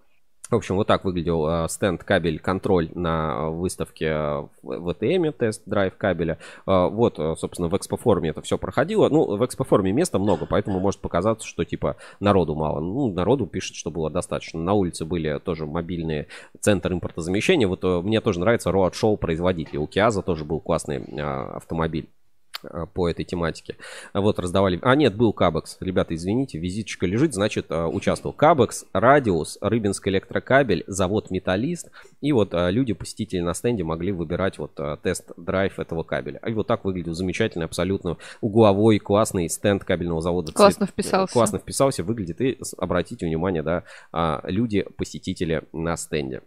В 0.52 0.56
общем, 0.56 0.76
вот 0.76 0.86
так 0.86 1.04
выглядел 1.04 1.48
э, 1.48 1.68
стенд 1.70 2.04
кабель 2.04 2.38
контроль 2.38 2.90
на 2.94 3.48
выставке 3.48 4.12
в 4.62 4.92
ВТМ, 4.92 5.32
тест-драйв 5.32 5.96
кабеля. 5.96 6.38
Э, 6.66 6.88
вот, 6.88 7.16
собственно, 7.38 7.68
в 7.68 7.76
экспоформе 7.76 8.28
это 8.28 8.42
все 8.42 8.58
проходило. 8.58 9.08
Ну, 9.08 9.36
в 9.38 9.46
экспоформе 9.46 9.92
места 9.92 10.18
много, 10.18 10.44
поэтому 10.44 10.78
может 10.78 11.00
показаться, 11.00 11.48
что 11.48 11.64
типа 11.64 11.96
народу 12.20 12.54
мало. 12.54 12.80
Ну, 12.80 13.10
народу 13.10 13.46
пишет, 13.46 13.76
что 13.76 13.90
было 13.90 14.10
достаточно. 14.10 14.60
На 14.60 14.74
улице 14.74 15.06
были 15.06 15.38
тоже 15.38 15.64
мобильные 15.64 16.28
центры 16.60 16.94
импортозамещения. 16.94 17.66
Вот 17.66 17.82
мне 17.82 18.20
тоже 18.20 18.38
нравится 18.38 18.68
Road 18.68 18.92
Show 18.92 19.16
производителей. 19.16 19.78
У 19.78 19.86
Киаза 19.86 20.20
тоже 20.20 20.44
был 20.44 20.60
классный 20.60 21.02
автомобиль. 21.56 22.10
Э, 22.64 22.86
по 22.92 23.08
этой 23.08 23.24
тематике. 23.24 23.76
Вот 24.14 24.38
раздавали... 24.38 24.78
А, 24.82 24.94
нет, 24.94 25.16
был 25.16 25.32
Кабекс. 25.32 25.76
Ребята, 25.80 26.14
извините, 26.14 26.58
визиточка 26.58 27.06
лежит, 27.06 27.34
значит, 27.34 27.66
э, 27.70 27.84
участвовал 27.84 28.32
Кабекс, 28.32 28.84
Радиус, 28.92 29.58
Рыбинск 29.60 30.06
электрокабель, 30.08 30.84
завод 30.86 31.30
Металлист. 31.30 31.90
И 32.20 32.32
вот 32.32 32.54
э, 32.54 32.70
люди, 32.70 32.92
посетители 32.92 33.40
на 33.40 33.54
стенде 33.54 33.84
могли 33.84 34.12
выбирать 34.12 34.58
вот 34.58 34.78
тест-драйв 35.02 35.78
этого 35.78 36.02
кабеля. 36.02 36.40
И 36.46 36.52
вот 36.52 36.66
так 36.66 36.84
выглядел 36.84 37.14
замечательный, 37.14 37.64
абсолютно 37.64 38.16
угловой, 38.40 38.98
классный 38.98 39.48
стенд 39.48 39.84
кабельного 39.84 40.20
завода. 40.20 40.52
Классно 40.52 40.86
вписался. 40.86 41.32
Классно 41.32 41.58
вписался, 41.58 42.04
выглядит. 42.04 42.40
И 42.40 42.58
обратите 42.78 43.26
внимание, 43.26 43.62
да, 43.62 43.84
люди, 44.44 44.86
посетители 44.96 45.62
на 45.72 45.96
стенде. 45.96 46.42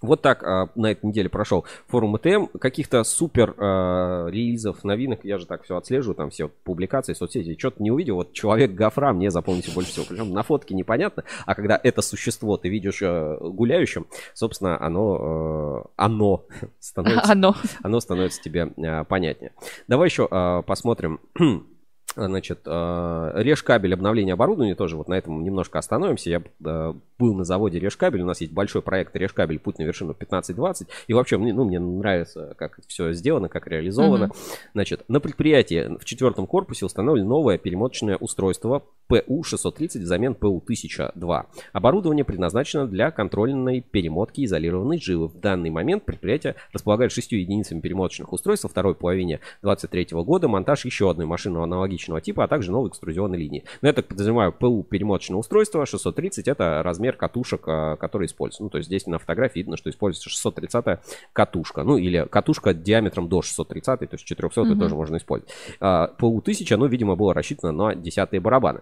Вот 0.00 0.22
так 0.22 0.42
а, 0.42 0.68
на 0.74 0.90
этой 0.92 1.06
неделе 1.06 1.28
прошел 1.28 1.64
форум 1.86 2.16
ЭТМ. 2.16 2.46
Каких-то 2.58 3.04
супер 3.04 3.54
а, 3.58 4.26
релизов, 4.28 4.84
новинок, 4.84 5.20
я 5.24 5.38
же 5.38 5.46
так 5.46 5.64
все 5.64 5.76
отслеживаю, 5.76 6.14
там 6.14 6.30
все 6.30 6.48
публикации, 6.48 7.14
соцсети, 7.14 7.56
что-то 7.58 7.82
не 7.82 7.90
увидел. 7.90 8.16
Вот 8.16 8.32
человек 8.32 8.72
Гафра 8.72 9.12
мне 9.12 9.30
запомнился 9.30 9.72
больше 9.72 9.90
всего. 9.90 10.06
Причем 10.08 10.32
на 10.32 10.42
фотке 10.42 10.74
непонятно, 10.74 11.24
а 11.44 11.54
когда 11.54 11.80
это 11.82 12.02
существо 12.02 12.56
ты 12.56 12.68
видишь 12.68 13.00
а, 13.02 13.36
гуляющим, 13.40 14.06
собственно, 14.34 14.80
оно, 14.80 15.18
а, 15.20 15.84
оно 15.96 16.44
становится, 16.80 17.32
оно. 17.32 17.54
оно 17.82 18.00
становится 18.00 18.42
тебе 18.42 18.72
а, 18.78 19.04
понятнее. 19.04 19.52
Давай 19.88 20.08
еще 20.08 20.28
а, 20.30 20.62
посмотрим 20.62 21.20
Значит, 22.16 22.60
э, 22.64 23.32
Решкабель, 23.34 23.92
обновление 23.92 24.32
оборудования, 24.32 24.74
тоже 24.74 24.96
вот 24.96 25.06
на 25.06 25.14
этом 25.14 25.44
немножко 25.44 25.78
остановимся. 25.78 26.30
Я 26.30 26.42
э, 26.64 26.94
был 27.18 27.34
на 27.34 27.44
заводе 27.44 27.78
Решкабель, 27.78 28.22
у 28.22 28.26
нас 28.26 28.40
есть 28.40 28.54
большой 28.54 28.80
проект 28.80 29.14
Решкабель, 29.14 29.58
путь 29.58 29.78
на 29.78 29.82
вершину 29.82 30.16
15-20. 30.18 30.88
И 31.08 31.12
вообще, 31.12 31.36
ну, 31.36 31.64
мне 31.64 31.78
нравится, 31.78 32.54
как 32.56 32.78
все 32.86 33.12
сделано, 33.12 33.50
как 33.50 33.66
реализовано. 33.66 34.24
Mm-hmm. 34.24 34.58
Значит, 34.72 35.04
на 35.08 35.20
предприятии 35.20 35.98
в 35.98 36.06
четвертом 36.06 36.46
корпусе 36.46 36.86
установлено 36.86 37.28
новое 37.28 37.58
перемоточное 37.58 38.16
устройство 38.16 38.82
ПУ-630 39.08 40.00
взамен 40.00 40.34
ПУ-1002. 40.34 41.42
Оборудование 41.72 42.24
предназначено 42.24 42.86
для 42.86 43.10
контрольной 43.10 43.82
перемотки 43.82 44.44
изолированной 44.44 44.98
жилы. 44.98 45.28
В 45.28 45.38
данный 45.38 45.70
момент 45.70 46.04
предприятие 46.04 46.56
располагает 46.72 47.12
шестью 47.12 47.40
единицами 47.40 47.80
перемоточных 47.80 48.32
устройств. 48.32 48.64
Во 48.64 48.70
второй 48.70 48.94
половине 48.94 49.40
2023 49.62 50.22
года 50.22 50.48
монтаж 50.48 50.86
еще 50.86 51.10
одной 51.10 51.26
машины 51.26 51.58
аналогичного 52.06 52.20
типа, 52.20 52.44
а 52.44 52.48
также 52.48 52.72
новой 52.72 52.88
экструзионной 52.88 53.38
линии. 53.38 53.64
Но 53.82 53.88
я 53.88 53.94
так 53.94 54.06
подразумеваю, 54.06 54.52
ПУ 54.52 54.82
перемоточное 54.82 55.38
устройство 55.38 55.84
630 55.86 56.48
это 56.48 56.82
размер 56.82 57.16
катушек, 57.16 57.62
а, 57.66 57.96
который 57.96 58.26
используется. 58.26 58.62
Ну, 58.62 58.70
то 58.70 58.78
есть 58.78 58.86
здесь 58.86 59.06
на 59.06 59.18
фотографии 59.18 59.60
видно, 59.60 59.76
что 59.76 59.90
используется 59.90 60.30
630 60.30 61.00
катушка. 61.32 61.82
Ну, 61.82 61.96
или 61.96 62.26
катушка 62.30 62.74
диаметром 62.74 63.28
до 63.28 63.42
630, 63.42 64.10
то 64.10 64.14
есть 64.14 64.24
400 64.24 64.60
mm-hmm. 64.60 64.78
тоже 64.78 64.94
можно 64.94 65.16
использовать. 65.16 65.52
А, 65.80 66.08
ПУ 66.08 66.38
1000, 66.38 66.74
оно, 66.74 66.86
видимо, 66.86 67.16
было 67.16 67.34
рассчитано 67.34 67.72
на 67.72 67.94
десятые 67.94 68.40
барабаны. 68.40 68.80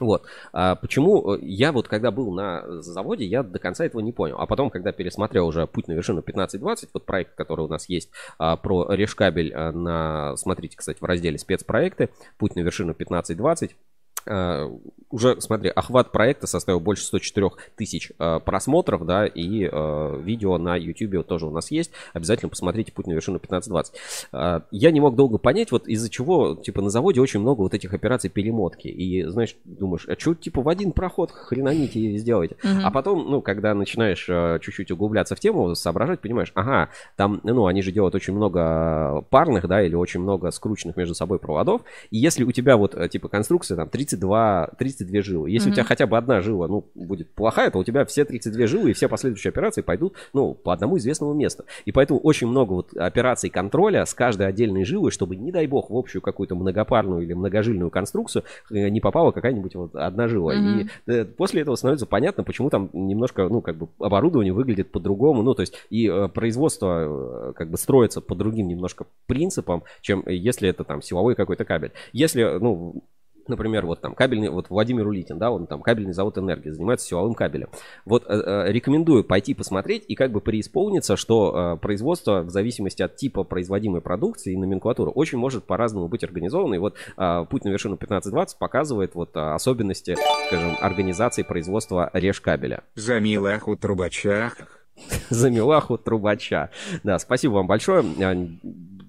Вот. 0.00 0.24
А 0.52 0.74
почему 0.74 1.34
э, 1.34 1.38
я 1.42 1.70
вот 1.70 1.86
когда 1.86 2.10
был 2.10 2.32
на 2.32 2.82
заводе, 2.82 3.24
я 3.24 3.42
до 3.42 3.58
конца 3.58 3.84
этого 3.84 4.00
не 4.00 4.12
понял. 4.12 4.36
А 4.38 4.46
потом, 4.46 4.70
когда 4.70 4.90
пересмотрел 4.90 5.46
уже 5.46 5.66
«Путь 5.66 5.86
на 5.86 5.92
вершину 5.92 6.22
1520», 6.22 6.88
вот 6.94 7.04
проект, 7.04 7.34
который 7.34 7.66
у 7.66 7.68
нас 7.68 7.88
есть 7.88 8.10
а, 8.38 8.56
про 8.56 8.92
решкабель 8.92 9.52
а, 9.54 9.70
на... 9.70 10.36
Смотрите, 10.36 10.76
кстати, 10.76 10.98
в 10.98 11.04
разделе 11.04 11.38
«Спецпроекты», 11.38 12.08
«Путь 12.38 12.56
на 12.56 12.60
вершину 12.60 12.92
1520», 12.92 13.70
Uh, 13.72 13.74
уже, 15.12 15.40
смотри, 15.40 15.68
охват 15.68 16.10
проекта 16.10 16.46
составил 16.46 16.80
больше 16.80 17.04
104 17.04 17.50
тысяч 17.76 18.10
uh, 18.18 18.40
просмотров, 18.40 19.04
да, 19.04 19.26
и 19.26 19.66
uh, 19.66 20.20
видео 20.22 20.56
на 20.56 20.74
YouTube 20.74 21.26
тоже 21.26 21.46
у 21.46 21.50
нас 21.50 21.70
есть. 21.70 21.90
Обязательно 22.14 22.48
посмотрите 22.48 22.92
«Путь 22.92 23.06
на 23.06 23.12
вершину 23.12 23.38
1520». 23.38 24.62
Я 24.70 24.90
не 24.90 25.00
мог 25.00 25.14
долго 25.14 25.36
понять, 25.38 25.70
вот 25.70 25.86
из-за 25.86 26.08
чего, 26.08 26.54
типа, 26.54 26.80
на 26.80 26.88
заводе 26.88 27.20
очень 27.20 27.40
много 27.40 27.60
вот 27.60 27.74
этих 27.74 27.92
операций 27.92 28.30
перемотки. 28.30 28.88
И, 28.88 29.24
знаешь, 29.24 29.54
думаешь, 29.64 30.06
а 30.08 30.18
что, 30.18 30.34
типа, 30.34 30.62
в 30.62 30.68
один 30.68 30.92
проход 30.92 31.30
хренаните 31.30 32.16
сделаете? 32.16 32.56
Uh-huh. 32.62 32.80
А 32.84 32.90
потом, 32.90 33.30
ну, 33.30 33.42
когда 33.42 33.74
начинаешь 33.74 34.24
чуть-чуть 34.62 34.90
углубляться 34.90 35.36
в 35.36 35.40
тему, 35.40 35.74
соображать, 35.74 36.20
понимаешь, 36.20 36.52
ага, 36.54 36.88
там, 37.16 37.40
ну, 37.42 37.66
они 37.66 37.82
же 37.82 37.92
делают 37.92 38.14
очень 38.14 38.34
много 38.34 39.24
парных, 39.28 39.68
да, 39.68 39.82
или 39.82 39.94
очень 39.94 40.20
много 40.20 40.50
скрученных 40.50 40.96
между 40.96 41.14
собой 41.14 41.38
проводов. 41.38 41.82
И 42.10 42.16
если 42.16 42.44
у 42.44 42.52
тебя 42.52 42.78
вот, 42.78 42.96
типа, 43.10 43.28
конструкция 43.28 43.76
там 43.76 43.90
30 43.90 44.11
32, 44.12 44.70
32 44.78 45.22
жилы. 45.22 45.50
Если 45.50 45.68
mm-hmm. 45.68 45.72
у 45.72 45.74
тебя 45.74 45.84
хотя 45.84 46.06
бы 46.06 46.16
одна 46.16 46.40
жила, 46.40 46.68
ну, 46.68 46.84
будет 46.94 47.30
плохая, 47.30 47.70
то 47.70 47.78
у 47.78 47.84
тебя 47.84 48.04
все 48.04 48.24
32 48.24 48.66
жилы 48.66 48.90
и 48.90 48.92
все 48.92 49.08
последующие 49.08 49.50
операции 49.50 49.82
пойдут, 49.82 50.14
ну, 50.32 50.54
по 50.54 50.72
одному 50.72 50.98
известному 50.98 51.34
месту. 51.34 51.64
И 51.84 51.92
поэтому 51.92 52.20
очень 52.20 52.46
много 52.46 52.72
вот 52.72 52.96
операций 52.96 53.50
контроля 53.50 54.04
с 54.04 54.14
каждой 54.14 54.46
отдельной 54.46 54.84
жилой, 54.84 55.10
чтобы, 55.10 55.36
не 55.36 55.52
дай 55.52 55.66
бог, 55.66 55.90
в 55.90 55.96
общую 55.96 56.22
какую-то 56.22 56.54
многопарную 56.54 57.22
или 57.22 57.32
многожильную 57.32 57.90
конструкцию 57.90 58.44
э, 58.70 58.88
не 58.88 59.00
попала 59.00 59.32
какая-нибудь 59.32 59.74
вот 59.74 59.96
одна 59.96 60.28
жила. 60.28 60.54
Mm-hmm. 60.54 60.88
И 61.06 61.12
э, 61.12 61.24
после 61.24 61.62
этого 61.62 61.76
становится 61.76 62.06
понятно, 62.06 62.44
почему 62.44 62.70
там 62.70 62.90
немножко, 62.92 63.48
ну, 63.48 63.60
как 63.60 63.76
бы 63.76 63.88
оборудование 63.98 64.52
выглядит 64.52 64.90
по-другому, 64.90 65.42
ну, 65.42 65.54
то 65.54 65.62
есть 65.62 65.74
и 65.90 66.08
э, 66.08 66.28
производство 66.28 67.52
как 67.56 67.70
бы 67.70 67.78
строится 67.78 68.20
по 68.20 68.34
другим 68.34 68.68
немножко 68.68 69.06
принципам, 69.26 69.82
чем 70.00 70.22
если 70.26 70.68
это 70.68 70.84
там 70.84 71.02
силовой 71.02 71.34
какой-то 71.34 71.64
кабель. 71.64 71.92
Если, 72.12 72.42
ну, 72.60 73.02
Например, 73.48 73.86
вот 73.86 74.00
там 74.00 74.14
кабельный, 74.14 74.48
вот 74.48 74.70
Владимир 74.70 75.06
Улитин, 75.06 75.38
да, 75.38 75.50
он 75.50 75.66
там 75.66 75.82
кабельный 75.82 76.12
завод 76.12 76.38
энергии, 76.38 76.70
занимается 76.70 77.06
силовым 77.06 77.34
кабелем. 77.34 77.68
Вот 78.04 78.24
э, 78.28 78.34
э, 78.34 78.72
рекомендую 78.72 79.24
пойти 79.24 79.54
посмотреть 79.54 80.04
и 80.08 80.14
как 80.14 80.32
бы 80.32 80.40
преисполниться, 80.40 81.16
что 81.16 81.74
э, 81.74 81.76
производство 81.80 82.42
в 82.42 82.50
зависимости 82.50 83.02
от 83.02 83.16
типа 83.16 83.44
производимой 83.44 84.00
продукции 84.00 84.52
и 84.52 84.56
номенклатуры 84.56 85.10
очень 85.10 85.38
может 85.38 85.64
по-разному 85.64 86.08
быть 86.08 86.24
организовано. 86.24 86.74
И 86.74 86.78
вот 86.78 86.96
э, 87.16 87.46
путь 87.48 87.64
на 87.64 87.70
вершину 87.70 87.94
1520 87.94 88.58
показывает 88.58 89.14
вот 89.14 89.36
э, 89.36 89.40
особенности, 89.40 90.16
скажем, 90.48 90.76
организации 90.80 91.42
производства 91.42 92.10
решкабеля. 92.12 92.82
За 92.94 93.20
милаху 93.20 93.76
трубача. 93.76 94.52
За 95.30 95.50
милаху 95.50 95.98
трубача. 95.98 96.70
Да, 97.02 97.18
спасибо 97.18 97.54
вам 97.54 97.66
большое 97.66 98.04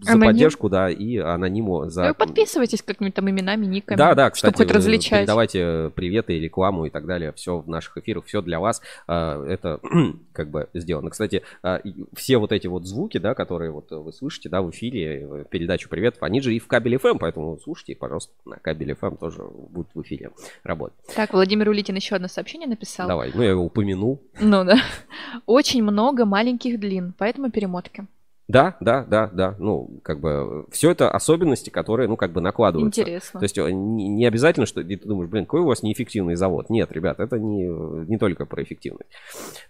за 0.03 0.13
Аноним. 0.13 0.31
поддержку, 0.31 0.69
да, 0.69 0.89
и 0.89 1.17
анониму 1.17 1.89
за... 1.89 2.09
Ну, 2.09 2.15
подписывайтесь 2.15 2.81
как-нибудь 2.81 3.13
там 3.13 3.29
именами, 3.29 3.65
никами. 3.65 3.97
Да, 3.97 4.15
да, 4.15 4.29
кстати, 4.29 4.53
чтобы 4.53 4.67
хоть 4.67 4.75
различать. 4.75 5.25
давайте 5.25 5.91
приветы, 5.95 6.39
рекламу 6.39 6.85
и 6.85 6.89
так 6.89 7.05
далее. 7.05 7.33
Все 7.33 7.59
в 7.59 7.67
наших 7.67 7.97
эфирах, 7.97 8.25
все 8.25 8.41
для 8.41 8.59
вас. 8.59 8.81
А, 9.07 9.43
это 9.45 9.79
как 10.33 10.49
бы 10.49 10.69
сделано. 10.73 11.09
Кстати, 11.09 11.43
а, 11.61 11.81
все 12.15 12.37
вот 12.37 12.51
эти 12.51 12.67
вот 12.67 12.85
звуки, 12.85 13.17
да, 13.17 13.33
которые 13.33 13.71
вот 13.71 13.91
вы 13.91 14.11
слышите, 14.13 14.49
да, 14.49 14.61
в 14.61 14.69
эфире, 14.71 15.45
передачу 15.49 15.89
привет, 15.89 16.17
они 16.19 16.41
же 16.41 16.53
и 16.53 16.59
в 16.59 16.67
кабеле 16.67 16.97
FM, 16.97 17.17
поэтому 17.19 17.57
слушайте, 17.63 17.95
пожалуйста, 17.95 18.33
на 18.45 18.57
кабеле 18.57 18.97
FM 18.99 19.17
тоже 19.17 19.43
будет 19.43 19.87
в 19.93 20.01
эфире 20.01 20.31
работать. 20.63 20.97
Так, 21.15 21.33
Владимир 21.33 21.69
Улитин 21.69 21.95
еще 21.95 22.15
одно 22.15 22.27
сообщение 22.27 22.67
написал. 22.67 23.07
Давай, 23.07 23.31
ну 23.33 23.41
я 23.41 23.51
его 23.51 23.63
упомянул. 23.63 24.21
Ну 24.39 24.63
да. 24.63 24.77
Очень 25.45 25.83
много 25.83 26.25
маленьких 26.25 26.79
длин, 26.79 27.13
поэтому 27.17 27.51
перемотки. 27.51 28.07
Да, 28.47 28.75
да, 28.81 29.05
да, 29.05 29.29
да. 29.31 29.55
Ну, 29.57 29.99
как 30.03 30.19
бы 30.19 30.65
все 30.69 30.91
это 30.91 31.09
особенности, 31.09 31.69
которые, 31.69 32.09
ну, 32.09 32.17
как 32.17 32.33
бы 32.33 32.41
накладываются. 32.41 33.01
Интересно. 33.01 33.39
То 33.39 33.43
есть 33.43 33.57
э, 33.57 33.71
не, 33.71 34.09
не 34.09 34.25
обязательно, 34.25 34.65
что 34.65 34.83
ты 34.83 34.97
думаешь, 34.97 35.29
блин, 35.29 35.45
какой 35.45 35.61
у 35.61 35.65
вас 35.65 35.81
неэффективный 35.81 36.35
завод. 36.35 36.69
Нет, 36.69 36.91
ребят, 36.91 37.19
это 37.19 37.39
не, 37.39 37.65
не 37.65 38.17
только 38.17 38.45
про 38.45 38.61
эффективность. 38.63 39.09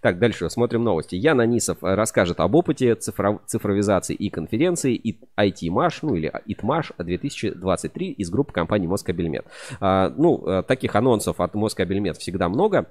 Так, 0.00 0.18
дальше 0.18 0.50
смотрим 0.50 0.82
новости. 0.82 1.14
Ян 1.14 1.40
Анисов 1.40 1.78
расскажет 1.82 2.40
об 2.40 2.54
опыте 2.56 2.94
цифров, 2.96 3.42
цифровизации 3.46 4.14
и 4.14 4.28
конференции 4.28 5.00
IT-Маш, 5.38 6.02
ну 6.02 6.16
или 6.16 6.32
ИТМАШ 6.46 6.92
2023 6.98 8.10
из 8.12 8.30
группы 8.30 8.52
компании 8.52 8.88
Москабельмет. 8.88 9.46
А, 9.80 10.10
ну, 10.16 10.44
э, 10.46 10.62
таких 10.62 10.96
анонсов 10.96 11.40
от 11.40 11.54
Москабельмет 11.54 12.16
всегда 12.16 12.48
много. 12.48 12.88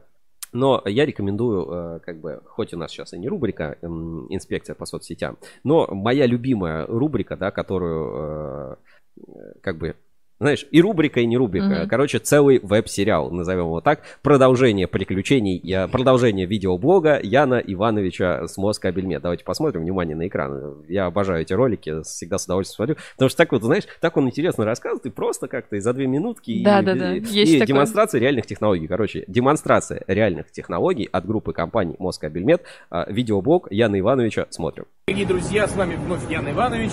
Но 0.54 0.82
я 0.86 1.06
рекомендую, 1.06 1.68
э, 1.70 2.00
как 2.00 2.22
бы, 2.22 2.42
хоть 2.46 2.74
у 2.74 2.78
нас 2.78 2.92
сейчас 2.92 3.14
и 3.14 3.20
не 3.20 3.28
рубрика 3.28 3.78
«Инспекция 3.82 4.76
по 4.76 4.86
соцсетям», 4.86 5.38
но 5.64 5.88
моя 5.92 6.26
любимая 6.26 6.86
рубрика, 6.86 7.36
да, 7.36 7.52
которую, 7.52 8.78
э, 9.18 9.56
как 9.62 9.78
бы, 9.78 9.96
знаешь, 10.44 10.66
и 10.72 10.82
рубрика, 10.82 11.20
и 11.20 11.26
не 11.26 11.38
рубрика. 11.38 11.66
Мгм. 11.66 11.88
Короче, 11.90 12.20
целый 12.20 12.60
веб-сериал, 12.62 13.32
назовем 13.32 13.66
его 13.66 13.82
так. 13.82 14.02
Продолжение 14.22 14.88
приключений, 14.88 15.60
я- 15.64 15.88
продолжение 15.88 16.46
видеоблога 16.46 17.20
Яна 17.22 17.56
Ивановича 17.66 18.48
с 18.48 18.58
Москабельмет. 18.58 19.22
Давайте 19.22 19.44
посмотрим, 19.44 19.82
внимание 19.82 20.16
на 20.16 20.28
экран. 20.28 20.84
Я 20.88 21.06
обожаю 21.08 21.42
эти 21.42 21.54
ролики, 21.54 22.02
всегда 22.04 22.38
с 22.38 22.46
удовольствием 22.46 22.76
смотрю. 22.76 22.96
Потому 23.14 23.30
что 23.30 23.38
так 23.38 23.52
вот, 23.52 23.64
знаешь, 23.64 23.84
так 24.00 24.16
он 24.18 24.28
интересно 24.28 24.66
рассказывает, 24.66 25.06
и 25.06 25.10
просто 25.10 25.48
как-то 25.48 25.76
и 25.76 25.80
за 25.80 25.94
две 25.94 26.08
минутки. 26.08 26.52
и- 26.52 26.64
Да-да-да, 26.64 27.16
и, 27.16 27.20
есть 27.20 27.52
и 27.52 27.60
такое. 27.60 27.68
демонстрация 27.68 28.20
реальных 28.22 28.46
технологий. 28.46 28.88
Короче, 28.88 29.24
демонстрация 29.28 30.04
реальных 30.08 30.52
технологий 30.52 31.08
от 31.12 31.26
группы 31.26 31.54
компаний 31.54 31.96
Москабельмет. 32.00 32.64
А, 32.90 33.10
Видеоблог 33.10 33.68
Яна 33.72 34.00
Ивановича 34.00 34.46
смотрим. 34.50 34.86
Дорогие 35.08 35.28
друзья, 35.28 35.68
с 35.68 35.76
вами 35.76 35.96
вновь 35.96 36.30
Ян 36.30 36.50
Иванович. 36.50 36.92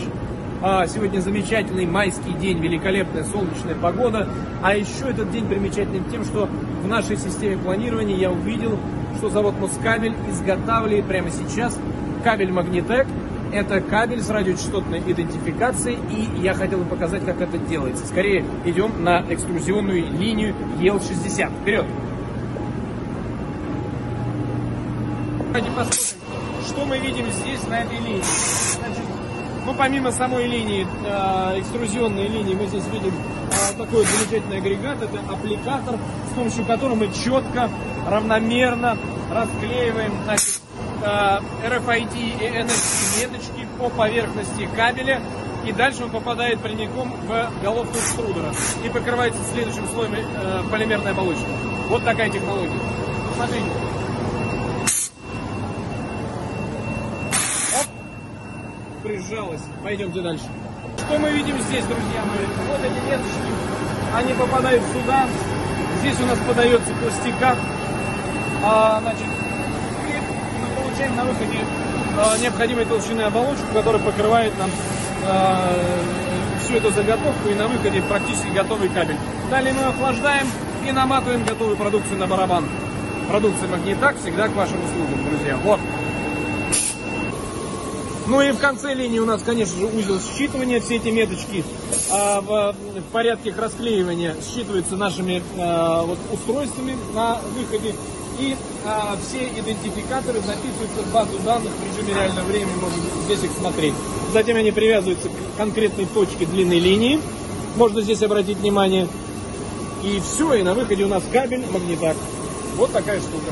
А, 0.63 0.87
Сегодня 0.87 1.21
замечательный 1.21 1.87
майский 1.87 2.33
день, 2.35 2.59
великолепная 2.59 3.25
солнечная 3.25 3.75
погода. 3.75 4.29
А 4.63 4.77
еще 4.77 5.09
этот 5.09 5.31
день 5.31 5.47
примечателен 5.47 6.05
тем, 6.11 6.23
что 6.23 6.51
в 6.83 6.87
нашей 6.87 7.17
системе 7.17 7.57
планирования 7.57 8.17
я 8.17 8.31
увидел, 8.31 8.79
что 9.17 9.31
завод 9.31 9.59
Москабель 9.59 10.15
изготавливает 10.29 11.07
прямо 11.07 11.31
сейчас 11.31 11.79
кабель 12.23 12.53
Магнитек. 12.53 13.07
Это 13.53 13.81
кабель 13.81 14.21
с 14.21 14.29
радиочастотной 14.29 15.01
идентификацией, 15.01 15.99
и 16.11 16.43
я 16.43 16.53
хотел 16.53 16.81
бы 16.81 16.85
показать, 16.85 17.25
как 17.25 17.41
это 17.41 17.57
делается. 17.57 18.07
Скорее 18.07 18.45
идем 18.67 19.03
на 19.03 19.25
экструзионную 19.31 20.13
линию 20.13 20.55
ЕЛ-60. 20.79 21.51
Вперед! 21.63 21.87
Давайте 25.47 25.71
посмотрим, 25.71 26.65
что 26.67 26.85
мы 26.85 26.99
видим 26.99 27.25
здесь, 27.31 27.67
на 27.67 27.81
этой 27.81 27.99
линии. 27.99 29.20
Ну, 29.67 29.75
помимо 29.75 30.11
самой 30.11 30.47
линии, 30.47 30.87
э, 31.05 31.61
экструзионной 31.61 32.29
линии, 32.29 32.55
мы 32.55 32.67
здесь 32.67 32.87
видим 32.93 33.13
э, 33.13 33.77
такой 33.77 34.05
замечательный 34.05 34.59
агрегат. 34.59 35.03
Это 35.03 35.21
аппликатор, 35.31 35.99
с 36.31 36.35
помощью 36.35 36.65
которого 36.65 36.95
мы 36.95 37.09
четко, 37.13 37.69
равномерно 38.09 38.97
расклеиваем 39.31 40.13
значит, 40.25 40.61
э, 41.05 41.41
RFID 41.69 42.17
и 42.17 42.45
NFC 42.45 43.21
меточки 43.21 43.67
по 43.79 43.91
поверхности 43.91 44.69
кабеля. 44.75 45.21
И 45.67 45.73
дальше 45.73 46.05
он 46.05 46.11
попадает 46.11 46.61
прямиком 46.61 47.13
в 47.27 47.51
головку 47.63 47.93
экструдера 47.93 48.51
и 48.83 48.89
покрывается 48.89 49.41
следующим 49.53 49.87
слоем 49.93 50.15
э, 50.15 50.63
полимерной 50.71 51.11
оболочки. 51.11 51.45
Вот 51.89 52.03
такая 52.05 52.31
технология. 52.31 52.73
Смотрите. 53.35 53.90
Прижалась. 59.11 59.61
Пойдемте 59.83 60.21
дальше. 60.21 60.45
Что 60.99 61.19
мы 61.19 61.31
видим 61.31 61.59
здесь, 61.63 61.85
друзья 61.85 62.23
мои? 62.25 62.47
Вот 62.69 62.81
эти 62.85 63.11
веточки, 63.11 63.51
они 64.15 64.33
попадают 64.35 64.83
сюда. 64.93 65.27
Здесь 66.01 66.21
у 66.21 66.27
нас 66.27 66.39
подается 66.47 66.93
пластикат. 66.95 67.59
А, 68.63 69.01
значит, 69.01 69.27
и 69.27 70.61
мы 70.61 70.83
получаем 70.83 71.17
на 71.17 71.25
выходе 71.25 71.59
а, 72.19 72.39
необходимой 72.39 72.85
толщины 72.85 73.23
оболочку, 73.23 73.67
которая 73.73 74.03
покрывает 74.03 74.57
нам 74.59 74.71
а, 75.27 75.73
всю 76.63 76.75
эту 76.75 76.91
заготовку 76.91 77.49
и 77.49 77.55
на 77.55 77.67
выходе 77.69 78.03
практически 78.03 78.49
готовый 78.49 78.89
кабель. 78.91 79.17
Далее 79.51 79.73
мы 79.73 79.85
охлаждаем 79.85 80.47
и 80.87 80.93
наматываем 80.93 81.45
готовую 81.45 81.77
продукцию 81.77 82.19
на 82.19 82.27
барабан. 82.27 82.65
Продукция 83.29 83.69
Магнитак 83.69 84.17
всегда 84.21 84.49
к 84.49 84.53
вашим 84.55 84.79
услугам, 84.85 85.25
друзья. 85.29 85.57
Вот. 85.57 85.81
Ну 88.31 88.41
и 88.41 88.53
в 88.53 88.59
конце 88.59 88.95
линии 88.95 89.19
у 89.19 89.25
нас, 89.25 89.43
конечно 89.43 89.77
же, 89.77 89.87
узел 89.87 90.21
считывания. 90.21 90.81
Все 90.81 90.97
эти 90.97 91.09
меточки 91.09 91.65
а, 92.13 92.41
в, 92.41 92.77
в 93.01 93.13
порядке 93.13 93.49
их 93.49 93.59
расклеивания 93.59 94.37
считываются 94.41 94.95
нашими 94.95 95.43
а, 95.59 96.05
вот, 96.05 96.17
устройствами 96.33 96.97
на 97.13 97.41
выходе. 97.59 97.93
И 98.39 98.57
а, 98.87 99.19
все 99.21 99.49
идентификаторы 99.49 100.39
записываются 100.43 101.03
в 101.03 101.13
базу 101.13 101.39
данных 101.45 101.73
в 101.73 101.99
режиме 101.99 102.15
реального 102.15 102.47
времени. 102.47 102.73
Можно 102.81 103.03
здесь 103.25 103.43
их 103.43 103.51
смотреть. 103.59 103.95
Затем 104.33 104.57
они 104.57 104.71
привязываются 104.71 105.29
к 105.29 105.57
конкретной 105.57 106.07
точке 106.07 106.47
длинной 106.47 106.79
линии. 106.79 107.21
Можно 107.75 108.01
здесь 108.01 108.23
обратить 108.23 108.59
внимание. 108.59 109.09
И 110.05 110.21
все, 110.21 110.55
и 110.55 110.63
на 110.63 110.75
выходе 110.75 111.05
у 111.05 111.09
нас 111.09 111.25
кабель 111.33 111.67
магнитак. 111.73 112.17
Вот 112.77 112.93
такая 112.93 113.19
штука. 113.19 113.51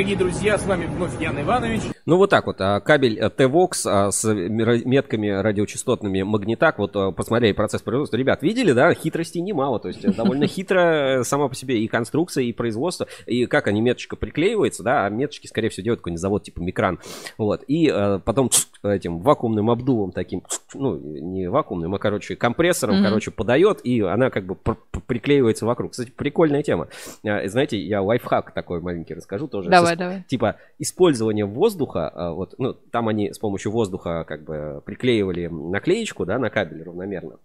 Дорогие 0.00 0.16
друзья, 0.16 0.56
с 0.56 0.64
вами 0.64 0.86
вновь 0.86 1.20
Ян 1.20 1.38
Иванович. 1.42 1.82
Ну 2.06 2.16
вот 2.16 2.30
так 2.30 2.46
вот, 2.46 2.56
а, 2.60 2.80
кабель 2.80 3.18
э, 3.18 3.28
T-Vox 3.30 3.70
а, 3.86 4.10
с 4.10 4.24
метками 4.32 5.28
радиочастотными 5.28 6.22
Магнитак, 6.22 6.78
вот 6.78 6.96
а, 6.96 7.10
посмотрели 7.12 7.52
процесс 7.52 7.82
производства. 7.82 8.16
Ребят, 8.16 8.42
видели, 8.42 8.72
да, 8.72 8.92
хитростей 8.94 9.40
немало, 9.40 9.78
то 9.80 9.88
есть 9.88 10.04
э, 10.04 10.12
довольно 10.12 10.46
хитро 10.46 11.20
э, 11.20 11.24
сама 11.24 11.48
по 11.48 11.54
себе 11.54 11.78
и 11.80 11.88
конструкция, 11.88 12.44
и 12.44 12.52
производство, 12.52 13.06
и 13.26 13.46
как 13.46 13.66
они 13.68 13.80
меточка 13.80 14.16
приклеивается, 14.16 14.82
да, 14.82 15.06
а 15.06 15.10
меточки, 15.10 15.46
скорее 15.46 15.68
всего, 15.68 15.84
делает 15.84 16.00
какой-нибудь 16.00 16.20
завод 16.20 16.42
типа 16.44 16.60
Микран, 16.60 16.98
вот, 17.38 17.64
и 17.66 17.90
э, 17.92 18.20
потом 18.24 18.50
этим 18.82 19.18
вакуумным 19.20 19.70
обдувом 19.70 20.12
таким, 20.12 20.42
ну, 20.74 20.96
не 20.96 21.48
вакуумным, 21.50 21.94
а, 21.94 21.98
короче, 21.98 22.34
компрессором, 22.36 22.96
Мгм. 22.96 23.04
короче, 23.04 23.30
подает, 23.30 23.80
и 23.84 24.00
она 24.00 24.30
как 24.30 24.46
бы 24.46 24.54
пр- 24.54 24.78
пр- 24.90 25.02
приклеивается 25.06 25.66
вокруг. 25.66 25.92
Кстати, 25.92 26.10
прикольная 26.10 26.62
тема. 26.62 26.88
А, 27.26 27.46
Знаете, 27.46 27.78
я 27.78 28.00
лайфхак 28.00 28.52
такой 28.54 28.80
маленький 28.80 29.14
расскажу 29.14 29.48
тоже. 29.48 29.68
Давай, 29.68 29.96
давай. 29.96 30.24
типа 30.28 30.56
использование 30.78 31.44
воздуха, 31.44 31.89
а, 31.96 32.32
вот, 32.32 32.54
ну, 32.58 32.72
там 32.74 33.08
они 33.08 33.32
с 33.32 33.38
помощью 33.38 33.72
воздуха 33.72 34.24
как 34.26 34.44
бы 34.44 34.82
приклеивали 34.84 35.46
наклеечку, 35.46 36.24
да, 36.26 36.38
на 36.38 36.50
кабель 36.50 36.82
равномерно. 36.82 37.38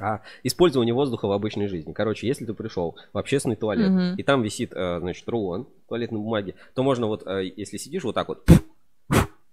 А 0.00 0.22
использование 0.42 0.94
воздуха 0.94 1.26
в 1.28 1.32
обычной 1.32 1.68
жизни. 1.68 1.92
Короче, 1.92 2.26
если 2.26 2.46
ты 2.46 2.54
пришел 2.54 2.96
в 3.12 3.18
общественный 3.18 3.56
туалет, 3.56 3.90
Мгм. 3.90 4.14
и 4.16 4.22
там 4.22 4.42
висит, 4.42 4.72
э, 4.74 4.98
значит, 5.00 5.28
рулон 5.28 5.66
туалетной 5.88 6.18
бумаги, 6.18 6.54
то 6.74 6.82
можно 6.82 7.06
вот, 7.06 7.26
э, 7.26 7.52
если 7.56 7.76
сидишь 7.76 8.02
вот 8.04 8.14
так 8.14 8.28
вот, 8.28 8.48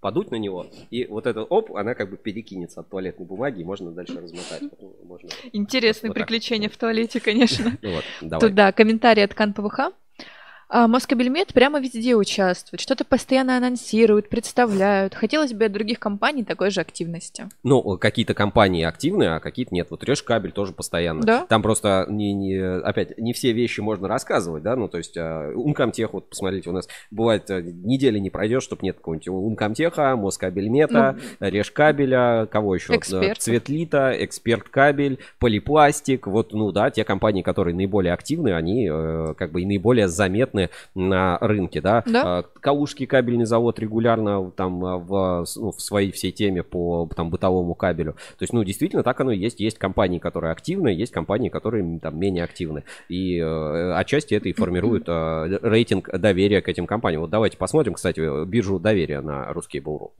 подуть 0.00 0.30
на 0.30 0.36
него, 0.36 0.66
и 0.90 1.04
вот 1.04 1.26
это 1.26 1.42
оп, 1.42 1.76
она 1.76 1.94
как 1.94 2.10
бы 2.10 2.16
перекинется 2.16 2.80
от 2.80 2.88
туалетной 2.88 3.26
бумаги, 3.26 3.60
и 3.60 3.64
можно 3.64 3.90
дальше 3.92 4.18
размотать. 4.18 4.62
Можно, 5.04 5.28
Интересные 5.52 6.08
Вот 6.08 6.14
так. 6.16 6.26
приключения 6.26 6.70
в 6.70 6.76
туалете, 6.78 7.20
конечно. 7.20 7.76
ну 7.82 7.96
вот, 7.96 8.04
давай. 8.22 8.40
Тут, 8.40 8.54
да, 8.54 8.72
комментарий 8.72 9.22
от 9.22 9.34
Кан 9.34 9.52
ПВХ. 9.52 9.92
А, 10.72 10.86
Москабельмет 10.86 11.52
прямо 11.52 11.80
везде 11.80 12.14
участвует, 12.14 12.80
что-то 12.80 13.04
постоянно 13.04 13.56
анонсируют, 13.56 14.28
представляют. 14.28 15.16
Хотелось 15.16 15.52
бы 15.52 15.64
от 15.64 15.72
других 15.72 15.98
компаний 15.98 16.44
такой 16.44 16.70
же 16.70 16.80
активности. 16.80 17.48
Ну, 17.64 17.98
какие-то 17.98 18.34
компании 18.34 18.84
активны, 18.84 19.24
а 19.24 19.40
какие-то 19.40 19.74
нет. 19.74 19.88
Вот 19.90 20.04
Решкабель 20.04 20.52
тоже 20.52 20.72
постоянно. 20.72 21.22
Да. 21.22 21.46
Там 21.46 21.62
просто, 21.62 22.06
не, 22.08 22.32
не, 22.32 22.56
опять, 22.56 23.18
не 23.18 23.32
все 23.32 23.50
вещи 23.52 23.80
можно 23.80 24.06
рассказывать, 24.06 24.62
да, 24.62 24.76
ну, 24.76 24.86
то 24.86 24.98
есть 24.98 25.16
а, 25.16 25.52
Умкомтех, 25.52 26.12
вот 26.12 26.30
посмотрите, 26.30 26.70
у 26.70 26.72
нас 26.72 26.88
бывает 27.10 27.50
а, 27.50 27.60
недели 27.60 28.20
не 28.20 28.30
пройдет, 28.30 28.62
чтобы 28.62 28.82
нет 28.84 28.96
какого-нибудь 28.96 29.26
Умкомтеха, 29.26 30.14
Москабельмета, 30.14 31.18
Решкабеля, 31.40 32.46
кого 32.46 32.76
еще? 32.76 32.92
Ну, 32.92 32.98
Эксперт. 32.98 33.42
Цветлита, 33.42 34.12
Эксперт 34.24 34.68
Кабель, 34.68 35.18
Полипластик, 35.40 36.28
вот, 36.28 36.52
ну, 36.52 36.70
да, 36.70 36.90
те 36.90 37.02
компании, 37.02 37.42
которые 37.42 37.74
наиболее 37.74 38.12
активны, 38.12 38.54
они 38.54 38.88
э, 38.88 39.34
как 39.36 39.50
бы 39.50 39.62
и 39.62 39.66
наиболее 39.66 40.06
заметны 40.06 40.59
на 40.94 41.38
рынке, 41.38 41.80
да. 41.80 42.02
Да. 42.06 42.22
А, 42.24 42.42
Калужский 42.60 43.06
кабельный 43.06 43.46
завод 43.46 43.78
регулярно 43.78 44.50
там 44.50 44.84
а, 44.84 44.98
в, 44.98 45.46
ну, 45.56 45.72
в 45.72 45.80
своей 45.80 46.12
всей 46.12 46.32
теме 46.32 46.62
по 46.62 47.08
там 47.16 47.30
бытовому 47.30 47.74
кабелю. 47.74 48.12
То 48.12 48.42
есть, 48.42 48.52
ну, 48.52 48.64
действительно, 48.64 49.02
так 49.02 49.20
оно 49.20 49.30
и 49.32 49.38
есть. 49.38 49.60
Есть 49.60 49.78
компании, 49.78 50.18
которые 50.18 50.52
активны, 50.52 50.88
есть 50.88 51.12
компании, 51.12 51.48
которые 51.48 51.98
там 52.00 52.18
менее 52.18 52.44
активны. 52.44 52.84
И 53.08 53.38
э, 53.38 53.92
отчасти 53.94 54.34
это 54.34 54.48
и 54.48 54.52
формирует 54.52 55.04
э, 55.08 55.58
рейтинг 55.62 56.10
доверия 56.10 56.60
к 56.60 56.68
этим 56.68 56.86
компаниям. 56.86 57.22
Вот 57.22 57.30
давайте 57.30 57.56
посмотрим, 57.56 57.94
кстати, 57.94 58.44
биржу 58.44 58.78
доверия 58.78 59.20
на 59.20 59.52
русский 59.52 59.80
Буру. 59.80 60.12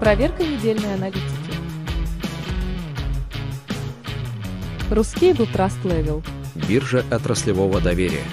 Проверка 0.00 0.42
недельной 0.44 0.94
аналитики. 0.94 1.22
Рускейбл 4.90 5.44
Trust 5.44 5.82
Level. 5.84 6.22
Биржа 6.54 7.04
отраслевого 7.10 7.80
доверия. 7.80 8.24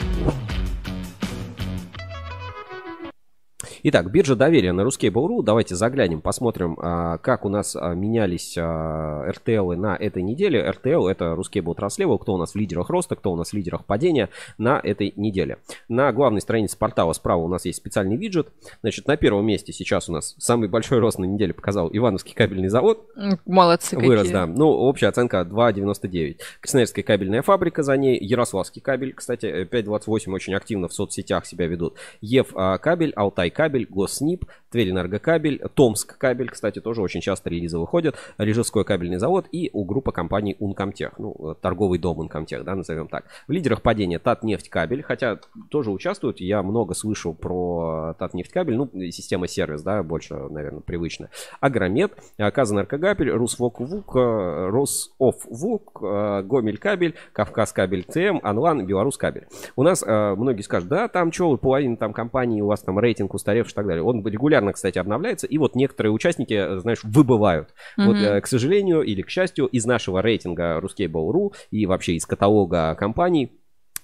Итак, 3.87 4.09
биржа 4.09 4.35
доверия 4.35 4.71
на 4.71 4.81
Ruskable.ru. 4.81 5.43
Давайте 5.43 5.75
заглянем, 5.75 6.19
посмотрим, 6.19 6.75
а, 6.81 7.19
как 7.19 7.45
у 7.45 7.49
нас 7.49 7.75
а, 7.75 7.93
менялись 7.93 8.55
а, 8.57 9.29
RTL 9.29 9.75
на 9.75 9.95
этой 9.95 10.23
неделе. 10.23 10.59
RTL 10.59 11.07
это 11.07 11.35
Ruskable 11.37 11.75
Trust 11.75 11.99
Level, 11.99 12.17
кто 12.17 12.33
у 12.33 12.37
нас 12.37 12.53
в 12.53 12.55
лидерах 12.55 12.89
роста, 12.89 13.15
кто 13.15 13.31
у 13.31 13.35
нас 13.35 13.51
в 13.51 13.53
лидерах 13.53 13.85
падения 13.85 14.29
на 14.57 14.79
этой 14.83 15.13
неделе. 15.15 15.59
На 15.87 16.11
главной 16.13 16.41
странице 16.41 16.79
портала 16.79 17.13
справа 17.13 17.43
у 17.43 17.47
нас 17.47 17.65
есть 17.65 17.77
специальный 17.77 18.17
виджет. 18.17 18.47
Значит, 18.81 19.05
на 19.05 19.17
первом 19.17 19.45
месте 19.45 19.71
сейчас 19.71 20.09
у 20.09 20.13
нас 20.13 20.33
самый 20.39 20.67
большой 20.67 20.97
рост 20.97 21.19
на 21.19 21.25
неделе 21.25 21.53
показал 21.53 21.87
Ивановский 21.93 22.33
кабельный 22.33 22.69
завод. 22.69 23.05
Молодцы 23.45 23.99
Вырос, 23.99 24.21
какие. 24.21 24.33
да. 24.33 24.47
Ну, 24.47 24.65
общая 24.65 25.09
оценка 25.09 25.47
2,99. 25.47 26.39
Красноярская 26.59 27.03
кабельная 27.03 27.43
фабрика 27.43 27.83
за 27.83 27.95
ней. 27.97 28.17
Ярославский 28.19 28.81
кабель, 28.81 29.13
кстати, 29.13 29.45
э, 29.45 29.65
5,28 29.65 30.33
очень 30.33 30.55
активно 30.55 30.87
в 30.87 30.93
соцсетях 30.93 31.45
себя 31.45 31.67
ведут. 31.67 31.97
Ев 32.21 32.51
кабель, 32.81 33.13
Алтай 33.15 33.51
кабель, 33.51 33.74
кабель, 33.75 34.45
Госснип, 34.75 34.85
Тверь-Энергокабель, 34.85 35.61
Томск 35.73 36.17
кабель, 36.17 36.49
кстати, 36.49 36.79
тоже 36.79 37.01
очень 37.01 37.21
часто 37.21 37.49
релизы 37.49 37.79
выходят, 37.79 38.15
Рижской 38.37 38.83
кабельный 38.83 39.17
завод 39.17 39.47
и 39.51 39.69
у 39.73 39.85
группы 39.85 40.11
компаний 40.11 40.55
Ункомтех, 40.59 41.17
ну, 41.17 41.55
торговый 41.61 41.97
дом 41.97 42.19
Ункомтех, 42.19 42.63
да, 42.63 42.75
назовем 42.75 43.07
так. 43.07 43.25
В 43.47 43.51
лидерах 43.51 43.81
падения 43.81 44.19
Татнефть 44.19 44.69
кабель, 44.69 45.01
хотя 45.01 45.39
тоже 45.69 45.91
участвуют, 45.91 46.41
я 46.41 46.61
много 46.61 46.93
слышу 46.93 47.33
про 47.33 48.15
Татнефть 48.19 48.51
кабель, 48.51 48.75
ну, 48.75 48.89
система 49.11 49.47
сервис, 49.47 49.81
да, 49.81 50.03
больше, 50.03 50.35
наверное, 50.35 50.81
привычно. 50.81 51.29
Агромет, 51.61 52.13
Казэнергокабель, 52.37 53.31
Русвок 53.31 53.79
ВУК, 53.79 54.15
Рософ 54.15 55.45
ВУК, 55.45 56.01
Гомель 56.01 56.77
кабель, 56.77 57.15
Кавказ 57.31 57.71
кабель 57.71 58.03
ТМ, 58.03 58.39
Анлан, 58.43 58.85
Беларусь 58.85 59.17
кабель. 59.17 59.47
У 59.75 59.83
нас 59.83 60.03
э, 60.05 60.35
многие 60.35 60.61
скажут, 60.61 60.89
да, 60.89 61.07
там 61.07 61.31
что, 61.31 61.55
половина 61.57 61.95
там 61.97 62.13
компании, 62.13 62.61
у 62.61 62.67
вас 62.67 62.81
там 62.81 62.99
рейтинг 62.99 63.33
устаревший 63.33 63.73
и 63.73 63.75
так 63.75 63.87
далее. 63.87 64.03
Он 64.03 64.25
регулярно, 64.25 64.64
кстати, 64.73 64.97
обновляется, 64.97 65.47
и 65.47 65.57
вот 65.57 65.75
некоторые 65.75 66.11
участники, 66.11 66.53
э, 66.53 66.79
знаешь, 66.79 66.99
выбывают. 67.03 67.69
Mm-hmm. 67.97 68.05
Вот, 68.05 68.17
э, 68.17 68.41
к 68.41 68.47
сожалению 68.47 69.01
или 69.01 69.21
к 69.21 69.29
счастью, 69.29 69.67
из 69.67 69.85
нашего 69.85 70.21
рейтинга 70.21 70.79
Ruskable.ru 70.79 71.53
и 71.71 71.85
вообще 71.85 72.13
из 72.13 72.25
каталога 72.25 72.95
компаний 72.95 73.51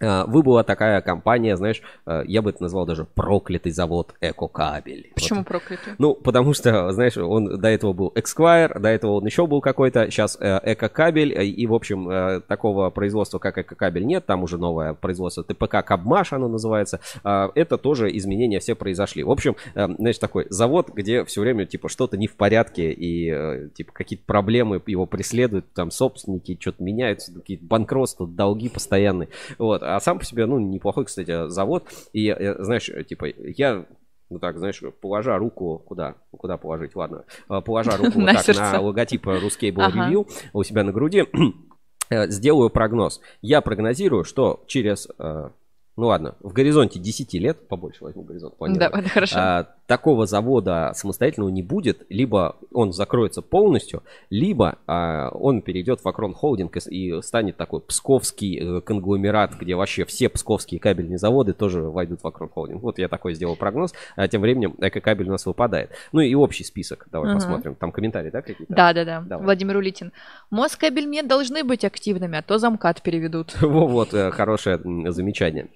выбыла 0.02 0.64
такая 0.64 1.02
компания, 1.02 1.56
знаешь, 1.58 1.82
э, 2.06 2.24
я 2.26 2.42
бы 2.42 2.50
это 2.50 2.64
назвал 2.64 2.86
даже 2.86 3.06
проклятый 3.06 3.72
завод 3.72 4.16
Экокабель. 4.22 5.12
Почему 5.14 5.40
вот. 5.40 5.48
проклятый? 5.48 5.94
Ну, 5.98 6.16
потому 6.16 6.54
что, 6.54 6.92
знаешь, 6.92 7.18
он 7.18 7.60
до 7.60 7.68
этого 7.68 7.94
был 7.94 8.12
Эксквайр, 8.16 8.80
до 8.80 8.90
этого 8.90 9.14
он 9.14 9.26
еще 9.26 9.46
был 9.48 9.62
какой-то, 9.62 10.10
сейчас 10.10 10.38
э, 10.40 10.60
Экокабель, 10.64 11.34
э, 11.34 11.46
и, 11.46 11.68
в 11.68 11.74
общем, 11.74 12.42
такого 12.48 12.90
производства, 12.90 13.40
как 13.40 13.58
Экокабель, 13.58 14.06
нет, 14.06 14.26
там 14.26 14.44
уже 14.44 14.58
новое 14.58 14.94
производство 14.94 15.44
ТПК 15.44 15.84
Кабмаш, 15.86 16.34
оно 16.34 16.48
называется. 16.48 17.00
А, 17.24 17.52
это 17.56 17.78
тоже 17.78 18.16
изменения 18.18 18.60
все 18.60 18.76
произошли. 18.76 19.24
В 19.24 19.32
общем, 19.32 19.56
знаешь, 19.74 20.18
такой 20.18 20.48
завод, 20.50 20.90
где 20.90 21.24
все 21.26 21.42
время, 21.42 21.66
типа, 21.66 21.90
что-то 21.90 22.18
не 22.18 22.28
в 22.28 22.36
порядке, 22.36 22.92
и, 22.92 23.70
типа, 23.74 23.92
какие-то 23.94 24.26
проблемы 24.26 24.82
его 24.86 25.06
преследуют, 25.06 25.72
там, 25.74 25.92
собственники 25.92 26.58
что-то 26.60 26.84
меняются, 26.84 27.34
какие-то 27.34 27.66
банкротства, 27.66 28.28
долги 28.28 28.70
постоянные, 28.70 29.30
вот 29.58 29.84
а 29.96 30.00
сам 30.00 30.20
по 30.20 30.26
себе, 30.26 30.46
ну, 30.46 30.60
неплохой, 30.60 31.06
кстати, 31.06 31.50
завод. 31.50 31.88
И, 32.14 32.28
э, 32.30 32.64
знаешь, 32.64 32.90
типа, 33.08 33.26
я 33.26 33.86
ну 34.32 34.40
так, 34.40 34.58
знаешь, 34.58 34.82
положа 35.02 35.38
руку, 35.38 35.84
куда, 35.86 36.16
куда 36.32 36.58
положить, 36.58 36.96
ладно, 36.96 37.26
а, 37.50 37.60
положа 37.60 37.98
руку 37.98 38.12
вот 38.22 38.28
так 38.28 38.48
на 38.56 38.80
логотип 38.80 39.28
Ruscable 39.28 39.92
Review 39.94 40.28
у 40.54 40.64
себя 40.64 40.84
на 40.84 40.94
груди, 40.94 41.26
э, 42.10 42.28
сделаю 42.30 42.70
прогноз. 42.70 43.20
Я 43.42 43.60
прогнозирую, 43.60 44.24
что 44.24 44.64
через 44.68 45.10
э, 45.20 45.50
ну 45.98 46.08
ладно, 46.08 46.36
в 46.40 46.54
горизонте 46.54 47.00
10 47.00 47.34
лет, 47.34 47.68
побольше 47.68 48.04
возьму 48.04 48.24
горизонт, 48.24 48.56
Да, 48.60 48.90
хорошо. 49.10 49.68
Такого 49.88 50.26
завода 50.26 50.92
самостоятельного 50.96 51.50
не 51.50 51.62
будет, 51.62 52.06
либо 52.10 52.56
он 52.72 52.94
закроется 52.94 53.42
полностью, 53.42 54.04
либо 54.30 54.78
а, 54.88 55.30
он 55.30 55.62
перейдет 55.62 56.02
в 56.02 56.08
Акрон 56.08 56.34
Холдинг 56.34 56.78
и, 56.78 56.80
и 56.90 57.22
станет 57.22 57.58
такой 57.58 57.82
псковский 57.82 58.78
э, 58.78 58.82
конгломерат, 58.82 59.56
где 59.60 59.76
вообще 59.76 60.06
все 60.06 60.30
псковские 60.30 60.80
кабельные 60.80 61.18
заводы 61.18 61.54
тоже 61.54 61.82
войдут 61.82 62.22
в 62.24 62.28
Акрон 62.28 62.50
Холдинг. 62.50 62.82
Вот 62.82 63.00
я 63.00 63.10
такой 63.10 63.34
сделал 63.34 63.56
прогноз, 63.56 63.94
а 64.16 64.28
тем 64.28 64.42
временем 64.42 64.76
эко-кабель 64.80 65.28
у 65.28 65.32
нас 65.32 65.46
выпадает. 65.46 65.92
Ну 66.12 66.22
и 66.22 66.34
общий 66.36 66.64
список, 66.64 67.08
давай 67.12 67.32
угу. 67.32 67.40
посмотрим. 67.40 67.76
Там 67.76 67.92
комментарии, 67.92 68.30
да, 68.30 68.42
какие-то? 68.42 68.74
Да, 68.74 68.94
да, 68.94 69.04
да. 69.04 69.22
Давай. 69.22 69.46
Владимир 69.46 69.78
Улитин. 69.78 70.14
Москабельмет 70.50 71.28
должны 71.28 71.64
быть 71.64 71.84
активными, 71.84 72.38
а 72.38 72.42
то 72.42 72.58
замкат 72.58 73.02
переведут. 73.02 73.56
Вот, 73.62 74.14
э, 74.14 74.32
хорошее 74.32 74.80
замечание. 75.12 75.68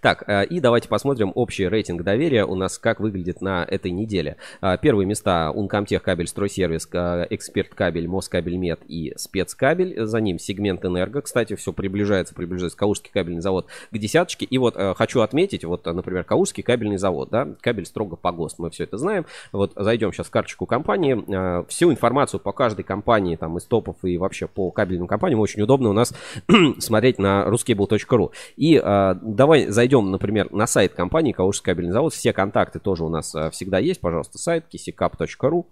Так, 0.00 0.24
э, 0.26 0.44
и 0.46 0.60
давайте 0.60 0.88
посмотрим 0.88 1.32
общий 1.34 1.68
рейтинг 1.68 2.02
доверия 2.02 2.44
у 2.44 2.54
нас 2.54 2.78
как 2.78 3.00
выглядит 3.00 3.40
на 3.40 3.64
этой 3.64 3.90
неделе. 3.90 4.36
Э, 4.60 4.76
первые 4.80 5.06
места 5.06 5.52
Uncomtech 5.54 6.00
кабель 6.00 6.26
стройсервис, 6.26 6.88
э, 6.92 7.26
Эксперт 7.30 7.74
кабель, 7.74 8.08
Москабель 8.08 8.56
Мед 8.56 8.80
и 8.86 9.12
Спецкабель. 9.16 10.04
За 10.04 10.20
ним 10.20 10.38
сегмент 10.38 10.84
Энерго. 10.84 11.22
Кстати, 11.22 11.54
все 11.56 11.72
приближается, 11.72 12.34
приближается 12.34 12.78
Калужский 12.78 13.10
кабельный 13.12 13.40
завод 13.40 13.66
к 13.90 13.98
десяточке. 13.98 14.44
И 14.46 14.58
вот 14.58 14.76
хочу 14.96 15.20
отметить, 15.20 15.64
вот, 15.64 15.86
например, 15.86 16.24
Калужский 16.24 16.62
кабельный 16.62 16.96
завод, 16.96 17.30
да, 17.30 17.48
кабель 17.60 17.86
строго 17.86 18.16
по 18.16 18.32
ГОСТ, 18.32 18.58
мы 18.58 18.70
все 18.70 18.84
это 18.84 18.98
знаем. 18.98 19.26
Вот 19.52 19.72
зайдем 19.76 20.12
сейчас 20.12 20.26
в 20.26 20.30
карточку 20.30 20.66
компании. 20.66 21.64
Всю 21.68 21.90
информацию 21.90 22.40
по 22.40 22.52
каждой 22.52 22.82
компании, 22.82 23.36
там, 23.36 23.56
из 23.58 23.64
топов 23.64 23.96
и 24.02 24.18
вообще 24.18 24.46
по 24.46 24.70
кабельным 24.70 25.06
компаниям 25.06 25.40
очень 25.40 25.62
удобно 25.62 25.90
у 25.90 25.92
нас 25.92 26.12
смотреть 26.78 27.18
на 27.18 27.46
ruscable.ru. 27.46 28.30
И 28.56 28.80
давай 28.80 29.63
зайдем, 29.68 30.10
например, 30.10 30.50
на 30.52 30.66
сайт 30.66 30.94
компании 30.94 31.32
Калужский 31.32 31.64
кабельный 31.64 31.92
завод, 31.92 32.12
все 32.12 32.32
контакты 32.32 32.78
тоже 32.78 33.04
у 33.04 33.08
нас 33.08 33.34
э, 33.34 33.50
всегда 33.50 33.78
есть, 33.78 34.00
пожалуйста, 34.00 34.38
сайт 34.38 34.66
kissicap.ru. 34.72 35.66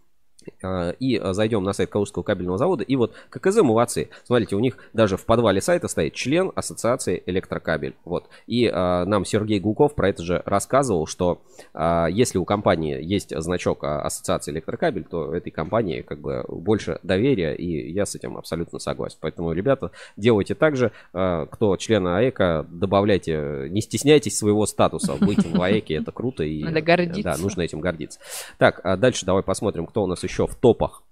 Э, 0.62 0.92
и 0.98 1.18
э, 1.18 1.32
зайдем 1.32 1.64
на 1.64 1.72
сайт 1.72 1.90
Калужского 1.90 2.22
кабельного 2.22 2.58
завода. 2.58 2.84
И 2.84 2.96
вот 2.96 3.14
ККЗ 3.30 3.62
молодцы. 3.62 4.08
Смотрите, 4.24 4.56
у 4.56 4.60
них 4.60 4.76
даже 4.92 5.16
в 5.16 5.24
подвале 5.24 5.60
сайта 5.60 5.88
стоит 5.88 6.14
член 6.14 6.52
Ассоциации 6.54 7.22
Электрокабель. 7.26 7.94
Вот. 8.04 8.28
И 8.46 8.70
а, 8.72 9.04
нам 9.04 9.24
Сергей 9.24 9.60
Гулков 9.60 9.94
про 9.94 10.08
это 10.08 10.22
же 10.22 10.42
рассказывал, 10.44 11.06
что 11.06 11.42
а, 11.74 12.06
если 12.06 12.38
у 12.38 12.44
компании 12.44 13.02
есть 13.02 13.36
значок 13.36 13.84
Ассоциации 13.84 14.52
Электрокабель, 14.52 15.04
то 15.04 15.34
этой 15.34 15.50
компании 15.50 16.02
как 16.02 16.20
бы 16.20 16.44
больше 16.48 16.98
доверия, 17.02 17.54
и 17.54 17.90
я 17.90 18.06
с 18.06 18.14
этим 18.14 18.36
абсолютно 18.36 18.78
согласен. 18.78 19.18
Поэтому, 19.20 19.52
ребята, 19.52 19.90
делайте 20.16 20.54
так 20.54 20.76
же. 20.76 20.92
А, 21.12 21.46
кто 21.46 21.76
члена 21.76 22.18
АЭКа, 22.18 22.66
добавляйте, 22.70 23.66
не 23.70 23.80
стесняйтесь 23.80 24.36
своего 24.36 24.66
статуса. 24.66 25.14
Быть 25.20 25.44
в 25.44 25.60
АЭКе 25.60 25.96
это 25.96 26.12
круто. 26.12 26.44
И, 26.44 26.62
Надо 26.62 26.80
гордиться. 26.80 27.22
Да, 27.22 27.36
нужно 27.36 27.62
этим 27.62 27.80
гордиться. 27.80 28.20
Так, 28.58 28.80
а 28.84 28.96
дальше 28.96 29.26
давай 29.26 29.42
посмотрим, 29.42 29.86
кто 29.86 30.04
у 30.04 30.06
нас 30.06 30.22
еще 30.22 30.31
еще 30.32 30.46
в 30.46 30.54
топах 30.54 31.02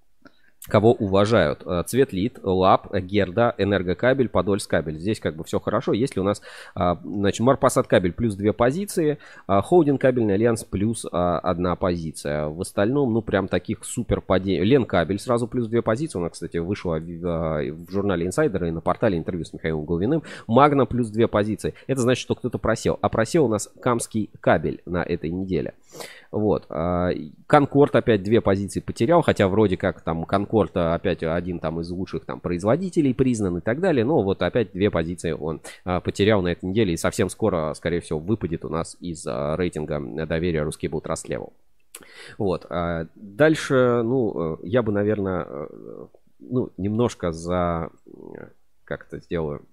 кого 0.67 0.93
уважают. 0.93 1.63
Э, 1.65 1.83
Цветлит, 1.85 2.39
LAPP, 2.43 2.93
Герда, 2.95 3.55
Энергокабель, 3.57 4.29
Подольскабель. 4.29 4.99
Здесь 4.99 5.19
как 5.19 5.35
бы 5.35 5.43
все 5.43 5.59
хорошо. 5.59 5.93
Если 5.93 6.19
у 6.19 6.23
нас, 6.23 6.41
а, 6.75 6.99
значит, 7.03 7.39
Марпасад 7.41 7.87
кабель 7.87 8.13
плюс 8.13 8.35
две 8.35 8.53
позиции, 8.53 9.17
а, 9.47 9.61
Холдинг 9.61 9.99
кабельный 9.99 10.35
альянс 10.35 10.63
плюс 10.63 11.05
а, 11.11 11.39
одна 11.39 11.75
позиция. 11.75 12.47
В 12.47 12.61
остальном, 12.61 13.11
ну, 13.11 13.21
прям 13.21 13.47
таких 13.47 13.83
супер 13.83 14.21
падений. 14.21 14.63
Лен 14.63 14.85
кабель 14.85 15.19
сразу 15.19 15.47
плюс 15.47 15.67
две 15.67 15.81
позиции. 15.81 16.19
У 16.19 16.21
нас, 16.21 16.33
кстати, 16.33 16.57
вышла 16.57 16.99
в, 16.99 17.89
журнале 17.89 18.27
Инсайдера 18.27 18.67
и 18.67 18.71
на 18.71 18.81
портале 18.81 19.17
интервью 19.17 19.45
с 19.45 19.53
Михаилом 19.53 19.85
Головиным. 19.85 20.23
Магна 20.47 20.85
плюс 20.85 21.09
две 21.09 21.27
позиции. 21.27 21.73
Это 21.87 22.01
значит, 22.01 22.21
что 22.21 22.35
кто-то 22.35 22.59
просел. 22.59 22.99
А 23.01 23.09
просел 23.09 23.45
у 23.45 23.49
нас 23.49 23.67
Камский 23.81 24.29
кабель 24.39 24.81
на 24.85 25.01
этой 25.03 25.31
неделе. 25.31 25.73
Вот. 26.31 26.67
Конкорд 27.47 27.95
опять 27.95 28.23
две 28.23 28.41
позиции 28.41 28.79
потерял, 28.79 29.21
хотя 29.21 29.47
вроде 29.47 29.77
как 29.77 30.01
там 30.01 30.23
Конкорд 30.25 30.75
опять 30.77 31.23
один 31.23 31.59
там 31.59 31.81
из 31.81 31.89
лучших 31.89 32.25
там 32.25 32.39
производителей 32.39 33.13
признан 33.13 33.57
и 33.57 33.61
так 33.61 33.79
далее, 33.79 34.05
но 34.05 34.21
вот 34.23 34.41
опять 34.41 34.71
две 34.71 34.89
позиции 34.89 35.31
он 35.31 35.61
а, 35.83 35.99
потерял 35.99 36.41
на 36.41 36.49
этой 36.49 36.65
неделе 36.65 36.93
и 36.93 36.97
совсем 36.97 37.29
скоро, 37.29 37.73
скорее 37.73 37.99
всего, 37.99 38.19
выпадет 38.19 38.63
у 38.65 38.69
нас 38.69 38.95
из 38.99 39.25
а, 39.27 39.55
рейтинга 39.57 39.99
доверия 40.25 40.63
русский 40.63 40.87
был 40.87 41.01
Level. 41.01 41.53
Вот. 42.37 42.65
А 42.69 43.07
дальше, 43.15 44.01
ну, 44.03 44.59
я 44.63 44.81
бы, 44.81 44.91
наверное, 44.91 45.45
ну, 46.39 46.71
немножко 46.77 47.31
за... 47.31 47.89
Как 48.85 49.07
это 49.07 49.19
сделаю? 49.19 49.65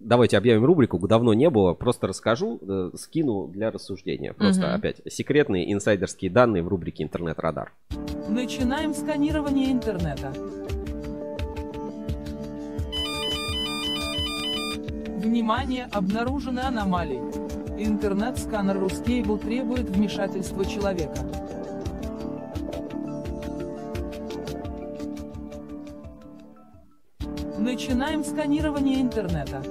Давайте 0.00 0.38
объявим 0.38 0.64
рубрику 0.64 0.98
«Давно 1.06 1.34
не 1.34 1.50
было». 1.50 1.74
Просто 1.74 2.06
расскажу, 2.06 2.58
э, 2.62 2.90
скину 2.96 3.48
для 3.48 3.70
рассуждения. 3.70 4.32
Просто 4.32 4.66
угу. 4.66 4.74
опять 4.74 5.02
секретные 5.06 5.70
инсайдерские 5.70 6.30
данные 6.30 6.62
в 6.62 6.68
рубрике 6.68 7.04
«Интернет-радар». 7.04 7.74
Начинаем 8.26 8.94
сканирование 8.94 9.70
интернета. 9.70 10.32
Внимание, 15.18 15.86
обнаружены 15.92 16.60
аномалии. 16.60 17.20
Интернет-сканер 17.78 18.78
Ruscable 18.78 19.38
требует 19.38 19.90
вмешательства 19.90 20.64
человека. 20.64 21.18
Начинаем 27.58 28.24
сканирование 28.24 29.02
интернета. 29.02 29.62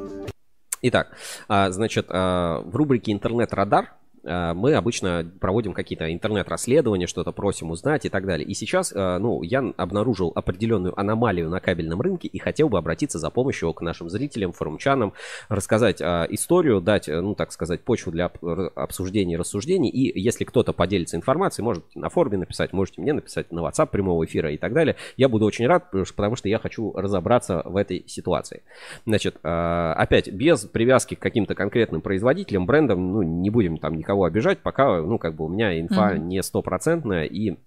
Итак, 0.81 1.11
а, 1.47 1.72
значит, 1.72 2.07
а, 2.10 2.61
в 2.61 2.76
рубрике 2.76 3.11
«Интернет-радар» 3.11 3.93
мы 4.24 4.74
обычно 4.74 5.30
проводим 5.40 5.74
какие-то 5.74 6.12
интернет-расследования, 6.12 7.08
что-то 7.08 7.32
просим 7.32 7.72
узнать 7.72 8.06
и 8.06 8.10
так 8.10 8.26
далее. 8.26 8.48
И 8.48 8.54
сейчас, 8.54 8.91
э, 8.94 9.18
ну, 9.18 9.41
я 9.44 9.60
обнаружил 9.78 10.32
определенную 10.36 11.00
аномалию 11.00 11.50
на 11.50 11.60
кабельном 11.60 12.02
рынке 12.02 12.28
и 12.28 12.40
хотел 12.40 12.70
бы 12.70 12.78
обратиться 12.78 13.20
за 13.20 13.30
помощью 13.30 13.74
к 13.74 13.82
нашим 13.82 14.10
зрителям, 14.10 14.52
форумчанам, 14.52 15.14
рассказать 15.48 16.02
э, 16.02 16.28
историю, 16.30 16.82
дать, 16.82 17.08
ну, 17.08 17.36
так 17.36 17.52
сказать, 17.52 17.82
почву 17.82 18.12
для 18.12 18.32
обсуждений 18.76 19.36
и 19.36 19.38
рассуждений. 19.38 19.90
И 19.90 20.20
если 20.20 20.44
кто-то 20.44 20.74
поделится 20.74 21.18
информацией, 21.18 21.64
можете 21.64 21.88
на 21.96 22.10
форуме 22.10 22.38
написать, 22.38 22.74
можете 22.74 23.02
мне 23.02 23.14
написать 23.14 23.52
на 23.52 23.62
WhatsApp 23.62 23.88
прямого 23.88 24.26
эфира 24.26 24.52
и 24.52 24.58
так 24.58 24.74
далее. 24.74 24.96
Я 25.18 25.30
буду 25.30 25.46
очень 25.46 25.68
рад, 25.68 25.91
потому 25.91 26.36
что 26.36 26.50
я 26.50 26.60
хочу 26.60 26.94
разобраться 26.94 27.62
в 27.66 27.76
этой 27.78 28.04
ситуации. 28.08 28.64
Значит, 29.06 29.38
опять, 29.41 30.32
без 30.32 30.66
привязки 30.66 31.16
к 31.16 31.20
каким-то 31.20 31.56
конкретным 31.56 32.02
производителям, 32.02 32.66
брендам, 32.66 33.14
ну, 33.14 33.22
не 33.22 33.50
будем 33.50 33.78
там 33.78 33.96
них 33.96 34.09
никого 34.10 34.23
обижать, 34.26 34.60
пока, 34.60 35.02
ну, 35.02 35.19
как 35.19 35.36
бы 35.36 35.45
у 35.45 35.49
меня 35.49 35.80
инфа 35.80 36.14
Мгм. 36.15 36.27
не 36.27 36.41
стопроцентная, 36.41 37.26
и 37.26 37.57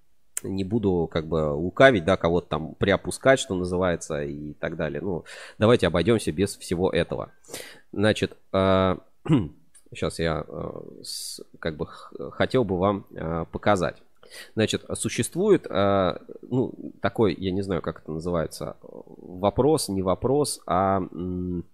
не 0.42 0.64
буду 0.64 1.08
как 1.10 1.28
бы 1.28 1.52
лукавить, 1.52 2.04
да, 2.04 2.16
кого-то 2.16 2.48
там 2.48 2.74
приопускать, 2.74 3.38
что 3.38 3.54
называется, 3.54 4.24
и 4.24 4.54
так 4.54 4.76
далее. 4.76 5.00
Ну, 5.00 5.24
давайте 5.58 5.86
обойдемся 5.86 6.32
без 6.32 6.56
всего 6.56 6.90
этого. 6.90 7.30
Значит, 7.92 8.36
сейчас 8.52 10.18
я 10.18 10.44
э, 10.48 10.70
с- 11.04 11.40
как 11.60 11.76
бы 11.76 11.86
хотел 12.32 12.64
бы 12.64 12.76
вам 12.76 13.06
э, 13.14 13.44
показать. 13.52 14.02
Значит, 14.56 14.84
существует, 14.94 15.66
э, 15.70 16.16
ну, 16.50 16.72
такой, 17.00 17.34
я 17.34 17.52
не 17.52 17.62
знаю, 17.62 17.80
как 17.80 18.00
это 18.00 18.10
называется, 18.10 18.76
вопрос, 18.82 19.88
не 19.88 20.02
вопрос, 20.02 20.60
а... 20.66 20.96
м, 21.12 21.64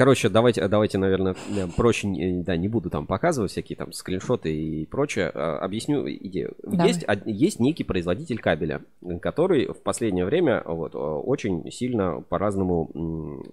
Короче, 0.00 0.30
давайте, 0.30 0.66
давайте, 0.66 0.96
наверное, 0.96 1.34
э, 1.54 1.66
проще, 1.76 2.08
не- 2.08 2.42
да, 2.42 2.56
не 2.56 2.68
буду 2.68 2.88
там 2.88 3.06
показывать 3.06 3.50
всякие 3.50 3.76
там 3.76 3.92
скриншоты 3.92 4.50
и 4.50 4.86
прочее. 4.86 5.30
А, 5.34 5.58
Объясню 5.58 6.08
идею. 6.10 6.54
Давай. 6.62 6.88
Есть, 6.88 7.04
есть 7.26 7.60
некий 7.60 7.84
производитель 7.84 8.38
кабеля, 8.38 8.80
э, 9.02 9.18
который 9.18 9.66
в 9.66 9.82
последнее 9.82 10.24
время 10.24 10.62
вот, 10.64 10.94
э, 10.94 10.98
очень 10.98 11.70
сильно 11.70 12.22
по-разному, 12.26 13.44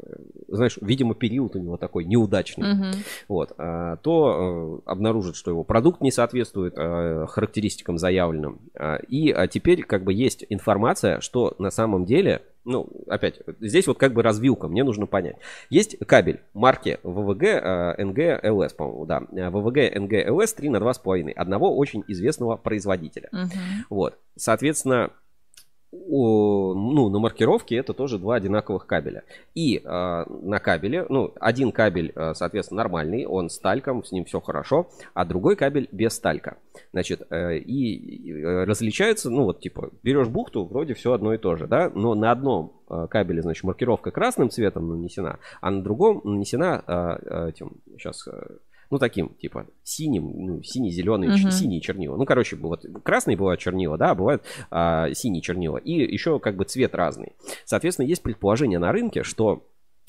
знаешь, 0.47 0.77
видимо, 0.79 1.15
период 1.15 1.57
у 1.57 1.59
него 1.59 1.75
такой 1.75 2.05
неудачный 2.05 2.75
Мгм. 2.75 2.91
вот, 3.27 3.51
а, 3.57 3.97
то 3.97 4.81
э, 4.85 4.89
обнаружит, 4.89 5.35
что 5.35 5.51
его 5.51 5.65
продукт 5.65 5.99
не 5.99 6.11
соответствует 6.11 6.75
э, 6.77 7.25
характеристикам 7.27 7.97
заявленным. 7.97 8.59
А, 8.73 8.99
И 9.09 9.35
теперь 9.49 9.83
как 9.83 10.05
бы 10.05 10.13
есть 10.13 10.45
информация, 10.47 11.19
что 11.19 11.55
на 11.59 11.71
самом 11.71 12.05
деле, 12.05 12.41
ну, 12.67 12.89
опять, 13.07 13.39
здесь 13.61 13.87
вот 13.87 13.97
как 13.97 14.13
бы 14.13 14.21
развилка, 14.21 14.67
мне 14.67 14.83
нужно 14.83 15.07
понять. 15.07 15.37
Есть 15.69 15.97
кабель 16.05 16.41
марки 16.53 16.99
ВВГ 17.01 17.43
э, 17.43 18.03
НГ 18.03 18.43
ЛС, 18.43 18.73
по-моему, 18.73 19.05
да. 19.05 19.23
Э, 19.31 19.49
ВВГ 19.49 19.95
НГ 19.95 20.29
ЛС 20.29 20.53
3 20.53 20.69
на 20.69 20.77
2,5. 20.77 21.31
Одного 21.31 21.75
очень 21.75 22.03
известного 22.07 22.57
производителя. 22.57 23.29
Мгм. 23.31 23.49
Вот, 23.89 24.19
соответственно, 24.35 25.11
о, 25.91 26.73
ну, 26.73 27.09
на 27.09 27.19
маркировке 27.19 27.77
это 27.77 27.93
тоже 27.93 28.19
два 28.19 28.35
одинаковых 28.35 28.85
кабеля. 28.85 29.23
И 29.55 29.77
э, 29.77 29.81
на 29.83 30.59
кабеле, 30.59 31.05
ну, 31.09 31.33
один 31.39 31.71
кабель, 31.71 32.11
э, 32.13 32.33
соответственно, 32.33 32.79
нормальный, 32.83 33.25
он 33.25 33.49
с 33.49 33.57
тальком, 33.57 34.03
с 34.03 34.11
ним 34.11 34.25
все 34.25 34.41
хорошо, 34.41 34.89
а 35.13 35.25
другой 35.25 35.55
кабель 35.55 35.87
без 35.91 36.19
талька. 36.19 36.57
Значит, 36.91 37.21
э, 37.29 37.57
и, 37.57 38.31
э, 38.31 38.63
различаются, 38.65 39.29
ну, 39.29 39.43
вот, 39.43 39.61
типа, 39.61 39.91
берешь 40.03 40.27
бухту, 40.27 40.65
вроде 40.65 40.93
все 40.93 41.13
одно 41.13 41.33
и 41.33 41.37
то 41.37 41.55
же, 41.55 41.67
да, 41.67 41.89
но 41.93 42.15
на 42.15 42.31
одном 42.31 42.73
э, 42.89 43.07
кабеле, 43.09 43.41
значит, 43.41 43.63
маркировка 43.63 44.11
красным 44.11 44.49
цветом 44.49 44.89
нанесена, 44.89 45.39
а 45.61 45.71
на 45.71 45.81
другом 45.81 46.21
нанесена 46.25 46.83
э, 46.85 47.49
этим, 47.49 47.77
сейчас, 47.97 48.27
ну, 48.89 48.99
таким, 48.99 49.29
типа, 49.35 49.67
синим, 49.83 50.31
ну, 50.45 50.63
синий-зеленый, 50.63 51.29
Мгм. 51.29 51.51
синие 51.51 51.81
чернила. 51.81 52.15
Ну, 52.15 52.25
короче, 52.25 52.55
вот 52.55 52.85
красные 53.03 53.37
бывают 53.37 53.59
чернила, 53.59 53.97
да, 53.97 54.11
а 54.11 54.15
бывают 54.15 54.43
а, 54.71 55.13
синие 55.13 55.41
чернила. 55.41 55.77
И 55.77 55.91
еще 55.93 56.39
как 56.39 56.55
бы 56.55 56.65
цвет 56.65 56.95
разный. 56.95 57.33
Соответственно, 57.65 58.07
есть 58.07 58.21
предположение 58.23 58.79
на 58.79 58.91
рынке, 58.91 59.23
что 59.23 59.63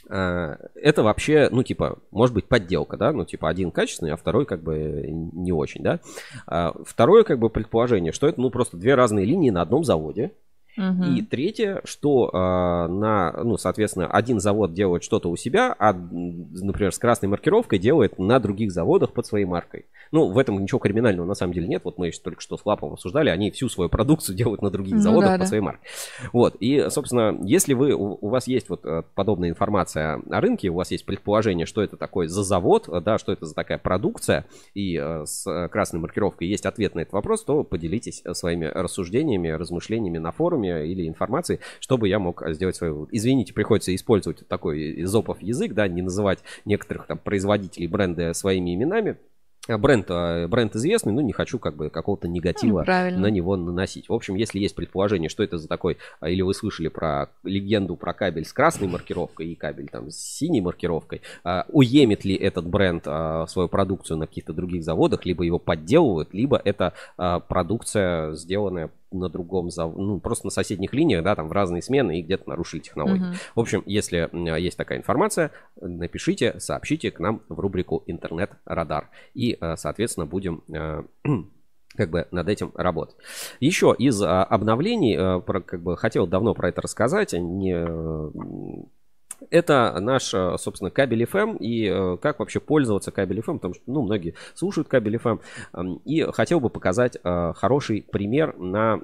а, 0.09 0.57
это 0.75 1.03
вообще, 1.03 1.49
ну, 1.51 1.63
типа, 1.63 1.99
может 2.11 2.35
быть 2.35 2.47
подделка, 2.47 2.97
да, 2.97 3.13
ну, 3.13 3.25
типа, 3.25 3.49
один 3.49 3.71
качественный, 3.71 4.13
а 4.13 4.17
второй 4.17 4.47
как 4.47 4.63
бы 4.63 5.05
не 5.09 5.53
очень, 5.53 5.83
да. 5.83 6.01
А, 6.47 6.73
Второе, 6.85 7.25
как 7.25 7.39
бы, 7.39 7.51
предположение, 7.51 8.13
что 8.13 8.27
это, 8.29 8.41
ну, 8.41 8.51
просто 8.51 8.77
две 8.77 8.95
разные 8.95 9.27
линии 9.27 9.51
на 9.51 9.63
одном 9.63 9.85
заводе, 9.85 10.33
Мгм. 10.79 11.17
и 11.17 11.23
третье, 11.23 11.81
что 11.85 12.31
а, 12.33 12.87
на, 12.87 13.33
ну, 13.43 13.57
соответственно, 13.57 14.07
один 14.07 14.39
завод 14.39 14.73
делает 14.73 15.03
что-то 15.03 15.29
у 15.29 15.37
себя, 15.37 15.75
а, 15.79 15.93
например, 15.93 16.93
с 16.93 16.99
красной 16.99 17.29
маркировкой 17.29 17.81
делает 17.81 18.19
на 18.19 18.39
других 18.39 18.71
заводах 18.71 19.13
под 19.13 19.27
своей 19.27 19.45
маркой. 19.45 19.87
Ну, 20.13 20.31
в 20.31 20.39
этом 20.39 20.63
ничего 20.63 20.79
криминального 20.79 21.27
на 21.27 21.35
самом 21.35 21.53
деле 21.53 21.67
нет. 21.67 21.83
Вот 21.85 21.99
мы 21.99 22.07
еще 22.07 22.21
только 22.21 22.41
что 22.41 22.57
с 22.57 22.65
Лапом 22.65 22.93
обсуждали, 22.93 23.29
они 23.29 23.51
всю 23.51 23.69
свою 23.69 23.91
продукцию 23.91 24.37
делают 24.37 24.63
на 24.63 24.71
других 24.71 24.95
Ну 24.95 25.01
заводах 25.01 25.31
да, 25.31 25.35
под 25.35 25.41
да. 25.41 25.47
своей 25.47 25.63
маркой. 25.63 25.89
Вот, 26.33 26.55
и, 26.61 26.87
собственно, 26.91 27.37
если 27.43 27.75
вы, 27.75 27.93
у, 27.93 28.17
у 28.21 28.29
вас 28.29 28.47
есть 28.47 28.69
вот 28.69 28.87
э, 28.87 29.03
подобная 29.15 29.51
информация 29.51 30.23
о 30.31 30.41
рынке, 30.41 30.69
у 30.69 30.75
вас 30.75 30.93
есть 30.93 31.05
предположение, 31.05 31.67
что 31.67 31.83
это 31.83 31.97
такое 31.97 32.29
за 32.29 32.45
завод, 32.45 32.89
э, 32.89 33.01
да, 33.01 33.19
что 33.19 33.33
это 33.33 33.47
за 33.47 33.55
такая 33.55 33.79
продукция, 33.79 34.47
и 34.75 34.97
э, 34.97 35.25
с 35.27 35.45
э, 35.51 35.69
красной 35.69 36.01
маркировкой 36.01 36.47
есть 36.47 36.67
ответ 36.67 36.95
на 36.95 37.01
этот 37.01 37.13
вопрос, 37.13 37.45
то 37.45 37.65
поделитесь 37.65 38.23
э, 38.25 38.33
своими 38.35 38.67
рассуждениями, 38.67 39.49
размышлениями 39.49 40.19
на 40.19 40.31
форуме 40.31 40.68
или 40.69 41.07
информацией, 41.09 41.61
чтобы 41.81 42.09
я 42.09 42.19
мог 42.19 42.43
э, 42.43 42.55
сделать 42.55 42.77
свой 42.77 42.91
вывод. 42.91 43.09
Извините, 43.13 43.53
приходится 43.55 43.95
использовать 43.95 44.47
такой 44.49 45.03
изопов 45.03 45.41
язык, 45.43 45.73
да, 45.75 45.89
не 45.89 46.03
называть 46.03 46.41
некоторых 46.65 47.07
там 47.07 47.19
производителей 47.19 47.87
бренда 47.87 48.33
своими 48.35 48.75
именами. 48.75 49.17
А 49.69 49.77
Бренд, 49.77 50.07
э, 50.09 50.47
бренд 50.49 50.75
известный, 50.77 51.13
но 51.13 51.21
не 51.21 51.33
хочу 51.33 51.59
как 51.59 51.77
бы 51.77 51.91
какого-то 51.91 52.27
негатива 52.27 52.79
Ну, 52.79 52.85
правильно. 52.87 53.21
на 53.21 53.27
него 53.27 53.55
наносить. 53.55 54.09
В 54.09 54.15
общем, 54.15 54.35
если 54.35 54.59
есть 54.59 54.75
предположение, 54.75 55.29
что 55.29 55.43
это 55.43 55.59
за 55.59 55.69
такой, 55.69 55.99
а, 56.21 56.31
или 56.31 56.41
вы 56.41 56.55
слышали 56.55 56.89
про 56.89 57.29
легенду 57.45 57.95
про 57.95 58.15
кабель 58.15 58.47
с 58.47 58.53
красной 58.55 58.89
маркировкой 58.89 59.49
и 59.49 59.55
кабель 59.55 59.89
там 59.89 60.11
с 60.11 60.17
синей 60.17 60.63
маркировкой, 60.63 61.21
а, 61.45 61.67
уемит 61.69 62.25
ли 62.25 62.35
этот 62.35 62.67
бренд 62.67 63.03
а, 63.07 63.47
свою 63.47 63.69
продукцию 63.69 64.17
на 64.17 64.27
каких-то 64.27 64.55
других 64.55 64.83
заводах, 64.85 65.27
либо 65.27 65.45
его 65.45 65.59
подделывают, 65.59 66.33
либо 66.33 66.59
это 66.65 66.95
а, 67.19 67.41
продукция, 67.41 68.33
сделанная 68.37 68.89
на 69.11 69.29
другом 69.29 69.71
заводе, 69.71 70.01
ну, 70.01 70.21
просто 70.21 70.47
на 70.47 70.51
соседних 70.51 70.93
линиях, 70.93 71.25
да, 71.25 71.35
там 71.35 71.49
в 71.49 71.53
разные 71.53 71.83
смены 71.83 72.19
и 72.19 72.23
где-то 72.23 72.49
нарушили 72.49 72.81
технологии. 72.81 73.21
Мгм. 73.21 73.35
В 73.55 73.61
общем, 73.61 73.83
если 73.87 74.29
есть 74.61 74.77
такая 74.77 74.99
информация, 74.99 75.51
напишите, 75.81 76.59
сообщите 76.61 77.11
к 77.11 77.21
нам 77.21 77.43
в 77.49 77.59
рубрику 77.59 78.03
«Интернет-радар». 78.07 79.11
И, 79.35 79.57
э, 79.61 79.77
соответственно, 79.77 80.27
будем 80.27 80.63
э, 80.73 81.03
как 81.97 82.11
бы 82.11 82.29
над 82.31 82.49
этим 82.49 82.73
работать. 82.75 83.17
Еще 83.61 83.95
из 83.99 84.23
а, 84.23 84.45
обновлений, 84.45 85.17
э, 85.17 85.41
про, 85.41 85.61
как 85.61 85.83
бы 85.83 85.97
хотел 85.97 86.27
давно 86.27 86.55
про 86.55 86.69
это 86.69 86.83
рассказать, 86.83 87.33
не, 87.33 87.75
э, 87.75 88.31
это 89.51 89.97
наш, 90.01 90.33
э, 90.35 90.57
собственно, 90.59 90.91
кабель 90.91 91.25
FM 91.25 91.59
и 91.59 91.87
э, 91.87 92.17
как 92.21 92.39
вообще 92.39 92.61
пользоваться 92.61 93.11
кабель 93.11 93.41
FM, 93.41 93.55
потому 93.55 93.75
что, 93.75 93.83
ну, 93.87 94.03
многие 94.03 94.35
слушают 94.55 94.89
кабель 94.89 95.17
FM. 95.17 95.41
эм, 95.75 95.97
И 96.05 96.23
хотел 96.33 96.61
бы 96.61 96.71
показать 96.71 97.17
э, 97.23 97.53
хороший 97.55 98.03
пример 98.03 98.57
на 98.59 99.01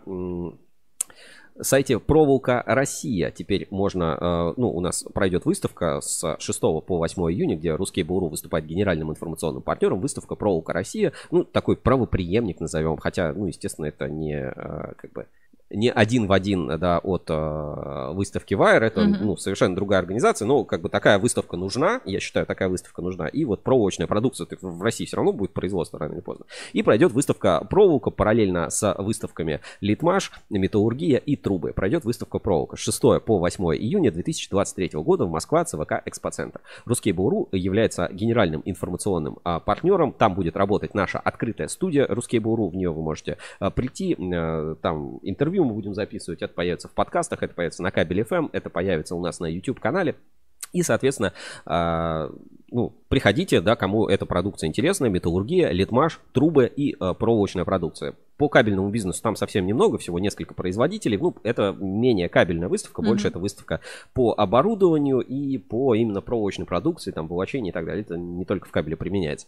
сайте 1.60 2.00
Проволока 2.00 2.64
Россия. 2.66 3.30
Теперь 3.30 3.68
можно, 3.70 4.52
ну, 4.56 4.70
у 4.70 4.80
нас 4.80 5.04
пройдет 5.14 5.44
выставка 5.44 6.00
с 6.00 6.36
6 6.40 6.60
по 6.60 6.82
8 6.98 7.22
июня, 7.30 7.56
где 7.56 7.76
Русский 7.76 8.02
Буру 8.02 8.26
выступает 8.26 8.66
генеральным 8.66 9.12
информационным 9.12 9.62
партнером. 9.62 10.00
Выставка 10.00 10.34
Проволока 10.34 10.72
Россия, 10.72 11.12
ну, 11.30 11.44
такой 11.44 11.76
правоприемник 11.76 12.58
назовем, 12.58 12.96
хотя, 12.96 13.32
ну, 13.32 13.46
естественно, 13.46 13.86
это 13.86 14.08
не, 14.08 14.50
как 14.96 15.12
бы, 15.12 15.28
не 15.70 15.90
один 15.90 16.26
в 16.26 16.32
один, 16.32 16.78
да, 16.78 16.98
от 16.98 17.24
э, 17.30 18.10
выставки 18.12 18.54
Wire, 18.54 18.80
это, 18.80 19.00
Мгм. 19.00 19.16
ну, 19.26 19.36
совершенно 19.36 19.74
другая 19.74 19.98
организация, 20.00 20.46
но, 20.46 20.64
как 20.64 20.82
бы, 20.82 20.88
такая 20.88 21.18
выставка 21.18 21.56
нужна, 21.56 22.00
я 22.04 22.20
считаю, 22.20 22.46
такая 22.46 22.68
выставка 22.68 23.02
нужна, 23.02 23.26
и 23.28 23.44
вот 23.44 23.62
проволочная 23.62 24.06
продукция 24.06 24.46
в 24.60 24.82
России 24.82 25.04
все 25.06 25.16
равно 25.16 25.32
будет 25.32 25.52
производство 25.52 25.98
рано 25.98 26.12
или 26.14 26.20
поздно. 26.20 26.46
И 26.72 26.82
пройдет 26.82 27.12
выставка 27.12 27.64
проволока 27.68 28.10
параллельно 28.10 28.70
с 28.70 28.94
выставками 28.98 29.60
Литмаш, 29.80 30.32
Металлургия 30.50 31.18
и 31.18 31.34
Трубы. 31.36 31.72
Пройдет 31.72 32.04
выставка 32.04 32.38
проволока 32.38 32.76
с 32.76 32.80
6 32.80 33.00
по 33.24 33.38
8 33.38 33.64
июня 33.76 34.12
2023 34.12 34.90
года 35.00 35.24
в 35.24 35.30
Москва, 35.30 35.64
ЦВК 35.64 36.02
Экспоцентр. 36.04 36.60
Русский 36.84 37.12
Буру 37.12 37.48
является 37.52 38.08
генеральным 38.12 38.62
информационным 38.64 39.38
а, 39.44 39.60
партнером. 39.60 40.12
Там 40.12 40.34
будет 40.34 40.56
работать 40.56 40.94
наша 40.94 41.18
открытая 41.18 41.68
студия 41.68 42.06
Русский 42.08 42.38
Буру. 42.38 42.68
В 42.68 42.76
нее 42.76 42.90
вы 42.90 43.02
можете 43.02 43.38
а, 43.60 43.70
прийти. 43.70 44.16
а, 44.34 44.74
Там 44.82 45.18
интервью 45.22 45.53
мы 45.62 45.74
будем 45.74 45.94
записывать. 45.94 46.42
Это 46.42 46.52
появится 46.52 46.88
в 46.88 46.92
подкастах, 46.92 47.42
это 47.42 47.54
появится 47.54 47.82
на 47.82 47.90
кабеле 47.90 48.22
FM, 48.22 48.50
это 48.52 48.70
появится 48.70 49.14
у 49.14 49.20
нас 49.20 49.40
на 49.40 49.46
YouTube 49.46 49.80
канале. 49.80 50.16
И, 50.74 50.82
соответственно, 50.82 51.32
а, 51.64 52.30
ну, 52.72 52.92
приходите, 53.08 53.60
да, 53.60 53.76
кому 53.76 54.08
эта 54.08 54.26
продукция 54.26 54.66
интересна, 54.66 55.06
металлургия, 55.06 55.70
литмаш, 55.70 56.20
трубы 56.32 56.66
и 56.66 56.96
а, 56.98 57.14
проволочная 57.14 57.64
продукция. 57.64 58.14
По 58.36 58.48
кабельному 58.48 58.88
бизнесу 58.90 59.22
там 59.22 59.36
совсем 59.36 59.64
немного, 59.66 59.98
всего 59.98 60.18
несколько 60.18 60.52
производителей. 60.54 61.16
Ну, 61.16 61.36
это 61.44 61.76
менее 61.78 62.28
кабельная 62.28 62.68
выставка, 62.68 63.02
больше 63.02 63.26
Мгм. 63.26 63.30
это 63.30 63.38
выставка 63.38 63.80
по 64.14 64.34
оборудованию 64.36 65.20
и 65.20 65.56
по 65.58 65.94
именно 65.94 66.20
проволочной 66.20 66.66
продукции, 66.66 67.12
там, 67.12 67.28
волочению 67.28 67.70
и 67.70 67.72
так 67.72 67.86
далее. 67.86 68.02
Это 68.02 68.16
не 68.16 68.44
только 68.44 68.66
в 68.66 68.72
кабеле 68.72 68.96
применяется. 68.96 69.46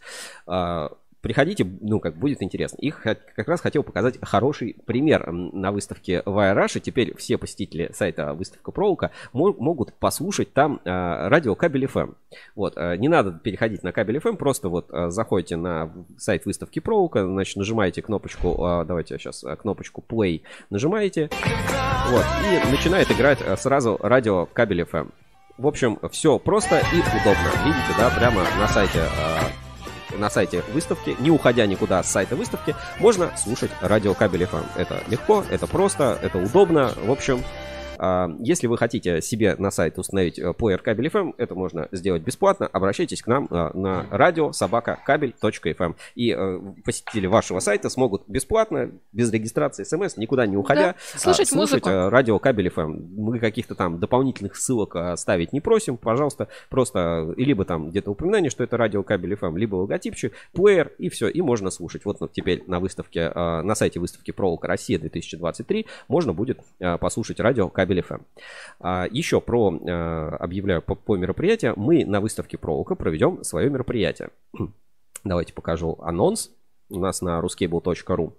Приходите, 1.26 1.66
ну, 1.80 1.98
как 1.98 2.14
будет 2.14 2.40
интересно. 2.40 2.76
И 2.80 2.92
хот- 2.92 3.18
как 3.34 3.48
раз 3.48 3.60
хотел 3.60 3.82
показать 3.82 4.16
хороший 4.22 4.76
пример 4.86 5.32
на 5.32 5.72
выставке 5.72 6.22
Вайраша. 6.24 6.78
Теперь 6.78 7.16
все 7.16 7.36
посетители 7.36 7.90
сайта 7.92 8.32
выставка 8.32 9.10
мо- 9.32 9.56
могут 9.58 9.92
послушать 9.94 10.52
там 10.52 10.80
а, 10.84 11.28
радио 11.28 11.56
Кабель 11.56 11.86
FM. 11.86 12.14
Вот, 12.54 12.74
а, 12.76 12.96
не 12.96 13.08
надо 13.08 13.32
переходить 13.32 13.82
на 13.82 13.90
Кабель 13.90 14.18
FM, 14.18 14.36
просто 14.36 14.68
вот 14.68 14.86
а, 14.92 15.10
заходите 15.10 15.56
на 15.56 15.92
сайт 16.16 16.46
выставки 16.46 16.78
Проволока, 16.78 17.24
значит, 17.24 17.56
нажимаете 17.56 18.02
кнопочку, 18.02 18.84
давайте 18.86 19.18
сейчас 19.18 19.44
кнопочку 19.60 20.04
Play 20.08 20.42
нажимаете, 20.70 21.28
вот, 22.08 22.24
и 22.44 22.70
начинает 22.70 23.10
играть 23.10 23.40
сразу 23.58 23.98
радио 24.00 24.46
Кабель 24.46 24.82
FM. 24.82 25.10
В 25.58 25.66
общем, 25.66 25.98
все 26.12 26.38
просто 26.38 26.78
и 26.78 27.00
удобно. 27.00 27.50
Видите, 27.64 27.94
да, 27.98 28.10
прямо 28.10 28.44
на 28.60 28.68
сайте 28.68 29.00
на 30.16 30.30
сайте 30.30 30.62
выставки, 30.72 31.16
не 31.18 31.30
уходя 31.30 31.66
никуда 31.66 32.02
с 32.02 32.10
сайта 32.10 32.36
выставки, 32.36 32.74
можно 32.98 33.30
слушать 33.36 33.70
радиокабель 33.80 34.44
FM. 34.44 34.64
Это 34.76 35.02
легко, 35.08 35.44
это 35.50 35.66
просто, 35.66 36.18
это 36.22 36.38
удобно. 36.38 36.92
В 36.96 37.10
общем, 37.10 37.42
если 38.40 38.66
вы 38.66 38.78
хотите 38.78 39.20
себе 39.20 39.54
на 39.58 39.70
сайт 39.70 39.98
установить 39.98 40.38
э, 40.38 40.52
плеер 40.52 40.80
кабель 40.80 41.08
FM, 41.08 41.34
это 41.38 41.54
можно 41.54 41.88
сделать 41.92 42.22
бесплатно. 42.22 42.66
Обращайтесь 42.66 43.22
к 43.22 43.26
нам 43.26 43.48
а, 43.50 43.70
на 43.74 44.06
радио 44.10 44.52
собака 44.52 44.98
кабель.фм. 45.04 45.94
И 46.14 46.34
э, 46.36 46.60
посетители 46.84 47.26
вашего 47.26 47.60
сайта 47.60 47.88
смогут 47.88 48.24
бесплатно, 48.26 48.90
без 49.12 49.32
регистрации 49.32 49.84
смс, 49.84 50.16
никуда 50.16 50.46
не 50.46 50.56
уходя, 50.56 50.94
Да, 51.12 51.18
слушать 51.18 51.52
музыку. 51.52 51.88
э, 51.88 52.08
радио 52.08 52.38
кабель 52.38 52.68
FM. 52.68 53.14
Мы 53.16 53.38
каких-то 53.38 53.74
там 53.74 53.98
дополнительных 53.98 54.56
ссылок 54.56 54.96
а, 54.96 55.16
ставить 55.16 55.52
не 55.52 55.60
просим. 55.60 55.96
Пожалуйста, 55.96 56.48
просто 56.68 57.34
либо 57.36 57.64
там 57.64 57.90
где-то 57.90 58.10
упоминание, 58.10 58.50
что 58.50 58.64
это 58.64 58.76
радио 58.76 59.02
кабель 59.02 59.34
FM, 59.34 59.56
либо 59.58 59.76
логотипчик, 59.76 60.32
плеер, 60.52 60.92
и 60.98 61.08
все, 61.08 61.28
и 61.28 61.40
можно 61.40 61.70
слушать. 61.70 62.04
Вот 62.04 62.20
ну, 62.20 62.28
теперь 62.28 62.62
на 62.66 62.80
выставке, 62.80 63.30
а, 63.34 63.62
на 63.62 63.74
сайте 63.74 64.00
выставки 64.00 64.30
Проволока 64.30 64.68
Россия 64.68 64.98
2023 64.98 65.86
можно 66.08 66.32
будет 66.32 66.60
а, 66.80 66.98
послушать 66.98 67.40
радио 67.40 67.68
кабель 67.68 67.85
FM. 67.94 68.22
А, 68.80 69.06
Еще 69.10 69.40
про, 69.40 69.70
а, 69.70 70.36
объявляю 70.40 70.82
по, 70.82 70.94
по 70.94 71.16
мероприятию, 71.16 71.74
мы 71.76 72.04
на 72.04 72.20
выставке 72.20 72.58
Проволока 72.58 72.94
проведем 72.94 73.42
свое 73.44 73.70
мероприятие. 73.70 74.30
Давайте 75.24 75.52
покажу 75.52 75.96
анонс. 76.00 76.50
У 76.88 77.00
нас 77.00 77.20
на 77.20 77.40
ruscable.ru 77.40 78.32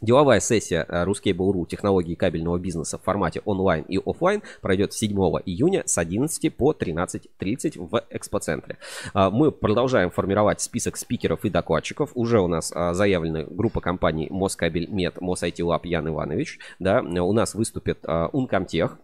Деловая 0.00 0.40
сессия 0.40 0.86
э, 0.88 1.04
Ruskable.ru 1.04 1.66
технологии 1.66 2.14
кабельного 2.14 2.58
бизнеса 2.58 2.96
в 2.96 3.02
формате 3.02 3.42
онлайн 3.44 3.84
и 3.86 3.98
офлайн 3.98 4.42
пройдет 4.62 4.94
7 4.94 5.12
июня 5.44 5.82
с 5.84 5.98
11 5.98 6.56
по 6.56 6.72
13.30 6.72 7.74
в 7.76 8.02
экспоцентре. 8.08 8.78
А, 9.12 9.30
Мы 9.30 9.52
продолжаем 9.52 10.10
формировать 10.10 10.62
список 10.62 10.96
спикеров 10.96 11.44
и 11.44 11.50
докладчиков. 11.50 12.12
Уже 12.14 12.40
у 12.40 12.46
нас 12.46 12.72
а, 12.74 12.94
заявлены 12.94 13.44
группа 13.44 13.82
компаний 13.82 14.28
Москабельмет, 14.30 15.20
Мосайтилаб 15.20 15.84
Ян 15.84 16.08
Иванович. 16.08 16.58
Да, 16.78 17.02
у 17.02 17.32
нас 17.34 17.54
выступит 17.54 17.98
а, 18.04 18.28
Ункомтех, 18.28 18.98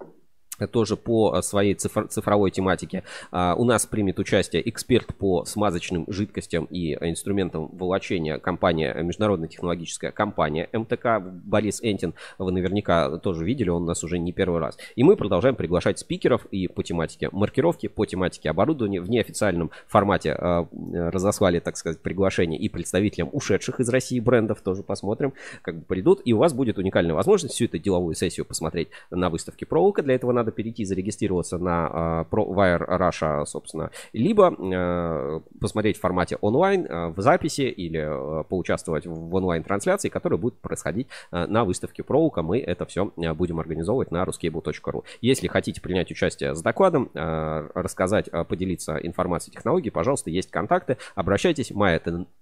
тоже 0.72 0.96
по 0.96 1.34
а, 1.34 1.42
своей 1.42 1.74
цифр- 1.74 2.08
цифровой 2.08 2.50
тематике. 2.50 3.02
А, 3.30 3.54
У 3.56 3.64
нас 3.64 3.86
примет 3.86 4.18
участие 4.18 4.68
эксперт 4.68 5.14
по 5.14 5.44
смазочным 5.44 6.04
жидкостям 6.08 6.64
и 6.70 6.94
инструментам 6.94 7.68
волочения 7.72 8.38
компания, 8.38 8.94
международная 8.94 9.48
технологическая 9.48 10.10
компания 10.10 10.68
МТК 10.72 11.20
Борис 11.20 11.80
Энтин. 11.82 12.14
Вы 12.38 12.52
наверняка 12.52 13.18
тоже 13.18 13.44
видели, 13.44 13.68
он 13.68 13.82
у 13.82 13.86
нас 13.86 14.02
уже 14.04 14.18
не 14.18 14.32
первый 14.32 14.60
раз. 14.60 14.78
И 14.94 15.02
мы 15.02 15.16
продолжаем 15.16 15.56
приглашать 15.56 15.98
спикеров 15.98 16.46
и 16.46 16.68
по 16.68 16.82
тематике 16.82 17.28
маркировки, 17.32 17.88
по 17.88 18.06
тематике 18.06 18.50
оборудования. 18.50 19.00
В 19.00 19.10
неофициальном 19.10 19.70
формате 19.86 20.32
а, 20.32 20.66
разослали, 20.92 21.60
так 21.60 21.76
сказать, 21.76 22.00
приглашение 22.00 22.58
и 22.58 22.68
представителям 22.68 23.28
ушедших 23.32 23.80
из 23.80 23.88
России 23.88 24.20
брендов. 24.20 24.60
Тоже 24.60 24.82
посмотрим, 24.82 25.34
как 25.62 25.84
придут. 25.86 26.22
И 26.24 26.32
у 26.32 26.38
вас 26.38 26.52
будет 26.52 26.78
уникальная 26.78 27.14
возможность 27.14 27.54
всю 27.54 27.66
эту 27.66 27.78
деловую 27.78 28.14
сессию 28.14 28.46
посмотреть 28.46 28.88
на 29.10 29.28
выставке 29.30 29.66
Проволока. 29.66 30.02
Для 30.02 30.14
этого 30.14 30.32
надо 30.32 30.45
перейти, 30.52 30.85
зарегистрироваться 30.85 31.59
на 31.59 31.86
а, 31.86 32.27
Pro- 32.31 32.48
Wire 32.48 32.86
Russia, 32.86 33.44
собственно, 33.47 33.90
либо 34.12 34.55
э, 34.55 35.40
посмотреть 35.60 35.98
в 35.98 36.01
формате 36.01 36.39
онлайн 36.40 36.86
э, 36.86 37.09
в 37.09 37.20
записи 37.20 37.62
или 37.62 38.44
поучаствовать 38.44 39.06
в 39.06 39.35
онлайн-трансляции, 39.35 40.09
которая 40.09 40.39
будет 40.39 40.55
происходить 40.59 41.09
на 41.31 41.64
выставке 41.64 42.02
Проволока. 42.02 42.43
Мы 42.43 42.60
это 42.60 42.86
все 42.86 43.12
будем 43.35 43.60
организовывать 43.60 44.10
на 44.10 44.23
ruscable.ru. 44.24 45.05
Если 45.20 45.48
хотите 45.48 45.81
принять 45.81 46.10
участие 46.10 46.55
с 46.55 46.62
докладом, 46.62 47.10
рассказать, 47.14 48.31
поделиться 48.48 48.97
информацией 48.97 49.55
технологий, 49.55 49.90
пожалуйста, 49.90 50.31
есть 50.31 50.51
контакты. 50.51 50.98
Обращайтесь. 51.14 51.70
Майя 51.70 51.98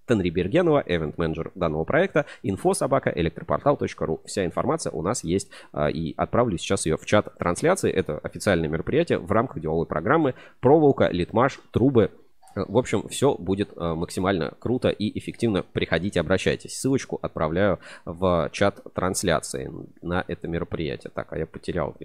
Тен- 0.07 0.25
Тенрибергенова, 0.25 0.83
event-менеджер 0.87 1.53
данного 1.55 1.85
проекта, 1.85 2.27
info 2.43 2.75
собака 2.75 3.11
электропортал.ру. 3.15 4.21
Вся 4.25 4.45
информация 4.45 4.91
у 4.93 5.03
нас 5.03 5.25
есть 5.25 5.51
а, 5.73 5.89
и 5.91 6.15
отправлю 6.17 6.59
сейчас 6.59 6.87
ее 6.87 6.97
в 6.97 7.05
чат 7.05 7.37
трансляции. 7.39 7.91
Это 7.91 8.19
официальное 8.19 8.69
мероприятие 8.69 9.19
в 9.19 9.31
рамках 9.33 9.61
деловой 9.61 9.87
программы 9.87 10.35
«Проволока», 10.61 11.09
«Литмаш», 11.11 11.61
«Трубы». 11.73 12.11
Э, 12.57 12.65
В 12.67 12.79
общем, 12.79 13.09
все 13.09 13.35
будет 13.35 13.71
э, 13.77 13.95
максимально 13.95 14.55
круто 14.59 14.89
и 14.89 15.19
эффективно. 15.19 15.63
Приходите, 15.63 16.21
обращайтесь. 16.21 16.79
Ссылочку 16.79 17.19
отправляю 17.21 17.79
в 18.05 18.49
чат 18.53 18.81
трансляции 18.95 19.71
на 20.03 20.25
это 20.27 20.49
мероприятие. 20.49 21.11
Так, 21.15 21.33
а 21.33 21.39
я 21.39 21.47
потерял. 21.47 21.97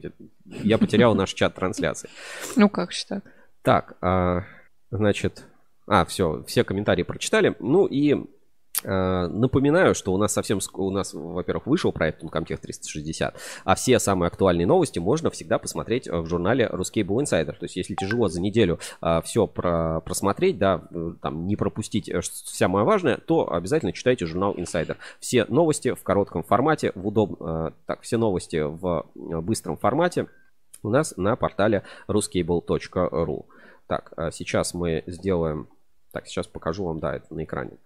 Я 0.46 0.78
потерял 0.78 1.16
наш 1.16 1.34
чат 1.34 1.56
трансляции. 1.56 2.10
Ну 2.56 2.70
как 2.70 2.92
же 2.92 3.06
так? 3.06 3.24
Так, 3.62 3.98
а, 4.02 4.44
значит, 4.90 5.46
а, 5.90 6.06
все, 6.06 6.44
все 6.46 6.64
комментарии 6.64 7.02
прочитали. 7.02 7.56
Ну 7.60 7.88
и 7.88 8.14
э, 8.84 9.28
напоминаю, 9.28 9.96
что 9.96 10.14
у 10.14 10.18
нас 10.18 10.32
совсем, 10.32 10.60
у 10.74 10.92
нас, 10.92 11.16
во-первых, 11.16 11.66
вышел 11.66 11.92
проект 11.92 12.24
Uncomtech 12.24 12.58
360, 12.58 13.36
а 13.66 13.76
все 13.76 13.98
самые 13.98 14.28
актуальные 14.28 14.68
новости 14.68 15.00
можно 15.00 15.32
всегда 15.32 15.58
посмотреть 15.58 16.08
в 16.08 16.28
журнале 16.28 16.70
Ruscable 16.72 17.24
Insider. 17.24 17.54
То 17.54 17.64
есть, 17.64 17.76
если 17.76 17.96
тяжело 17.96 18.28
за 18.28 18.40
неделю 18.40 18.80
все 19.24 19.48
про, 19.48 20.02
просмотреть, 20.02 20.60
да, 20.60 20.88
э, 20.92 21.14
там 21.24 21.48
не 21.48 21.56
пропустить 21.56 22.08
э, 22.08 22.22
самое 22.22 22.86
важное, 22.86 23.18
то 23.18 23.52
обязательно 23.52 23.92
читайте 23.92 24.28
журнал 24.28 24.54
Insider. 24.54 24.96
Все 25.20 25.46
новости 25.46 25.96
в 25.96 26.04
коротком 26.04 26.44
формате, 26.44 26.92
в 26.94 27.08
удоб... 27.08 27.42
э, 27.42 27.72
так, 27.88 28.02
все 28.02 28.18
новости 28.18 28.58
в 28.58 29.08
э, 29.16 29.42
быстром 29.42 29.76
формате 29.76 30.28
у 30.84 30.90
нас 30.90 31.18
на 31.18 31.36
портале 31.36 31.82
ruscable.ru. 32.08 33.46
Так, 33.88 34.14
сейчас 34.32 34.76
мы 34.76 35.04
сделаем... 35.08 35.68
Так, 36.12 36.28
сейчас 36.28 36.48
покажу 36.48 36.86
вам, 36.86 37.00
да, 37.00 37.16
это 37.16 37.34
на 37.34 37.44
экране. 37.44 37.78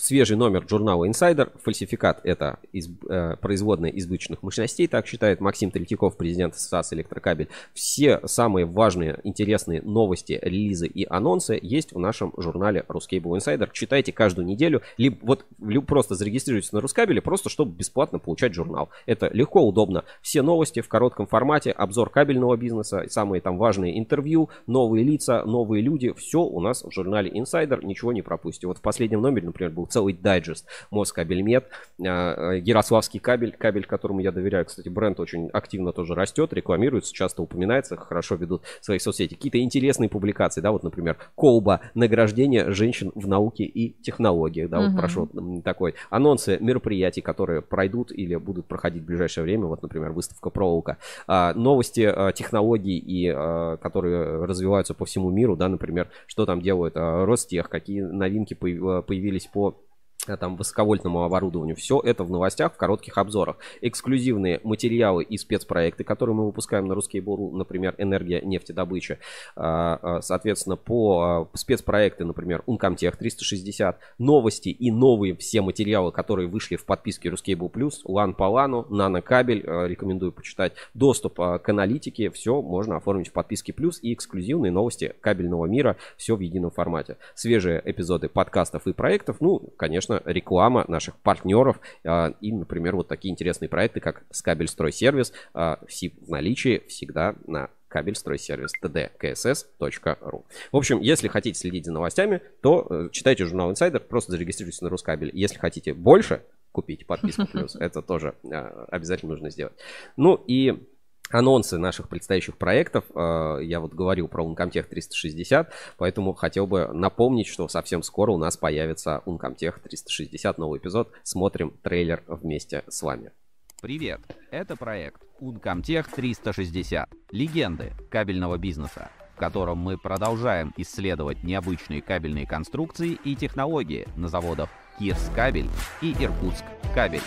Свежий 0.00 0.34
номер 0.34 0.64
журнала 0.66 1.06
Insider. 1.06 1.52
Фальсификат– 1.62 2.20
это 2.24 2.58
из, 2.72 2.88
э, 3.06 3.36
производная 3.36 3.90
избыточных 3.90 4.42
мощностей, 4.42 4.86
так 4.86 5.06
считает 5.06 5.40
Максим 5.40 5.70
Третьяков, 5.70 6.16
президент 6.16 6.56
САС 6.56 6.94
«Электрокабель». 6.94 7.48
Все 7.74 8.18
самые 8.24 8.64
важные, 8.64 9.20
интересные 9.24 9.82
новости, 9.82 10.38
релизы 10.40 10.86
и 10.86 11.06
анонсы 11.06 11.58
есть 11.60 11.92
в 11.92 11.98
нашем 11.98 12.32
журнале 12.38 12.86
Ruscable 12.88 13.36
Insider. 13.36 13.68
Читайте 13.74 14.10
каждую 14.10 14.46
неделю, 14.46 14.80
либо 14.96 15.18
вот 15.20 15.44
либо 15.60 15.84
просто 15.84 16.14
зарегистрируйтесь 16.14 16.72
на 16.72 16.80
Рускабеле, 16.80 17.20
просто 17.20 17.50
чтобы 17.50 17.76
бесплатно 17.76 18.18
получать 18.18 18.54
журнал. 18.54 18.88
Это 19.04 19.28
легко, 19.34 19.60
удобно. 19.60 20.04
Все 20.22 20.40
новости 20.40 20.80
в 20.80 20.88
коротком 20.88 21.26
формате, 21.26 21.72
обзор 21.72 22.08
кабельного 22.08 22.56
бизнеса, 22.56 23.04
самые 23.10 23.42
там 23.42 23.58
важные 23.58 23.98
интервью, 23.98 24.48
новые 24.66 25.04
лица, 25.04 25.44
новые 25.44 25.82
люди. 25.82 26.14
Все 26.14 26.40
у 26.40 26.58
нас 26.58 26.84
в 26.84 26.90
журнале 26.90 27.30
Insider, 27.30 27.84
ничего 27.84 28.14
не 28.14 28.22
пропустите. 28.22 28.66
Вот 28.66 28.78
в 28.78 28.82
последнем 28.82 29.20
номере, 29.20 29.44
например, 29.44 29.72
был 29.72 29.89
целый 29.90 30.14
дайджест 30.14 30.66
Москабельмет, 30.90 31.66
а, 32.04 32.52
э, 32.54 32.58
Ярославский 32.60 33.20
кабель, 33.20 33.52
кабель, 33.56 33.84
которому 33.84 34.20
я 34.20 34.32
доверяю. 34.32 34.64
Кстати, 34.64 34.88
бренд 34.88 35.20
очень 35.20 35.48
активно 35.50 35.92
тоже 35.92 36.14
растет, 36.14 36.52
рекламируется, 36.52 37.12
часто 37.12 37.42
упоминается, 37.42 37.96
хорошо 37.96 38.36
ведут 38.36 38.62
свои 38.80 38.98
соцсети. 38.98 39.34
Какие-то 39.34 39.60
интересные 39.60 40.08
публикации, 40.08 40.60
да, 40.60 40.72
вот, 40.72 40.82
например, 40.82 41.16
Колба, 41.34 41.80
награждение 41.94 42.72
женщин 42.72 43.12
в 43.14 43.26
науке 43.28 43.64
и 43.64 43.94
технологиях, 44.02 44.70
да, 44.70 44.80
вот 44.80 44.88
Мгм. 44.88 44.96
прошел 44.96 45.28
м, 45.34 45.62
такой. 45.62 45.94
Анонсы 46.10 46.58
мероприятий, 46.60 47.20
которые 47.20 47.62
пройдут 47.62 48.12
или 48.12 48.36
будут 48.36 48.66
проходить 48.66 49.02
в 49.02 49.06
ближайшее 49.06 49.44
время, 49.44 49.66
вот, 49.66 49.82
например, 49.82 50.12
выставка 50.12 50.50
Проволока. 50.50 50.98
А, 51.26 51.52
новости 51.54 52.00
а, 52.00 52.32
технологий, 52.32 52.98
и, 52.98 53.28
а, 53.28 53.76
которые 53.76 54.44
развиваются 54.44 54.94
по 54.94 55.04
всему 55.04 55.30
миру, 55.30 55.56
да, 55.56 55.68
например, 55.68 56.08
что 56.26 56.46
там 56.46 56.60
делают 56.60 56.94
а, 56.96 57.24
Ростех, 57.24 57.68
какие 57.68 58.02
новинки 58.02 58.54
появ- 58.54 59.02
появились 59.02 59.46
по 59.46 59.68
а, 59.70 59.79
там 60.26 60.56
высоковольтному 60.56 61.24
оборудованию. 61.24 61.76
Все 61.76 62.00
это 62.00 62.24
в 62.24 62.30
новостях, 62.30 62.74
в 62.74 62.76
коротких 62.76 63.18
обзорах. 63.18 63.56
Эксклюзивные 63.80 64.60
материалы 64.64 65.24
и 65.24 65.36
спецпроекты, 65.36 66.04
которые 66.04 66.36
мы 66.36 66.46
выпускаем 66.46 66.86
на 66.86 66.94
русский 66.94 67.20
Буру, 67.20 67.50
например, 67.56 67.94
энергия 67.98 68.40
нефтедобыча. 68.40 69.18
А, 69.56 69.98
а, 70.02 70.22
Соответственно, 70.22 70.76
по 70.76 71.22
а, 71.22 71.56
спецпроекты, 71.56 72.24
например, 72.24 72.62
Uncomtech 72.66 73.16
360, 73.16 73.98
новости 74.18 74.68
и 74.68 74.90
новые 74.90 75.36
все 75.36 75.60
материалы, 75.60 76.12
которые 76.12 76.48
вышли 76.48 76.76
в 76.76 76.84
подписке 76.84 77.30
Ruskable 77.30 77.70
Plus, 77.70 78.04
LAN 78.06 78.34
по 78.34 78.44
LAN, 78.44 78.86
нанокабель, 78.90 79.64
а, 79.66 79.86
рекомендую 79.86 80.32
почитать, 80.32 80.74
доступ 80.94 81.40
а, 81.40 81.58
к 81.58 81.68
аналитике, 81.68 82.30
все 82.30 82.60
можно 82.62 82.96
оформить 82.96 83.28
в 83.28 83.32
подписке 83.32 83.72
Плюс 83.72 83.98
и 84.02 84.12
эксклюзивные 84.12 84.72
новости 84.72 85.14
кабельного 85.20 85.66
мира, 85.66 85.96
все 86.16 86.36
в 86.36 86.40
едином 86.40 86.70
формате. 86.70 87.16
Свежие 87.34 87.82
эпизоды 87.84 88.28
подкастов 88.28 88.86
и 88.86 88.92
проектов, 88.92 89.36
ну, 89.40 89.58
конечно, 89.76 90.09
реклама 90.24 90.84
наших 90.88 91.16
партнеров 91.16 91.80
а, 92.04 92.34
и, 92.40 92.52
например, 92.52 92.96
вот 92.96 93.08
такие 93.08 93.32
интересные 93.32 93.68
проекты, 93.68 94.00
как 94.00 94.24
Скабельстройсервис, 94.30 95.32
а, 95.54 95.78
в 95.80 96.30
наличии 96.30 96.82
всегда 96.88 97.34
на 97.46 97.70
кабельстройсервис 97.90 98.72
tdkss.ru. 98.82 100.44
В 100.72 100.76
общем, 100.76 101.00
если 101.00 101.28
хотите 101.28 101.58
следить 101.58 101.86
за 101.86 101.92
новостями, 101.92 102.40
то 102.62 102.86
э, 102.88 103.08
читайте 103.10 103.44
журнал 103.44 103.72
Insider, 103.72 103.98
просто 103.98 104.32
зарегистрируйтесь 104.32 104.80
на 104.80 104.88
Рускабель. 104.88 105.30
Если 105.34 105.58
хотите 105.58 105.92
больше 105.92 106.42
купить 106.72 107.06
подписку 107.06 107.46
плюс, 107.46 107.74
это 107.80 108.00
тоже 108.00 108.34
э, 108.44 108.54
обязательно 108.90 109.32
нужно 109.32 109.50
сделать. 109.50 109.74
Ну 110.16 110.36
и 110.46 110.88
анонсы 111.30 111.78
наших 111.78 112.08
предстоящих 112.08 112.56
проектов. 112.56 113.04
Э, 113.14 113.58
я 113.62 113.80
вот 113.80 113.94
говорил 113.94 114.28
про 114.28 114.44
Uncomtech 114.44 114.84
360, 114.84 115.72
поэтому 115.96 116.34
хотел 116.34 116.66
бы 116.66 116.88
напомнить, 116.92 117.46
что 117.46 117.68
совсем 117.68 118.02
скоро 118.02 118.32
у 118.32 118.38
нас 118.38 118.56
появится 118.56 119.22
Uncomtech 119.26 119.80
360, 119.82 120.58
новый 120.58 120.78
эпизод. 120.78 121.10
Смотрим 121.22 121.72
трейлер 121.82 122.22
вместе 122.26 122.84
с 122.88 123.02
вами. 123.02 123.32
Привет! 123.80 124.20
Это 124.50 124.76
проект 124.76 125.22
Uncomtech 125.40 126.06
360. 126.14 127.08
Легенды 127.30 127.92
кабельного 128.10 128.58
бизнеса, 128.58 129.10
в 129.34 129.38
котором 129.38 129.78
мы 129.78 129.96
продолжаем 129.96 130.74
исследовать 130.76 131.42
необычные 131.42 132.02
кабельные 132.02 132.46
конструкции 132.46 133.18
и 133.24 133.34
технологии 133.34 134.06
на 134.16 134.28
заводах 134.28 134.68
Кирс 134.98 135.30
Кабель 135.34 135.70
и 136.02 136.12
Иркутск 136.12 136.64
Кабель. 136.94 137.22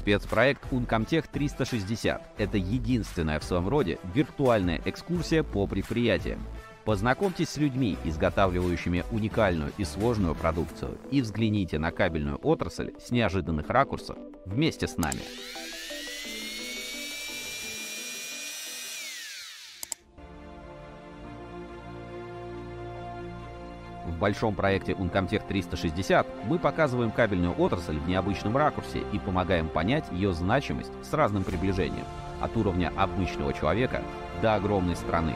Спецпроект 0.00 0.62
Uncomtech 0.72 1.26
360– 1.30 2.22
это 2.38 2.56
единственная 2.56 3.38
в 3.38 3.44
своем 3.44 3.68
роде 3.68 3.98
виртуальная 4.14 4.80
экскурсия 4.86 5.42
по 5.42 5.66
предприятиям. 5.66 6.40
Познакомьтесь 6.86 7.50
с 7.50 7.58
людьми, 7.58 7.98
изготавливающими 8.04 9.04
уникальную 9.10 9.72
и 9.76 9.84
сложную 9.84 10.34
продукцию, 10.34 10.96
и 11.10 11.20
взгляните 11.20 11.78
на 11.78 11.90
кабельную 11.90 12.38
отрасль 12.38 12.94
с 12.98 13.10
неожиданных 13.10 13.68
ракурсов 13.68 14.16
вместе 14.46 14.88
с 14.88 14.96
нами. 14.96 15.20
Большом 24.20 24.54
проекте 24.54 24.92
Uncomtech 24.92 25.42
360 25.48 26.26
мы 26.44 26.60
показываем 26.60 27.10
кабельную 27.10 27.58
отрасль 27.58 27.98
в 27.98 28.08
необычном 28.08 28.56
ракурсе 28.56 29.02
и 29.12 29.18
помогаем 29.18 29.68
понять 29.68 30.04
ее 30.12 30.32
значимость 30.32 30.92
с 31.02 31.12
разным 31.12 31.42
приближением, 31.42 32.04
от 32.40 32.56
уровня 32.56 32.92
обычного 32.96 33.52
человека 33.52 34.02
до 34.40 34.54
огромной 34.54 34.94
страны. 34.94 35.34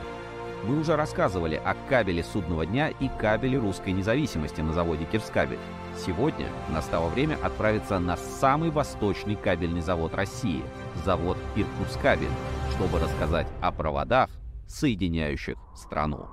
Мы 0.67 0.79
уже 0.79 0.97
рассказывали 0.97 1.61
о 1.63 1.75
кабеле 1.89 2.23
судного 2.23 2.65
дня 2.65 2.89
и 2.89 3.09
кабеле 3.09 3.59
русской 3.59 3.91
независимости 3.91 4.61
на 4.63 4.73
заводе 4.73 5.05
Кирскабель. 5.05 5.59
Сегодня 5.97 6.47
настало 6.71 7.09
время 7.09 7.37
отправиться 7.43 7.99
на 7.99 8.17
самый 8.17 8.71
восточный 8.71 9.37
кабельный 9.37 9.83
завод 9.83 10.15
России– 10.15 10.63
завод 11.05 11.37
Иркутскабель, 11.55 12.31
чтобы 12.73 12.99
рассказать 12.99 13.47
о 13.61 13.73
проводах, 13.73 14.31
соединяющих 14.67 15.57
страну. 15.75 16.29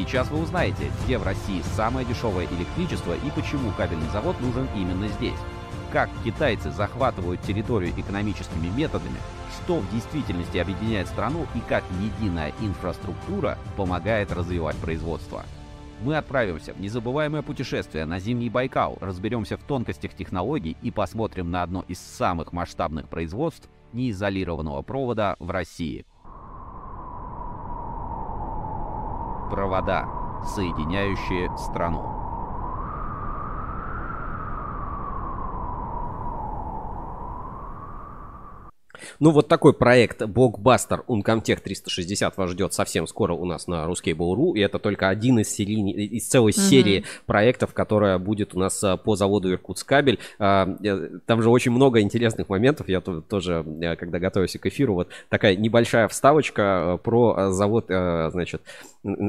Сейчас 0.00 0.30
вы 0.30 0.40
узнаете, 0.40 0.90
где 1.04 1.18
в 1.18 1.24
России 1.24 1.62
самое 1.76 2.06
дешевое 2.06 2.46
электричество 2.46 3.12
и 3.12 3.30
почему 3.34 3.70
кабельный 3.76 4.08
завод 4.08 4.40
нужен 4.40 4.66
именно 4.74 5.08
здесь. 5.08 5.38
Как 5.92 6.08
китайцы 6.24 6.70
захватывают 6.70 7.42
территорию 7.42 7.92
экономическими 7.94 8.68
методами, 8.68 9.18
что 9.52 9.80
в 9.80 9.92
действительности 9.92 10.56
объединяет 10.56 11.06
страну 11.06 11.46
и 11.54 11.60
как 11.68 11.84
единая 12.00 12.54
инфраструктура 12.62 13.58
помогает 13.76 14.32
развивать 14.32 14.76
производство. 14.76 15.44
Мы 16.02 16.16
отправимся 16.16 16.72
в 16.72 16.80
незабываемое 16.80 17.42
путешествие 17.42 18.06
на 18.06 18.20
зимний 18.20 18.48
Байкал, 18.48 18.96
разберемся 19.02 19.58
в 19.58 19.64
тонкостях 19.64 20.14
технологий 20.14 20.78
и 20.80 20.90
посмотрим 20.90 21.50
на 21.50 21.62
одно 21.62 21.84
из 21.88 21.98
самых 21.98 22.54
масштабных 22.54 23.06
производств 23.10 23.68
неизолированного 23.92 24.80
провода 24.80 25.36
в 25.40 25.50
России– 25.50 26.06
провода, 29.50 30.08
соединяющие 30.44 31.54
страну. 31.58 32.19
Ну, 39.18 39.30
вот 39.30 39.48
такой 39.48 39.72
проект 39.72 40.22
Блокбастер 40.26 41.04
Uncomtech 41.08 41.60
360 41.62 42.36
вас 42.36 42.50
ждет 42.50 42.72
совсем 42.74 43.06
скоро 43.06 43.32
у 43.34 43.44
нас 43.44 43.66
на 43.66 43.86
Ruskable.ru. 43.86 44.52
И 44.54 44.60
это 44.60 44.78
только 44.78 45.08
один 45.08 45.38
из, 45.38 45.48
серий, 45.48 45.90
из 45.90 46.26
целой 46.26 46.52
mm-hmm. 46.52 46.68
серии 46.68 47.04
проектов, 47.26 47.72
которая 47.74 48.18
будет 48.18 48.54
у 48.54 48.58
нас 48.58 48.82
а, 48.82 48.96
по 48.96 49.16
заводу 49.16 49.50
Иркутскабель. 49.50 50.18
А, 50.38 50.68
там 51.26 51.42
же 51.42 51.50
очень 51.50 51.72
много 51.72 52.00
интересных 52.00 52.48
моментов. 52.48 52.88
Я 52.88 53.00
тоже, 53.00 53.64
э, 53.80 53.96
когда 53.96 54.18
готовился 54.18 54.58
к 54.58 54.66
эфиру, 54.66 54.94
вот 54.94 55.08
такая 55.28 55.56
небольшая 55.56 56.08
вставочка 56.08 56.94
э, 56.94 56.98
про 57.02 57.50
завод, 57.50 57.86
э, 57.88 58.30
значит, 58.30 58.62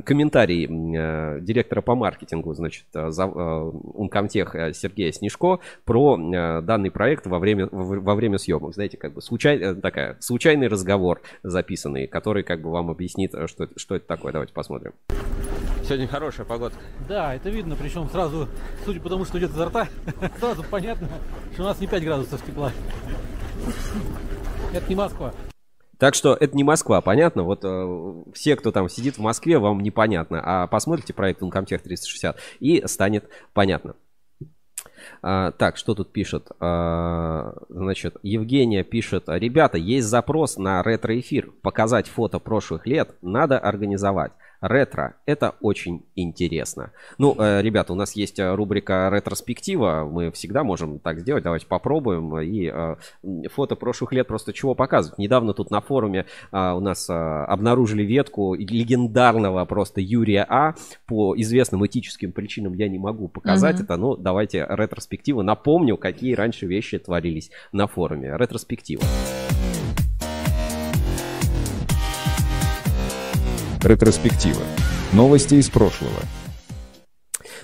комментарий 0.04 0.68
директора 1.42 1.82
по 1.82 1.96
маркетингу, 1.96 2.54
значит, 2.54 2.86
Uncomtech 2.94 4.74
Сергея 4.74 5.14
Снежко 5.14 5.60
про 5.86 6.18
данный 6.62 6.92
проект 6.92 7.26
во 7.26 7.40
время, 7.40 7.70
во 7.72 8.16
время 8.16 8.38
съемок. 8.38 8.74
Знаете, 8.74 8.98
как 8.98 9.14
бы 9.14 9.22
случайно 9.22 9.61
такая, 9.82 10.18
случайный 10.20 10.68
разговор 10.68 11.22
записанный, 11.44 12.08
который 12.08 12.44
как 12.44 12.62
бы 12.62 12.72
вам 12.72 12.90
объяснит, 12.90 13.34
э, 13.34 13.48
что, 13.48 13.68
что 13.76 13.96
это 13.96 14.08
такое. 14.08 14.32
Давайте 14.32 14.54
посмотрим. 14.54 14.94
Сегодня 15.84 16.08
хорошая 16.08 16.46
погода. 16.46 16.76
Да, 17.08 17.36
это 17.36 17.50
видно, 17.50 17.76
причем 17.76 18.10
сразу, 18.10 18.48
судя 18.86 19.02
по 19.02 19.10
тому, 19.10 19.26
что 19.26 19.40
идет 19.40 19.52
изо 19.52 19.66
рта, 19.66 19.88
сразу 20.40 20.64
понятно, 20.64 21.08
что 21.54 21.64
у 21.64 21.66
нас 21.66 21.80
не 21.80 21.88
5 21.88 22.04
градусов 22.04 22.46
тепла. 22.46 22.72
Это 24.74 24.88
не 24.88 24.96
Москва. 24.96 25.34
Так 26.02 26.16
что 26.16 26.34
это 26.34 26.58
не 26.58 26.64
Москва, 26.64 27.00
понятно? 27.02 27.44
Вот 27.44 27.60
э, 27.64 28.24
все, 28.34 28.56
кто 28.56 28.72
там 28.72 28.90
сидит 28.90 29.18
в 29.18 29.22
Москве, 29.22 29.60
вам 29.60 29.82
непонятно. 29.82 30.42
А 30.44 30.66
посмотрите 30.66 31.14
проект 31.14 31.44
Uncomtech 31.44 31.78
360 31.78 32.40
и 32.60 32.82
станет 32.88 33.30
понятно. 33.54 33.96
А, 35.24 35.52
так, 35.52 35.78
что 35.78 35.94
тут 35.94 36.12
пишет? 36.12 36.50
А, 36.60 37.54
значит, 37.70 38.18
Евгения 38.24 38.84
пишет. 38.84 39.26
Ребята, 39.28 39.78
есть 39.78 40.08
запрос 40.08 40.58
на 40.58 40.82
ретро-эфир. 40.82 41.52
Показать 41.62 42.08
фото 42.08 42.40
прошлых 42.40 42.88
лет 42.88 43.16
надо 43.22 43.60
организовать 43.60 44.32
ретро. 44.62 45.16
Это 45.26 45.56
очень 45.62 46.04
интересно. 46.16 46.92
Ну, 47.18 47.36
э, 47.38 47.62
ребята, 47.62 47.94
у 47.94 47.96
нас 47.96 48.14
есть 48.14 48.40
э, 48.40 48.54
рубрика 48.56 49.10
ретроспектива. 49.12 50.08
Мы 50.10 50.32
всегда 50.32 50.64
можем 50.64 51.00
так 51.00 51.20
сделать. 51.20 51.44
Давайте 51.44 51.66
попробуем. 51.68 52.40
И 52.40 52.72
э, 52.74 52.96
фото 53.50 53.76
прошлых 53.76 54.14
лет 54.14 54.28
просто 54.28 54.54
чего 54.54 54.76
показывать. 54.76 55.18
Недавно 55.18 55.54
тут 55.54 55.72
на 55.72 55.82
форуме 55.82 56.26
у 56.52 56.80
нас 56.80 57.10
обнаружили 57.10 58.04
ветку 58.04 58.56
легендарного 58.56 59.66
просто 59.66 60.02
Юрия 60.02 60.46
А. 60.48 60.76
По 61.08 61.36
известным 61.38 61.86
этическим 61.86 62.32
причинам 62.32 62.74
я 62.74 62.88
не 62.88 63.00
могу 63.00 63.28
показать 63.28 63.80
mm-hmm. 63.80 63.84
это. 63.84 63.98
Но 63.98 64.16
давайте 64.16 64.66
ретроспективу. 64.70 65.42
Напомню, 65.42 65.98
какие 65.98 66.34
раньше 66.34 66.66
вещи 66.68 67.00
творились 67.00 67.52
на 67.72 67.88
форуме. 67.88 68.36
Ретроспектива. 68.38 68.52
Ретроспектива. 68.62 69.71
Новости 75.12 75.56
из 75.56 75.70
прошлого. 75.72 76.20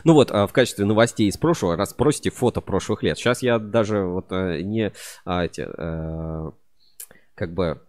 Ну 0.04 0.14
вот, 0.14 0.32
а, 0.32 0.48
в 0.48 0.54
качестве 0.54 0.84
новостей 0.84 1.28
из 1.28 1.38
прошлого 1.38 1.76
расспросите 1.76 2.32
фото 2.32 2.60
прошлых 2.60 3.04
лет. 3.04 3.20
Сейчас 3.20 3.44
я 3.44 3.60
даже 3.60 4.04
вот 4.04 4.32
э, 4.32 4.62
не 4.62 4.94
а, 5.26 5.46
эти, 5.46 5.62
э, 5.62 6.52
как 7.36 7.54
бы 7.54 7.84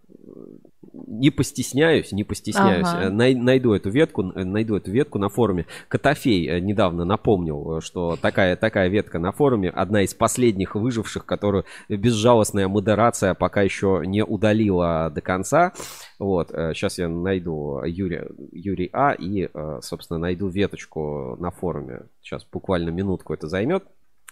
не 0.93 1.31
постесняюсь, 1.31 2.13
не 2.13 2.25
постесняюсь, 2.25 2.87
ага. 2.87 3.07
Э, 3.07 3.11
най, 3.11 3.35
найду 3.35 3.73
эту 3.73 3.91
ветку, 3.91 4.23
найду 4.23 4.77
эту 4.77 4.91
ветку 4.91 5.19
на 5.19 5.29
форуме. 5.29 5.67
Котофей 5.89 6.49
э, 6.49 6.61
недавно 6.61 7.05
напомнил, 7.05 7.79
э, 7.79 7.81
что 7.81 8.17
такая 8.17 8.57
такая 8.57 8.89
ветка 8.89 9.19
на 9.19 9.33
форуме, 9.33 9.71
одна 9.71 10.03
из 10.03 10.15
последних 10.15 10.77
выживших, 10.77 11.27
которую 11.27 11.65
безжалостная 11.89 12.69
модерация 12.69 13.35
пока 13.35 13.63
еще 13.63 14.03
не 14.05 14.25
удалила 14.25 15.11
до 15.13 15.21
конца. 15.21 15.73
Вот, 16.19 16.49
сейчас 16.49 16.99
я 16.99 17.09
найду 17.09 17.81
Юрий, 17.85 18.23
Юрий 18.53 18.91
А 18.93 19.13
и, 19.13 19.49
собственно, 19.81 20.19
найду 20.19 20.49
веточку 20.49 21.37
на 21.39 21.51
форуме. 21.51 22.03
Сейчас 22.23 22.45
буквально 22.45 22.91
минутку 22.91 23.35
это 23.35 23.47
займет. 23.47 23.85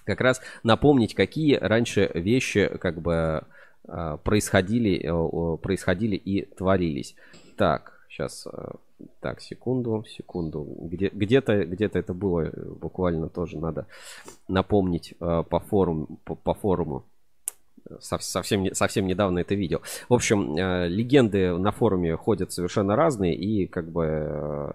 Как 0.05 0.21
раз 0.21 0.41
напомнить, 0.63 1.15
какие 1.15 1.57
раньше 1.57 2.11
вещи 2.15 2.71
как 2.81 3.01
бы 3.01 3.45
происходили, 4.25 5.01
э, 5.03 5.57
происходили 5.59 6.17
и 6.17 6.45
творились. 6.45 7.15
Так, 7.57 8.01
сейчас, 8.09 8.47
э, 8.47 8.73
так, 9.21 9.41
секунду, 9.41 10.05
секунду. 10.09 10.67
Где, 10.81 11.09
где-то, 11.09 11.65
где-то 11.65 11.99
это 11.99 12.15
было 12.15 12.51
буквально 12.81 13.29
тоже 13.29 13.59
надо 13.59 13.87
напомнить 14.49 15.15
э, 15.21 15.45
по, 15.49 15.61
форум, 15.61 16.19
по, 16.25 16.35
по 16.35 16.55
форуму. 16.55 17.05
Сов- 18.01 18.23
Совсем, 18.23 18.75
совсем 18.75 19.07
недавно 19.07 19.39
это 19.41 19.55
видел. 19.55 19.83
В 20.09 20.15
общем, 20.15 20.57
э, 20.57 20.89
легенды 20.89 21.57
на 21.57 21.71
форуме 21.73 22.17
ходят 22.17 22.53
совершенно 22.53 22.97
разные, 22.97 23.35
и 23.35 23.67
как 23.67 23.91
бы 23.91 24.05
э, 24.07 24.73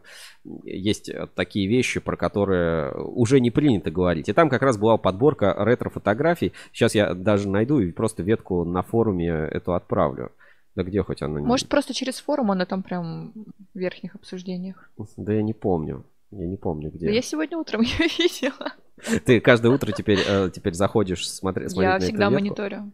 есть 0.64 1.12
такие 1.36 1.68
вещи, 1.68 2.00
про 2.00 2.16
которые 2.18 2.94
уже 2.94 3.40
не 3.40 3.52
принято 3.52 3.92
говорить. 3.92 4.30
И 4.30 4.34
там 4.34 4.50
как 4.50 4.62
раз 4.62 4.78
была 4.78 4.98
подборка 4.98 5.54
ретро-фотографий. 5.58 6.54
Сейчас 6.72 6.96
я 6.96 7.14
даже 7.14 7.50
найду 7.50 7.80
и 7.80 7.92
просто 7.92 8.24
ветку 8.24 8.64
на 8.64 8.82
форуме 8.82 9.28
эту 9.30 9.74
отправлю. 9.74 10.32
Да 10.76 10.84
где 10.84 11.04
хоть 11.04 11.22
она? 11.22 11.40
Может, 11.42 11.68
просто 11.68 11.94
через 11.94 12.20
форум 12.20 12.52
она 12.52 12.66
там 12.66 12.82
прям 12.82 13.34
в 13.74 13.78
верхних 13.78 14.16
обсуждениях. 14.16 14.90
Да 15.18 15.34
я 15.34 15.42
не 15.42 15.54
помню. 15.54 16.06
Я 16.32 16.48
не 16.48 16.56
помню, 16.56 16.90
где. 16.92 17.08
Да 17.08 17.12
я 17.12 17.22
сегодня 17.22 17.58
утром 17.58 17.82
ее 17.82 18.08
видела. 18.18 18.72
Ты 19.26 19.42
каждое 19.42 19.72
утро 19.72 19.92
теперь, 19.92 20.20
э, 20.26 20.50
теперь 20.54 20.74
заходишь 20.74 21.30
смотри, 21.30 21.68
смотреть 21.68 21.94
Я 21.94 22.00
всегда 22.00 22.30
мониторю. 22.30 22.92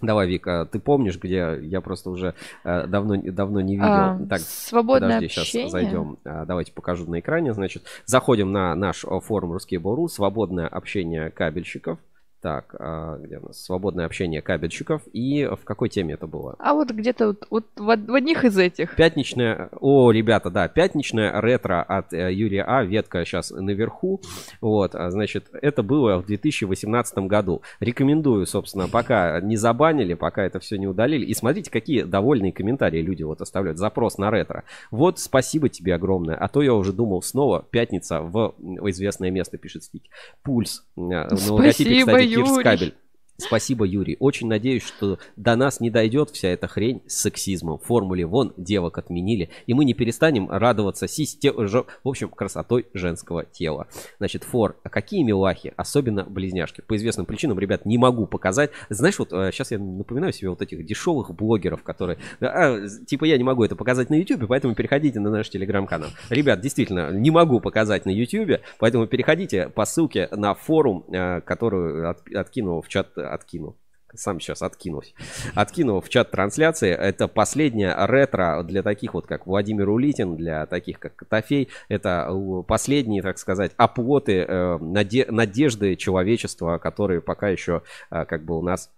Давай, 0.00 0.28
Вика, 0.28 0.68
ты 0.70 0.78
помнишь, 0.78 1.18
где 1.18 1.58
я 1.60 1.80
просто 1.80 2.10
уже 2.10 2.34
э, 2.62 2.86
давно, 2.86 3.16
давно 3.16 3.60
не 3.60 3.74
видел. 3.74 3.88
А, 3.88 4.20
так, 4.28 4.40
свободное 4.40 5.08
подожди, 5.08 5.26
общение. 5.26 5.64
сейчас 5.64 5.72
зайдем. 5.72 6.18
А, 6.24 6.44
давайте 6.44 6.72
покажу 6.72 7.10
на 7.10 7.18
экране. 7.18 7.52
Значит, 7.52 7.82
заходим 8.04 8.52
на 8.52 8.74
наш 8.76 9.04
э, 9.04 9.20
форум 9.20 9.54
Ruskable.ru, 9.54 10.06
свободное 10.08 10.68
общение 10.68 11.30
кабельщиков. 11.30 11.98
Так, 12.40 12.74
а, 12.78 13.16
где 13.18 13.38
у 13.38 13.48
нас? 13.48 13.62
Свободное 13.62 14.06
общение 14.06 14.40
кабельщиков. 14.40 15.02
И 15.12 15.44
в 15.44 15.64
какой 15.64 15.88
теме 15.88 16.14
это 16.14 16.26
было? 16.26 16.56
А 16.58 16.74
вот 16.74 16.90
где-то 16.90 17.28
вот, 17.28 17.46
вот 17.50 17.66
в 17.76 17.98
в 18.08 18.14
одних 18.14 18.44
из 18.44 18.56
этих. 18.56 18.94
Пятничная, 18.96 19.70
о, 19.80 20.10
ребята, 20.10 20.50
да, 20.50 20.68
пятничная 20.68 21.40
ретро 21.40 21.82
от 21.82 22.12
э, 22.12 22.32
Юрия 22.32 22.64
А, 22.64 22.84
ветка 22.84 23.24
сейчас 23.24 23.50
наверху, 23.50 24.20
вот, 24.60 24.94
а, 24.94 25.10
значит, 25.10 25.48
это 25.52 25.82
было 25.82 26.18
в 26.18 26.26
2018 26.26 27.18
году. 27.18 27.62
Рекомендую, 27.80 28.46
собственно, 28.46 28.88
пока 28.88 29.40
не 29.40 29.56
забанили, 29.56 30.14
пока 30.14 30.44
это 30.44 30.60
все 30.60 30.78
не 30.78 30.86
удалили, 30.86 31.24
и 31.24 31.34
смотрите, 31.34 31.70
какие 31.70 32.02
довольные 32.02 32.52
комментарии 32.52 33.00
люди 33.00 33.22
вот 33.22 33.40
оставляют, 33.40 33.78
запрос 33.78 34.18
на 34.18 34.30
ретро. 34.30 34.64
Вот, 34.90 35.18
спасибо 35.18 35.68
тебе 35.68 35.94
огромное, 35.94 36.36
а 36.36 36.48
то 36.48 36.62
я 36.62 36.74
уже 36.74 36.92
думал 36.92 37.22
снова 37.22 37.64
пятница 37.70 38.20
в, 38.20 38.54
известное 38.90 39.30
место, 39.30 39.58
пишет 39.58 39.84
Стик. 39.84 40.04
Пульс. 40.42 40.84
Э, 40.96 41.36
Спасибо, 41.36 42.12
кстати, 42.12 42.27
Кирс 42.27 42.27
Юрий. 42.28 42.62
кабель. 42.62 42.94
Спасибо, 43.40 43.84
Юрий. 43.84 44.16
Очень 44.18 44.48
надеюсь, 44.48 44.82
что 44.82 45.20
до 45.36 45.54
нас 45.54 45.78
не 45.78 45.90
дойдет 45.90 46.30
вся 46.30 46.48
эта 46.48 46.66
хрень 46.66 47.02
с 47.06 47.20
сексизмом. 47.20 47.78
В 47.78 47.84
формуле 47.84 48.26
вон 48.26 48.52
девок 48.56 48.98
отменили, 48.98 49.48
и 49.66 49.74
мы 49.74 49.84
не 49.84 49.94
перестанем 49.94 50.50
радоваться 50.50 51.06
систе... 51.06 51.52
ж- 51.68 51.84
В 52.02 52.08
общем, 52.08 52.30
красотой 52.30 52.86
женского 52.94 53.44
тела. 53.44 53.86
Значит, 54.18 54.42
фор. 54.42 54.74
А 54.82 54.88
какие 54.88 55.22
милахи, 55.22 55.72
особенно 55.76 56.24
близняшки. 56.24 56.80
По 56.80 56.96
известным 56.96 57.26
причинам, 57.26 57.60
ребят, 57.60 57.86
не 57.86 57.96
могу 57.96 58.26
показать. 58.26 58.70
Знаешь, 58.88 59.20
вот 59.20 59.28
сейчас 59.30 59.70
я 59.70 59.78
напоминаю 59.78 60.32
себе 60.32 60.50
вот 60.50 60.60
этих 60.60 60.84
дешевых 60.84 61.32
блогеров, 61.32 61.84
которые... 61.84 62.18
«А, 62.40 62.76
типа 63.06 63.24
я 63.24 63.38
не 63.38 63.44
могу 63.44 63.62
это 63.62 63.76
показать 63.76 64.10
на 64.10 64.14
YouTube, 64.14 64.48
поэтому 64.48 64.74
переходите 64.74 65.20
на 65.20 65.30
наш 65.30 65.48
телеграм-канал. 65.48 66.10
Ребят, 66.28 66.60
действительно, 66.60 67.12
не 67.12 67.30
могу 67.30 67.60
показать 67.60 68.04
на 68.04 68.10
YouTube, 68.10 68.60
поэтому 68.80 69.06
переходите 69.06 69.68
по 69.68 69.84
ссылке 69.84 70.28
на 70.32 70.54
форум, 70.54 71.04
э, 71.12 71.40
которую 71.42 72.10
от- 72.10 72.28
откинул 72.34 72.82
в 72.82 72.88
чат, 72.88 73.16
откинул. 73.28 73.76
Сам 74.14 74.40
сейчас 74.40 74.62
откинусь. 74.62 75.14
Откинул 75.54 76.00
в 76.00 76.08
чат 76.08 76.30
трансляции. 76.30 76.90
Это 76.90 77.28
последняя 77.28 77.94
ретро 78.06 78.62
для 78.62 78.82
таких 78.82 79.12
вот, 79.12 79.26
как 79.26 79.46
Владимир 79.46 79.90
Улитин, 79.90 80.34
для 80.36 80.64
таких, 80.64 80.98
как 80.98 81.14
Котофей. 81.14 81.68
Это 81.90 82.26
э, 82.30 82.62
последние, 82.66 83.20
так 83.20 83.36
сказать, 83.36 83.72
оплоты 83.76 84.46
э, 84.48 84.78
наде- 84.80 85.30
надежды 85.30 85.94
человечества, 85.96 86.78
которые 86.78 87.20
пока 87.20 87.48
еще 87.48 87.82
э, 88.10 88.24
как 88.24 88.44
бы 88.44 88.58
у 88.58 88.62
нас 88.62 88.90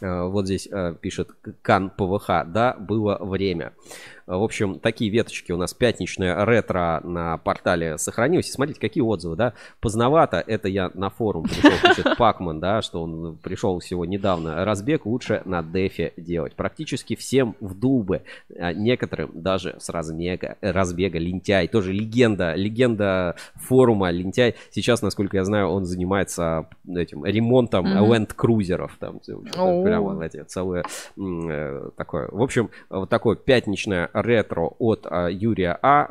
Вот 0.00 0.44
здесь 0.46 0.68
пишет 1.00 1.30
Кан 1.62 1.90
ПВХ. 1.90 2.44
Да, 2.46 2.76
было 2.78 3.18
время. 3.20 3.72
Э, 4.28 4.36
В 4.36 4.42
общем, 4.42 4.78
такие 4.78 5.10
веточки 5.10 5.52
у 5.52 5.56
нас 5.56 5.74
пятничная 5.74 6.44
ретро 6.44 7.00
на 7.02 7.38
портале 7.38 7.98
сохранилось. 7.98 8.48
И 8.48 8.52
смотрите, 8.52 8.78
какие 8.80 9.02
отзывы, 9.02 9.36
да. 9.36 9.54
Поздновато, 9.80 10.42
это 10.46 10.68
я 10.68 10.90
на 10.94 11.10
форум 11.10 11.44
пришел, 11.44 11.70
пишет 11.88 12.16
Пакман, 12.18 12.60
да, 12.60 12.82
что 12.82 13.02
он 13.02 13.36
пришел 13.42 13.78
всего 13.78 14.04
недавно. 14.04 14.64
Разбег 14.64 15.06
лучше 15.06 15.42
на 15.44 15.62
дефе 15.62 16.12
делать. 16.16 16.54
Практически 16.54 17.16
всем 17.16 17.56
в 17.60 17.74
дубы. 17.74 18.22
А 18.56 18.72
Некоторым 18.72 19.30
даже 19.34 19.76
с 19.78 19.88
размега, 19.88 20.56
разбега. 20.60 21.18
Лентяй, 21.18 21.66
тоже 21.68 21.92
легенда, 21.92 22.54
легенда 22.54 23.36
форума. 23.54 24.10
Лентяй, 24.10 24.54
сейчас, 24.70 25.02
насколько 25.02 25.36
я 25.36 25.44
знаю, 25.44 25.68
он 25.68 25.84
занимается 25.84 26.68
этим 26.86 27.24
ремонтом 27.24 27.86
ленд-крузеров. 27.86 28.96
Там, 28.98 29.20
прямо 29.84 30.28
целые 30.46 30.84
м, 31.16 31.48
э, 31.48 31.90
такое. 31.96 32.28
В 32.30 32.42
общем, 32.42 32.70
вот 32.90 33.08
такое 33.08 33.36
пятничное 33.36 34.10
ретро 34.22 34.74
от 34.78 35.06
а, 35.08 35.28
Юрия 35.28 35.78
А. 35.82 36.08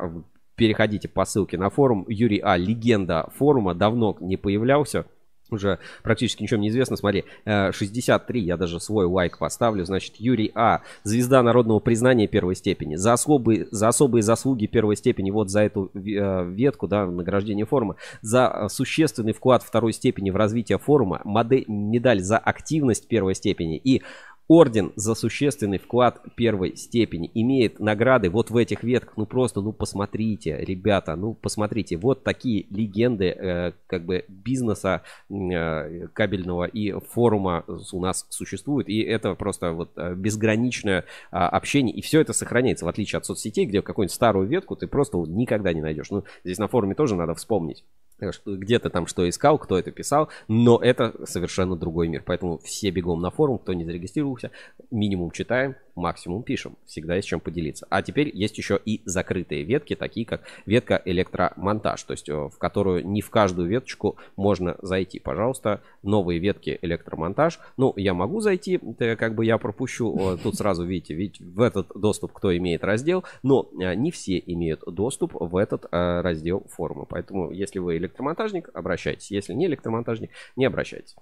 Переходите 0.56 1.08
по 1.08 1.24
ссылке 1.24 1.56
на 1.56 1.70
форум. 1.70 2.04
Юрий 2.08 2.40
А. 2.42 2.56
Легенда 2.56 3.28
форума. 3.36 3.74
Давно 3.74 4.16
не 4.20 4.36
появлялся. 4.36 5.04
Уже 5.50 5.78
практически 6.02 6.42
ничем 6.42 6.60
не 6.60 6.68
известно. 6.68 6.96
Смотри, 6.96 7.24
э, 7.44 7.72
63, 7.72 8.40
я 8.40 8.56
даже 8.56 8.80
свой 8.80 9.06
лайк 9.06 9.38
поставлю. 9.38 9.84
Значит, 9.84 10.16
Юрий 10.16 10.52
А. 10.54 10.82
Звезда 11.04 11.42
народного 11.42 11.78
признания 11.80 12.26
первой 12.26 12.54
степени. 12.54 12.96
За 12.96 13.14
особые, 13.14 13.66
за 13.70 13.88
особые 13.88 14.22
заслуги 14.22 14.66
первой 14.66 14.96
степени, 14.96 15.30
вот 15.30 15.48
за 15.48 15.60
эту 15.60 15.90
э, 15.94 16.50
ветку, 16.50 16.86
да, 16.86 17.06
награждение 17.06 17.64
форума. 17.64 17.96
За 18.20 18.46
э, 18.46 18.68
существенный 18.68 19.32
вклад 19.32 19.62
второй 19.62 19.92
степени 19.92 20.30
в 20.30 20.36
развитие 20.36 20.78
форума. 20.78 21.22
Модель, 21.24 21.64
медаль 21.66 22.20
за 22.20 22.36
активность 22.36 23.08
первой 23.08 23.34
степени. 23.34 23.78
И 23.78 24.02
Орден 24.48 24.92
за 24.96 25.14
существенный 25.14 25.76
вклад 25.76 26.22
первой 26.34 26.74
степени 26.74 27.30
имеет 27.34 27.80
награды 27.80 28.30
вот 28.30 28.50
в 28.50 28.56
этих 28.56 28.82
ветках. 28.82 29.18
Ну 29.18 29.26
просто, 29.26 29.60
ну 29.60 29.74
посмотрите, 29.74 30.56
ребята, 30.56 31.16
ну 31.16 31.34
посмотрите. 31.34 31.98
Вот 31.98 32.24
такие 32.24 32.64
легенды 32.70 33.26
э, 33.26 33.72
как 33.86 34.06
бы 34.06 34.24
бизнеса 34.28 35.02
э, 35.28 36.08
кабельного 36.14 36.64
и 36.64 36.92
форума 36.92 37.64
у 37.92 38.00
нас 38.00 38.26
существуют. 38.30 38.88
И 38.88 39.00
это 39.02 39.34
просто 39.34 39.72
вот 39.72 39.90
э, 39.96 40.14
безграничное 40.14 41.04
а, 41.30 41.50
общение. 41.50 41.94
И 41.94 42.00
все 42.00 42.22
это 42.22 42.32
сохраняется, 42.32 42.86
в 42.86 42.88
отличие 42.88 43.18
от 43.18 43.26
соцсетей, 43.26 43.66
где 43.66 43.82
какую-нибудь 43.82 44.14
старую 44.14 44.48
ветку 44.48 44.76
ты 44.76 44.86
просто 44.86 45.18
никогда 45.18 45.74
не 45.74 45.82
найдешь. 45.82 46.10
Ну, 46.10 46.24
здесь 46.42 46.56
на 46.56 46.68
форуме 46.68 46.94
тоже 46.94 47.16
надо 47.16 47.34
вспомнить. 47.34 47.84
Э, 48.20 48.32
что- 48.32 48.56
Где 48.56 48.78
ты 48.78 48.90
там 48.90 49.06
что 49.06 49.28
искал, 49.28 49.58
кто 49.58 49.78
это 49.78 49.90
писал, 49.90 50.28
но 50.48 50.78
это 50.78 51.14
совершенно 51.26 51.76
другой 51.76 52.08
мир. 52.08 52.22
Поэтому 52.24 52.58
все 52.58 52.90
бегом 52.90 53.20
на 53.20 53.30
форум, 53.30 53.58
кто 53.58 53.72
не 53.72 53.84
зарегистрировался, 53.84 54.50
минимум 54.90 55.30
читаем, 55.30 55.76
максимум 55.94 56.42
пишем. 56.42 56.76
Всегда 56.86 57.16
есть 57.16 57.28
чем 57.28 57.40
поделиться. 57.40 57.86
А 57.90 58.02
теперь 58.02 58.30
есть 58.32 58.56
еще 58.56 58.78
и 58.84 59.02
закрытые 59.04 59.64
ветки, 59.64 59.94
такие 59.96 60.24
как 60.24 60.42
ветка 60.64 61.02
электромонтаж, 61.04 62.02
то 62.04 62.12
есть 62.12 62.28
э, 62.28 62.34
в 62.34 62.56
которую 62.58 63.06
не 63.06 63.20
в 63.20 63.30
каждую 63.30 63.68
веточку 63.68 64.16
можно 64.36 64.76
зайти. 64.80 65.18
Пожалуйста, 65.18 65.82
новые 66.02 66.38
ветки 66.38 66.78
электромонтаж. 66.82 67.58
Ну, 67.76 67.92
я 67.96 68.14
могу 68.14 68.40
зайти, 68.40 68.80
э, 68.98 69.16
как 69.16 69.34
бы 69.34 69.44
я 69.44 69.58
пропущу. 69.58 70.38
Тут 70.42 70.54
сразу 70.56 70.84
видите, 70.84 71.14
ведь 71.14 71.40
в 71.40 71.60
этот 71.60 71.88
доступ 71.94 72.32
кто 72.32 72.56
имеет 72.56 72.84
раздел, 72.84 73.24
но 73.42 73.68
э, 73.80 73.94
не 73.94 74.10
все 74.10 74.38
имеют 74.38 74.82
доступ 74.86 75.32
в 75.34 75.56
этот 75.56 75.86
раздел 75.90 76.64
форума. 76.68 77.04
Поэтому, 77.04 77.50
если 77.50 77.78
вы 77.78 77.98
электромонтажник, 78.08 78.68
обращайтесь. 78.74 79.30
Если 79.30 79.52
не 79.54 79.66
электромонтажник, 79.66 80.30
не 80.56 80.64
обращайтесь. 80.64 81.14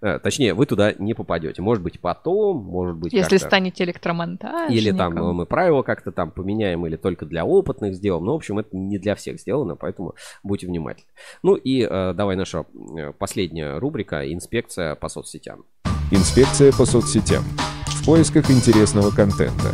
Э, 0.00 0.18
Точнее, 0.18 0.54
вы 0.54 0.66
туда 0.66 0.92
не 0.98 1.14
попадете. 1.14 1.60
Может 1.62 1.82
быть, 1.82 2.00
потом, 2.00 2.58
может 2.58 2.96
быть, 2.96 3.12
Если 3.12 3.36
как-то- 3.36 3.46
станете 3.48 3.84
электромонтажником. 3.84 4.74
или 4.76 4.92
там 4.92 5.18
э, 5.18 5.32
мы 5.32 5.46
правила 5.46 5.82
как-то 5.82 6.12
там 6.12 6.30
поменяем, 6.30 6.86
или 6.86 6.96
только 6.96 7.26
для 7.26 7.44
опытных 7.44 7.94
сделаем. 7.94 8.24
Ну, 8.24 8.32
в 8.32 8.36
общем, 8.36 8.58
это 8.58 8.76
не 8.76 8.98
для 8.98 9.14
всех 9.14 9.40
сделано, 9.40 9.76
поэтому 9.76 10.14
будьте 10.42 10.66
внимательны. 10.66 11.08
Ну 11.42 11.54
и 11.54 11.86
э, 11.88 12.12
давай 12.14 12.36
наша 12.36 12.64
последняя 13.18 13.78
рубрика 13.78 14.30
«Инспекция 14.32 14.94
по 14.94 15.08
соцсетям». 15.08 15.64
Инспекция 16.10 16.72
по 16.72 16.84
соцсетям. 16.84 17.42
В 17.86 18.06
поисках 18.06 18.50
интересного 18.50 19.10
контента. 19.10 19.70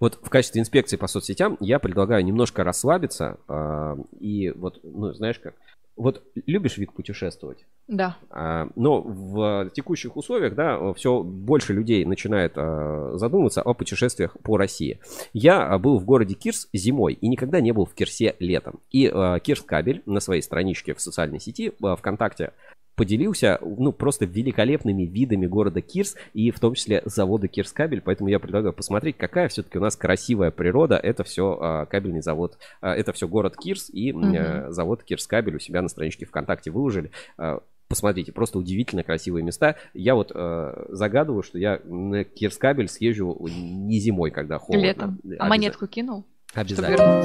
Вот 0.00 0.18
в 0.22 0.30
качестве 0.30 0.60
инспекции 0.60 0.96
по 0.96 1.06
соцсетям 1.06 1.56
я 1.60 1.78
предлагаю 1.78 2.24
немножко 2.24 2.64
расслабиться. 2.64 3.38
э, 3.48 3.96
и 4.18 4.50
вот, 4.50 4.80
ну, 4.82 5.12
знаешь 5.12 5.38
как, 5.38 5.54
вот 6.00 6.22
любишь 6.46 6.78
вид 6.78 6.92
путешествовать? 6.94 7.66
Да. 7.86 8.16
А, 8.30 8.68
Но 8.74 9.02
в 9.02 9.70
текущих 9.74 10.16
условиях, 10.16 10.54
да, 10.54 10.94
все 10.94 11.22
больше 11.22 11.74
людей 11.74 12.04
начинает 12.04 12.52
а, 12.56 13.12
задумываться 13.16 13.60
о 13.60 13.74
путешествиях 13.74 14.36
по 14.42 14.56
России. 14.56 15.00
Я 15.34 15.66
а, 15.66 15.78
был 15.78 15.98
в 15.98 16.04
городе 16.04 16.34
Кирс 16.34 16.68
зимой 16.72 17.14
и 17.14 17.28
никогда 17.28 17.60
не 17.60 17.72
был 17.72 17.84
в 17.84 17.94
Кирсе 17.94 18.34
летом. 18.38 18.80
И 18.90 19.10
а, 19.12 19.40
Кирс 19.40 19.60
Кабель 19.62 20.02
на 20.06 20.20
своей 20.20 20.40
страничке 20.40 20.94
в 20.94 21.00
социальной 21.02 21.40
сети 21.40 21.72
а, 21.82 21.96
ВКонтакте 21.96 22.52
поделился, 23.00 23.58
ну, 23.62 23.92
просто 23.92 24.26
великолепными 24.26 25.04
видами 25.04 25.46
города 25.46 25.80
Кирс 25.80 26.16
и 26.34 26.50
в 26.50 26.60
том 26.60 26.74
числе 26.74 27.00
завода 27.06 27.48
Кирс 27.48 27.72
Кабель. 27.72 28.02
Поэтому 28.02 28.28
я 28.28 28.38
предлагаю 28.38 28.74
посмотреть, 28.74 29.16
какая 29.16 29.48
все-таки 29.48 29.78
у 29.78 29.80
нас 29.80 29.96
красивая 29.96 30.50
природа. 30.50 30.96
Это 30.96 31.24
все 31.24 31.86
кабельный 31.90 32.20
завод, 32.20 32.58
а, 32.82 32.94
это 32.94 33.14
все 33.14 33.26
город 33.26 33.56
Кирс 33.56 33.88
и 33.88 34.12
э, 34.12 34.70
завод 34.70 35.02
Кирс 35.02 35.26
Кабель 35.26 35.56
у 35.56 35.58
себя 35.58 35.80
на 35.80 35.88
страничке 35.88 36.26
ВКонтакте 36.26 36.70
выложили. 36.70 37.10
А, 37.38 37.60
Посмотрите, 37.88 38.32
просто 38.32 38.58
удивительно 38.58 39.02
красивые 39.02 39.42
места. 39.42 39.76
Я 39.94 40.14
вот 40.14 40.30
э, 40.32 40.84
загадываю, 40.90 41.42
что 41.42 41.58
я 41.58 41.80
на 41.84 42.22
Кирскабель 42.22 42.88
съезжу 42.88 43.36
не 43.48 43.98
зимой, 43.98 44.30
когда 44.30 44.58
холодно. 44.58 44.86
Летом. 44.86 45.20
А 45.38 45.48
монетку 45.48 45.86
кинул? 45.86 46.24
Обязательно. 46.54 47.22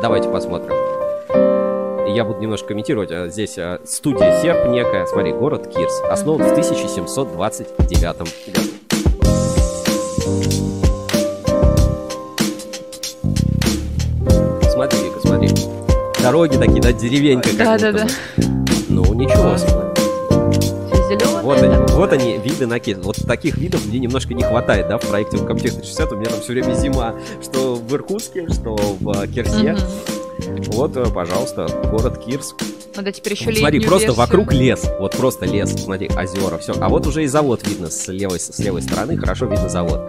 Давайте 0.00 0.30
посмотрим. 0.30 0.99
Я 2.14 2.24
буду 2.24 2.40
немножко 2.40 2.68
комментировать. 2.68 3.10
А, 3.12 3.28
Здесь 3.28 3.56
а, 3.58 3.80
студия 3.84 4.40
Серп 4.42 4.68
некая. 4.68 5.06
Смотри, 5.06 5.32
город 5.32 5.72
Кирс. 5.74 6.00
Основан 6.10 6.42
в 6.42 6.50
1729 6.52 8.18
году. 8.18 8.60
Смотри, 14.72 14.98
смотри. 15.22 15.48
Дороги 16.22 16.56
такие, 16.56 16.82
да, 16.82 16.92
деревенька 16.92 17.48
как 17.50 17.58
Да, 17.58 17.72
будто 17.72 17.92
да, 17.92 17.98
да. 17.98 18.04
бы. 18.04 18.10
Ну, 18.88 19.14
ничего 19.14 19.56
себе. 19.56 19.80
Вот 21.42 21.60
они, 21.62 21.76
вот 21.94 22.12
они, 22.12 22.38
виды 22.38 22.66
на 22.66 22.78
Кирс. 22.78 23.00
Вот 23.02 23.16
таких 23.26 23.56
видов 23.56 23.84
мне 23.86 23.98
немножко 23.98 24.34
не 24.34 24.42
хватает, 24.42 24.88
да, 24.88 24.98
в 24.98 25.02
проекте 25.06 25.38
Uncom 25.38 25.58
360. 25.58 26.12
У 26.12 26.16
меня 26.16 26.30
там 26.30 26.40
все 26.40 26.52
время 26.52 26.74
зима. 26.74 27.14
Что 27.42 27.74
в 27.74 27.92
Иркутске, 27.94 28.48
что 28.48 28.76
в 28.76 29.10
а, 29.10 29.26
Кирсе. 29.26 29.76
Вот, 30.72 30.96
э, 30.96 31.04
пожалуйста, 31.12 31.66
город 31.90 32.18
Кирс. 32.24 32.54
Надо 32.96 33.12
теперь 33.12 33.34
еще 33.34 33.52
Смотри, 33.52 33.80
просто 33.80 34.08
версию. 34.08 34.14
вокруг 34.14 34.52
лес. 34.52 34.90
Вот 34.98 35.16
просто 35.16 35.46
лес. 35.46 35.70
Смотри, 35.72 36.08
озера, 36.08 36.58
все. 36.58 36.74
А 36.80 36.88
вот 36.88 37.06
уже 37.06 37.24
и 37.24 37.26
завод 37.26 37.66
видно 37.66 37.88
с 37.90 38.08
левой, 38.08 38.40
с 38.40 38.58
левой 38.58 38.82
стороны. 38.82 39.16
Хорошо 39.16 39.46
видно 39.46 39.68
завод. 39.68 40.00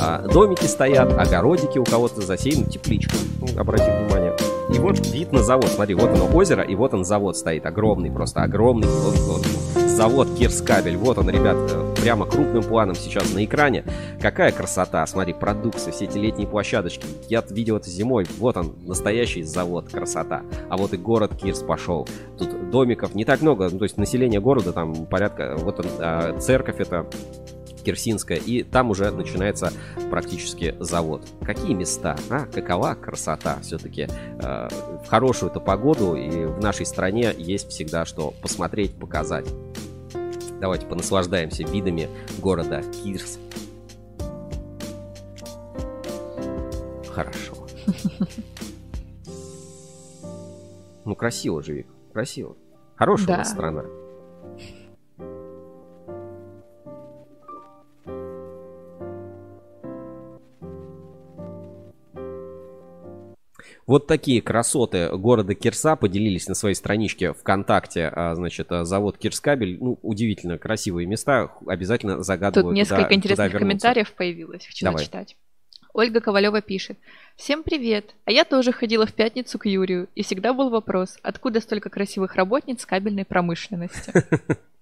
А, 0.00 0.26
домики 0.28 0.66
стоят, 0.66 1.12
огородики 1.18 1.78
у 1.78 1.84
кого-то 1.84 2.20
засеяны, 2.20 2.64
тепличка. 2.66 3.14
Ну, 3.40 3.48
Обрати 3.60 3.90
внимание. 3.90 4.36
И 4.72 4.78
вот 4.78 5.06
вид 5.06 5.32
на 5.32 5.42
завод. 5.42 5.68
Смотри, 5.68 5.94
вот 5.94 6.10
оно 6.10 6.26
озеро, 6.34 6.62
и 6.62 6.74
вот 6.74 6.94
он 6.94 7.04
завод 7.04 7.36
стоит. 7.36 7.66
Огромный, 7.66 8.10
просто 8.10 8.42
огромный. 8.42 8.88
Вот, 8.88 9.16
вот. 9.18 9.46
Завод 9.96 10.28
Кирскабель. 10.38 10.98
Вот 10.98 11.16
он, 11.16 11.30
ребят, 11.30 11.56
э, 11.56 11.94
прямо 12.02 12.26
крупным 12.26 12.62
планом 12.62 12.94
сейчас 12.94 13.32
на 13.32 13.42
экране. 13.42 13.82
Какая 14.20 14.52
красота. 14.52 15.06
Смотри, 15.06 15.32
продукция, 15.32 15.90
все 15.90 16.04
эти 16.04 16.18
летние 16.18 16.46
площадочки. 16.46 17.06
Я 17.30 17.42
видел 17.48 17.78
это 17.78 17.88
зимой. 17.88 18.26
Вот 18.36 18.58
он, 18.58 18.74
настоящий 18.82 19.42
завод. 19.42 19.88
Красота. 19.90 20.42
А 20.68 20.76
вот 20.76 20.92
и 20.92 20.98
город 20.98 21.32
Кирс 21.40 21.60
пошел. 21.62 22.06
Тут 22.38 22.68
домиков 22.70 23.14
не 23.14 23.24
так 23.24 23.40
много. 23.40 23.70
Ну, 23.70 23.78
то 23.78 23.84
есть 23.84 23.96
население 23.96 24.38
города 24.38 24.74
там 24.74 25.06
порядка... 25.06 25.56
Вот 25.56 25.80
он, 25.80 25.86
а, 25.98 26.38
церковь 26.40 26.78
это 26.78 27.06
Кирсинская, 27.82 28.36
и 28.36 28.64
там 28.64 28.90
уже 28.90 29.10
начинается 29.12 29.72
практически 30.10 30.74
завод. 30.78 31.22
Какие 31.40 31.72
места, 31.72 32.16
а? 32.28 32.40
Какова 32.40 32.94
красота 32.94 33.60
все-таки 33.62 34.08
э, 34.40 34.68
в 35.04 35.06
хорошую-то 35.06 35.60
погоду, 35.60 36.16
и 36.16 36.46
в 36.46 36.60
нашей 36.60 36.84
стране 36.84 37.32
есть 37.38 37.68
всегда 37.68 38.04
что 38.04 38.34
посмотреть, 38.42 38.98
показать. 38.98 39.46
Давайте 40.66 40.84
понаслаждаемся 40.86 41.62
видами 41.62 42.08
города 42.40 42.82
Кирс. 42.82 43.38
Хорошо. 47.08 47.54
Ну, 51.04 51.14
красиво 51.14 51.62
же, 51.62 51.72
Вик, 51.72 51.86
красиво. 52.12 52.56
Хорошая 52.96 53.26
у 53.26 53.28
Да. 53.28 53.36
нас 53.36 53.50
страна. 53.52 53.84
Вот 63.86 64.08
такие 64.08 64.42
красоты 64.42 65.10
города 65.16 65.54
Кирса 65.54 65.94
поделились 65.94 66.48
на 66.48 66.54
своей 66.54 66.74
страничке 66.74 67.32
ВКонтакте. 67.32 68.10
а, 68.12 68.34
Значит, 68.34 68.72
а, 68.72 68.84
завод 68.84 69.16
Кирскабель. 69.16 69.78
Ну, 69.80 69.98
удивительно 70.02 70.58
красивые 70.58 71.06
места. 71.06 71.52
Обязательно 71.66 72.22
загадываю. 72.22 72.70
Тут 72.70 72.74
несколько 72.74 73.04
туда 73.04 73.14
интересных 73.14 73.52
вернуться. 73.52 73.58
комментариев 73.60 74.12
появилось. 74.12 74.66
Хочу 74.66 74.84
Давай. 74.84 74.98
зачитать. 74.98 75.36
Ольга 75.92 76.20
Ковалева 76.20 76.60
пишет. 76.60 76.98
Всем 77.36 77.62
привет. 77.62 78.14
А 78.24 78.32
я 78.32 78.44
тоже 78.44 78.72
ходила 78.72 79.06
в 79.06 79.12
пятницу 79.14 79.58
к 79.58 79.66
Юрию. 79.66 80.08
И 80.14 80.22
всегда 80.22 80.52
был 80.52 80.68
вопрос, 80.68 81.18
откуда 81.22 81.60
столько 81.60 81.88
красивых 81.88 82.34
работниц 82.34 82.84
кабельной 82.84 83.24
промышленности? 83.24 84.12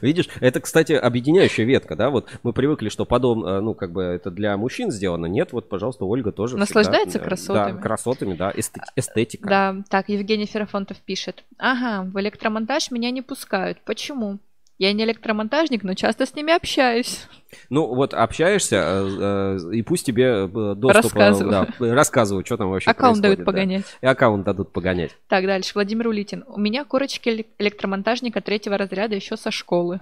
Видишь, 0.00 0.28
это, 0.40 0.60
кстати, 0.60 0.92
объединяющая 0.92 1.64
ветка, 1.64 1.96
да? 1.96 2.10
Вот 2.10 2.28
мы 2.42 2.52
привыкли, 2.52 2.88
что 2.88 3.04
подом, 3.04 3.44
э, 3.44 3.60
ну, 3.60 3.74
как 3.74 3.92
бы 3.92 4.02
это 4.02 4.30
для 4.30 4.56
мужчин 4.56 4.90
сделано. 4.90 5.26
Нет, 5.26 5.52
вот, 5.52 5.68
пожалуйста, 5.68 6.04
Ольга 6.04 6.32
тоже 6.32 6.56
Наслаждается 6.56 7.18
всегда, 7.18 7.24
э, 7.24 7.28
красотами. 7.28 7.76
Да, 7.76 7.82
красотами, 7.82 8.34
да, 8.34 8.50
эсте- 8.50 8.80
эстетика. 8.96 9.48
Да, 9.48 9.76
так, 9.88 10.08
Евгений 10.08 10.46
Ферафонтов 10.46 10.98
пишет. 10.98 11.44
Ага, 11.58 12.08
в 12.10 12.18
электромонтаж 12.20 12.90
меня 12.90 13.10
не 13.10 13.22
пускают. 13.22 13.78
Почему? 13.84 14.38
Я 14.80 14.94
не 14.94 15.04
электромонтажник, 15.04 15.82
но 15.82 15.92
часто 15.92 16.24
с 16.24 16.34
ними 16.34 16.54
общаюсь. 16.56 17.26
Ну, 17.68 17.94
вот 17.94 18.14
общаешься, 18.14 18.76
э, 18.76 19.58
э, 19.60 19.74
и 19.74 19.82
пусть 19.82 20.06
тебе 20.06 20.24
э, 20.46 20.74
доступ... 20.74 21.12
Рассказываю. 21.12 21.66
да, 21.78 21.94
рассказывают, 21.94 22.46
что 22.46 22.56
там 22.56 22.70
вообще 22.70 22.88
Аккаунт 22.88 23.20
дают 23.20 23.40
да. 23.40 23.44
погонять. 23.44 23.84
И 24.00 24.06
аккаунт 24.06 24.46
дадут 24.46 24.72
погонять. 24.72 25.10
Так, 25.28 25.44
дальше. 25.44 25.72
Владимир 25.74 26.08
Улитин. 26.08 26.44
У 26.46 26.58
меня 26.58 26.86
корочки 26.86 27.28
эле- 27.28 27.46
электромонтажника 27.58 28.40
третьего 28.40 28.78
разряда 28.78 29.14
еще 29.14 29.36
со 29.36 29.50
школы. 29.50 30.00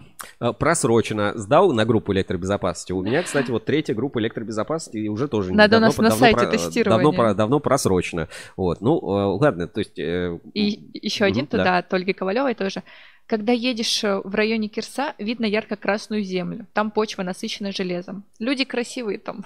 Просрочено. 0.61 1.33
Сдал 1.35 1.73
на 1.73 1.85
группу 1.85 2.13
электробезопасности. 2.13 2.93
У 2.93 3.03
меня, 3.03 3.25
кстати, 3.25 3.51
вот 3.51 3.65
третья 3.65 3.95
группа 3.95 4.21
электробезопасности 4.21 5.09
уже 5.09 5.27
тоже... 5.27 5.55
Надо 5.55 5.79
у 5.79 5.81
давно 5.81 5.87
нас 5.87 5.95
по- 5.97 6.03
на 6.03 6.09
давно 6.11 6.25
сайте 6.25 6.39
про- 6.39 6.47
тестирование. 6.47 7.13
Давно, 7.13 7.35
давно 7.35 7.59
просрочено. 7.59 8.29
Вот, 8.57 8.81
ну, 8.81 8.97
ладно, 8.97 9.67
то 9.67 9.81
есть... 9.81 9.99
И 9.99 10.91
еще 10.93 11.25
один 11.25 11.47
мгм, 11.47 11.51
да. 11.51 11.59
туда, 11.59 11.79
от 11.79 11.93
Ольги 11.93 12.13
Ковалевой 12.13 12.55
тоже. 12.55 12.85
Когда 13.29 13.53
едешь 13.53 14.03
э, 14.05 14.23
в 14.25 14.35
районе 14.35 14.69
Кирса, 14.69 15.13
видно 15.19 15.45
ярко-красную 15.45 16.23
землю. 16.23 16.67
Там 16.73 16.91
почва 16.91 17.23
насыщена 17.23 17.73
железом. 17.73 18.25
Люди 18.39 18.65
красивые 18.65 19.19
там. 19.19 19.45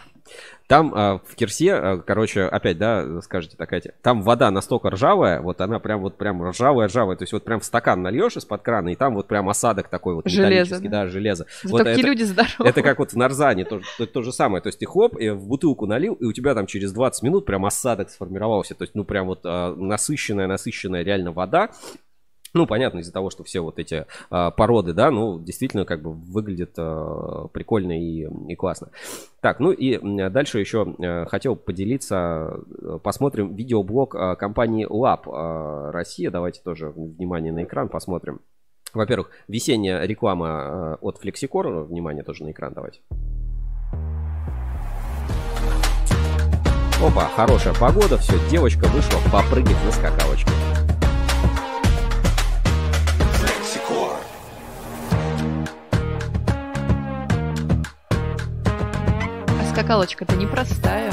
Там 0.68 0.92
а, 0.94 1.18
в 1.26 1.34
Кирсе, 1.34 1.74
а, 1.74 1.96
короче, 1.98 2.42
опять, 2.44 2.78
да, 2.78 3.20
скажете 3.22 3.56
такая, 3.56 3.82
там 4.00 4.22
вода 4.22 4.52
настолько 4.52 4.90
ржавая, 4.90 5.40
вот 5.40 5.60
она 5.60 5.80
прям 5.80 6.00
вот 6.00 6.16
прям 6.16 6.48
ржавая, 6.48 6.86
ржавая, 6.86 7.16
то 7.16 7.24
есть 7.24 7.32
вот 7.32 7.42
прям 7.42 7.58
в 7.58 7.64
стакан 7.64 8.02
нальешь 8.02 8.36
из-под 8.36 8.62
крана, 8.62 8.90
и 8.90 8.94
там 8.94 9.14
вот 9.14 9.26
прям 9.26 9.48
осадок 9.48 9.88
такой 9.88 10.14
вот 10.14 10.28
Железо, 10.28 10.80
да. 10.80 10.88
да, 10.88 11.06
железо. 11.08 11.46
Зато 11.64 11.72
Вот 11.72 11.78
какие 11.82 11.98
это- 11.98 12.06
люди 12.08 12.22
здоровые. 12.22 12.70
Это 12.70 12.82
как 12.82 13.00
вот 13.00 13.12
в 13.12 13.16
Нарзане, 13.16 13.64
то, 13.64 13.80
то- 13.98 14.06
то 14.06 14.22
же 14.22 14.32
самое, 14.32 14.62
то 14.62 14.68
есть 14.68 14.78
ты 14.78 14.86
хлоп, 14.86 15.18
и 15.18 15.30
в 15.30 15.44
бутылку 15.48 15.86
налил, 15.86 16.14
и 16.14 16.24
у 16.24 16.32
тебя 16.32 16.54
там 16.54 16.66
через 16.66 16.92
20 16.92 17.24
минут 17.24 17.46
прям 17.46 17.66
осадок 17.66 18.10
сформировался, 18.10 18.76
то 18.76 18.82
есть 18.82 18.94
ну 18.94 19.02
прям 19.04 19.26
вот 19.26 19.40
а, 19.42 19.74
насыщенная, 19.74 20.46
насыщенная 20.46 21.02
реально 21.02 21.32
вода, 21.32 21.70
ну, 22.54 22.66
понятно, 22.66 22.98
из-за 22.98 23.12
того, 23.12 23.30
что 23.30 23.44
все 23.44 23.60
вот 23.60 23.78
эти 23.78 24.06
а, 24.30 24.50
породы, 24.50 24.92
да, 24.92 25.10
ну, 25.10 25.38
действительно, 25.38 25.84
как 25.84 26.02
бы 26.02 26.12
выглядит 26.12 26.74
а, 26.76 27.48
прикольно 27.48 27.98
и, 27.98 28.28
и 28.48 28.54
классно. 28.54 28.88
Так, 29.40 29.58
ну 29.58 29.72
и 29.72 29.98
дальше 30.30 30.60
еще 30.60 30.94
э, 30.98 31.26
хотел 31.26 31.56
поделиться, 31.56 32.60
э, 32.80 32.98
посмотрим 33.02 33.56
видеоблог 33.56 34.14
а, 34.14 34.36
компании 34.36 34.86
Lab 34.86 35.90
Россия. 35.90 36.30
Давайте 36.30 36.60
тоже 36.62 36.90
внимание 36.90 37.52
на 37.52 37.64
экран 37.64 37.88
посмотрим. 37.88 38.40
Во-первых, 38.94 39.30
весенняя 39.48 40.04
реклама 40.04 40.48
а, 40.48 40.98
от 41.00 41.18
Flexicor. 41.22 41.84
Внимание 41.84 42.22
тоже 42.22 42.44
на 42.44 42.50
экран 42.50 42.72
давайте. 42.74 43.00
Опа, 47.02 47.24
хорошая 47.34 47.74
погода, 47.74 48.16
все, 48.18 48.34
девочка 48.48 48.86
вышла 48.86 49.18
попрыгать 49.32 49.76
на 49.84 49.90
скакалочке. 49.90 50.52
Скакалочка-то 59.92 60.36
непростая. 60.36 61.12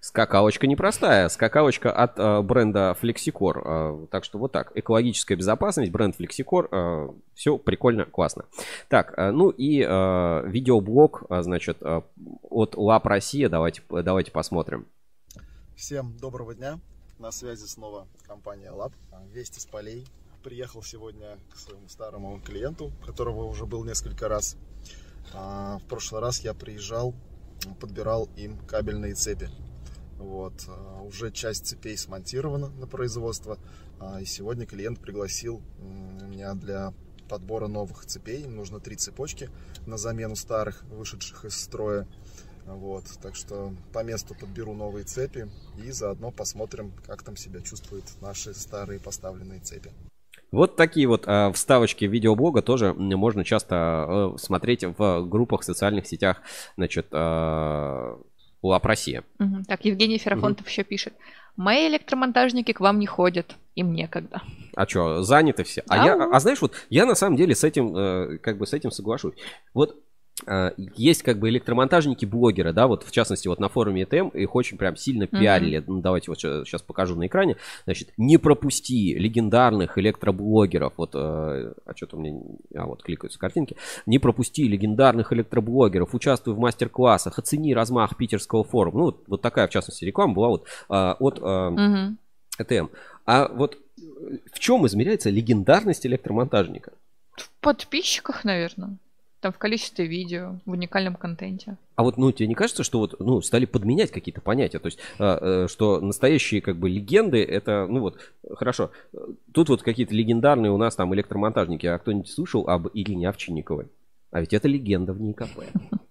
Скакалочка 0.00 0.66
непростая. 0.66 1.30
Скакалочка 1.30 1.90
от 1.90 2.18
э, 2.18 2.42
бренда 2.42 2.94
Flexicor. 3.00 3.62
Э, 4.04 4.06
так 4.10 4.24
что 4.24 4.36
вот 4.38 4.52
так. 4.52 4.70
Экологическая 4.74 5.34
безопасность, 5.34 5.90
бренд 5.90 6.14
Flexicor. 6.14 7.18
все 7.32 7.56
прикольно, 7.56 8.04
классно. 8.04 8.44
Так, 8.88 9.14
э, 9.16 9.30
ну 9.30 9.48
и 9.48 9.80
э, 9.80 10.42
видеоблог, 10.46 11.22
э, 11.30 11.40
значит, 11.40 11.78
э, 11.80 12.02
от 12.50 12.74
Lab 12.74 13.00
Россия. 13.04 13.48
Давайте, 13.48 13.80
давайте 13.88 14.30
посмотрим. 14.30 14.86
Всем 15.74 16.14
доброго 16.18 16.54
дня. 16.54 16.78
На 17.18 17.30
связи 17.30 17.64
снова 17.64 18.08
компания 18.26 18.70
Lab. 18.72 18.92
Вести 19.32 19.58
с 19.58 19.64
полей. 19.64 20.06
Приехал 20.46 20.80
сегодня 20.80 21.40
к 21.52 21.58
своему 21.58 21.88
старому 21.88 22.40
клиенту, 22.40 22.92
которого 23.04 23.46
уже 23.46 23.66
был 23.66 23.82
несколько 23.82 24.28
раз. 24.28 24.56
А, 25.34 25.80
В 25.80 25.88
прошлый 25.88 26.20
раз 26.20 26.38
я 26.38 26.54
приезжал, 26.54 27.16
подбирал 27.80 28.28
им 28.36 28.56
кабельные 28.60 29.14
цепи. 29.16 29.50
Вот. 30.18 30.52
а, 30.68 31.02
Уже 31.02 31.32
часть 31.32 31.66
цепей 31.66 31.98
смонтирована 31.98 32.68
на 32.68 32.86
производство. 32.86 33.58
а, 33.98 34.20
И 34.20 34.24
сегодня 34.24 34.66
клиент 34.66 35.00
пригласил 35.00 35.62
меня 35.80 36.54
для 36.54 36.94
подбора 37.28 37.66
новых 37.66 38.06
цепей. 38.06 38.44
Им 38.44 38.54
нужно 38.54 38.78
три 38.78 38.94
цепочки 38.94 39.50
на 39.84 39.96
замену 39.96 40.36
старых, 40.36 40.84
вышедших 40.84 41.44
из 41.44 41.60
строя. 41.60 42.06
Вот, 42.66 43.06
так 43.20 43.34
что 43.34 43.74
по 43.92 44.04
месту 44.04 44.36
подберу 44.36 44.74
новые 44.74 45.04
цепи 45.06 45.50
и 45.84 45.90
заодно 45.90 46.30
посмотрим, 46.30 46.92
как 47.04 47.24
там 47.24 47.36
себя 47.36 47.62
чувствуют 47.62 48.04
наши 48.20 48.54
старые 48.54 49.00
поставленные 49.00 49.58
цепи. 49.58 49.92
Вот 50.52 50.76
такие 50.76 51.06
вот 51.06 51.24
э, 51.26 51.52
вставочки 51.52 52.04
видеоблога 52.04 52.62
тоже 52.62 52.94
можно 52.94 53.44
часто 53.44 54.34
э, 54.34 54.38
смотреть 54.38 54.84
в 54.84 55.22
группах 55.26 55.62
в 55.62 55.64
социальных 55.64 56.06
сетях, 56.06 56.42
значит, 56.76 57.08
э, 57.12 58.16
Лап 58.62 58.84
Россия. 58.84 59.24
Угу. 59.38 59.64
Так, 59.68 59.84
Евгений 59.84 60.18
Ферафонтов 60.18 60.66
угу. 60.66 60.70
еще 60.70 60.84
пишет. 60.84 61.14
Мои 61.56 61.88
электромонтажники 61.88 62.72
к 62.72 62.80
вам 62.80 62.98
не 62.98 63.06
ходят, 63.06 63.56
им 63.74 63.94
некогда. 63.94 64.42
А 64.74 64.86
что, 64.86 65.22
заняты 65.22 65.64
все? 65.64 65.82
А, 65.88 66.02
а, 66.02 66.04
я, 66.04 66.28
а 66.30 66.40
знаешь, 66.40 66.60
вот 66.60 66.74
я 66.90 67.06
на 67.06 67.14
самом 67.14 67.36
деле 67.36 67.54
с 67.54 67.64
этим, 67.64 67.96
э, 67.96 68.38
как 68.38 68.58
бы 68.58 68.66
с 68.66 68.74
этим 68.74 68.90
соглашусь. 68.90 69.34
Вот 69.72 69.96
есть 70.96 71.22
как 71.22 71.38
бы 71.38 71.48
электромонтажники-блогеры, 71.48 72.72
да, 72.72 72.86
вот 72.86 73.04
в 73.04 73.10
частности 73.10 73.48
вот 73.48 73.58
на 73.58 73.68
форуме 73.68 74.02
ETM 74.02 74.36
их 74.36 74.54
очень 74.54 74.76
прям 74.76 74.94
сильно 74.94 75.26
пиарили. 75.26 75.78
Mm-hmm. 75.78 75.84
Ну, 75.86 76.00
давайте 76.02 76.30
вот 76.30 76.38
сейчас 76.38 76.82
покажу 76.82 77.16
на 77.16 77.26
экране. 77.26 77.56
Значит, 77.84 78.10
не 78.18 78.36
пропусти 78.36 79.14
легендарных 79.14 79.96
электроблогеров. 79.96 80.92
Вот, 80.98 81.14
э, 81.14 81.18
а 81.18 81.96
что-то 81.96 82.16
у 82.16 82.20
меня, 82.20 82.40
а 82.74 82.86
вот 82.86 83.02
кликаются 83.02 83.38
картинки. 83.38 83.76
Не 84.04 84.18
пропусти 84.18 84.68
легендарных 84.68 85.32
электроблогеров, 85.32 86.14
участвуй 86.14 86.54
в 86.54 86.58
мастер-классах, 86.58 87.38
оцени 87.38 87.74
размах 87.74 88.16
питерского 88.16 88.62
форума. 88.62 88.98
Ну, 88.98 89.04
вот, 89.06 89.24
вот 89.26 89.42
такая, 89.42 89.66
в 89.66 89.70
частности, 89.70 90.04
реклама 90.04 90.34
была 90.34 90.48
вот 90.48 90.66
э, 90.90 91.14
от 91.18 91.38
э, 91.38 91.42
mm-hmm. 91.42 92.90
А 93.24 93.48
вот 93.48 93.78
в 94.52 94.58
чем 94.58 94.86
измеряется 94.86 95.30
легендарность 95.30 96.06
электромонтажника? 96.06 96.92
В 97.36 97.50
подписчиках, 97.60 98.44
наверное 98.44 98.98
там 99.40 99.52
в 99.52 99.58
количестве 99.58 100.06
видео, 100.06 100.56
в 100.64 100.72
уникальном 100.72 101.14
контенте. 101.14 101.76
А 101.94 102.02
вот, 102.02 102.16
ну, 102.16 102.32
тебе 102.32 102.48
не 102.48 102.54
кажется, 102.54 102.84
что 102.84 102.98
вот, 102.98 103.14
ну, 103.20 103.40
стали 103.40 103.64
подменять 103.64 104.10
какие-то 104.10 104.40
понятия? 104.40 104.78
То 104.78 104.86
есть, 104.86 104.98
э, 105.18 105.24
э, 105.24 105.66
что 105.68 106.00
настоящие, 106.00 106.60
как 106.60 106.76
бы, 106.76 106.88
легенды, 106.88 107.42
это, 107.42 107.86
ну, 107.88 108.00
вот, 108.00 108.18
хорошо, 108.54 108.90
тут 109.52 109.68
вот 109.68 109.82
какие-то 109.82 110.14
легендарные 110.14 110.72
у 110.72 110.76
нас 110.76 110.96
там 110.96 111.14
электромонтажники, 111.14 111.86
а 111.86 111.98
кто-нибудь 111.98 112.28
слышал 112.28 112.68
об 112.68 112.88
Ирине 112.92 113.28
Овчинниковой? 113.28 113.86
А 114.30 114.40
ведь 114.40 114.52
это 114.52 114.68
легенда 114.68 115.12
в 115.12 115.20
НИКП. 115.20 115.64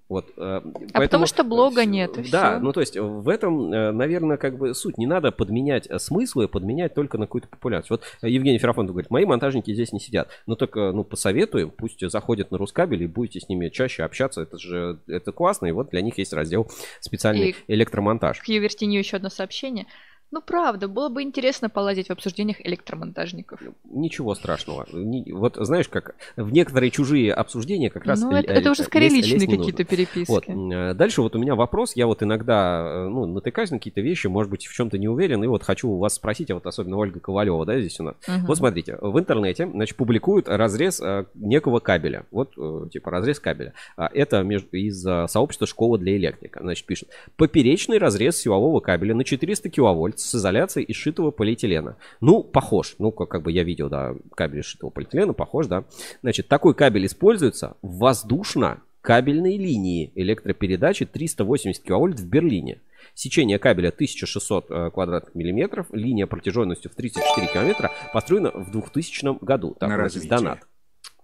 Вот, 0.08 0.32
э, 0.38 0.62
а 0.94 1.00
потому 1.00 1.26
что 1.26 1.44
блога 1.44 1.84
нет. 1.84 2.14
да, 2.32 2.52
все. 2.52 2.60
ну 2.60 2.74
то 2.74 2.80
есть 2.80 2.96
в 2.96 3.28
этом, 3.28 3.74
э, 3.74 3.92
наверное, 3.92 4.38
как 4.38 4.58
бы 4.58 4.76
суть. 4.76 5.00
Не 5.00 5.08
надо 5.08 5.32
подменять 5.32 5.88
э, 5.90 5.98
смыслы, 5.98 6.48
подменять 6.48 6.94
только 6.94 7.18
на 7.18 7.26
какую-то 7.26 7.48
популяцию. 7.48 8.00
Вот 8.00 8.30
Евгений 8.30 8.60
Ферафонтов 8.60 8.94
говорит, 8.94 9.10
мои 9.10 9.26
монтажники 9.26 9.74
здесь 9.74 9.94
не 9.94 10.00
сидят. 10.00 10.30
Ну 10.46 10.56
только, 10.56 10.92
ну 10.92 11.04
посоветую, 11.04 11.72
пусть 11.72 12.08
заходят 12.08 12.52
на 12.52 12.60
Рускабель 12.60 13.02
и 13.02 13.08
будете 13.08 13.40
с 13.40 13.50
ними 13.50 13.70
чаще 13.70 14.04
общаться. 14.04 14.44
Это 14.44 14.60
же, 14.60 15.00
это 15.08 15.32
классно. 15.32 15.66
И 15.66 15.72
вот 15.72 15.90
для 15.90 16.02
них 16.02 16.20
есть 16.20 16.34
раздел 16.34 16.70
специальный 17.00 17.56
и 17.68 17.74
электромонтаж. 17.74 18.42
К 18.42 18.48
Ювертинью 18.48 19.00
еще 19.00 19.18
одно 19.18 19.30
сообщение. 19.30 19.88
Ну, 20.32 20.42
правда, 20.42 20.88
было 20.88 21.10
бы 21.10 21.22
интересно 21.22 21.70
полазить 21.70 22.08
в 22.08 22.12
обсуждениях 22.12 22.60
электромонтажников. 22.60 23.62
Ничего 23.86 24.36
страшного. 24.36 24.86
Вот 25.32 25.56
знаешь, 25.58 25.88
как 25.88 26.16
в 26.36 26.52
некоторые 26.52 26.92
чужие 26.92 27.34
обсуждения 27.34 27.90
как 27.90 28.06
раз... 28.06 28.22
Ну, 28.22 28.32
это, 28.32 28.52
это 28.52 28.72
уже 28.72 28.84
скорее 28.84 29.10
лезть, 29.10 29.32
личные 29.32 29.58
какие-то 29.58 29.84
переписки. 29.84 30.30
Вот. 30.30 30.44
Э, 30.48 30.94
дальше 30.94 31.22
вот 31.22 31.36
у 31.36 31.40
меня 31.40 31.56
вопрос. 31.56 31.96
Я 31.96 32.08
вот 32.08 32.24
иногда, 32.24 32.84
э, 32.86 33.08
ну, 33.08 33.26
натыкаюсь 33.28 33.72
на 33.72 33.78
какие-то 33.78 34.02
вещи, 34.02 34.28
может 34.28 34.50
быть, 34.50 34.66
в 34.66 34.74
чем-то 34.74 34.98
не 34.98 35.08
уверен, 35.08 35.44
и 35.44 35.48
вот 35.48 35.64
хочу 35.64 35.90
у 35.90 36.00
вас 36.00 36.16
спросить, 36.16 36.50
а 36.52 36.56
вот 36.56 36.66
особенно 36.66 36.98
Ольга 36.98 37.20
Ковалева, 37.20 37.66
да, 37.66 37.80
здесь 37.80 38.00
у 38.00 38.04
нас. 38.04 38.16
Угу. 38.28 38.48
Вот 38.48 38.58
смотрите, 38.58 38.98
в 39.00 39.18
интернете, 39.20 39.68
значит, 39.68 39.96
публикуют 39.96 40.50
разрез 40.50 41.00
э, 41.00 41.26
некого 41.36 41.80
кабеля. 41.80 42.26
Вот, 42.32 42.56
типа, 42.92 43.12
разрез 43.12 43.40
кабеля. 43.40 43.74
А 43.96 44.10
это 44.14 44.42
из 44.72 45.02
сообщества 45.32 45.68
«Школа 45.68 45.98
для 45.98 46.18
электрика». 46.18 46.60
Значит, 46.62 46.86
пишут. 46.86 47.10
Поперечный 47.38 48.00
разрез 48.00 48.38
силового 48.38 48.80
кабеля 48.80 49.16
на 49.16 49.24
400 49.24 49.70
киловольт 49.70 50.15
с 50.20 50.36
изоляцией 50.36 50.86
из 50.86 50.96
шитого 50.96 51.32
полиэтилена. 51.32 51.98
Ну, 52.22 52.44
похож. 52.44 52.96
Ну, 53.00 53.12
как, 53.12 53.30
как 53.30 53.44
бы 53.44 53.52
я 53.52 53.64
видел, 53.64 53.90
да, 53.90 54.16
кабель 54.36 54.60
из 54.60 54.66
шитого 54.66 54.90
полиэтилена, 54.90 55.34
похож, 55.34 55.68
да. 55.68 55.84
Значит, 56.22 56.48
такой 56.48 56.74
кабель 56.74 57.06
используется 57.06 57.78
в 57.82 57.98
воздушно-кабельной 58.00 59.58
линии 59.58 60.12
электропередачи 60.16 61.06
380 61.06 61.84
киловольт 61.84 62.20
в 62.20 62.28
Берлине. 62.28 62.82
Сечение 63.14 63.60
кабеля 63.60 63.90
1600 63.90 64.72
э, 64.72 64.92
квадратных 64.92 65.36
миллиметров, 65.36 65.88
линия 65.92 66.28
протяженностью 66.28 66.92
в 66.92 66.96
34 66.96 67.48
километра, 67.48 67.92
построена 68.14 68.52
в 68.52 68.72
2000 68.72 69.44
году. 69.44 69.76
Так, 69.80 69.90
На 69.90 69.98
развитие. 69.98 70.30
Донат. 70.30 70.60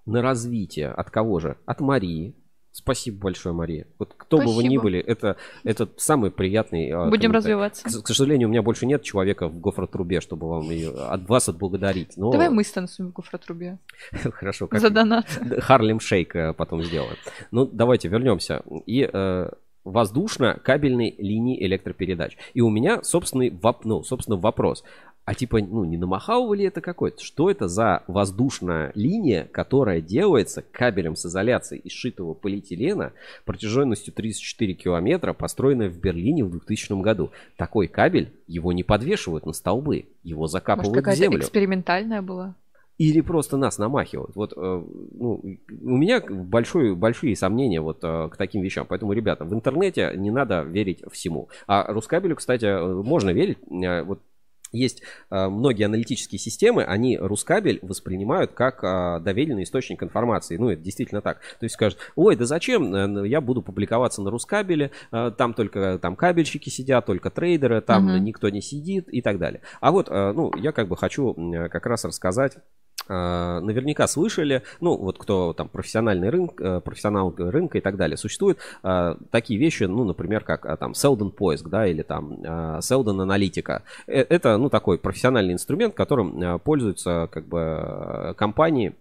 На 0.06 0.22
развитие. 0.22 0.90
От 0.90 1.10
кого 1.10 1.40
же? 1.40 1.58
От 1.66 1.80
Марии. 1.80 2.36
Спасибо 2.74 3.20
большое, 3.20 3.54
Мария. 3.54 3.86
Вот 4.00 4.14
кто 4.16 4.38
Спасибо. 4.38 4.52
бы 4.52 4.64
вы 4.64 4.64
ни 4.70 4.78
были, 4.78 5.00
это, 5.00 5.36
это 5.66 5.90
самый 5.98 6.32
приятный... 6.32 6.90
А, 6.92 7.10
Будем 7.10 7.32
развиваться. 7.32 7.84
К, 7.84 8.04
к 8.04 8.08
сожалению, 8.08 8.48
у 8.48 8.52
меня 8.52 8.62
больше 8.62 8.86
нет 8.86 9.04
человека 9.04 9.50
в 9.50 9.60
гофротрубе, 9.60 10.22
чтобы 10.22 10.48
вам 10.48 10.70
ее, 10.70 10.92
от 10.92 11.28
вас 11.28 11.50
отблагодарить. 11.50 12.16
Но... 12.16 12.32
Давай 12.32 12.50
мы 12.50 12.64
станцуем 12.64 13.12
в 13.12 13.14
гофротрубе. 13.14 13.78
Хорошо. 14.12 14.68
Как... 14.68 14.80
За 14.80 14.90
донат. 14.90 15.26
Харлем 15.60 16.00
Шейк 16.00 16.36
э, 16.36 16.54
потом 16.54 16.82
сделаем. 16.84 17.18
Ну, 17.52 17.66
давайте 17.66 18.08
вернемся. 18.08 18.64
И 18.86 19.10
э, 19.12 19.50
воздушно-кабельной 19.84 21.16
линии 21.18 21.64
электропередач. 21.66 22.38
И 22.54 22.62
у 22.62 22.70
меня 22.70 23.04
собственный, 23.04 23.54
ну, 23.84 24.04
собственно, 24.04 24.38
вопрос. 24.38 24.84
А 25.24 25.36
типа, 25.36 25.60
ну, 25.60 25.86
не 25.86 25.98
намахал 25.98 26.52
ли 26.54 26.66
это 26.66 26.82
какой-то? 26.82 27.24
Что 27.24 27.52
это 27.52 27.68
за 27.68 28.04
воздушная 28.08 28.92
линия, 28.96 29.48
которая 29.52 30.02
делается 30.02 30.64
кабелем 30.72 31.16
с 31.16 31.26
изоляцией 31.26 31.82
из 31.82 31.92
шитого 31.92 32.34
полиэтилена 32.34 33.14
протяженностью 33.46 34.14
34 34.14 34.74
километра, 34.74 35.34
построенная 35.34 35.90
в 35.90 35.98
Берлине 35.98 36.44
в 36.44 36.50
2000 36.50 37.02
году? 37.02 37.32
Такой 37.56 37.88
кабель, 37.88 38.34
его 38.48 38.74
не 38.74 38.84
подвешивают 38.84 39.46
на 39.46 39.54
столбы, 39.54 40.06
его 40.24 40.48
закапывают 40.48 40.96
Может, 40.96 41.18
в 41.18 41.18
землю. 41.18 41.40
экспериментальная 41.40 42.22
была? 42.24 42.56
Или 42.98 43.22
просто 43.22 43.58
нас 43.58 43.80
намахивают. 43.80 44.36
Вот, 44.36 44.54
э, 44.56 44.58
ну, 44.58 45.42
у 45.44 45.98
меня 45.98 46.22
большой, 46.22 46.96
большие 46.96 47.36
сомнения 47.36 47.82
вот 47.82 48.00
э, 48.04 48.30
к 48.32 48.38
таким 48.38 48.62
вещам. 48.62 48.86
Поэтому, 48.88 49.14
ребята, 49.14 49.44
в 49.44 49.54
интернете 49.54 50.14
не 50.16 50.30
надо 50.30 50.62
верить 50.62 51.02
всему. 51.12 51.50
А 51.66 51.92
Рускабелю, 51.92 52.36
кстати, 52.36 52.66
э, 52.66 52.94
можно 53.02 53.32
верить. 53.32 53.58
Вот 53.68 54.20
есть 54.72 55.02
э, 55.30 55.48
многие 55.48 55.86
аналитические 55.86 56.40
системы, 56.40 56.84
они 56.84 57.18
Рускабель 57.18 57.80
воспринимают 57.82 58.54
как 58.54 58.84
э, 58.84 59.20
доверенный 59.22 59.64
источник 59.64 60.04
информации. 60.04 60.58
Ну, 60.58 60.70
это 60.70 60.82
действительно 60.82 61.22
так. 61.22 61.40
То 61.60 61.66
есть 61.66 61.76
скажут, 61.76 62.00
ой, 62.16 62.36
да 62.36 62.46
зачем 62.46 62.94
э, 62.94 63.28
я 63.28 63.42
буду 63.42 63.62
публиковаться 63.62 64.22
на 64.22 64.32
Рускабеле, 64.32 64.92
э, 65.12 65.32
там 65.38 65.54
только 65.54 66.00
там 66.02 66.16
кабельщики 66.16 66.70
сидят, 66.70 67.06
только 67.06 67.30
трейдеры, 67.30 67.82
там 67.82 68.08
угу. 68.08 68.18
никто 68.18 68.50
не 68.50 68.62
сидит 68.62 69.08
и 69.10 69.22
так 69.22 69.38
далее. 69.38 69.62
А 69.80 69.92
вот, 69.92 70.08
э, 70.10 70.32
ну, 70.34 70.52
я 70.58 70.72
как 70.72 70.88
бы 70.88 70.98
хочу 70.98 71.34
э, 71.34 71.70
как 71.70 71.86
раз 71.86 72.06
рассказать 72.06 72.58
наверняка 73.12 74.08
слышали, 74.08 74.64
ну 74.80 74.98
вот 74.98 75.18
кто 75.18 75.54
там 75.54 75.70
профессиональный 75.70 76.30
рынок, 76.30 76.62
э, 76.62 76.82
профессионал 76.82 77.34
рынка 77.38 77.78
и 77.78 77.82
так 77.82 77.98
далее, 77.98 78.18
существуют 78.18 78.60
а, 78.84 79.18
такие 79.32 79.60
вещи, 79.60 79.84
ну, 79.84 80.04
например, 80.04 80.44
как 80.44 80.66
а, 80.66 80.78
там 80.78 80.94
Селдон 80.94 81.32
поиск, 81.32 81.68
да, 81.68 81.88
или 81.88 82.02
там 82.02 82.82
Селдон 82.82 83.22
аналитика. 83.22 83.84
Э, 84.08 84.22
это, 84.22 84.58
ну, 84.58 84.70
такой 84.70 84.98
профессиональный 84.98 85.54
инструмент, 85.54 85.94
которым 85.94 86.60
пользуются 86.60 87.28
как 87.32 87.48
бы 87.48 88.34
компании, 88.38 88.96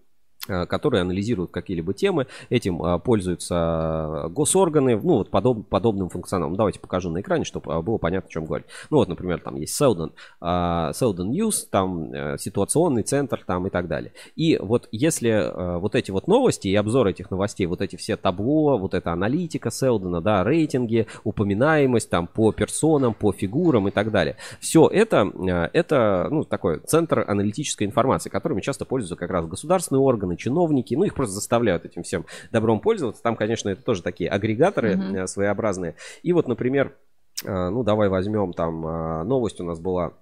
которые 0.67 1.01
анализируют 1.01 1.51
какие-либо 1.51 1.93
темы. 1.93 2.27
Этим 2.49 2.83
э, 2.83 2.99
пользуются 2.99 4.27
госорганы, 4.29 4.95
ну, 4.95 5.17
вот 5.17 5.29
подоб, 5.29 5.67
подобным 5.67 6.09
функционалом. 6.09 6.55
Давайте 6.55 6.79
покажу 6.79 7.09
на 7.09 7.21
экране, 7.21 7.45
чтобы 7.45 7.73
э, 7.73 7.81
было 7.81 7.97
понятно, 7.97 8.27
о 8.27 8.31
чем 8.31 8.45
говорить. 8.45 8.67
Ну, 8.89 8.97
вот, 8.97 9.07
например, 9.07 9.39
там 9.39 9.55
есть 9.55 9.75
Селдон, 9.75 10.13
Селдон 10.39 11.31
News, 11.31 11.67
там 11.69 12.11
ситуационный 12.37 13.03
центр, 13.03 13.43
там 13.45 13.67
и 13.67 13.69
так 13.69 13.87
далее. 13.87 14.13
И 14.35 14.57
вот 14.61 14.87
если 14.91 15.51
вот 15.79 15.95
эти 15.95 16.11
вот 16.11 16.27
новости 16.27 16.67
и 16.67 16.75
обзор 16.75 17.07
этих 17.07 17.31
новостей, 17.31 17.65
вот 17.67 17.81
эти 17.81 17.95
все 17.95 18.17
табло, 18.17 18.77
вот 18.77 18.93
эта 18.93 19.11
аналитика 19.11 19.71
Селдона, 19.71 20.21
да, 20.21 20.43
рейтинги, 20.43 21.07
упоминаемость 21.23 22.09
там 22.09 22.27
по 22.27 22.51
персонам, 22.51 23.13
по 23.13 23.31
фигурам 23.31 23.87
и 23.87 23.91
так 23.91 24.11
далее. 24.11 24.35
Все 24.59 24.87
это, 24.87 25.31
это, 25.73 26.27
ну, 26.29 26.43
такой 26.43 26.79
центр 26.79 27.25
аналитической 27.27 27.85
информации, 27.85 28.29
которыми 28.29 28.61
часто 28.61 28.85
пользуются 28.85 29.15
как 29.15 29.31
раз 29.31 29.45
государственные 29.47 30.01
органы, 30.01 30.37
чиновники, 30.41 30.95
ну 30.95 31.03
их 31.03 31.13
просто 31.13 31.33
заставляют 31.35 31.85
этим 31.85 32.03
всем 32.03 32.25
добром 32.51 32.79
пользоваться. 32.79 33.21
Там, 33.21 33.35
конечно, 33.35 33.69
это 33.69 33.83
тоже 33.83 34.01
такие 34.01 34.29
агрегаторы 34.29 34.95
mm-hmm. 34.95 35.27
своеобразные. 35.27 35.95
И 36.23 36.33
вот, 36.33 36.47
например, 36.47 36.97
э, 37.45 37.69
ну 37.69 37.83
давай 37.83 38.09
возьмем 38.09 38.53
там 38.53 38.85
э, 38.85 39.23
новость 39.23 39.61
у 39.61 39.63
нас 39.63 39.79
была 39.79 40.13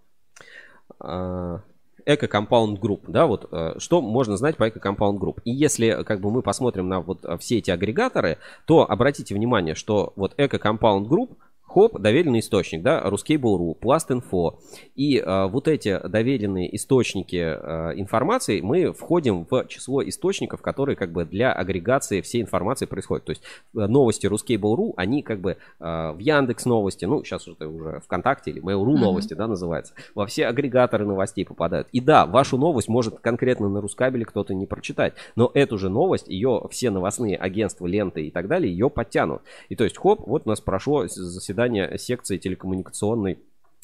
Эко 0.99 2.25
Compound 2.25 2.79
Group, 2.79 3.01
да, 3.07 3.27
вот 3.27 3.49
что 3.77 4.01
можно 4.01 4.35
знать 4.37 4.57
по 4.57 4.67
Эко 4.67 4.79
Compound 4.79 5.19
Group. 5.19 5.39
И 5.45 5.51
если 5.51 6.03
как 6.03 6.19
бы 6.19 6.31
мы 6.31 6.41
посмотрим 6.41 6.89
на 6.89 6.99
вот 6.99 7.23
все 7.39 7.59
эти 7.59 7.71
агрегаторы, 7.71 8.39
то 8.65 8.89
обратите 8.89 9.35
внимание, 9.35 9.75
что 9.75 10.11
вот 10.15 10.33
Эко 10.37 10.57
Compound 10.57 11.07
Group 11.07 11.37
Хоп, 11.69 11.99
доверенный 11.99 12.39
источник, 12.39 12.81
да, 12.81 12.99
Ruskable.ru, 13.05 13.77
Plast.info. 13.79 14.55
И 14.95 15.19
э, 15.19 15.47
вот 15.47 15.67
эти 15.67 15.99
доверенные 16.07 16.75
источники 16.75 17.35
э, 17.35 17.93
информации, 17.95 18.61
мы 18.61 18.91
входим 18.91 19.45
в 19.47 19.67
число 19.67 20.01
источников, 20.01 20.63
которые 20.63 20.95
как 20.95 21.11
бы 21.11 21.25
для 21.25 21.53
агрегации 21.53 22.21
всей 22.21 22.41
информации 22.41 22.87
происходят. 22.87 23.25
То 23.25 23.29
есть 23.29 23.43
э, 23.75 23.85
новости 23.85 24.25
Ruskable.ru, 24.25 24.93
они 24.97 25.21
как 25.21 25.41
бы 25.41 25.57
э, 25.79 26.11
в 26.11 26.17
Яндекс 26.17 26.65
новости, 26.65 27.05
ну, 27.05 27.23
сейчас 27.23 27.47
это 27.47 27.69
уже 27.69 27.99
ВКонтакте 27.99 28.49
или 28.49 28.63
Mail.ru 28.63 28.85
mm-hmm. 28.87 28.97
новости, 28.97 29.35
да, 29.35 29.45
называется, 29.45 29.93
во 30.15 30.25
все 30.25 30.47
агрегаторы 30.47 31.05
новостей 31.05 31.45
попадают. 31.45 31.87
И 31.91 32.01
да, 32.01 32.25
вашу 32.25 32.57
новость 32.57 32.87
может 32.87 33.19
конкретно 33.19 33.69
на 33.69 33.79
Рускабеле 33.79 34.25
кто-то 34.25 34.55
не 34.55 34.65
прочитать, 34.65 35.13
но 35.35 35.51
эту 35.53 35.77
же 35.77 35.89
новость, 35.89 36.29
ее 36.29 36.63
все 36.71 36.89
новостные 36.89 37.37
агентства, 37.37 37.85
ленты 37.85 38.25
и 38.25 38.31
так 38.31 38.47
далее, 38.47 38.71
ее 38.71 38.89
подтянут. 38.89 39.43
И 39.69 39.75
то 39.75 39.83
есть, 39.83 39.99
хоп, 39.99 40.25
вот 40.25 40.41
у 40.45 40.49
нас 40.49 40.61
прошло 40.61 41.05
заседание 41.07 41.58
секции 41.97 42.37
телекоммуникационной 42.37 43.39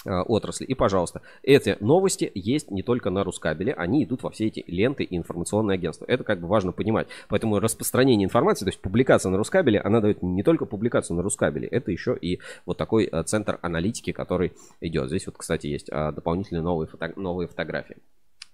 э, 0.06 0.22
отрасли. 0.22 0.66
И, 0.66 0.74
пожалуйста, 0.74 1.22
эти 1.44 1.78
новости 1.80 2.32
есть 2.34 2.72
не 2.72 2.84
только 2.84 3.10
на 3.10 3.24
Рускабеле, 3.24 3.74
они 3.74 4.04
идут 4.04 4.24
во 4.24 4.30
все 4.30 4.48
эти 4.48 4.64
ленты 4.68 5.04
и 5.04 5.18
информационные 5.18 5.76
агентства. 5.76 6.06
Это 6.08 6.24
как 6.24 6.40
бы 6.40 6.48
важно 6.48 6.72
понимать. 6.72 7.08
Поэтому 7.28 7.60
распространение 7.60 8.26
информации, 8.26 8.66
то 8.66 8.70
есть 8.70 8.82
публикация 8.82 9.30
на 9.30 9.38
Рускабеле, 9.38 9.80
она 9.80 10.02
дает 10.02 10.22
не 10.24 10.44
только 10.44 10.66
публикацию 10.66 11.18
на 11.18 11.24
Рускабеле, 11.24 11.68
это 11.68 11.92
еще 11.92 12.18
и 12.20 12.40
вот 12.66 12.78
такой 12.78 13.06
э, 13.06 13.24
центр 13.24 13.60
аналитики, 13.62 14.12
который 14.12 14.54
идет. 14.82 15.08
Здесь 15.10 15.26
вот, 15.26 15.38
кстати, 15.38 15.68
есть 15.68 15.90
э, 15.90 16.12
дополнительные 16.12 16.62
новые, 16.62 16.88
фото 16.88 17.14
новые 17.16 17.48
фотографии. 17.48 17.98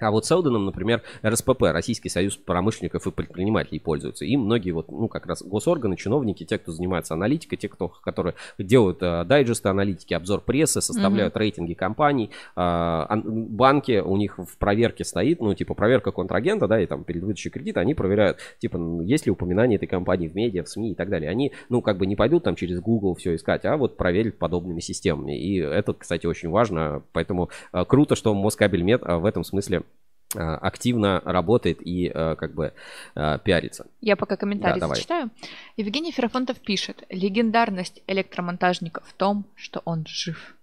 А 0.01 0.11
вот 0.11 0.25
Селденом, 0.25 0.65
например, 0.65 1.01
РСПП, 1.25 1.63
Российский 1.63 2.09
союз 2.09 2.37
промышленников 2.37 3.07
и 3.07 3.11
предпринимателей, 3.11 3.79
пользуются. 3.79 4.25
И 4.25 4.37
многие 4.37 4.71
вот, 4.71 4.91
ну, 4.91 5.07
как 5.07 5.25
раз 5.25 5.43
госорганы, 5.43 5.95
чиновники, 5.95 6.43
те, 6.43 6.57
кто 6.57 6.71
занимается 6.71 7.13
аналитикой, 7.13 7.57
те, 7.57 7.69
кто, 7.69 7.89
которые 7.89 8.35
делают 8.57 9.01
э, 9.01 9.23
дайджесты 9.25 9.69
аналитики, 9.69 10.13
обзор 10.13 10.41
прессы, 10.41 10.81
составляют 10.81 11.35
mm-hmm. 11.35 11.39
рейтинги 11.39 11.73
компаний, 11.73 12.31
э, 12.55 13.05
банки, 13.23 13.99
у 13.99 14.17
них 14.17 14.37
в 14.37 14.57
проверке 14.57 15.03
стоит, 15.03 15.41
ну, 15.41 15.53
типа, 15.53 15.73
проверка 15.73 16.11
контрагента, 16.11 16.67
да, 16.67 16.81
и 16.81 16.85
там 16.85 17.03
перед 17.03 17.23
выдачей 17.23 17.51
кредита 17.51 17.79
они 17.79 17.93
проверяют, 17.93 18.37
типа, 18.59 18.77
есть 19.03 19.25
ли 19.25 19.31
упоминание 19.31 19.77
этой 19.77 19.87
компании 19.87 20.27
в 20.27 20.35
медиа, 20.35 20.63
в 20.63 20.69
СМИ 20.69 20.91
и 20.91 20.95
так 20.95 21.09
далее. 21.09 21.29
Они, 21.29 21.51
ну, 21.69 21.81
как 21.81 21.97
бы 21.97 22.05
не 22.05 22.15
пойдут 22.15 22.43
там 22.43 22.55
через 22.55 22.79
Google 22.79 23.15
все 23.15 23.35
искать, 23.35 23.65
а 23.65 23.77
вот 23.77 23.97
проверят 23.97 24.37
подобными 24.37 24.79
системами. 24.79 25.37
И 25.37 25.57
это, 25.57 25.93
кстати, 25.93 26.25
очень 26.25 26.49
важно, 26.49 27.03
поэтому 27.13 27.49
э, 27.73 27.85
круто, 27.85 28.15
что 28.15 28.33
Москабельмет 28.33 29.01
э, 29.03 29.15
в 29.17 29.25
этом 29.25 29.43
смысле 29.43 29.83
активно 30.39 31.21
работает 31.25 31.85
и 31.85 32.11
э, 32.13 32.35
как 32.35 32.53
бы 32.53 32.73
э, 33.15 33.39
пиарится. 33.43 33.87
Я 34.01 34.15
пока 34.15 34.35
комментарий 34.35 34.79
да, 34.79 34.87
зачитаю. 34.87 35.29
Евгений 35.77 36.11
Ферафонтов 36.11 36.59
пишет. 36.59 37.03
Легендарность 37.09 38.01
электромонтажника 38.07 39.01
в 39.05 39.13
том, 39.13 39.45
что 39.55 39.81
он 39.85 40.05
жив. 40.07 40.55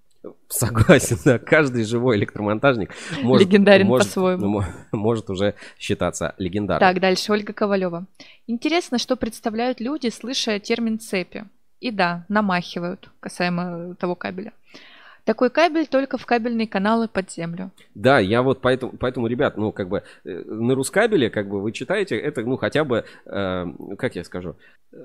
Согласен, 0.48 1.18
да. 1.24 1.38
Каждый 1.38 1.84
живой 1.84 2.16
электромонтажник 2.16 2.94
может, 3.22 3.46
легендарен 3.46 3.86
может, 3.86 4.08
по-своему. 4.08 4.62
Может 4.92 5.30
уже 5.30 5.54
считаться 5.78 6.34
легендарным. 6.38 6.88
Так, 6.88 7.00
дальше 7.00 7.32
Ольга 7.32 7.52
Ковалева. 7.52 8.06
Интересно, 8.46 8.98
что 8.98 9.16
представляют 9.16 9.80
люди, 9.80 10.08
слыша 10.08 10.58
термин 10.58 10.98
цепи. 10.98 11.44
И 11.80 11.92
да, 11.92 12.24
намахивают 12.28 13.10
касаемо 13.20 13.94
того 13.94 14.16
кабеля. 14.16 14.52
Такой 15.28 15.50
кабель 15.50 15.86
только 15.86 16.16
в 16.16 16.24
кабельные 16.24 16.66
каналы 16.66 17.06
под 17.06 17.30
землю. 17.30 17.70
Да, 17.94 18.18
я 18.18 18.40
вот 18.40 18.62
поэтому, 18.62 18.92
поэтому, 18.98 19.26
ребят, 19.26 19.58
ну, 19.58 19.72
как 19.72 19.90
бы, 19.90 20.02
э, 20.24 20.42
на 20.46 20.74
Рускабеле, 20.74 21.28
как 21.28 21.50
бы, 21.50 21.60
вы 21.60 21.72
читаете, 21.72 22.16
это, 22.16 22.40
ну, 22.40 22.56
хотя 22.56 22.82
бы, 22.82 23.04
э, 23.26 23.66
как 23.98 24.16
я 24.16 24.24
скажу, 24.24 24.56
э, 24.90 24.96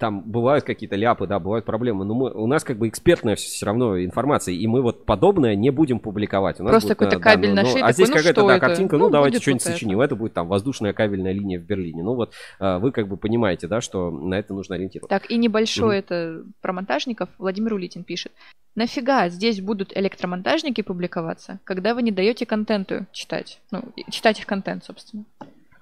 там 0.00 0.22
бывают 0.22 0.64
какие-то 0.64 0.96
ляпы, 0.96 1.28
да, 1.28 1.38
бывают 1.38 1.64
проблемы, 1.64 2.04
но 2.04 2.14
мы, 2.14 2.32
у 2.32 2.48
нас, 2.48 2.64
как 2.64 2.78
бы, 2.78 2.88
экспертная 2.88 3.36
все 3.36 3.64
равно 3.64 4.04
информация, 4.04 4.56
и 4.56 4.66
мы 4.66 4.82
вот 4.82 5.06
подобное 5.06 5.54
не 5.54 5.70
будем 5.70 6.00
публиковать. 6.00 6.58
У 6.58 6.64
нас 6.64 6.72
Просто 6.72 6.96
какой-то 6.96 7.20
кабель 7.20 7.54
да, 7.54 7.62
ну, 7.62 7.62
нашли, 7.62 7.80
ну, 7.80 7.86
А 7.86 7.92
здесь 7.92 8.08
ну, 8.08 8.16
какая-то, 8.16 8.44
да, 8.44 8.56
это? 8.56 8.66
картинка, 8.66 8.98
ну, 8.98 9.04
ну 9.04 9.10
давайте 9.10 9.38
что-нибудь 9.38 9.64
вот 9.66 9.72
сочиним. 9.72 10.00
Это. 10.00 10.06
это 10.06 10.16
будет 10.16 10.32
там 10.32 10.48
воздушная 10.48 10.92
кабельная 10.92 11.30
линия 11.30 11.60
в 11.60 11.62
Берлине. 11.62 12.02
Ну, 12.02 12.14
вот 12.14 12.32
э, 12.58 12.78
вы, 12.78 12.90
как 12.90 13.06
бы, 13.06 13.16
понимаете, 13.16 13.68
да, 13.68 13.80
что 13.80 14.10
на 14.10 14.34
это 14.34 14.52
нужно 14.52 14.74
ориентироваться. 14.74 15.16
Так, 15.16 15.30
и 15.30 15.36
небольшой 15.36 15.98
mm 15.98 15.98
это 16.00 16.42
про 16.60 16.72
монтажников 16.72 17.28
Владимир 17.38 17.74
Улитин 17.74 18.02
пишет. 18.02 18.32
Нафига 18.78 19.27
здесь 19.28 19.60
будут 19.60 19.96
электромонтажники 19.96 20.82
публиковаться, 20.82 21.60
когда 21.64 21.94
вы 21.94 22.02
не 22.02 22.10
даете 22.10 22.46
контенту 22.46 23.06
читать? 23.12 23.60
Ну, 23.70 23.82
читать 24.10 24.38
их 24.38 24.46
контент, 24.46 24.84
собственно. 24.84 25.24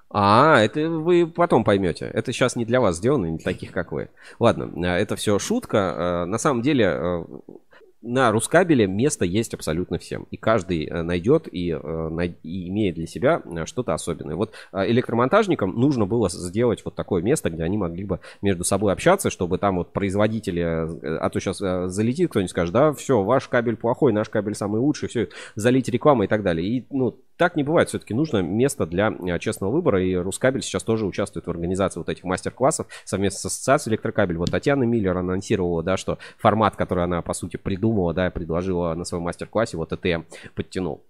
А, 0.09 0.61
это 0.61 0.89
вы 0.89 1.27
потом 1.27 1.63
поймете. 1.63 2.09
Это 2.13 2.31
сейчас 2.31 2.55
не 2.55 2.65
для 2.65 2.79
вас 2.79 2.97
сделано, 2.97 3.25
не 3.25 3.37
для 3.37 3.43
таких, 3.43 3.71
как 3.71 3.91
вы. 3.91 4.09
Ладно, 4.39 4.71
э, 4.85 5.01
это 5.01 5.17
все 5.17 5.37
шутка. 5.37 5.77
Э, 5.77 6.25
на 6.25 6.37
самом 6.37 6.61
деле, 6.61 6.85
э, 6.85 7.23
на 8.01 8.31
Рускабеле 8.31 8.85
место 8.85 9.25
есть 9.25 9.53
абсолютно 9.53 9.97
всем. 9.97 10.27
И 10.29 10.37
каждый 10.37 10.85
э, 10.85 11.01
найдет 11.01 11.47
и, 11.51 11.71
э, 11.71 12.29
и 12.43 12.69
имеет 12.69 12.95
для 12.95 13.07
себя 13.07 13.41
э, 13.43 13.65
что-то 13.65 13.93
особенное. 13.93 14.35
Вот 14.35 14.53
электромонтажникам 14.71 15.71
нужно 15.71 16.05
было 16.05 16.29
сделать 16.29 16.83
вот 16.85 16.95
такое 16.95 17.23
место, 17.23 17.49
где 17.49 17.63
они 17.63 17.77
могли 17.77 18.03
бы 18.03 18.19
между 18.41 18.63
собой 18.63 18.93
общаться, 18.93 19.29
чтобы 19.29 19.57
там 19.57 19.77
вот 19.77 19.93
производители, 19.93 20.61
а 20.61 21.29
то 21.29 21.39
сейчас 21.39 21.57
залетит 21.57 22.29
кто-нибудь 22.29 22.51
скажет, 22.51 22.73
да, 22.73 22.93
все, 22.93 23.23
ваш 23.23 23.47
кабель 23.47 23.75
плохой, 23.75 24.13
наш 24.13 24.29
кабель 24.29 24.55
самый 24.55 24.79
лучший, 24.79 25.09
все, 25.09 25.29
залить 25.55 25.89
рекламой 25.89 26.25
и 26.25 26.29
так 26.29 26.43
далее. 26.43 26.67
И, 26.67 26.85
ну, 26.91 27.17
так 27.37 27.55
не 27.55 27.63
бывает. 27.63 27.89
Все-таки 27.89 28.13
нужно 28.13 28.41
место 28.41 28.85
для 28.85 29.13
честного 29.39 29.71
выбора. 29.71 30.03
И 30.03 30.15
Рускабель 30.15 30.61
сейчас 30.61 30.83
тоже 30.83 31.05
участвует 31.05 31.45
в 31.45 31.51
организации 31.51 31.99
вот 31.99 32.09
этих 32.09 32.23
мастер-классов 32.23 32.87
совместно 33.05 33.39
с 33.39 33.45
ассоциацией 33.45 33.93
электрокабель. 33.93 34.37
Вот 34.37 34.51
Татьяна 34.51 34.83
Миллер 34.83 35.15
анонсировала, 35.17 35.83
да, 35.83 35.97
что 35.97 36.17
формат, 36.37 36.75
который 36.75 37.03
она, 37.03 37.21
по 37.21 37.33
сути, 37.33 37.57
придумала, 37.57 37.86
придумала, 37.87 38.13
да, 38.13 38.29
предложила 38.29 38.93
на 38.95 39.05
своем 39.05 39.23
мастер-классе, 39.23 39.77
вот 39.77 39.91
это 39.93 40.07
я 40.07 40.23
подтянул. 40.55 41.03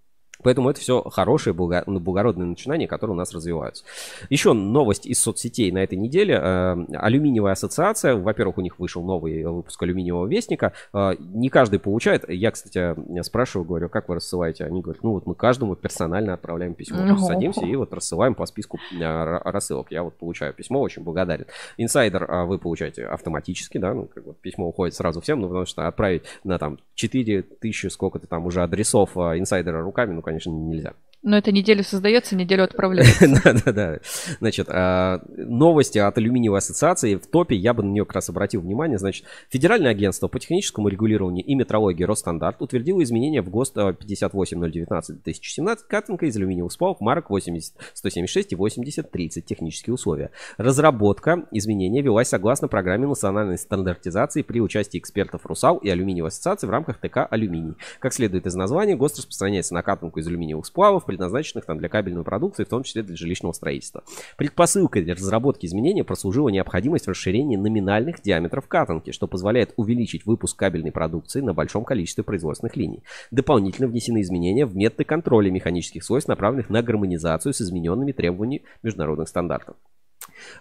Поэтому 0.47 0.69
это 0.69 0.79
все 0.79 1.01
хорошие, 1.01 1.53
ну, 1.87 1.99
благородные 1.99 2.45
начинания, 2.45 2.87
которые 2.87 3.15
у 3.15 3.17
нас 3.17 3.33
развиваются. 3.33 3.83
Еще 4.29 4.53
новость 4.53 5.05
из 5.05 5.19
соцсетей 5.19 5.73
на 5.73 5.79
этой 5.79 5.97
неделе. 5.97 6.39
Э, 6.41 6.85
алюминиевая 6.93 7.51
ассоциация. 7.51 8.15
Во-первых, 8.15 8.57
у 8.57 8.61
них 8.61 8.79
вышел 8.79 9.03
новый 9.03 9.43
выпуск 9.43 9.83
алюминиевого 9.83 10.25
вестника. 10.25 10.71
Э, 10.93 11.15
не 11.19 11.49
каждый 11.49 11.79
получает. 11.79 12.29
Я, 12.29 12.51
кстати, 12.51 12.95
спрашиваю, 13.23 13.67
говорю, 13.67 13.89
как 13.89 14.07
вы 14.07 14.15
рассылаете? 14.15 14.63
Они 14.63 14.81
говорят, 14.81 15.03
ну 15.03 15.11
вот 15.11 15.25
мы 15.25 15.35
каждому 15.35 15.75
персонально 15.75 16.33
отправляем 16.33 16.75
письмо. 16.75 17.05
То 17.05 17.17
садимся 17.17 17.65
и 17.65 17.75
вот 17.75 17.91
рассылаем 17.93 18.33
по 18.33 18.45
списку 18.45 18.79
э, 18.97 19.39
рассылок. 19.43 19.91
Я 19.91 20.03
вот 20.03 20.13
получаю 20.13 20.53
письмо, 20.53 20.79
очень 20.79 21.03
благодарен. 21.03 21.47
Инсайдер 21.75 22.25
вы 22.45 22.57
получаете 22.57 23.05
автоматически, 23.05 23.79
да, 23.79 23.93
ну 23.93 24.05
как 24.05 24.23
бы 24.23 24.33
письмо 24.33 24.69
уходит 24.69 24.95
сразу 24.95 25.19
всем, 25.19 25.41
ну 25.41 25.47
потому 25.49 25.65
что 25.65 25.89
отправить 25.89 26.23
на 26.45 26.57
там 26.57 26.79
4000 26.95 27.87
сколько-то 27.87 28.27
там 28.27 28.45
уже 28.45 28.63
адресов 28.63 29.17
инсайдера 29.17 29.81
руками, 29.81 30.13
ну 30.13 30.21
конечно, 30.21 30.36
нельзя. 30.45 30.93
Но 31.23 31.38
это 31.38 31.52
неделю 31.52 31.84
создается, 31.84 32.35
неделю 32.35 32.64
отправляется. 32.64 33.27
Да-да-да. 33.44 33.99
Значит, 34.39 34.68
а, 34.69 35.22
новости 35.35 35.98
от 35.98 36.18
алюминиевой 36.18 36.60
ассоциации 36.60 37.15
в 37.15 37.27
топе, 37.27 37.56
я 37.56 37.73
бы 37.73 37.84
на 37.84 37.89
нее 37.89 38.06
как 38.06 38.15
раз 38.15 38.30
обратил 38.30 38.61
внимание. 38.61 38.98
Значит, 38.98 39.26
Федеральное 39.49 39.91
агентство 39.91 40.27
по 40.27 40.39
техническому 40.39 40.89
регулированию 40.89 41.44
и 41.44 41.56
метрологии 41.56 42.03
Росстандарт 42.03 42.61
утвердило 42.61 43.02
изменения 43.02 43.41
в 43.41 43.49
ГОСТ 43.49 43.77
58019-2017 43.77 45.77
катанка 45.89 46.27
из 46.27 46.38
алюминиевых 46.38 46.72
сплавов 46.72 47.02
марок 47.02 47.31
80, 47.31 47.73
176 47.94 48.53
и 48.53 48.56
8030 48.56 49.44
технические 49.44 49.95
условия. 49.95 50.30
Разработка 50.57 51.45
изменения 51.52 52.02
велась 52.02 52.30
согласно 52.30 52.68
программе 52.68 53.07
национальной 53.07 53.57
стандартизации 53.57 54.44
при 54.44 54.61
участии 54.61 54.99
экспертов 54.99 55.45
РУСАЛ 55.45 55.77
и 55.77 55.89
алюминиевой 55.89 56.30
ассоциации 56.30 56.68
в 56.68 56.69
рамках 56.69 56.99
ТК 56.99 57.26
«Алюминий». 57.26 57.73
Как 57.99 58.14
следует 58.14 58.45
из 58.45 58.53
названия, 58.53 58.95
ГОСТ 58.95 59.18
распространяется 59.18 59.73
на 59.73 59.81
катанку 59.81 60.19
из 60.19 60.27
алюминиевых 60.27 60.65
сплавов, 60.65 61.06
предназначенных 61.07 61.65
там, 61.65 61.79
для 61.79 61.89
кабельной 61.89 62.23
продукции, 62.23 62.63
в 62.63 62.69
том 62.69 62.84
числе 62.84 63.01
для 63.01 63.15
жилищного 63.15 63.53
строительства. 63.53 64.03
Предпосылкой 64.38 65.01
для 65.01 65.15
разработки 65.15 65.65
изменения 65.65 66.03
прослужила 66.03 66.49
необходимость 66.49 67.07
расширения 67.07 67.57
номинальных 67.57 68.21
диаметров 68.21 68.67
катанки, 68.67 69.11
что 69.11 69.27
позволяет 69.27 69.73
увеличить 69.77 70.25
выпуск 70.25 70.57
кабельной 70.57 70.91
продукции 70.91 71.41
на 71.41 71.55
большом 71.55 71.84
количестве 71.84 72.23
производственных 72.23 72.75
линий. 72.75 73.03
Дополнительно 73.31 73.88
внесены 73.88 74.21
изменения 74.21 74.65
в 74.67 74.75
методы 74.75 75.05
контроля 75.05 75.49
механических 75.49 76.03
свойств, 76.03 76.29
направленных 76.29 76.69
на 76.69 76.84
гармонизацию 76.84 77.53
с 77.53 77.61
измененными 77.61 78.11
требованиями 78.11 78.65
международных 78.84 79.27
стандартов. 79.27 79.75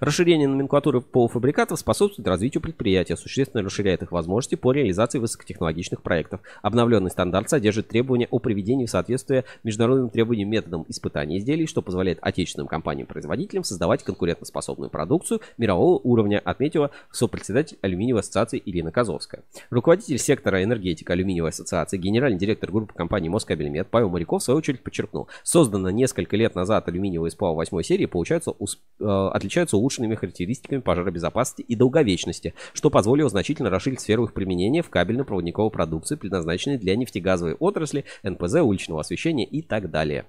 Расширение 0.01 0.49
номенклатуры 0.49 1.01
полуфабрикатов 1.01 1.79
способствует 1.79 2.29
развитию 2.29 2.61
предприятия, 2.61 3.17
существенно 3.17 3.63
расширяет 3.63 4.03
их 4.03 4.13
возможности 4.13 4.55
по 4.55 4.73
реализации 4.73 5.19
высокотехнологичных 5.19 6.03
проектов. 6.03 6.41
Обновленный 6.63 7.11
стандарт 7.11 7.51
содержит 7.51 7.89
требования 7.89 8.29
о 8.31 8.39
приведении 8.39 8.87
в 8.87 8.91
соответствие 8.91 9.45
международным 9.65 10.11
требованиям 10.11 10.51
методом 10.51 10.85
испытания 10.89 11.39
изделий, 11.39 11.67
что 11.67 11.83
позволяет 11.83 12.19
отечественным 12.23 12.69
компаниям-производителям 12.69 13.65
создавать 13.65 14.03
конкурентоспособную 14.05 14.91
продукцию 14.91 15.41
мирового 15.59 16.01
уровня, 16.03 16.41
отметила 16.45 16.91
сопредседатель 17.11 17.79
алюминиевой 17.83 18.21
ассоциации 18.21 18.63
Ирина 18.65 18.93
Козовская. 18.93 19.43
Руководитель 19.71 20.19
сектора 20.19 20.63
энергетика 20.63 21.13
алюминиевой 21.13 21.51
ассоциации, 21.51 21.99
генеральный 21.99 22.39
директор 22.39 22.71
группы 22.71 22.95
компании 22.95 23.29
Москабельмет 23.29 23.89
Павел 23.89 24.11
Моряков 24.11 24.43
в 24.43 24.45
свою 24.45 24.59
очередь 24.59 24.83
подчеркнул, 24.83 25.29
создано 25.43 25.91
несколько 25.91 26.37
лет 26.37 26.55
назад 26.55 26.89
алюминиевые 26.89 27.31
сплавы 27.31 27.57
8 27.57 27.83
серии 27.83 28.07
получаются, 28.07 28.51
усп- 28.51 28.79
э, 29.01 29.31
отличаются 29.35 29.66
отличаются 29.67 29.77
улучшенными 29.77 30.15
характеристиками 30.15 30.81
пожаробезопасности 30.81 31.63
и 31.63 31.75
долговечности, 31.75 32.55
что 32.73 32.91
позволило 32.91 33.29
значительно 33.29 33.71
расширить 33.71 34.01
сферу 34.01 34.25
их 34.25 34.33
применения 34.33 34.83
в 34.83 34.91
кабельно-проводниковой 34.91 35.71
продукции, 35.71 36.17
предназначенной 36.17 36.79
для 36.79 36.97
нефтегазовой 36.97 37.55
отрасли, 37.55 38.05
НПЗ, 38.23 38.55
уличного 38.63 39.01
освещения 39.01 39.45
и 39.45 39.63
так 39.63 39.91
далее. 39.91 40.27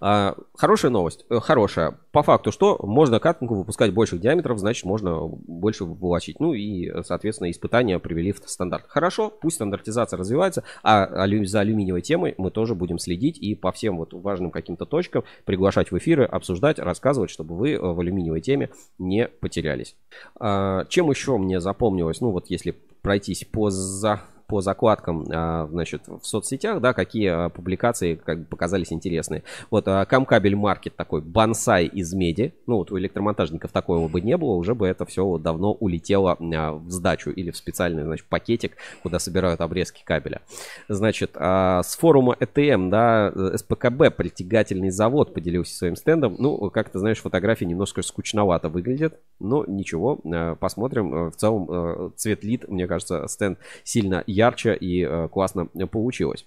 А, 0.00 0.36
хорошая 0.54 0.90
новость, 0.90 1.24
э, 1.30 1.38
хорошая. 1.40 1.98
По 2.12 2.22
факту, 2.22 2.52
что 2.52 2.78
можно 2.82 3.20
катанку 3.20 3.54
выпускать 3.54 3.92
больших 3.92 4.20
диаметров, 4.20 4.58
значит, 4.58 4.84
можно 4.84 5.26
больше 5.26 5.84
волочить. 5.84 6.40
Ну 6.40 6.52
и, 6.52 7.02
соответственно, 7.02 7.50
испытания 7.50 7.98
привели 7.98 8.32
в 8.32 8.40
стандарт. 8.46 8.84
Хорошо, 8.88 9.30
пусть 9.30 9.56
стандартизация 9.56 10.16
развивается, 10.16 10.64
а 10.82 11.06
за 11.44 11.60
алюминиевой 11.60 12.02
темой 12.02 12.34
мы 12.38 12.50
тоже 12.50 12.74
будем 12.74 12.98
следить 12.98 13.38
и 13.38 13.54
по 13.54 13.72
всем 13.72 13.98
вот 13.98 14.12
важным 14.12 14.50
каким-то 14.50 14.86
точкам 14.86 15.24
приглашать 15.44 15.90
в 15.90 15.98
эфиры, 15.98 16.24
обсуждать, 16.24 16.78
рассказывать, 16.78 17.30
чтобы 17.30 17.56
вы 17.56 17.72
э, 17.72 17.78
в 17.78 18.00
алюминиевой 18.00 18.40
теме 18.40 18.70
не 18.98 19.28
потерялись. 19.28 19.96
А, 20.38 20.84
чем 20.86 21.10
еще 21.10 21.36
мне 21.36 21.60
запомнилось, 21.60 22.20
ну 22.20 22.30
вот 22.30 22.46
если 22.48 22.74
пройтись 23.02 23.44
по 23.44 23.70
за 23.70 24.20
по 24.48 24.62
закладкам, 24.62 25.26
а, 25.30 25.68
значит, 25.70 26.08
в 26.08 26.24
соцсетях, 26.24 26.80
да, 26.80 26.94
какие 26.94 27.28
а, 27.28 27.48
публикации 27.50 28.14
как 28.14 28.48
показались 28.48 28.92
интересные. 28.94 29.44
Вот 29.70 29.86
а, 29.86 30.06
Камкабель 30.06 30.56
Маркет 30.56 30.96
такой 30.96 31.20
бонсай 31.20 31.84
из 31.84 32.14
меди. 32.14 32.54
Ну, 32.66 32.76
вот 32.76 32.90
у 32.90 32.98
электромонтажников 32.98 33.70
такого 33.72 34.08
бы 34.08 34.22
не 34.22 34.38
было, 34.38 34.54
уже 34.54 34.74
бы 34.74 34.88
это 34.88 35.04
все 35.04 35.36
давно 35.36 35.74
улетело 35.74 36.36
в 36.40 36.90
сдачу 36.90 37.30
или 37.30 37.50
в 37.50 37.58
специальный, 37.58 38.04
значит, 38.04 38.26
пакетик, 38.26 38.76
куда 39.02 39.18
собирают 39.18 39.60
обрезки 39.60 40.02
кабеля. 40.02 40.40
Значит, 40.88 41.32
с 41.36 41.96
форума 42.00 42.34
ETM, 42.40 42.88
да, 42.88 43.30
СПКБ, 43.56 44.16
притягательный 44.16 44.90
завод, 44.90 45.34
поделился 45.34 45.76
своим 45.76 45.94
стендом. 45.94 46.36
Ну, 46.38 46.70
как 46.70 46.88
ты 46.88 46.98
знаешь, 46.98 47.18
фотографии 47.18 47.66
немножко 47.66 48.00
скучновато 48.00 48.70
выглядят, 48.70 49.20
но 49.40 49.64
ничего, 49.66 50.18
посмотрим. 50.58 51.30
В 51.30 51.36
целом, 51.36 52.14
цвет 52.16 52.44
лид, 52.44 52.66
мне 52.68 52.86
кажется, 52.86 53.26
стенд 53.28 53.58
сильно 53.84 54.24
ярче 54.38 54.74
и 54.74 55.04
э, 55.04 55.28
классно 55.28 55.66
получилось. 55.90 56.46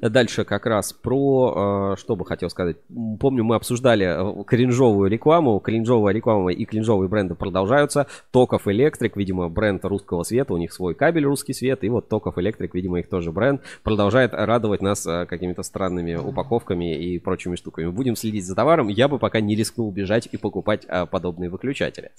Дальше 0.00 0.44
как 0.44 0.66
раз 0.66 0.92
про, 0.92 1.94
э, 1.94 1.96
что 1.98 2.16
бы 2.16 2.24
хотел 2.24 2.50
сказать. 2.50 2.76
Помню, 3.20 3.44
мы 3.44 3.56
обсуждали 3.56 4.06
э, 4.06 4.44
кринжовую 4.44 5.10
рекламу. 5.10 5.58
Кринжовая 5.60 6.14
реклама 6.14 6.52
и 6.52 6.64
кринжовые 6.64 7.08
бренды 7.08 7.34
продолжаются. 7.34 8.06
Токов 8.30 8.68
Электрик, 8.68 9.16
видимо, 9.16 9.48
бренд 9.48 9.84
русского 9.84 10.22
света. 10.22 10.54
У 10.54 10.56
них 10.56 10.72
свой 10.72 10.94
кабель 10.94 11.24
русский 11.24 11.52
свет. 11.52 11.84
И 11.84 11.88
вот 11.88 12.08
Токов 12.08 12.38
Электрик, 12.38 12.74
видимо, 12.74 13.00
их 13.00 13.08
тоже 13.08 13.32
бренд. 13.32 13.62
Продолжает 13.82 14.32
радовать 14.34 14.82
нас 14.82 15.06
э, 15.06 15.26
какими-то 15.26 15.62
странными 15.62 16.14
упаковками 16.14 16.96
и 16.96 17.18
прочими 17.18 17.56
штуками. 17.56 17.88
Будем 17.88 18.16
следить 18.16 18.46
за 18.46 18.54
товаром. 18.54 18.88
Я 18.88 19.08
бы 19.08 19.18
пока 19.18 19.40
не 19.40 19.54
рискнул 19.54 19.90
бежать 19.90 20.28
и 20.30 20.36
покупать 20.36 20.86
подобные 21.10 21.50
выключатели. 21.50 22.10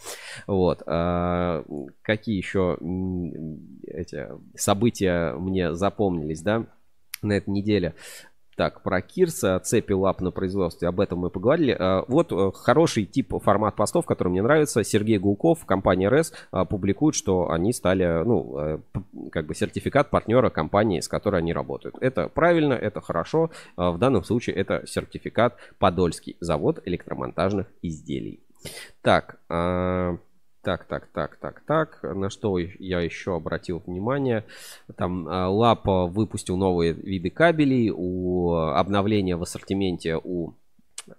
Вот. 0.46 0.80
Какие 0.80 2.38
еще 2.38 2.78
эти 3.88 4.28
события 4.56 5.34
мне 5.34 5.74
запомнились, 5.74 6.42
да? 6.42 6.66
На 7.22 7.34
этой 7.34 7.50
неделе. 7.50 7.94
Так, 8.58 8.82
про 8.82 9.02
Кирса, 9.02 9.60
цепи 9.60 9.94
лап 9.94 10.20
на 10.20 10.32
производстве, 10.32 10.88
об 10.88 11.00
этом 11.00 11.20
мы 11.20 11.30
поговорили. 11.30 11.78
А, 11.80 12.04
вот 12.08 12.32
э, 12.32 12.52
хороший 12.56 13.06
тип 13.06 13.32
формат 13.44 13.76
постов, 13.76 14.08
который 14.08 14.30
мне 14.30 14.42
нравится. 14.42 14.84
Сергей 14.84 15.20
Гулков, 15.20 15.64
компания 15.68 16.10
РЭС, 16.10 16.34
а, 16.50 16.66
публикует, 16.66 17.14
что 17.14 17.52
они 17.52 17.72
стали, 17.72 18.24
ну, 18.26 18.58
э, 18.58 18.80
как 19.32 19.46
бы 19.46 19.54
сертификат 19.54 20.10
партнера 20.10 20.50
компании, 20.50 21.02
с 21.02 21.08
которой 21.08 21.38
они 21.38 21.54
работают. 21.54 21.98
Это 22.02 22.30
правильно, 22.30 22.74
это 22.74 23.00
хорошо. 23.00 23.52
А, 23.76 23.92
в 23.92 24.00
данном 24.00 24.24
случае 24.24 24.56
это 24.56 24.82
сертификат 24.88 25.56
Подольский 25.78 26.36
завод 26.40 26.82
электромонтажных 26.84 27.68
изделий. 27.84 28.40
Так, 29.04 29.38
так, 30.68 30.84
так, 30.84 31.08
так, 31.14 31.38
так, 31.38 31.62
так. 31.66 32.04
На 32.04 32.30
что 32.30 32.58
я 32.58 33.00
еще 33.00 33.38
обратил 33.38 33.82
внимание? 33.88 34.44
Там 34.98 35.26
а, 35.26 35.48
Лапа 35.50 36.08
выпустил 36.08 36.58
новые 36.58 36.92
виды 36.92 37.30
кабелей. 37.30 37.90
У 37.90 38.52
обновления 38.54 39.38
в 39.38 39.44
ассортименте 39.44 40.20
у... 40.22 40.52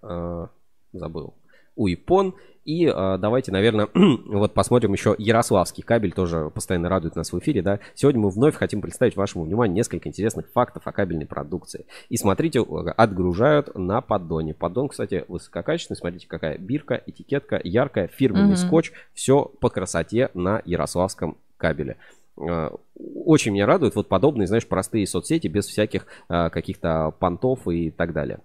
Э, 0.03 0.49
забыл. 0.93 1.33
У 1.77 1.89
Ипон. 1.89 2.35
И 2.69 2.85
э, 2.85 3.17
давайте, 3.19 3.51
наверное, 3.51 3.89
вот 3.95 4.53
посмотрим 4.53 4.93
еще 4.93 5.15
Ярославский 5.17 5.83
кабель, 5.83 6.13
тоже 6.13 6.51
постоянно 6.51 6.91
радует 6.91 7.17
нас 7.17 7.33
в 7.33 7.39
эфире, 7.39 7.63
да. 7.63 7.81
Сегодня 7.95 8.21
мы 8.21 8.29
вновь 8.29 8.57
хотим 8.57 8.83
представить 8.83 9.17
вашему 9.17 9.45
вниманию 9.45 9.75
несколько 9.75 10.07
интересных 10.07 10.51
фактов 10.53 10.83
о 10.85 10.93
кабельной 10.93 11.25
продукции. 11.25 11.87
И 12.11 12.19
смотрите, 12.19 12.61
отгружают 12.61 13.75
на 13.75 14.03
поддоне. 14.03 14.53
Поддон, 14.53 14.89
кстати, 14.89 15.25
высококачественный, 15.29 15.97
смотрите, 15.97 16.27
какая 16.29 16.59
бирка, 16.59 17.03
этикетка, 17.07 17.59
яркая, 17.65 18.07
фирменный 18.07 18.53
mm-hmm. 18.53 18.67
скотч, 18.67 18.93
все 19.15 19.51
по 19.61 19.71
красоте 19.71 20.29
на 20.35 20.61
Ярославском 20.67 21.39
кабеле 21.57 21.97
а, 22.37 22.75
очень 22.95 23.53
меня 23.53 23.65
радует 23.65 23.95
вот 23.95 24.09
подобные, 24.09 24.47
знаешь, 24.47 24.67
простые 24.67 25.07
соцсети 25.07 25.47
без 25.47 25.67
всяких 25.67 26.07
а, 26.29 26.51
каких-то 26.51 27.15
понтов 27.19 27.67
и 27.67 27.91
так 27.91 28.13
далее. 28.13 28.41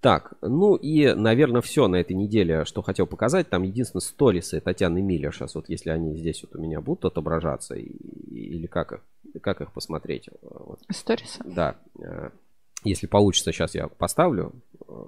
Так, 0.00 0.32
ну 0.40 0.76
и, 0.76 1.12
наверное, 1.12 1.60
все 1.60 1.86
на 1.86 1.96
этой 1.96 2.14
неделе, 2.14 2.64
что 2.64 2.80
хотел 2.80 3.06
показать. 3.06 3.50
Там 3.50 3.64
единственное 3.64 4.00
сторисы 4.00 4.60
Татьяны 4.60 5.02
Миллер 5.02 5.32
сейчас, 5.34 5.54
вот 5.54 5.68
если 5.68 5.90
они 5.90 6.16
здесь 6.16 6.42
вот 6.42 6.56
у 6.56 6.62
меня 6.62 6.80
будут 6.80 7.04
отображаться, 7.04 7.74
и, 7.74 7.84
или 7.84 8.66
как 8.66 8.92
их, 8.92 9.42
как 9.42 9.60
их 9.60 9.72
посмотреть? 9.72 10.30
Вот. 10.40 10.80
Сторисы? 10.90 11.42
Да. 11.44 11.76
Э, 12.02 12.30
если 12.82 13.06
получится, 13.06 13.52
сейчас 13.52 13.74
я 13.74 13.88
поставлю. 13.88 14.52
Э, 14.88 15.04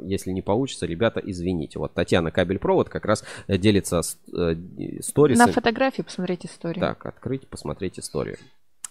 если 0.00 0.32
не 0.32 0.42
получится, 0.42 0.86
ребята, 0.86 1.20
извините. 1.22 1.78
Вот 1.78 1.94
Татьяна 1.94 2.32
Кабель-Провод 2.32 2.88
как 2.88 3.04
раз 3.04 3.24
делится 3.46 4.00
э, 4.00 4.56
сторисами. 5.00 5.46
На 5.46 5.52
фотографии 5.52 6.02
посмотрите 6.02 6.48
историю. 6.48 6.80
Так, 6.80 7.06
открыть, 7.06 7.46
посмотреть 7.46 8.00
историю. 8.00 8.38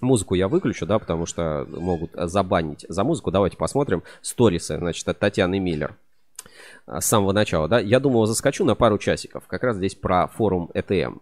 Музыку 0.01 0.35
я 0.35 0.47
выключу, 0.47 0.85
да, 0.85 0.99
потому 0.99 1.25
что 1.25 1.65
могут 1.69 2.11
забанить 2.13 2.85
за 2.89 3.03
музыку. 3.03 3.31
Давайте 3.31 3.57
посмотрим 3.57 4.03
сторисы, 4.21 4.77
значит, 4.77 5.07
от 5.07 5.19
Татьяны 5.19 5.59
Миллер 5.59 5.95
а, 6.85 6.99
с 6.99 7.05
самого 7.05 7.31
начала, 7.31 7.67
да. 7.67 7.79
Я 7.79 7.99
думал, 7.99 8.25
заскочу 8.25 8.65
на 8.65 8.75
пару 8.75 8.97
часиков. 8.97 9.45
Как 9.47 9.63
раз 9.63 9.77
здесь 9.77 9.95
про 9.95 10.27
форум 10.27 10.69
ETM. 10.73 11.19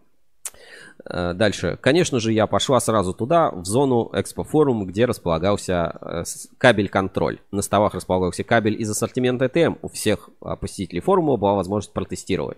Э, 1.06 1.34
дальше. 1.34 1.78
Конечно 1.82 2.20
же, 2.20 2.32
я 2.32 2.48
пошла 2.48 2.80
сразу 2.80 3.14
туда, 3.14 3.52
в 3.52 3.66
зону 3.66 4.10
экспофорум, 4.14 4.86
где 4.86 5.06
располагался 5.06 5.98
э, 6.02 6.24
кабель-контроль. 6.58 7.40
На 7.52 7.62
столах 7.62 7.96
располагался 7.96 8.44
кабель 8.44 8.80
из 8.80 8.90
ассортимента 8.90 9.46
ETM. 9.46 9.78
У 9.82 9.88
всех 9.88 10.30
а, 10.42 10.56
посетителей 10.56 11.02
форума 11.02 11.38
была 11.38 11.56
возможность 11.56 11.94
протестировать. 11.94 12.58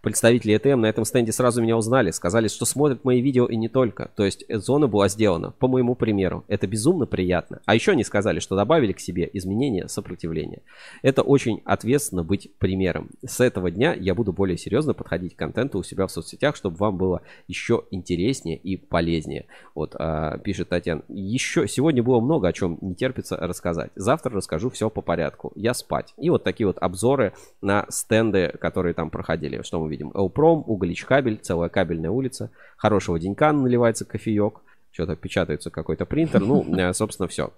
Представители 0.00 0.56
ETM 0.56 0.76
на 0.76 0.86
этом 0.86 1.04
стенде 1.04 1.32
сразу 1.32 1.62
меня 1.62 1.76
узнали, 1.76 2.10
сказали, 2.10 2.48
что 2.48 2.64
смотрят 2.64 3.04
мои 3.04 3.20
видео 3.20 3.46
и 3.46 3.56
не 3.56 3.68
только. 3.68 4.10
То 4.16 4.24
есть 4.24 4.44
э, 4.48 4.58
зона 4.58 4.86
была 4.86 5.08
сделана 5.08 5.50
по 5.50 5.68
моему 5.68 5.94
примеру. 5.94 6.44
Это 6.48 6.66
безумно 6.66 7.06
приятно. 7.06 7.60
А 7.66 7.74
еще 7.74 7.92
они 7.92 8.04
сказали, 8.04 8.40
что 8.40 8.56
добавили 8.56 8.92
к 8.92 9.00
себе 9.00 9.28
изменения 9.32 9.88
сопротивления. 9.88 10.62
Это 11.02 11.22
очень 11.22 11.60
ответственно 11.64 12.24
быть 12.24 12.50
примером. 12.58 13.10
С 13.24 13.40
этого 13.40 13.70
дня 13.70 13.94
я 13.94 14.14
буду 14.14 14.32
более 14.32 14.56
серьезно 14.56 14.94
подходить 14.94 15.36
к 15.36 15.38
контенту 15.38 15.78
у 15.78 15.82
себя 15.82 16.06
в 16.06 16.10
соцсетях, 16.10 16.56
чтобы 16.56 16.76
вам 16.76 16.96
было 16.96 17.22
еще 17.48 17.81
интереснее 17.90 18.56
и 18.56 18.76
полезнее. 18.76 19.46
Вот, 19.74 19.94
а, 19.98 20.38
пишет 20.38 20.68
Татьяна. 20.68 21.02
Еще 21.08 21.68
сегодня 21.68 22.02
было 22.02 22.20
много 22.20 22.48
о 22.48 22.52
чем 22.52 22.78
не 22.80 22.94
терпится 22.94 23.36
рассказать. 23.36 23.90
Завтра 23.94 24.32
расскажу 24.32 24.70
все 24.70 24.90
по 24.90 25.02
порядку. 25.02 25.52
Я 25.54 25.74
спать. 25.74 26.14
И 26.16 26.30
вот 26.30 26.44
такие 26.44 26.66
вот 26.66 26.78
обзоры 26.80 27.32
на 27.60 27.86
стенды, 27.88 28.54
которые 28.60 28.94
там 28.94 29.10
проходили. 29.10 29.62
Что 29.62 29.80
мы 29.80 29.90
видим? 29.90 30.12
Элпром, 30.14 30.64
Углич 30.66 31.04
кабель, 31.04 31.38
целая 31.38 31.68
кабельная 31.68 32.10
улица. 32.10 32.50
Хорошего 32.76 33.18
денька 33.18 33.52
наливается 33.52 34.04
кофеек. 34.04 34.60
Что-то 34.90 35.16
печатается 35.16 35.70
какой-то 35.70 36.04
принтер. 36.04 36.40
Ну, 36.40 36.64
э, 36.76 36.92
собственно, 36.92 37.28
все. 37.28 37.50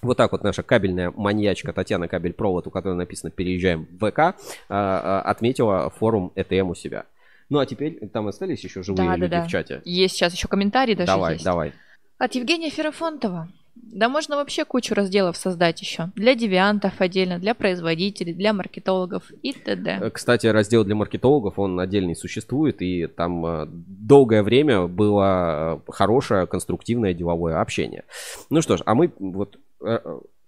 Вот 0.00 0.16
так 0.16 0.32
вот 0.32 0.44
наша 0.44 0.62
кабельная 0.62 1.12
маньячка 1.14 1.72
Татьяна 1.72 2.06
Кабель 2.06 2.32
Провод, 2.32 2.66
у 2.66 2.70
которой 2.70 2.94
написано 2.94 3.30
«Переезжаем 3.30 3.88
в 3.90 4.10
ВК», 4.10 4.18
а, 4.18 4.34
а, 4.68 5.22
отметила 5.22 5.90
форум 5.90 6.32
ETM 6.36 6.70
у 6.70 6.74
себя. 6.74 7.06
Ну 7.50 7.58
а 7.58 7.66
теперь 7.66 8.08
там 8.08 8.28
остались 8.28 8.62
еще 8.62 8.82
живые 8.82 9.08
да, 9.08 9.16
люди 9.16 9.30
да, 9.30 9.40
да. 9.40 9.46
в 9.46 9.50
чате. 9.50 9.82
Есть 9.84 10.14
сейчас 10.14 10.34
еще 10.34 10.48
комментарии 10.48 10.94
даже 10.94 11.06
Давай, 11.06 11.32
есть. 11.34 11.44
давай. 11.44 11.72
От 12.18 12.34
Евгения 12.34 12.70
Ферафонтова. 12.70 13.48
Да 13.74 14.08
можно 14.08 14.36
вообще 14.36 14.64
кучу 14.64 14.94
разделов 14.94 15.36
создать 15.36 15.80
еще. 15.80 16.10
Для 16.14 16.34
девиантов 16.34 17.00
отдельно, 17.00 17.38
для 17.38 17.54
производителей, 17.54 18.34
для 18.34 18.52
маркетологов 18.52 19.30
и 19.42 19.52
т.д. 19.52 19.98
Э, 20.00 20.10
кстати, 20.10 20.46
раздел 20.46 20.84
для 20.84 20.94
маркетологов, 20.94 21.58
он 21.58 21.78
отдельный 21.78 22.16
существует, 22.16 22.82
и 22.82 23.06
там 23.06 23.46
э, 23.46 23.66
долгое 23.68 24.42
время 24.42 24.88
было 24.88 25.80
э, 25.86 25.92
хорошее, 25.92 26.46
конструктивное 26.46 27.14
деловое 27.14 27.60
общение. 27.60 28.04
Ну 28.50 28.62
что 28.62 28.76
ж, 28.76 28.82
а 28.84 28.94
мы 28.94 29.12
вот... 29.18 29.58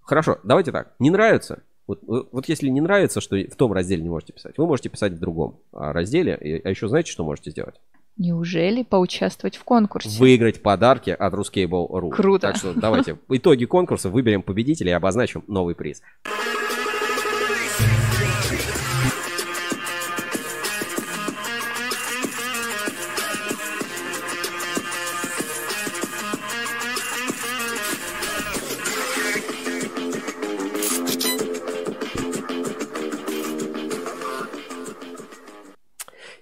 Хорошо, 0.03 0.39
давайте 0.43 0.73
так. 0.73 0.95
Не 0.99 1.11
нравится? 1.11 1.63
Вот, 1.91 2.29
вот 2.31 2.49
если 2.49 2.69
не 2.69 2.81
нравится, 2.81 3.21
что 3.21 3.37
в 3.37 3.57
том 3.57 3.73
разделе 3.73 4.03
не 4.03 4.09
можете 4.09 4.33
писать, 4.33 4.57
вы 4.59 4.67
можете 4.67 4.89
писать 4.89 5.15
в 5.15 5.19
другом 5.19 5.59
разделе. 5.73 6.63
А 6.65 6.71
еще 6.71 6.87
знаете, 6.87 7.11
что 7.11 7.25
можете 7.25 7.51
сделать? 7.51 7.81
Неужели 8.17 8.85
поучаствовать 8.85 9.57
в 9.57 9.65
конкурсе? 9.65 10.17
Выиграть 10.21 10.63
подарки 10.63 11.11
от 11.11 11.35
Ruscable.ru. 11.35 12.11
Круто. 12.11 12.47
Так 12.47 12.57
что 12.57 12.75
давайте 12.75 13.19
итоги 13.29 13.65
конкурса, 13.65 14.09
выберем 14.09 14.43
победителя 14.43 14.93
и 14.93 14.95
обозначим 14.95 15.43
новый 15.49 15.75
приз. 15.75 16.01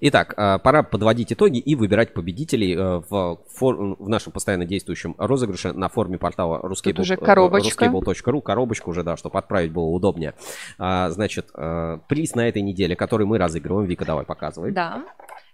Итак, 0.01 0.35
э, 0.37 0.59
пора 0.59 0.83
подводить 0.83 1.33
итоги 1.33 1.59
и 1.59 1.75
выбирать 1.75 2.15
победителей 2.15 2.75
э, 2.75 3.03
в, 3.09 3.41
фор- 3.49 3.97
в 3.99 4.09
нашем 4.09 4.33
постоянно 4.33 4.65
действующем 4.65 5.15
розыгрыше 5.19 5.73
на 5.73 5.89
форуме 5.89 6.19
портала 6.19 6.61
Тут 6.83 6.99
уже 7.01 7.15
ruskable- 7.15 7.25
коробочка. 7.25 7.85
ruskable.ru. 7.87 8.41
Коробочку 8.43 8.91
уже, 8.91 9.03
да, 9.03 9.17
чтобы 9.17 9.39
отправить 9.39 9.73
было 9.73 9.87
удобнее. 9.87 10.35
А, 10.79 11.11
Значит, 11.11 11.49
э, 11.55 11.99
приз 12.09 12.35
на 12.35 12.49
этой 12.49 12.63
неделе, 12.63 12.95
который 12.97 13.27
мы 13.27 13.39
разыгрываем. 13.39 13.89
Вика, 13.89 14.05
давай 14.05 14.25
показывай. 14.25 14.71
Да. 14.73 15.05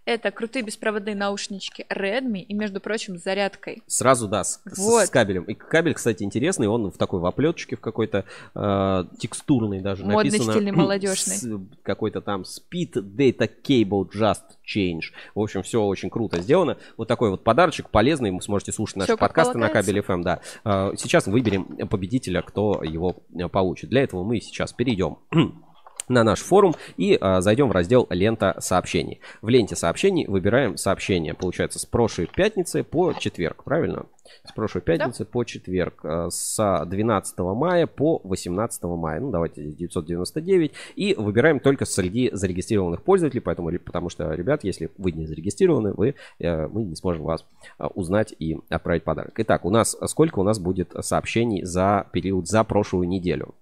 Это 0.06 0.30
крутые 0.30 0.62
беспроводные 0.62 1.14
наушнички 1.14 1.86
Redmi 1.88 2.40
и, 2.40 2.52
между 2.52 2.78
прочим, 2.80 3.16
с 3.16 3.22
зарядкой. 3.22 3.82
Сразу, 3.86 4.28
да, 4.28 4.44
с, 4.44 4.60
с- 4.66 4.78
Вот. 4.78 5.06
с 5.06 5.10
кабелем. 5.10 5.44
И 5.44 5.54
кабель, 5.54 5.94
кстати, 5.94 6.22
интересный. 6.22 6.66
Он 6.68 6.90
в 6.90 6.98
такой 6.98 7.20
в 7.20 7.26
оплеточке, 7.26 7.76
в 7.76 7.80
какой-то 7.80 8.24
э, 8.54 9.04
текстурный 9.18 9.80
даже 9.80 10.04
Модный, 10.04 10.30
написано. 10.30 10.52
стильный, 10.52 10.72
молодежный. 10.76 11.36
с- 11.36 11.48
какой-то 11.82 12.20
там 12.20 12.42
Speed 12.42 12.96
Data 13.16 13.50
Cable 13.66 14.10
Just 14.12 14.42
Change. 14.66 15.04
В 15.34 15.40
общем, 15.40 15.62
все 15.62 15.82
очень 15.82 16.10
круто 16.10 16.40
сделано. 16.42 16.76
Вот 16.98 17.08
такой 17.08 17.30
вот 17.30 17.42
подарочек 17.42 17.88
полезный. 17.88 18.30
Вы 18.30 18.42
сможете 18.42 18.72
слушать 18.72 18.96
наши 18.96 19.12
как 19.12 19.20
подкасты 19.20 19.56
на 19.56 19.70
кабеле 19.70 20.00
FM, 20.02 20.22
да. 20.22 20.40
Э, 20.64 20.92
Сейчас 20.98 21.26
выберем 21.26 21.64
победителя, 21.88 22.42
кто 22.42 22.82
его 22.84 23.16
получит. 23.50 23.88
Для 23.88 24.02
этого 24.02 24.22
мы 24.22 24.38
сейчас 24.40 24.72
перейдем 24.74 25.16
на 26.08 26.24
наш 26.24 26.40
форум 26.40 26.74
и 26.96 27.16
а, 27.20 27.40
зайдем 27.40 27.68
в 27.68 27.72
раздел 27.72 28.06
«Лента 28.10 28.56
сообщений». 28.58 29.20
В 29.42 29.48
ленте 29.48 29.76
сообщений 29.76 30.26
выбираем 30.26 30.76
сообщение, 30.76 31.34
получается, 31.34 31.78
с 31.78 31.86
прошлой 31.86 32.26
пятницы 32.26 32.82
по 32.82 33.12
четверг, 33.12 33.64
правильно? 33.64 34.06
С 34.44 34.52
прошлой 34.52 34.80
пятницы 34.80 35.24
по 35.24 35.44
четверг, 35.44 36.00
а, 36.04 36.30
с 36.30 36.84
12 36.86 37.38
мая 37.54 37.86
по 37.86 38.20
18 38.24 38.96
мая. 38.96 39.20
Ну, 39.20 39.30
давайте 39.30 39.62
здесь 39.62 39.76
999. 39.76 40.72
И 40.96 41.14
выбираем 41.14 41.60
только 41.60 41.84
среди 41.84 42.30
зарегистрированных 42.32 43.02
пользователей, 43.02 43.40
поэтому, 43.40 43.70
потому 43.78 44.08
что, 44.08 44.32
ребят, 44.32 44.64
если 44.64 44.90
вы 44.98 45.12
не 45.12 45.26
зарегистрированы, 45.26 45.92
вы, 45.92 46.14
э, 46.38 46.66
мы 46.68 46.84
не 46.84 46.96
сможем 46.96 47.24
вас 47.24 47.44
а, 47.78 47.88
узнать 47.88 48.34
и 48.38 48.58
отправить 48.68 49.04
подарок. 49.04 49.34
Итак, 49.36 49.64
у 49.64 49.70
нас 49.70 49.96
сколько 50.06 50.38
у 50.38 50.42
нас 50.42 50.58
будет 50.58 50.94
сообщений 51.00 51.62
за 51.64 52.06
период, 52.12 52.48
за 52.48 52.64
прошлую 52.64 53.08
неделю? 53.08 53.54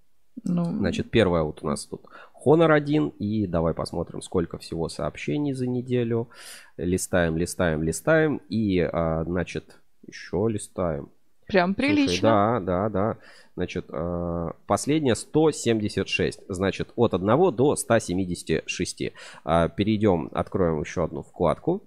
Ну, 0.45 0.65
Значит, 0.65 1.11
первое 1.11 1.43
вот 1.43 1.63
у 1.63 1.67
нас 1.67 1.85
тут 1.87 2.07
Honor 2.47 2.73
1. 2.73 3.09
И 3.19 3.47
давай 3.47 3.75
посмотрим, 3.75 4.23
сколько 4.23 4.59
всего 4.59 4.89
сообщений 4.89 5.53
за 5.53 5.67
неделю. 5.67 6.29
Листаем, 6.77 7.37
листаем, 7.37 7.83
листаем. 7.83 8.41
И, 8.49 8.81
а, 8.81 9.25
значит, 9.25 9.79
еще 10.07 10.47
листаем. 10.49 11.11
прям 11.47 11.75
Слушай, 11.75 11.95
прилично. 11.95 12.29
да, 12.29 12.61
да, 12.61 12.89
да. 12.89 13.19
Значит, 13.55 13.87
а, 13.91 14.53
последнее 14.67 15.15
176. 15.15 16.41
Значит, 16.49 16.91
от 16.97 17.15
1 17.15 17.53
до 17.53 17.77
176. 17.77 19.13
А, 19.45 19.69
Перейдем, 19.69 20.31
откроем 20.33 20.81
еще 20.81 21.05
одну 21.05 21.23
вкладку. 21.23 21.83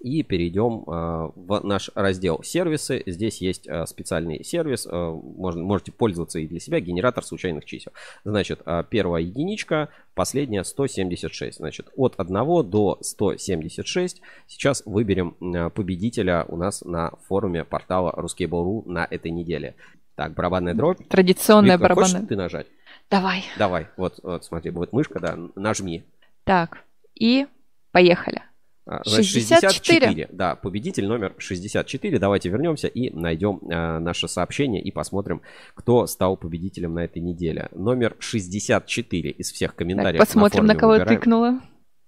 И 0.00 0.22
перейдем 0.22 0.84
а, 0.86 1.32
в 1.34 1.60
наш 1.64 1.90
раздел 1.94 2.42
сервисы. 2.42 3.02
Здесь 3.06 3.40
есть 3.40 3.68
а, 3.68 3.86
специальный 3.86 4.44
сервис. 4.44 4.86
а, 4.90 5.12
можно, 5.12 5.62
можете 5.62 5.92
пользоваться 5.92 6.38
и 6.38 6.46
для 6.46 6.60
себя. 6.60 6.80
Генератор 6.80 7.24
случайных 7.24 7.64
чисел. 7.64 7.92
Значит, 8.24 8.60
первая 8.90 9.22
единичка, 9.22 9.88
последняя 10.14 10.64
176. 10.64 11.58
Значит, 11.58 11.88
от 11.96 12.14
1 12.18 12.70
до 12.70 12.98
176. 13.00 14.20
Сейчас 14.46 14.82
выберем 14.84 15.36
победителя 15.70 16.44
у 16.48 16.56
нас 16.56 16.84
на 16.84 17.12
форуме 17.28 17.64
портала 17.64 18.12
Ruskable.ru 18.16 18.82
на 18.86 19.06
этой 19.08 19.30
неделе. 19.30 19.74
Так, 20.14 20.32
барабанная 20.34 20.74
дробь. 20.74 21.06
Традиционная 21.08 21.78
хочешь 21.78 21.82
барабанная. 21.82 22.26
ты 22.26 22.36
нажать? 22.36 22.66
Давай. 23.10 23.44
Давай, 23.58 23.88
вот, 23.96 24.18
вот 24.22 24.44
смотри, 24.44 24.70
вот 24.70 24.92
мышка, 24.92 25.20
да, 25.20 25.38
нажми. 25.54 26.04
Так, 26.44 26.84
и 27.14 27.46
поехали. 27.92 28.42
А, 28.88 29.02
значит, 29.04 29.32
64. 29.32 30.28
Да, 30.30 30.54
победитель 30.54 31.06
номер 31.08 31.34
64. 31.38 32.18
Давайте 32.20 32.48
вернемся 32.50 32.86
и 32.86 33.10
найдем 33.10 33.60
а, 33.68 33.98
наше 33.98 34.28
сообщение 34.28 34.80
и 34.80 34.92
посмотрим, 34.92 35.42
кто 35.74 36.06
стал 36.06 36.36
победителем 36.36 36.94
на 36.94 37.00
этой 37.00 37.20
неделе. 37.20 37.68
Номер 37.72 38.14
64 38.20 39.30
из 39.30 39.50
всех 39.50 39.72
Так, 39.72 39.78
комментариев. 39.78 40.20
посмотрим, 40.20 40.66
на, 40.66 40.74
форуме 40.74 40.80
кого 40.80 40.92
выбираем. 40.92 41.18
тыкнула. 41.18 41.60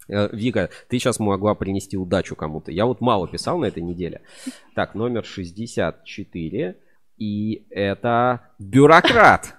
Э, 0.09 0.29
Вика, 0.33 0.71
ты 0.89 0.99
сейчас 0.99 1.19
могла 1.19 1.55
принести 1.57 1.97
удачу 1.97 2.37
кому-то. 2.37 2.71
Я 2.71 2.87
вот 2.87 3.01
мало 3.01 3.27
писал 3.27 3.59
на 3.59 3.67
этой 3.67 3.83
неделе. 3.83 4.23
Так, 4.77 4.95
номер 4.95 5.25
64. 5.25 6.77
И 7.17 7.67
это 7.71 8.53
бюрократ, 8.61 9.57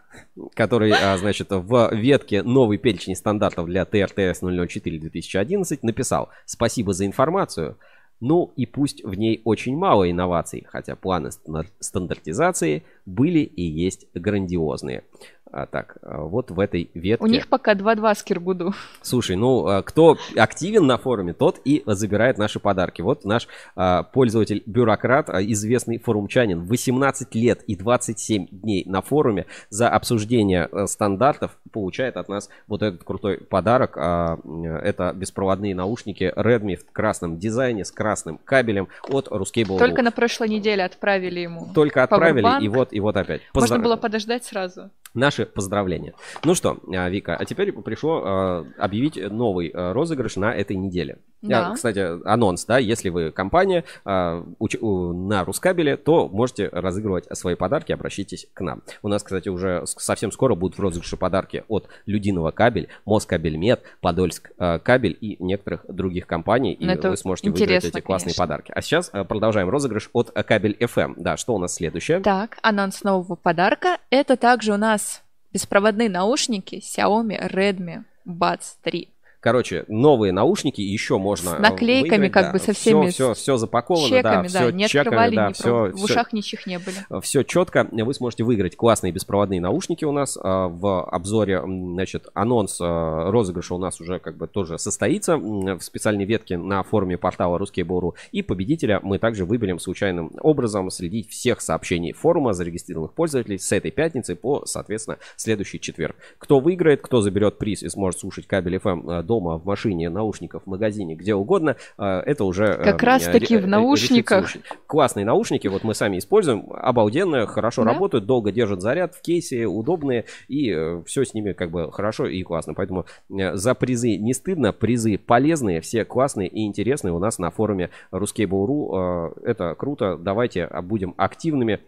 который, 0.53 0.91
а, 0.91 1.17
значит, 1.17 1.47
в 1.49 1.93
ветке 1.93 2.43
новый 2.43 2.77
перечень 2.77 3.15
стандартов 3.15 3.67
для 3.67 3.85
ТРТС 3.85 4.41
004-2011 4.41 5.79
написал 5.83 6.29
«Спасибо 6.45 6.93
за 6.93 7.05
информацию». 7.05 7.77
Ну 8.21 8.51
и 8.57 8.65
пусть 8.65 9.03
в 9.03 9.13
ней 9.13 9.41
очень 9.45 9.77
мало 9.77 10.09
инноваций, 10.11 10.65
хотя 10.67 10.95
планы 10.95 11.31
стан- 11.31 11.67
стандартизации 11.79 12.83
были 13.05 13.39
и 13.39 13.63
есть 13.63 14.07
грандиозные. 14.13 15.03
А, 15.51 15.65
так, 15.65 15.97
а, 16.01 16.21
вот 16.21 16.51
в 16.51 16.59
этой 16.59 16.89
ветке... 16.93 17.23
У 17.23 17.27
них 17.27 17.47
пока 17.47 17.73
2-2 17.73 18.15
с 18.15 18.23
Киргуду. 18.23 18.73
Слушай, 19.01 19.35
ну 19.35 19.65
а, 19.67 19.81
кто 19.81 20.17
активен 20.35 20.85
на 20.85 20.97
форуме, 20.97 21.33
тот 21.33 21.59
и 21.65 21.83
забирает 21.85 22.37
наши 22.37 22.59
подарки. 22.59 23.01
Вот 23.01 23.25
наш 23.25 23.47
а, 23.75 24.03
пользователь 24.03 24.61
бюрократ, 24.65 25.29
а, 25.29 25.41
известный 25.43 25.97
форумчанин, 25.97 26.63
18 26.65 27.33
лет 27.35 27.63
и 27.63 27.75
27 27.75 28.47
дней 28.51 28.83
на 28.85 29.01
форуме 29.01 29.47
за 29.69 29.89
обсуждение 29.89 30.69
стандартов 30.85 31.57
получает 31.71 32.17
от 32.17 32.29
нас 32.29 32.49
вот 32.67 32.83
этот 32.83 33.03
крутой 33.03 33.37
подарок. 33.37 33.97
А, 33.97 34.37
это 34.83 35.13
беспроводные 35.15 35.73
наушники 35.73 36.31
Redmi 36.35 36.75
в 36.75 36.91
красном 36.91 37.39
дизайне 37.39 37.85
с 37.85 37.91
красным 37.91 38.37
кабелем 38.37 38.87
от 39.07 39.27
Ruscable. 39.27 39.79
Только 39.79 40.03
на 40.03 40.11
прошлой 40.11 40.49
неделе 40.49 40.83
отправили 40.83 41.39
ему. 41.39 41.67
Только 41.73 42.03
отправили, 42.03 42.45
Powerbank. 42.45 42.61
и 42.61 42.67
вот, 42.67 42.93
и 42.93 42.99
вот 42.99 43.17
опять. 43.17 43.41
Можно 43.53 43.75
Поздра- 43.75 43.83
было 43.83 43.95
подождать 43.95 44.45
сразу. 44.45 44.91
Наши 45.13 45.45
поздравления. 45.45 46.13
Ну 46.43 46.53
что, 46.55 46.77
а, 46.93 47.09
Вика, 47.09 47.35
а 47.35 47.45
теперь 47.45 47.71
пришло 47.71 48.21
а, 48.23 48.65
объявить 48.77 49.17
новый 49.17 49.71
а, 49.73 49.93
розыгрыш 49.93 50.35
на 50.35 50.53
этой 50.53 50.75
неделе. 50.75 51.19
Да. 51.41 51.69
А, 51.69 51.73
Кстати, 51.75 52.25
анонс, 52.27 52.65
да, 52.65 52.77
если 52.79 53.09
вы 53.09 53.31
компания 53.31 53.85
а, 54.03 54.43
уч- 54.59 54.77
у- 54.79 55.13
на 55.13 55.45
Рускабеле, 55.45 55.95
то 55.95 56.27
можете 56.27 56.67
разыгрывать 56.69 57.25
свои 57.37 57.55
подарки, 57.55 57.91
обращайтесь 57.91 58.47
к 58.53 58.61
нам. 58.61 58.81
У 59.01 59.07
нас, 59.07 59.23
кстати, 59.23 59.47
уже 59.49 59.83
совсем 59.85 60.31
скоро 60.31 60.55
будут 60.55 60.77
в 60.77 60.81
розыгрыше 60.81 61.15
подарки 61.17 61.63
от 61.69 61.87
Людиного 62.05 62.51
кабель, 62.51 62.89
Москабельмет, 63.05 63.81
Подольск 64.01 64.51
а, 64.57 64.79
кабель 64.79 65.17
и 65.19 65.37
некоторых 65.41 65.85
других 65.87 66.27
компаний, 66.27 66.73
и 66.73 66.85
Ну, 66.85 67.09
вы 67.09 67.17
сможете 67.17 67.49
выиграть 67.51 67.85
эти 67.85 67.99
классные 68.01 68.33
конечно. 68.33 68.43
подарки. 68.43 68.71
А 68.75 68.81
сейчас 68.81 69.09
а, 69.13 69.23
продолжаем 69.23 69.69
розыгрыш 69.69 70.09
от 70.13 70.31
кабель 70.31 70.75
FM. 70.79 71.13
Да, 71.17 71.37
что 71.37 71.55
у 71.55 71.59
нас 71.59 71.75
следующее? 71.75 72.19
Так, 72.19 72.57
анонс 72.61 73.03
нового 73.03 73.35
подарка. 73.35 73.97
Это 74.09 74.35
также 74.37 74.73
у 74.73 74.77
нас 74.77 75.21
беспроводные 75.53 76.09
наушники 76.09 76.81
Xiaomi 76.83 77.51
Redmi 77.51 78.03
Buds 78.27 78.75
3. 78.83 79.07
Короче, 79.41 79.85
новые 79.87 80.33
наушники 80.33 80.81
еще 80.81 81.17
можно 81.17 81.55
С 81.55 81.59
наклейками, 81.59 82.23
выиграть, 82.23 82.31
как 82.31 82.45
да. 82.47 82.51
бы 82.51 82.59
со 82.59 82.73
всеми 82.73 83.09
Все, 83.09 83.33
все, 83.33 83.55
запаковано, 83.55 84.07
Чеками, 84.07 84.47
да, 84.47 84.53
да, 84.53 84.59
все 84.59 84.69
не 84.71 84.87
чеками, 84.87 85.07
открывали, 85.07 85.35
да, 85.35 85.47
не 85.47 85.53
все, 85.53 85.85
проб- 85.87 85.91
в 85.91 86.03
ушах 86.03 86.33
ничьих 86.33 86.67
не 86.67 86.79
были. 86.79 87.21
Все 87.21 87.43
четко. 87.43 87.87
Вы 87.89 88.13
сможете 88.13 88.43
выиграть 88.43 88.75
классные 88.75 89.13
беспроводные 89.13 89.61
наушники 89.61 90.03
у 90.03 90.11
нас 90.11 90.37
а, 90.41 90.67
в 90.67 91.03
обзоре. 91.05 91.61
Значит, 91.61 92.27
анонс 92.33 92.79
а, 92.81 93.31
розыгрыша 93.31 93.75
у 93.75 93.77
нас 93.77 94.01
уже 94.01 94.19
как 94.19 94.35
бы 94.35 94.47
тоже 94.47 94.77
состоится 94.77 95.37
в 95.37 95.79
специальной 95.79 96.25
ветке 96.25 96.57
на 96.57 96.83
форуме 96.83 97.17
портала 97.17 97.57
Ruskable.ru. 97.57 98.15
И 98.33 98.41
победителя 98.41 98.99
мы 99.01 99.19
также 99.19 99.45
выберем 99.45 99.79
случайным 99.79 100.31
образом 100.41 100.89
среди 100.89 101.23
всех 101.23 101.61
сообщений 101.61 102.11
форума 102.11 102.53
зарегистрированных 102.53 103.13
пользователей 103.13 103.57
с 103.57 103.71
этой 103.71 103.91
пятницы 103.91 104.35
по, 104.35 104.65
соответственно, 104.65 105.17
следующий 105.37 105.79
четверг. 105.79 106.17
Кто 106.39 106.59
выиграет, 106.59 107.01
кто 107.01 107.21
заберет 107.21 107.57
приз 107.57 107.83
и 107.83 107.89
сможет 107.89 108.19
слушать 108.19 108.45
кабель 108.45 108.75
FM 108.75 109.23
дома, 109.29 109.59
в 109.59 109.65
машине, 109.65 110.09
наушниках, 110.09 110.63
в 110.63 110.67
магазине, 110.67 111.13
где 111.13 111.35
угодно, 111.35 111.75
а, 111.99 112.19
это 112.25 112.45
уже... 112.45 112.65
Как 112.73 113.03
э, 113.03 113.05
раз 113.05 113.27
ре- 113.27 113.33
таки 113.33 113.57
в 113.57 113.67
наушниках. 113.67 114.51
Классные 114.87 115.23
наушники, 115.23 115.67
вот 115.67 115.83
мы 115.83 115.93
сами 115.93 116.17
используем, 116.17 116.65
обалденно, 116.73 117.45
хорошо 117.45 117.83
Да? 117.83 117.93
работают, 117.93 118.25
долго 118.25 118.51
держат 118.51 118.81
заряд 118.81 119.13
в 119.13 119.21
кейсе, 119.21 119.65
удобные, 119.65 120.25
и 120.47 120.75
все 121.05 121.23
с 121.25 121.35
ними 121.35 121.53
как 121.53 121.69
бы 121.69 121.91
хорошо 121.91 122.25
и 122.25 122.41
классно. 122.41 122.73
Поэтому 122.73 123.05
э, 123.29 123.55
за 123.55 123.75
призы 123.75 124.17
не 124.17 124.33
стыдно, 124.33 124.73
призы 124.73 125.19
полезные, 125.19 125.79
все 125.81 126.05
классные 126.05 126.47
и 126.47 126.65
интересные 126.65 127.13
у 127.13 127.19
нас 127.19 127.37
на 127.37 127.51
форуме 127.51 127.91
Ruskable.ru. 128.11 129.29
Э, 129.35 129.49
Это 129.51 129.75
круто, 129.75 130.17
давайте 130.17 130.63
а, 130.63 130.81
будем 130.81 131.13
активными. 131.17 131.79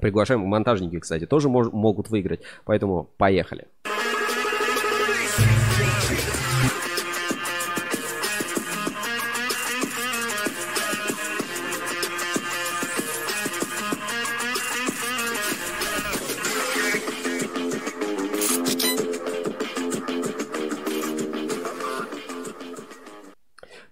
Приглашаем 0.00 0.40
монтажники, 0.40 0.98
кстати, 0.98 1.26
тоже 1.26 1.48
мож- 1.48 1.70
могут 1.72 2.10
выиграть. 2.10 2.40
Поэтому 2.66 3.08
поехали. 3.16 3.66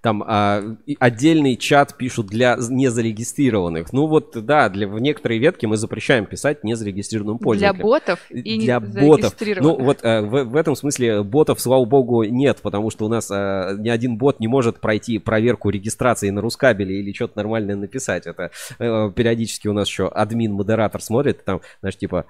Там 0.01 0.25
а, 0.27 0.63
и 0.87 0.97
отдельный 0.99 1.57
чат 1.57 1.97
пишут 1.97 2.27
для 2.27 2.57
незарегистрированных. 2.57 3.93
Ну 3.93 4.07
вот, 4.07 4.33
да, 4.45 4.69
для, 4.69 4.89
в 4.89 4.99
некоторые 4.99 5.39
ветки 5.39 5.67
мы 5.67 5.77
запрещаем 5.77 6.27
писать 6.27 6.65
незарегистрированным 6.65 7.37
Для 7.37 7.45
пользователям. 7.45 7.87
ботов 7.87 8.21
и 8.31 8.59
не 8.59 8.65
для 8.65 8.81
ботов. 8.81 9.01
зарегистрированных. 9.01 9.79
Ну 9.79 9.85
вот 9.85 9.99
э, 10.03 10.21
в, 10.23 10.45
в 10.45 10.57
этом 10.57 10.75
смысле 10.75 11.23
ботов, 11.23 11.61
слава 11.61 11.85
богу, 11.85 12.25
нет, 12.25 12.59
потому 12.63 12.91
что 12.91 13.05
у 13.05 13.09
нас 13.09 13.31
э, 13.31 13.77
ни 13.79 13.89
один 13.91 14.17
бот 14.17 14.41
не 14.41 14.49
может 14.49 14.81
пройти 14.81 15.19
проверку 15.19 15.69
регистрации 15.69 16.31
на 16.31 16.41
Рускабеле 16.41 17.01
или 17.01 17.13
что-то 17.13 17.37
нормальное 17.37 17.77
написать. 17.77 18.27
Это 18.27 18.51
э, 18.79 19.13
периодически 19.15 19.69
у 19.69 19.73
нас 19.75 19.89
еще 19.89 20.09
админ-модератор 20.09 21.03
смотрит, 21.03 21.45
там, 21.45 21.61
знаешь, 21.81 21.97
типа 21.97 22.25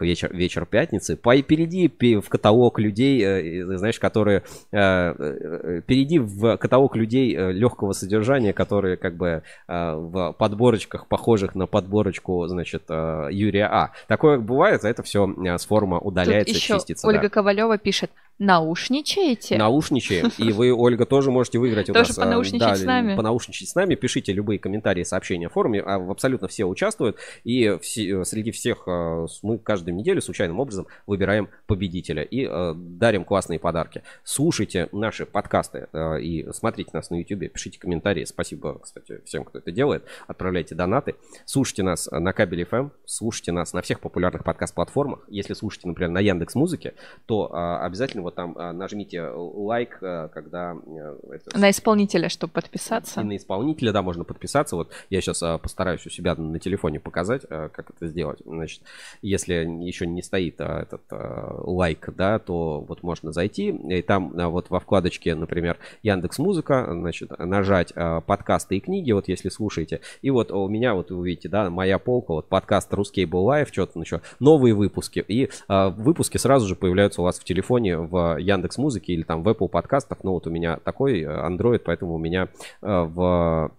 вечер, 0.00 0.34
вечер 0.34 0.66
пятницы, 0.66 1.16
перейди 1.16 1.88
пе- 1.88 2.20
в 2.20 2.28
каталог 2.28 2.78
людей, 2.78 3.22
э, 3.22 3.76
знаешь, 3.76 3.98
которые, 3.98 4.44
э, 4.70 4.78
э, 4.78 5.82
перейди 5.86 6.18
в 6.18 6.56
каталог 6.56 6.96
людей 6.96 7.36
э, 7.36 7.52
легкого 7.52 7.92
содержания, 7.92 8.52
которые 8.52 8.96
как 8.96 9.16
бы 9.16 9.42
э, 9.68 9.94
в 9.94 10.32
подборочках, 10.38 11.06
похожих 11.06 11.54
на 11.54 11.66
подборочку, 11.66 12.46
значит, 12.46 12.84
э, 12.88 13.28
Юрия 13.30 13.66
А. 13.66 13.90
Такое 14.08 14.38
бывает, 14.38 14.84
а 14.84 14.88
это 14.88 15.02
все 15.02 15.26
с 15.58 15.66
форума 15.66 15.98
Тут 15.98 16.08
удаляется, 16.08 16.54
еще 16.54 16.74
чистится. 16.74 17.06
Ольга 17.06 17.22
да. 17.22 17.28
Ковалева 17.28 17.76
пишет, 17.76 18.10
наушничаете? 18.42 19.56
Наушничаем, 19.56 20.30
и 20.38 20.52
вы, 20.52 20.72
Ольга, 20.74 21.06
тоже 21.06 21.30
можете 21.30 21.58
выиграть 21.58 21.88
у 21.90 21.92
Тоже 21.92 22.08
нас. 22.10 22.18
э, 22.18 22.20
понаушничать 22.20 22.78
с 22.78 22.82
нами. 22.84 23.16
Понаушничать 23.16 23.68
с 23.68 23.74
нами, 23.74 23.94
пишите 23.94 24.32
любые 24.32 24.58
комментарии, 24.58 25.02
сообщения 25.04 25.48
в 25.48 25.52
форуме, 25.52 25.80
а 25.80 25.94
абсолютно 26.10 26.48
все 26.48 26.64
участвуют, 26.64 27.16
и 27.44 27.78
все- 27.80 28.24
среди 28.24 28.50
всех 28.50 28.84
э, 28.86 29.26
мы 29.42 29.58
каждую 29.58 29.94
неделю 29.94 30.20
случайным 30.20 30.60
образом 30.60 30.86
выбираем 31.06 31.48
победителя 31.66 32.22
и 32.22 32.46
э, 32.48 32.74
дарим 32.76 33.24
классные 33.24 33.58
подарки. 33.58 34.02
Слушайте 34.24 34.88
наши 34.92 35.24
подкасты 35.26 35.88
э, 35.92 36.20
и 36.20 36.52
смотрите 36.52 36.90
нас 36.92 37.10
на 37.10 37.16
YouTube, 37.16 37.52
пишите 37.52 37.78
комментарии. 37.78 38.24
Спасибо, 38.24 38.78
кстати, 38.80 39.20
всем, 39.24 39.44
кто 39.44 39.58
это 39.58 39.70
делает. 39.70 40.04
Отправляйте 40.26 40.74
донаты. 40.74 41.14
Слушайте 41.44 41.82
нас 41.82 42.08
на 42.10 42.32
Кабель 42.32 42.62
FM, 42.62 42.90
слушайте 43.04 43.52
нас 43.52 43.72
на 43.72 43.82
всех 43.82 44.00
популярных 44.00 44.44
подкаст-платформах. 44.44 45.20
Если 45.28 45.54
слушаете, 45.54 45.88
например, 45.88 46.10
на 46.10 46.20
Яндекс 46.20 46.54
Музыке, 46.54 46.94
то 47.26 47.50
э, 47.52 47.84
обязательно 47.84 48.22
вот 48.22 48.31
там 48.32 48.56
э, 48.58 48.72
нажмите 48.72 49.22
лайк, 49.28 49.98
э, 50.00 50.28
когда 50.32 50.74
э, 50.86 51.16
это- 51.32 51.58
На 51.58 51.70
исполнителя, 51.70 52.28
чтобы 52.28 52.52
подписаться. 52.52 53.20
и 53.20 53.24
на 53.24 53.36
исполнителя, 53.36 53.92
да, 53.92 54.02
можно 54.02 54.24
подписаться. 54.24 54.76
Вот 54.76 54.90
я 55.10 55.20
сейчас 55.20 55.38
постараюсь 55.60 56.04
у 56.06 56.10
себя 56.10 56.34
на 56.34 56.58
телефоне 56.58 57.00
показать, 57.00 57.42
а, 57.48 57.68
как 57.68 57.90
это 57.90 58.06
сделать. 58.08 58.38
Значит, 58.44 58.82
если 59.20 59.54
еще 59.84 60.06
не 60.06 60.22
стоит 60.22 60.60
а, 60.60 60.82
этот 60.82 61.02
а, 61.10 61.54
лайк, 61.64 62.08
да, 62.16 62.38
то 62.38 62.80
вот 62.80 63.02
можно 63.02 63.32
зайти, 63.32 63.68
и 63.68 64.02
там 64.02 64.32
а, 64.38 64.48
вот 64.48 64.70
во 64.70 64.80
вкладочке, 64.80 65.34
например, 65.34 65.78
Яндекс 66.02 66.38
Музыка, 66.38 66.86
значит, 66.90 67.30
нажать 67.38 67.92
а, 67.94 68.20
подкасты 68.20 68.76
и 68.76 68.80
книги, 68.80 69.12
вот 69.12 69.28
если 69.28 69.48
слушаете. 69.48 70.00
И 70.22 70.30
вот 70.30 70.50
у 70.50 70.68
меня, 70.68 70.94
вот 70.94 71.10
вы 71.10 71.26
видите, 71.28 71.48
да, 71.48 71.70
моя 71.70 71.98
полка, 71.98 72.32
вот 72.34 72.48
подкаст 72.48 72.92
RusCable 72.94 73.44
Live, 73.44 73.68
что-то 73.72 74.00
еще, 74.00 74.20
новые 74.40 74.74
выпуски. 74.74 75.24
И 75.28 75.50
а, 75.68 75.90
выпуски 75.90 76.38
сразу 76.38 76.66
же 76.66 76.76
появляются 76.76 77.20
у 77.20 77.24
вас 77.24 77.38
в 77.38 77.44
телефоне 77.44 77.98
в 78.12 78.36
Яндекс 78.38 78.76
Музыке 78.76 79.14
или 79.14 79.22
там 79.22 79.42
в 79.42 79.48
Apple 79.48 79.68
подкастах. 79.68 80.18
Ну 80.22 80.32
вот 80.32 80.46
у 80.46 80.50
меня 80.50 80.76
такой 80.76 81.22
э, 81.22 81.26
Android, 81.26 81.80
поэтому 81.80 82.14
у 82.14 82.18
меня 82.18 82.48
э, 82.82 83.02
в 83.02 83.72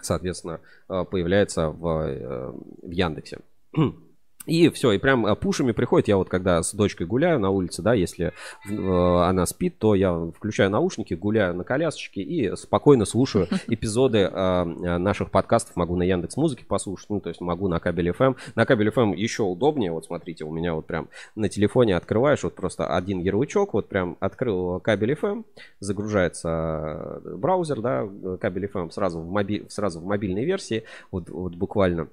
соответственно, 0.00 0.60
э, 0.88 1.04
появляется 1.10 1.70
в, 1.70 2.52
в 2.82 2.90
Яндексе. 2.90 3.38
И 4.46 4.68
все, 4.70 4.92
и 4.92 4.98
прям 4.98 5.26
э, 5.26 5.34
пушами 5.34 5.72
приходит. 5.72 6.08
Я 6.08 6.16
вот 6.16 6.28
когда 6.28 6.62
с 6.62 6.72
дочкой 6.72 7.06
гуляю 7.06 7.40
на 7.40 7.50
улице, 7.50 7.82
да, 7.82 7.94
если 7.94 8.32
э, 8.68 8.70
она 8.70 9.44
спит, 9.44 9.78
то 9.78 9.94
я 9.94 10.30
включаю 10.36 10.70
наушники, 10.70 11.14
гуляю 11.14 11.54
на 11.54 11.64
колясочке 11.64 12.22
и 12.22 12.54
спокойно 12.56 13.04
слушаю 13.04 13.48
эпизоды 13.66 14.18
э, 14.18 14.64
наших 14.64 15.30
подкастов. 15.30 15.74
Могу 15.76 15.96
на 15.96 16.04
Яндекс 16.04 16.36
Музыке 16.36 16.64
послушать, 16.64 17.10
ну, 17.10 17.20
то 17.20 17.28
есть 17.28 17.40
могу 17.40 17.68
на 17.68 17.80
Кабель 17.80 18.10
FM. 18.10 18.36
На 18.54 18.64
Кабель 18.66 18.88
FM 18.88 19.16
еще 19.16 19.42
удобнее. 19.42 19.90
Вот 19.90 20.06
смотрите, 20.06 20.44
у 20.44 20.52
меня 20.52 20.74
вот 20.74 20.86
прям 20.86 21.08
на 21.34 21.48
телефоне 21.48 21.96
открываешь 21.96 22.44
вот 22.44 22.54
просто 22.54 22.86
один 22.86 23.18
ярлычок, 23.18 23.74
вот 23.74 23.88
прям 23.88 24.16
открыл 24.20 24.78
Кабель 24.80 25.12
FM, 25.12 25.44
загружается 25.80 27.20
э, 27.24 27.34
браузер, 27.36 27.80
да, 27.80 28.08
Кабель 28.40 28.66
FM 28.66 28.90
сразу 28.90 29.20
в, 29.20 29.28
моби- 29.28 29.68
сразу 29.68 30.00
в 30.00 30.04
мобильной 30.04 30.44
версии, 30.44 30.84
вот, 31.10 31.28
вот 31.30 31.54
буквально 31.56 32.08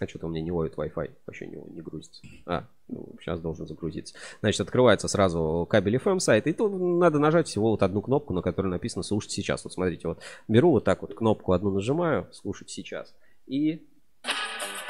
а 0.00 0.08
что-то 0.08 0.26
у 0.26 0.30
меня 0.30 0.42
не 0.42 0.52
ловит 0.52 0.74
Wi-Fi, 0.74 1.10
вообще 1.26 1.46
не, 1.46 1.56
не 1.56 1.80
грузится. 1.80 2.22
А, 2.44 2.64
ну, 2.88 3.14
сейчас 3.20 3.40
должен 3.40 3.66
загрузиться. 3.66 4.14
Значит, 4.40 4.60
открывается 4.60 5.08
сразу 5.08 5.66
кабель 5.68 5.96
FM 5.96 6.18
сайт, 6.20 6.46
и 6.46 6.52
тут 6.52 6.72
надо 6.72 7.18
нажать 7.18 7.48
всего 7.48 7.70
вот 7.70 7.82
одну 7.82 8.02
кнопку, 8.02 8.32
на 8.34 8.42
которой 8.42 8.68
написано 8.68 9.02
«Слушать 9.02 9.32
сейчас». 9.32 9.64
Вот 9.64 9.72
смотрите, 9.72 10.08
вот 10.08 10.20
беру 10.48 10.70
вот 10.70 10.84
так 10.84 11.02
вот 11.02 11.14
кнопку 11.14 11.52
одну 11.52 11.70
нажимаю 11.70 12.28
«Слушать 12.32 12.70
сейчас». 12.70 13.14
И 13.46 13.86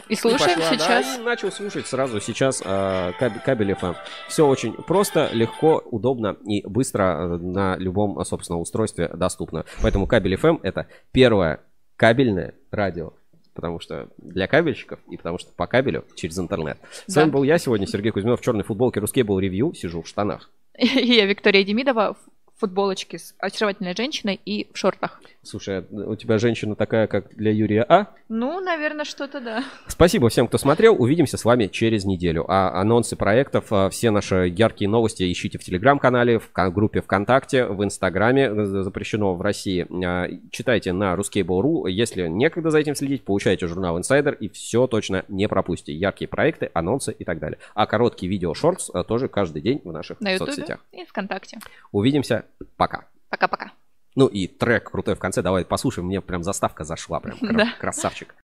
И 0.08 0.14
слушаем 0.14 0.58
пошла, 0.58 0.70
да, 0.70 0.76
сейчас. 0.76 1.18
и 1.18 1.22
начал 1.22 1.50
слушать 1.50 1.86
сразу 1.86 2.20
сейчас 2.20 2.62
э, 2.64 3.12
кабель, 3.18 3.40
кабель 3.40 3.72
FM. 3.72 3.96
Все 4.28 4.46
очень 4.46 4.72
просто, 4.72 5.30
легко, 5.32 5.82
удобно 5.84 6.36
и 6.44 6.66
быстро 6.66 7.02
э, 7.02 7.36
на 7.38 7.76
любом, 7.76 8.24
собственно, 8.24 8.58
устройстве 8.58 9.08
доступно. 9.08 9.64
Поэтому 9.82 10.06
кабель 10.06 10.34
FM 10.34 10.60
это 10.62 10.86
первое 11.12 11.60
кабельное 11.96 12.54
радио. 12.70 13.14
Потому 13.56 13.80
что 13.80 14.08
для 14.18 14.46
кабельщиков 14.46 15.00
и 15.10 15.16
потому 15.16 15.38
что 15.38 15.50
по 15.52 15.66
кабелю 15.66 16.04
через 16.14 16.38
интернет. 16.38 16.78
С 17.06 17.14
Да. 17.14 17.22
вами 17.22 17.30
был 17.32 17.42
я 17.42 17.58
сегодня, 17.58 17.86
Сергей 17.86 18.12
Кузьминов, 18.12 18.40
в 18.40 18.44
черной 18.44 18.62
футболке 18.62 19.00
Русский 19.00 19.22
был 19.24 19.38
ревью, 19.40 19.72
сижу 19.74 20.02
в 20.02 20.06
штанах. 20.06 20.50
И 20.78 20.84
я 21.14 21.24
Виктория 21.26 21.64
Демидова 21.64 22.16
футболочке 22.58 23.18
с 23.18 23.34
очаровательной 23.38 23.94
женщиной 23.94 24.40
и 24.44 24.68
в 24.72 24.78
шортах. 24.78 25.20
Слушай, 25.42 25.78
а 25.78 25.84
у 25.90 26.16
тебя 26.16 26.38
женщина 26.38 26.74
такая, 26.74 27.06
как 27.06 27.34
для 27.36 27.52
Юрия 27.52 27.84
А? 27.88 28.08
Ну, 28.28 28.60
наверное, 28.60 29.04
что-то 29.04 29.40
да. 29.40 29.62
Спасибо 29.86 30.28
всем, 30.28 30.48
кто 30.48 30.58
смотрел. 30.58 31.00
Увидимся 31.00 31.36
с 31.36 31.44
вами 31.44 31.66
через 31.66 32.04
неделю. 32.04 32.44
А 32.48 32.80
анонсы 32.80 33.14
проектов, 33.14 33.66
а, 33.70 33.88
все 33.90 34.10
наши 34.10 34.52
яркие 34.56 34.88
новости 34.90 35.30
ищите 35.30 35.58
в 35.58 35.62
Телеграм-канале, 35.64 36.38
в 36.40 36.50
группе 36.72 37.00
ВКонтакте, 37.02 37.66
в 37.66 37.84
Инстаграме, 37.84 38.46
э, 38.46 38.64
запрещено 38.64 39.34
в 39.34 39.42
России. 39.42 39.86
А, 40.04 40.26
Читайте 40.50 40.92
на 40.92 41.14
ruskable.ru. 41.14 41.88
Если 41.90 42.26
некогда 42.26 42.70
за 42.70 42.78
этим 42.78 42.94
следить, 42.94 43.24
получайте 43.24 43.66
журнал 43.66 43.98
Insider 43.98 44.36
и 44.36 44.48
все 44.48 44.86
точно 44.86 45.24
не 45.28 45.46
пропустите. 45.46 45.92
Яркие 45.96 46.26
проекты, 46.28 46.70
анонсы 46.74 47.12
и 47.12 47.24
так 47.24 47.38
далее. 47.38 47.58
А 47.74 47.86
короткие 47.86 48.30
видео 48.30 48.54
шортс 48.54 48.90
тоже 49.06 49.28
каждый 49.28 49.62
день 49.62 49.80
в 49.84 49.92
наших 49.92 50.20
На 50.20 50.32
Ютубе 50.32 50.52
соцсетях. 50.52 50.80
и 50.92 51.04
ВКонтакте. 51.04 51.58
Увидимся. 51.92 52.45
Пока. 52.76 53.06
Пока-пока. 53.28 53.72
Ну 54.14 54.26
и 54.26 54.46
трек 54.46 54.90
крутой 54.90 55.14
в 55.14 55.18
конце. 55.18 55.42
Давай 55.42 55.64
послушаем. 55.64 56.06
Мне 56.06 56.20
прям 56.20 56.42
заставка 56.42 56.84
зашла. 56.84 57.20
Прям 57.20 57.38
красавчик. 57.78 58.34